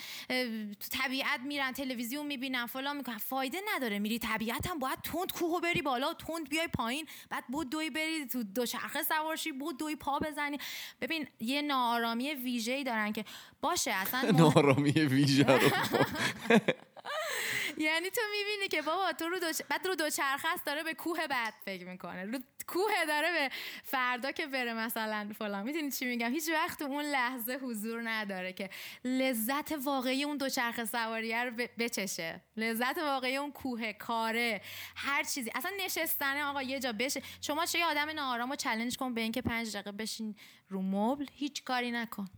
تو 0.75 0.99
طبیعت 1.03 1.41
میرن 1.41 1.73
تلویزیون 1.73 2.27
می‌بینن 2.27 2.67
فلان 2.67 2.97
می‌کنن. 2.97 3.19
فایده 3.19 3.59
نداره. 3.75 3.99
میری 3.99 4.19
طبیعت 4.19 4.67
هم 4.67 4.79
باید 4.79 4.99
تند 5.03 5.33
کوهو 5.33 5.61
بری 5.61 5.83
بالا 5.83 6.15
تند 6.15 6.49
بیای 6.49 6.69
پایین 6.69 7.07
بعد 7.31 7.45
بود 7.47 7.71
دوی 7.71 7.91
بری 7.91 8.27
تو 8.27 8.43
دوچرخه 8.43 9.03
سوارشی 9.03 9.53
بود 9.53 9.79
دوی 9.79 9.97
پا 9.97 10.19
بزنی. 10.19 10.59
ببین 11.01 11.29
یه 11.41 11.63
ناآرامی 11.63 12.31
ویژه‌ای 12.35 12.85
دارن 12.85 13.13
که 13.13 13.25
باشه 13.61 13.91
اصلا 13.91 14.31
نارامی 14.41 14.91
ویژه 14.91 15.45
رو 15.45 15.69
یعنی 17.79 18.11
تو 18.11 18.21
می‌بینی 18.33 18.69
که 18.69 18.83
بابا 18.83 19.13
تو 19.13 19.29
رو 19.29 19.39
دوچ... 19.39 19.63
بعد 19.69 19.87
رو 19.87 19.95
دوچرخه 19.95 20.49
است 20.49 20.65
داره 20.65 20.83
به 20.83 20.95
کوه 20.95 21.27
بعد 21.27 21.55
فکر 21.65 21.87
می‌کنه. 21.87 22.25
رو 22.25 22.39
کوه 22.67 23.05
داره 23.09 23.33
به 23.33 23.51
فردا 23.85 24.33
که 24.33 24.47
بره 24.47 24.75
مثلا 24.75 25.33
فلان. 25.39 25.63
می‌دونی 25.63 25.91
چی 25.91 26.07
میگم؟ 26.07 26.33
هیچ 26.33 26.49
وقت 26.49 26.83
اون 26.83 27.05
لحظه 27.05 27.59
حضور 27.63 28.11
نداره 28.11 28.53
که 28.53 28.71
لذت 29.05 29.73
واقعی 29.73 30.25
اون 30.25 30.37
دوچرخه 30.37 30.85
سواریه 30.85 31.45
رو 31.45 31.51
بچشه. 31.79 32.43
لذت 32.57 32.99
واقعی 32.99 33.37
اون 33.37 33.53
کوه 33.53 33.93
کاره 33.93 34.61
هر 34.97 35.23
چیزی. 35.23 35.51
اصلا 35.55 35.73
نشستنه 35.85 36.45
آقا 36.45 36.63
یه 36.63 36.81
جا 36.81 36.93
بشه. 36.93 37.23
شما 37.41 37.67
چه 37.67 37.79
یه 37.79 37.87
آدم 37.87 38.11
ناآرام 38.11 38.51
رو 38.51 38.57
چالش 38.57 38.97
کن 38.97 39.15
به 39.15 39.21
اینکه 39.21 39.43
پنج 39.43 39.73
دقیقه 39.73 39.93
بشین 39.93 40.37
رو 40.69 40.83
مبل. 40.83 41.27
هیچ 41.33 41.65
کاری 41.65 41.91
نکن. 41.91 42.29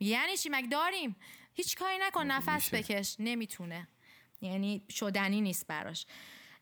یعنی 0.00 0.36
چی؟ 0.36 0.48
مگه 0.48 0.68
داریم؟ 0.68 1.16
هیچ 1.52 1.76
کاری 1.76 1.98
نکن. 1.98 2.26
نفس 2.26 2.74
بکش. 2.74 3.16
نمی‌تونه. 3.18 3.88
یعنی 4.40 4.82
شدنی 4.90 5.40
نیست 5.40 5.66
براش 5.66 6.06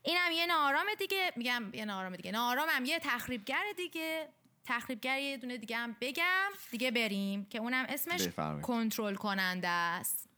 اینم 0.03 0.33
یه 0.33 0.47
ناآرام 0.47 0.87
دیگه 0.99 1.33
میگم 1.37 1.71
یه 1.75 1.85
ناآرام 1.85 2.17
دیگه 2.17 2.33
ناآرامم 2.33 2.85
یه 2.85 2.99
تخریبگر 2.99 3.63
دیگه 3.77 4.29
تخریبگر 4.65 5.19
یه 5.19 5.37
دونه 5.37 5.57
دیگه 5.57 5.77
هم 5.77 5.97
بگم 6.01 6.51
دیگه 6.71 6.91
بریم 6.91 7.45
که 7.45 7.59
اونم 7.59 7.87
اسمش. 7.89 8.29
کنترل 8.63 9.15
کننده 9.15 9.69
است 9.69 10.29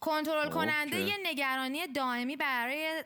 کنترل 0.00 0.50
کننده. 0.50 1.00
یه 1.00 1.16
نگرانی 1.22 1.86
دائمی 1.86 2.36
برای 2.36 3.04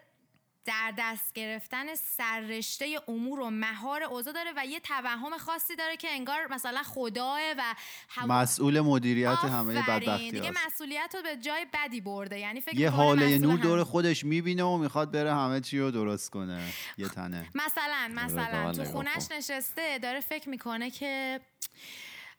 در 0.67 0.93
دست 0.99 1.33
گرفتن 1.35 1.95
سررشته 1.95 2.87
امور 3.09 3.41
و 3.41 3.51
مهار 3.51 4.03
اوضاع 4.03 4.35
داره 4.35 4.51
و 4.57 4.67
یه 4.67 4.81
توهم 4.81 5.39
خاصی 5.39 5.77
داره 5.77 5.97
که 5.97 6.09
انگار 6.11 6.47
مثلا 6.51 6.83
خداه 6.83 7.41
و 7.59 7.75
هوا- 8.09 8.27
مسئول 8.35 8.81
مدیریت 8.81 9.29
همه. 9.39 9.75
بدبختی 9.83 10.31
دیگه. 10.31 10.53
مسئولیت 10.67 11.15
رو 11.15 11.23
به 11.23 11.37
جای 11.37 11.67
بدی 11.75 12.01
برده 12.01 12.39
یعنی 12.39 12.61
فکر 12.61 12.77
یه 12.79 12.91
می‌کنه 12.91 13.05
حاله 13.05 13.39
نور. 13.39 13.59
دور 13.59 13.85
خودش 13.85 14.25
می‌بینه 14.25 14.63
و 14.65 14.77
می‌خواد 14.77 15.11
بره 15.11 15.35
همه 15.35 15.61
چی 15.61 15.79
رو 15.79 15.91
درست 15.91 16.31
کنه 16.31 16.61
یه 16.99 17.09
تنه 17.09 17.47
مثلا 17.55 18.09
به 18.09 18.15
مثلا 18.15 18.73
تو 18.73 18.83
نگاه 18.83 18.93
خونش. 18.93 19.31
نشسته 19.31 19.99
داره 19.99 20.21
فکر 20.21 20.49
می‌کنه 20.49 20.91
که 20.91 21.41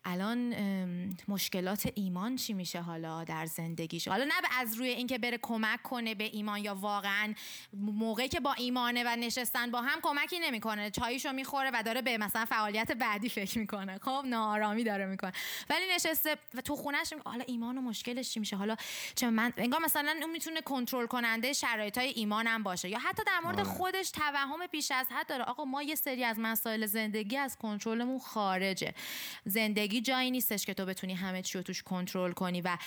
الان 0.10 0.56
مشکلات 1.28 1.92
ایمان 1.96 2.36
چی 2.36 2.54
میشه 2.54 2.82
حالا 2.82 3.24
در 3.24 3.46
زندگیش؟ 3.46 4.08
حالا 4.08 4.24
نه 4.24 4.34
از 4.60 4.76
روی 4.76 4.90
اینکه 4.90 5.18
بره 5.18 5.40
کمک 5.42 5.82
کنه 5.82 6.16
به 6.16 6.24
ایمان 6.24 6.64
یا 6.64 6.76
واقعا 6.76 7.34
موقعی 7.74 8.28
که 8.28 8.40
با 8.40 8.54
ایمانه 8.54 9.04
و 9.04 9.16
نشستن 9.16 9.72
با 9.72 9.82
هم 9.82 10.00
کمکی 10.02 10.40
نمی‌کنه 10.40 10.90
چایشو 10.90 11.32
می‌خوره 11.32 11.72
و 11.74 11.84
داره 11.84 12.02
به 12.02 12.18
مثلا 12.18 12.46
فعالیت 12.46 12.92
بعدی 12.92 13.30
فکر 13.30 13.60
می‌کنه. 13.60 13.98
خب 13.98 14.24
نارامی 14.26 14.84
داره 14.84 15.06
می‌کنه. 15.06 15.32
ولی 15.70 15.86
نشسته 15.96 16.38
و 16.54 16.62
تو 16.62 16.76
خونش 16.76 17.14
حالا 17.26 17.44
ایمان 17.48 17.78
و 17.78 17.82
مشکلش 17.82 18.30
چی 18.30 18.40
میشه؟ 18.40 18.56
حالا 18.56 18.76
چه 19.16 19.30
من 19.30 19.54
انگار 19.58 19.82
مثلا 19.82 20.16
اون 20.22 20.32
می‌تونه 20.32 20.62
کنترل 20.62 21.06
کننده 21.06 21.54
شرایط 21.54 21.98
های 21.98 22.08
ایمانم 22.08 22.64
باشه. 22.64 22.90
یا 22.90 23.00
حتی 23.00 23.24
در 23.28 23.40
مورد 23.44 23.60
آره. 23.60 23.70
خودش 23.70 24.12
توهم 24.12 24.68
بیش 24.72 24.92
از 24.92 25.08
حد 25.12 25.28
داره. 25.28 25.44
آقا 25.44 25.66
ما 25.66 25.84
یه 25.84 25.96
سری 25.96 26.24
از 26.24 26.40
مسائل 26.40 26.86
زندگی 26.86 27.38
از 27.38 27.58
کنترلمون 27.58 28.20
خارجه. 28.20 28.94
زندگی 29.46 29.97
جایی 30.02 30.32
نیستش 30.32 30.66
که 30.66 30.74
تو 30.74 30.86
بتونی 30.86 31.14
همه 31.14 31.42
چی 31.42 31.58
رو 31.58 31.64
توش 31.64 31.84
کنترل 31.84 32.32
کنی 32.32 32.62
و 32.62 32.78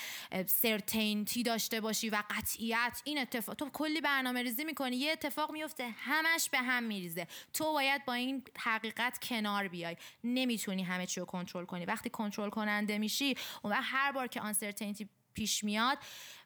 سرتینتی 0.47 1.43
داشته 1.43 1.81
باشی 1.81 2.11
و 2.11 2.23
قطعیت. 2.31 3.03
این 3.05 3.19
اتفاق 3.19 3.55
تو 3.55 3.71
کلی 3.71 4.01
برنامه 4.01 4.43
ریزی 4.43 4.65
می‌کنی 4.65 4.97
یه 4.97 5.13
اتفاق 5.13 5.53
میفته 5.53 5.89
همش 5.99 6.51
به 6.51 6.59
هم 6.59 6.83
میریزه. 6.83 7.27
تو 7.53 7.73
باید 7.73 8.05
با 8.05 8.13
این 8.13 8.45
حقیقت 8.59 9.19
کنار 9.23 9.69
بیای. 9.69 9.97
نمی‌تونی 10.25 10.83
همه 10.83 11.07
چی 11.07 11.21
رو 11.21 11.27
کنترل 11.27 11.65
کنی. 11.65 11.85
وقتی 11.85 12.11
کنترل 12.11 12.51
کننده 12.51 12.99
میشی 12.99 13.35
اون 13.63 13.73
هر 13.73 14.13
بار 14.13 14.27
که 14.27 14.41
آنسرتینتی 14.41 15.09
پیش 15.35 15.65
میاد 15.65 15.99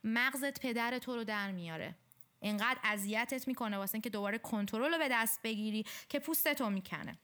مغزت 0.05 0.61
پدر 0.61 0.99
تو 0.99 1.15
رو 1.15 1.25
در 1.25 1.53
میاره. 1.53 1.95
اینقدر 2.41 2.79
اذیتت 2.85 3.49
می‌کنه 3.49 3.77
واسه 3.77 3.95
اینکه 3.95 4.11
دوباره 4.11 4.39
کنترل 4.39 4.93
رو 4.93 4.99
به 4.99 5.09
دست 5.11 5.43
بگیری 5.43 5.85
که 6.09 6.19
پوستتو 6.19 6.71
می‌کنه. 6.71 7.19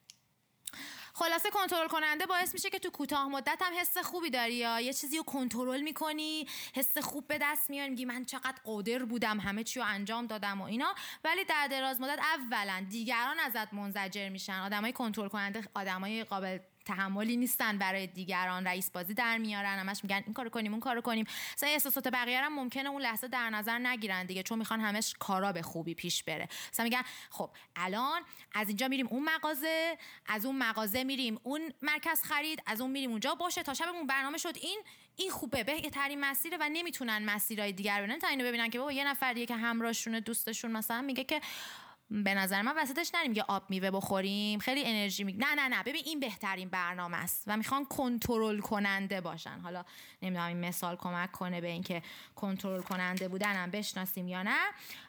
خلاصه 1.14 1.50
کنترل 1.50 1.88
کننده 1.88 2.26
باعث 2.26 2.54
میشه 2.54 2.70
که 2.70 2.78
تو 2.78 2.90
کوتاه 2.90 3.28
مدت 3.28 3.62
هم 3.62 3.72
حس 3.80 3.98
خوبی 3.98 4.30
داری 4.30 4.54
یا 4.54 4.80
یه 4.80 4.92
چیزی 4.92 5.16
رو 5.16 5.22
کنترل 5.22 5.80
می‌کنی 5.80 6.46
حس 6.74 6.98
خوب 6.98 7.26
به 7.26 7.38
دست 7.42 7.70
میاری 7.70 7.90
میگی 7.90 8.04
من 8.04 8.24
چقدر 8.24 8.56
قادر 8.64 9.04
بودم 9.04 9.40
همه 9.40 9.64
چی 9.64 9.80
رو 9.80 9.86
انجام 9.88 10.26
دادم 10.26 10.60
و 10.60 10.64
اینا. 10.64 10.94
ولی 11.24 11.44
در 11.44 11.68
دراز 11.70 12.00
مدت 12.00 12.18
اولا 12.18 12.86
دیگران 12.90 13.38
ازت 13.38 13.74
منزجر 13.74 14.28
میشن. 14.28 14.60
آدمای 14.60 14.92
کنترل 14.92 15.28
کننده 15.28 15.64
آدمای 15.74 16.24
قابل 16.24 16.58
تحملی 16.84 17.36
نیستن 17.36 17.78
برای 17.78 18.06
دیگران 18.06 18.66
رئیس 18.66 18.90
بازی 18.90 19.14
در 19.14 19.38
میارن 19.38 19.78
همش 19.78 20.00
میگن 20.02 20.22
این 20.24 20.34
کارو 20.34 20.50
کنیم 20.50 20.72
اون 20.72 20.80
کارو 20.80 21.00
کنیم. 21.00 21.26
مثلا 21.56 21.68
احساسات 21.68 22.08
بقیه 22.08 22.40
هم 22.40 22.54
ممکنه 22.54 22.88
اون 22.88 23.02
لحظه 23.02 23.28
در 23.28 23.50
نظر 23.50 23.78
نگیرن 23.78 24.26
دیگه 24.26 24.42
چون 24.42 24.58
می‌خوان 24.58 24.80
همش 24.80 25.14
کارا 25.18 25.52
به 25.52 25.62
خوبی 25.62 25.94
پیش 25.94 26.22
بره. 26.22 26.48
مثلا 26.72 26.84
میگن 26.84 27.02
خب 27.30 27.50
الان 27.76 28.22
از 28.52 28.68
اینجا 28.68 28.88
میریم 28.88 29.06
اون 29.10 29.24
مغازه 29.24 29.98
از 30.26 30.46
اون 30.46 30.58
مغازه 30.58 31.04
میریم 31.04 31.40
اون 31.42 31.72
مرکز 31.82 32.22
خرید 32.22 32.62
از 32.66 32.80
اون 32.80 32.90
میریم 32.90 33.10
اونجا 33.10 33.34
باشه 33.34 33.62
تا 33.62 33.74
شبمون 33.74 34.06
برنامه 34.06 34.38
شد. 34.38 34.56
این 34.60 34.82
این 35.16 35.30
خوبه 35.30 35.64
بهترین 35.64 36.20
مسیره 36.20 36.58
و 36.60 36.68
نمی‌تونن 36.72 37.24
مسیرهای 37.24 37.72
دیگر 37.72 38.02
ببینن. 38.02 38.18
تا 38.18 38.28
اینو 38.28 38.44
ببینن 38.44 38.70
که 38.70 38.78
بابا 38.78 38.92
یه 38.92 39.08
نفر 39.08 39.32
دیگه 39.32 39.46
که 39.46 39.56
همراهشون 39.56 40.20
دوستشون 40.20 40.70
مثلا 40.70 41.02
میگه 41.02 41.24
که 41.24 41.40
به 42.10 42.34
نظر 42.34 42.62
من 42.62 42.74
وسطش 42.76 43.10
نریم 43.14 43.32
یه 43.32 43.44
آب 43.48 43.62
میوه 43.68 43.90
بخوریم 43.90 44.58
خیلی 44.58 44.84
انرژی 44.84 45.24
می 45.24 45.32
نه 45.32 45.54
نه 45.54 45.68
نه. 45.68 45.82
ببین 45.82 46.02
این 46.04 46.20
بهترین 46.20 46.68
برنامه 46.68 47.16
است 47.16 47.44
و 47.46 47.56
می‌خوان 47.56 47.84
کنترل 47.84 48.60
کننده 48.60 49.20
باشن. 49.20 49.60
حالا 49.60 49.84
نمی‌دونم 50.22 50.46
این 50.46 50.60
مثال 50.60 50.96
کمک 50.96 51.32
کنه 51.32 51.60
به 51.60 51.68
اینکه 51.68 52.02
کنترل 52.36 52.80
کننده 52.82 53.28
بودنم 53.28 53.70
بشناسیم 53.70 54.28
یا 54.28 54.42
نه. 54.42 54.58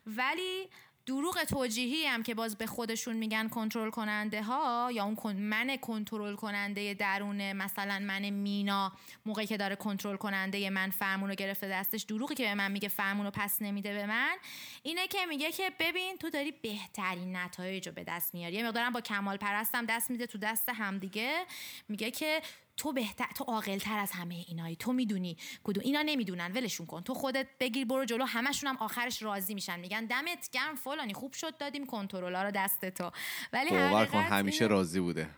ولی 0.07 0.69
دروغ 1.05 1.43
توجیهی 1.43 2.05
هم 2.05 2.23
که 2.23 2.35
باز 2.35 2.57
به 2.57 2.65
خودشون 2.65 3.15
میگن 3.15 3.49
کنترل 3.49 3.89
کننده 3.89 4.43
ها 4.43 4.91
یا 4.93 5.03
اون 5.03 5.35
من 5.35 5.77
کنترل 5.77 6.35
کننده 6.35 6.93
درون 6.93 7.53
مثلا 7.53 7.99
من 7.99 8.29
مینا 8.29 8.91
موقعی 9.25 9.47
که 9.47 9.57
داره 9.57 9.75
کنترل 9.75 10.15
کننده 10.15 10.69
من 10.69 10.89
فرمون 10.89 11.29
رو 11.29 11.35
گرفته 11.35 11.67
دستش 11.67 12.01
دروغی 12.03 12.35
که 12.35 12.43
به 12.43 12.55
من 12.55 12.71
میگه 12.71 12.87
فرمون 12.87 13.25
رو 13.25 13.31
پس 13.31 13.61
نمیده 13.61 13.93
به 13.93 14.05
من 14.05 14.37
اینه 14.83 15.07
که 15.07 15.25
میگه 15.25 15.51
که 15.51 15.71
ببین 15.79 16.17
تو 16.17 16.29
داری 16.29 16.51
بهترین 16.51 17.35
نتایج 17.35 17.87
رو 17.87 17.93
به 17.93 18.03
دست 18.03 18.33
میاری. 18.33 18.55
یه 18.55 18.67
مقدارم 18.67 18.93
با 18.93 19.01
کمال 19.01 19.37
پرستم 19.37 19.85
دست 19.85 20.11
میده 20.11 20.27
تو 20.27 20.37
دست 20.37 20.69
همدیگه. 20.69 21.45
میگه 21.89 22.11
که 22.11 22.41
تو 22.81 22.93
بهتر 22.93 23.25
تو 23.35 23.43
عاقل 23.43 23.77
تر 23.77 23.97
از 23.99 24.11
همه 24.11 24.35
اینایی. 24.47 24.75
تو 24.75 24.93
می‌دونی 24.93 25.37
کدوم 25.63 25.83
اینا 25.83 26.01
نمی‌دونن. 26.01 26.51
ولشون 26.51 26.85
کن. 26.85 27.01
تو 27.01 27.13
خودت 27.13 27.47
بگیر 27.59 27.85
برو 27.85 28.05
جلو. 28.05 28.25
همشون 28.25 28.69
هم 28.69 28.77
آخرش 28.77 29.23
راضی 29.23 29.53
میشن. 29.53 29.79
میگن 29.79 30.05
دمت 30.05 30.49
گرم 30.51 30.75
فلانی. 30.75 31.13
خوب 31.13 31.33
شد 31.33 31.57
دادیم 31.57 31.85
کنترل‌ها 31.85 32.43
رو 32.43 32.51
دست 32.51 32.89
تو. 32.89 33.11
ولی 33.53 33.69
باور 33.69 34.05
کن 34.05 34.19
همیشه 34.19 34.67
راضی 34.67 34.99
بوده. 34.99 35.29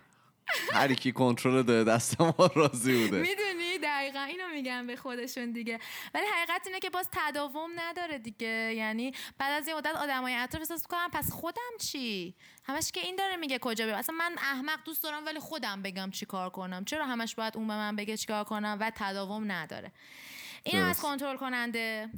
هر 0.73 0.93
کی 0.93 1.11
کنترل 1.11 1.63
داده 1.63 1.91
دست 1.91 2.21
ما 2.21 2.49
راضی 2.55 3.03
بوده. 3.03 3.21
می‌دونی؟ 3.21 3.77
دقیقا. 3.83 4.19
اینو 4.19 4.47
میگن 4.53 4.87
به 4.87 4.95
خودشون 4.95 5.51
دیگه. 5.51 5.79
ولی 6.13 6.25
حقیقت 6.25 6.67
اینه 6.67 6.79
که 6.79 6.89
باز 6.89 7.09
تداوم 7.11 7.69
نداره 7.75 8.17
دیگه. 8.17 8.73
یعنی 8.75 9.13
بعد 9.37 9.61
از 9.61 9.67
یه 9.67 9.75
مدت 9.75 9.95
آدمای 9.95 10.35
اطراف 10.35 10.61
احساس 10.61 10.87
کنم 10.87 11.09
پس 11.13 11.31
خودم 11.31 11.71
چی؟ 11.79 12.35
همش 12.63 12.91
که 12.91 12.99
این 13.01 13.15
داره 13.15 13.35
میگه 13.35 13.59
کجا 13.59 13.85
برم 13.85 13.97
اصلا 13.97 14.15
من 14.15 14.35
احمق 14.37 14.79
دوست 14.85 15.03
دارم 15.03 15.25
ولی 15.25 15.39
خودم 15.39 15.81
بگم 15.81 16.11
چی 16.11 16.25
کار 16.25 16.49
کنم. 16.49 16.85
چرا 16.85 17.05
همش 17.05 17.35
باید 17.35 17.57
اون 17.57 17.67
به 17.67 17.73
من 17.73 17.95
بگه 17.95 18.17
چی 18.17 18.27
کار 18.27 18.43
کنم؟ 18.43 18.77
و 18.81 18.91
تداوم 18.95 19.51
نداره. 19.51 19.91
این 20.63 20.81
از 20.81 21.01
کنترل 21.01 21.37
کننده. 21.37 22.09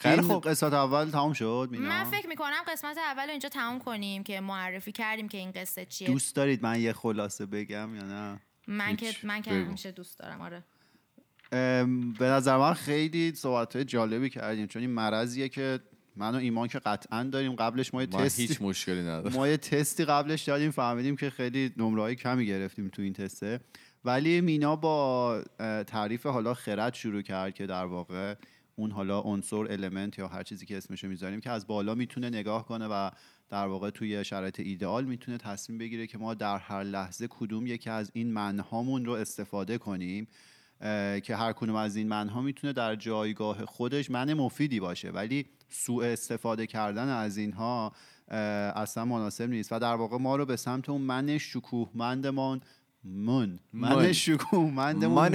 خیلی 0.00 0.22
خوب. 0.22 0.48
قسمت 0.48 0.72
اول 0.72 1.10
تمام 1.10 1.32
شد 1.32 1.68
مینا؟ 1.70 1.88
من 1.88 2.04
فکر 2.04 2.28
می‌کنم 2.28 2.62
قسمت 2.68 2.98
اول 2.98 3.24
رو 3.24 3.30
اینجا 3.30 3.48
تمام 3.48 3.78
کنیم 3.78 4.22
که 4.22 4.40
معرفی 4.40 4.92
کردیم 4.92 5.28
که 5.28 5.38
این 5.38 5.50
قصه 5.50 5.84
چیه. 5.84 6.08
دوست 6.08 6.36
دارید 6.36 6.62
من 6.62 6.80
یه 6.80 6.92
خلاصه 6.92 7.46
بگم 7.46 7.94
یا 7.94 8.02
نه؟ 8.02 8.40
من 8.66 8.96
که 8.96 9.14
من 9.22 9.42
که 9.42 9.50
همیشه 9.50 9.92
دوست 9.92 10.18
دارم 10.18 10.40
آره. 10.40 10.64
به 12.18 12.24
نظر 12.24 12.56
من 12.56 12.74
خیلی 12.74 13.34
صحبت 13.34 13.76
های 13.76 13.84
جالبی 13.84 14.30
کردیم 14.30 14.66
چون 14.66 14.82
این 14.82 14.90
مرضیه 14.90 15.48
که 15.48 15.80
من 16.16 16.34
و 16.34 16.38
ایمان 16.38 16.68
که 16.68 16.78
قطعا 16.78 17.22
داریم 17.22 17.54
قبلش 17.54 17.94
ما 17.94 18.00
یه 18.02 18.06
تستی 18.06 18.46
هیچ 18.46 18.62
مشکلی 18.62 19.02
نداره 19.02 19.36
ما 19.36 19.48
یه 19.48 19.56
تستی 19.56 20.04
قبلش 20.04 20.42
دادیم 20.42 20.70
فهمیدیم 20.70 21.16
که 21.16 21.30
خیلی 21.30 21.72
نمره 21.76 22.14
کمی 22.14 22.46
گرفتیم 22.46 22.88
تو 22.88 23.02
این 23.02 23.12
تسته. 23.12 23.60
ولی 24.04 24.40
مینا 24.40 24.76
با 24.76 25.42
تعریف 25.86 26.26
حالا 26.26 26.54
خرد 26.54 26.94
شروع 26.94 27.22
کرد 27.22 27.54
که 27.54 27.66
در 27.66 27.84
واقع 27.84 28.34
اون 28.80 28.90
حالا 28.90 29.20
عنصر 29.20 29.56
المنت 29.56 30.18
یا 30.18 30.28
هر 30.28 30.42
چیزی 30.42 30.66
که 30.66 30.76
اسمشو 30.76 31.08
می‌ذاریم 31.08 31.40
که 31.40 31.50
از 31.50 31.66
بالا 31.66 31.94
می‌تونه 31.94 32.28
نگاه 32.28 32.66
کنه 32.66 32.86
و 32.86 33.10
در 33.48 33.66
واقع 33.66 33.90
توی 33.90 34.24
شرایط 34.24 34.60
ایدئال 34.60 35.04
می‌تونه 35.04 35.38
تصمیم 35.38 35.78
بگیره 35.78 36.06
که 36.06 36.18
ما 36.18 36.34
در 36.34 36.58
هر 36.58 36.82
لحظه 36.82 37.28
کدوم 37.30 37.66
یکی 37.66 37.90
از 37.90 38.10
این 38.14 38.32
منهامون 38.32 39.04
رو 39.04 39.12
استفاده 39.12 39.78
کنیم 39.78 40.28
که 41.22 41.36
هر 41.36 41.52
کدوم 41.52 41.74
از 41.74 41.96
این 41.96 42.08
منها 42.08 42.42
می‌تونه 42.42 42.72
در 42.72 42.96
جایگاه 42.96 43.64
خودش 43.64 44.10
من 44.10 44.34
مفیدی 44.34 44.80
باشه. 44.80 45.10
ولی 45.10 45.46
سوء 45.68 46.04
استفاده 46.04 46.66
کردن 46.66 47.08
از 47.08 47.36
اینها 47.36 47.92
اصلا 48.74 49.04
مناسب 49.04 49.50
نیست. 49.50 49.72
و 49.72 49.78
در 49.78 49.94
واقع 49.94 50.18
ما 50.18 50.36
رو 50.36 50.46
به 50.46 50.56
سمت 50.56 50.88
اون 50.88 51.00
من 51.00 51.38
شکوهمندمان 51.38 52.60
من. 53.04 53.58
من 53.72 53.94
من. 54.72 54.94
من 55.06 55.34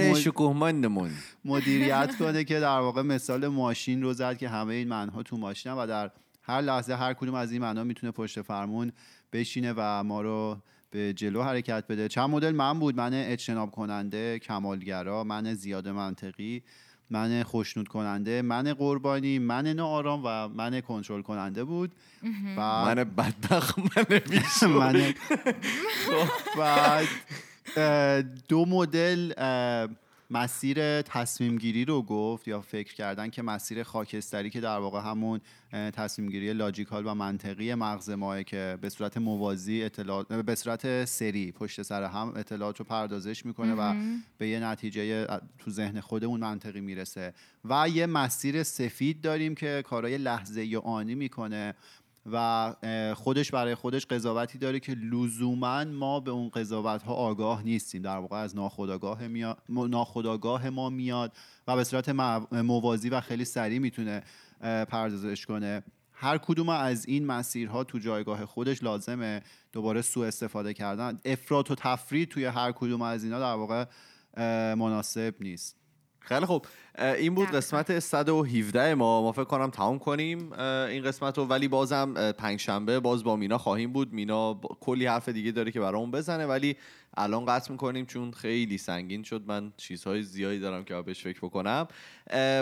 مدیریت 1.44 2.16
کنه 2.18 2.44
که 2.44 2.60
در 2.60 2.78
واقع 2.78 3.02
مثال 3.02 3.48
ماشین 3.48 4.02
رو 4.02 4.12
زد 4.12 4.38
که 4.38 4.48
همه 4.48 4.74
این 4.74 4.88
منها 4.88 5.22
تو 5.22 5.36
ماشینه 5.36 5.74
و 5.74 5.86
در 5.86 6.10
هر 6.42 6.60
لحظه 6.60 6.94
هر 6.94 7.14
کدوم 7.14 7.34
از 7.34 7.52
این 7.52 7.62
منها 7.62 7.84
می‌تونه 7.84 8.12
پشت 8.12 8.42
فرمون 8.42 8.92
بشینه 9.32 9.74
و 9.76 10.02
ما 10.04 10.20
رو 10.20 10.56
به 10.90 11.12
جلو 11.12 11.42
حرکت 11.42 11.84
بده. 11.88 12.08
چند 12.08 12.30
مدل 12.30 12.52
من 12.52 12.78
بود. 12.78 12.96
من 12.96 13.14
اجتناب 13.14 13.70
کننده 13.70 14.38
کمالگرا 14.38 15.24
من 15.24 15.54
زیاده 15.54 15.92
منطقی 15.92 16.62
من 17.10 17.42
خوشنود 17.42 17.88
کننده 17.88 18.42
من 18.42 18.74
قربانی 18.74 19.38
من 19.38 19.66
ناآرام 19.66 20.22
و 20.24 20.48
من 20.48 20.80
کنترل 20.80 21.22
کننده 21.22 21.64
بود. 21.64 21.92
و 22.56 22.60
من 22.60 22.94
بدبخت 22.94 23.78
من 23.78 24.20
من 24.78 25.14
بعد 26.58 27.06
دو 28.48 28.64
مدل 28.66 29.32
مسیر 30.30 31.02
تصمیم 31.02 31.58
گیری 31.58 31.84
رو 31.84 32.02
گفت 32.02 32.48
یا 32.48 32.60
فکر 32.60 32.94
کردن 32.94 33.30
که 33.30 33.42
مسیر 33.42 33.82
خاکستری 33.82 34.50
که 34.50 34.60
در 34.60 34.78
واقع 34.78 35.00
همون 35.00 35.40
تصمیم 35.72 36.30
گیری 36.30 36.52
لاجیکال 36.52 37.06
و 37.06 37.14
منطقی 37.14 37.74
مغز 37.74 38.10
ماه 38.10 38.42
که 38.42 38.78
به 38.80 38.88
صورت 38.88 39.16
موازی 39.16 39.82
اطلاعات 39.82 40.28
به 40.28 40.54
صورت 40.54 41.04
سری 41.04 41.52
پشت 41.52 41.82
سر 41.82 42.04
هم 42.04 42.32
اطلاعات 42.36 42.78
رو 42.78 42.84
پردازش 42.84 43.46
می‌کنه 43.46 43.74
و 43.74 43.94
به 44.38 44.48
یه 44.48 44.60
نتیجه 44.60 45.26
تو 45.58 45.70
ذهن 45.70 46.00
خودمون 46.00 46.40
منطقی 46.40 46.80
می‌رسه. 46.80 47.34
و 47.64 47.88
یه 47.88 48.06
مسیر 48.06 48.62
سفید 48.62 49.20
داریم 49.20 49.54
که 49.54 49.82
کارهای 49.86 50.18
لحظه 50.18 50.64
یا 50.64 50.80
آنی 50.80 51.14
می‌کنه. 51.14 51.74
و 52.32 52.74
خودش 53.14 53.50
برای 53.50 53.74
خودش 53.74 54.06
قضاوتی 54.06 54.58
داره 54.58 54.80
که 54.80 54.94
لزوما 54.94 55.84
ما 55.84 56.20
به 56.20 56.30
اون 56.30 56.48
قضاوت 56.48 57.02
ها 57.02 57.14
آگاه 57.14 57.62
نیستیم. 57.62 58.02
در 58.02 58.16
واقع 58.16 58.36
از 58.36 58.56
ناخداگاه, 58.56 59.18
ناخداگاه 59.68 60.70
ما 60.70 60.90
میاد 60.90 61.32
و 61.66 61.76
به 61.76 61.84
صورت 61.84 62.08
موازی 62.52 63.08
و 63.08 63.20
خیلی 63.20 63.44
سریع 63.44 63.78
می‌تونه 63.78 64.22
پردازش 64.60 65.46
کنه. 65.46 65.82
هر 66.12 66.38
کدوم 66.38 66.68
از 66.68 67.06
این 67.06 67.26
مسیرها 67.26 67.84
تو 67.84 67.98
جایگاه 67.98 68.46
خودش 68.46 68.82
لازمه 68.82 69.42
دوباره 69.72 70.02
سوء 70.02 70.26
استفاده 70.26 70.74
کردن. 70.74 71.18
افراط 71.24 71.70
و 71.70 71.74
تفرید 71.74 72.28
توی 72.28 72.44
هر 72.44 72.72
کدوم 72.72 73.02
از 73.02 73.24
اینا 73.24 73.38
در 73.38 73.54
واقع 73.54 73.84
مناسب 74.74 75.34
نیست. 75.40 75.76
خیلی 76.28 76.46
خوب. 76.46 76.66
این 76.98 77.34
بود. 77.34 77.48
قسمت 77.48 77.98
117 77.98 78.94
ما. 78.94 79.22
ما 79.22 79.32
فکر 79.32 79.44
کنم 79.44 79.70
تمام 79.70 79.98
کنیم 79.98 80.52
این 80.88 81.02
قسمت 81.04 81.38
رو. 81.38 81.44
ولی 81.44 81.68
بازم 81.68 82.14
اه، 82.16 82.32
پنجشنبه 82.32 83.00
باز 83.00 83.24
با 83.24 83.36
مینا 83.36 83.58
خواهیم 83.58 83.92
بود. 83.92 84.12
مینا 84.12 84.52
با- 84.54 84.76
کلی 84.80 85.06
حرف 85.06 85.28
دیگه 85.28 85.52
داره 85.52 85.70
که 85.70 85.80
برامون 85.80 86.10
بزنه. 86.10 86.46
ولی 86.46 86.76
الان 87.16 87.44
قطع 87.44 87.72
می‌کنیم 87.72 88.06
چون 88.06 88.30
خیلی 88.30 88.78
سنگین 88.78 89.22
شد. 89.22 89.42
من 89.46 89.72
چیزهای 89.76 90.22
زیادی 90.22 90.58
دارم 90.58 90.84
که 90.84 91.02
بهش 91.02 91.22
فکر 91.22 91.38
بکنم. 91.38 91.88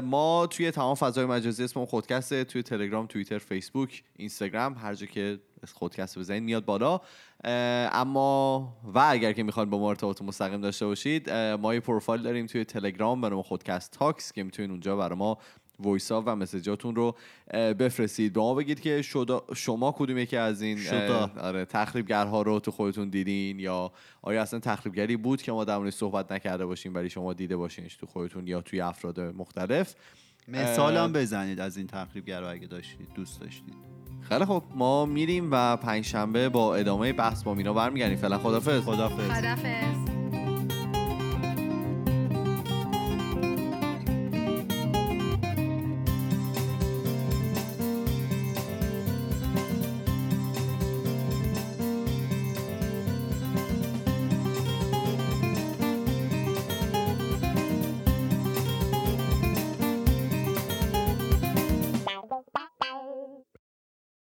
ما 0.03 0.47
توی 0.47 0.71
تمام 0.71 0.95
فضای 0.95 1.25
مجازی 1.25 1.65
اسممون 1.65 1.87
خودکسته 1.87 2.45
توی 2.45 2.63
تلگرام 2.63 3.07
توییتر 3.07 3.39
فیسبوک 3.39 4.03
اینستاگرام 4.17 4.75
هر 4.75 4.95
جا 4.95 5.07
که 5.07 5.39
خودکست 5.73 6.19
بزنید 6.19 6.43
میاد 6.43 6.65
بالا. 6.65 7.01
اما 7.45 8.77
و 8.95 8.99
اگر 9.09 9.33
که 9.33 9.43
می‌خواین 9.43 9.71
با 9.71 9.79
ما 9.79 9.89
ارتباط 9.89 10.23
مستقیم 10.23 10.61
داشته 10.61 10.87
باشید 10.87 11.31
ما 11.31 11.75
یه 11.75 11.81
پروفایل 11.81 12.23
داریم 12.23 12.47
توی 12.47 12.65
تلگرام 12.65 13.21
به 13.21 13.29
نام 13.29 13.43
خودکست 13.43 13.93
talks 13.93 14.33
که 14.33 14.43
می‌تونید 14.43 14.71
اونجا 14.71 14.97
برای 14.97 15.19
ما 15.19 15.39
voice 15.79 16.13
ها 16.13 16.23
و 16.27 16.37
message 16.37 16.79
اتون 16.79 16.97
رو 16.97 17.17
بفرستید. 17.53 18.33
به 18.33 18.41
ما 18.41 18.55
بگید 18.55 18.81
که 18.81 19.03
شما 19.55 19.95
کدوم 19.99 20.19
یکی 20.19 20.37
از 20.37 20.63
این. 20.63 20.79
آره 21.41 21.65
تخریبگرها 21.65 22.43
رو 22.43 22.61
تو 22.61 22.71
خودتون 22.71 23.09
دیدین 23.09 23.59
یا 23.59 23.93
آیا 24.23 24.43
اصلا 24.43 24.61
تخریبگری 24.61 25.17
بود 25.17 25.43
که 25.43 25.53
ما 25.53 25.65
در 25.65 25.79
موردش 25.79 25.95
صحبت 25.95 26.33
نکرده 26.33 26.67
باشیم 26.67 26.95
ولی 26.95 27.11
شما 27.11 27.33
دیده 27.33 27.57
باشینش 27.57 27.97
تو 27.97 28.07
خودتون 28.07 28.47
یا 28.47 28.61
توی 28.61 28.81
افراد 28.81 29.21
مختلف؟ 29.21 29.95
مثال 30.49 30.97
هم 30.97 31.13
بزنید 31.13 31.61
از 31.61 31.77
این 31.77 31.87
تخریبگرا 31.87 32.51
اگه 32.51 32.67
داشتید 32.67 33.09
دوست 33.15 33.41
داشتید. 33.41 33.75
خیلی 34.21 34.45
خب 34.45 34.63
ما 34.75 35.07
میریم 35.07 35.49
و 35.51 35.77
پنجشنبه 35.77 36.49
با 36.49 36.77
ادامه 36.77 37.13
بحث 37.13 37.43
با 37.43 37.55
مینا 37.55 37.73
برمیگردیم. 37.73 38.17
فعلا 38.17 38.39
خدافظ 38.39 38.83
خدافظ 38.83 39.31
خدافظ 39.31 40.24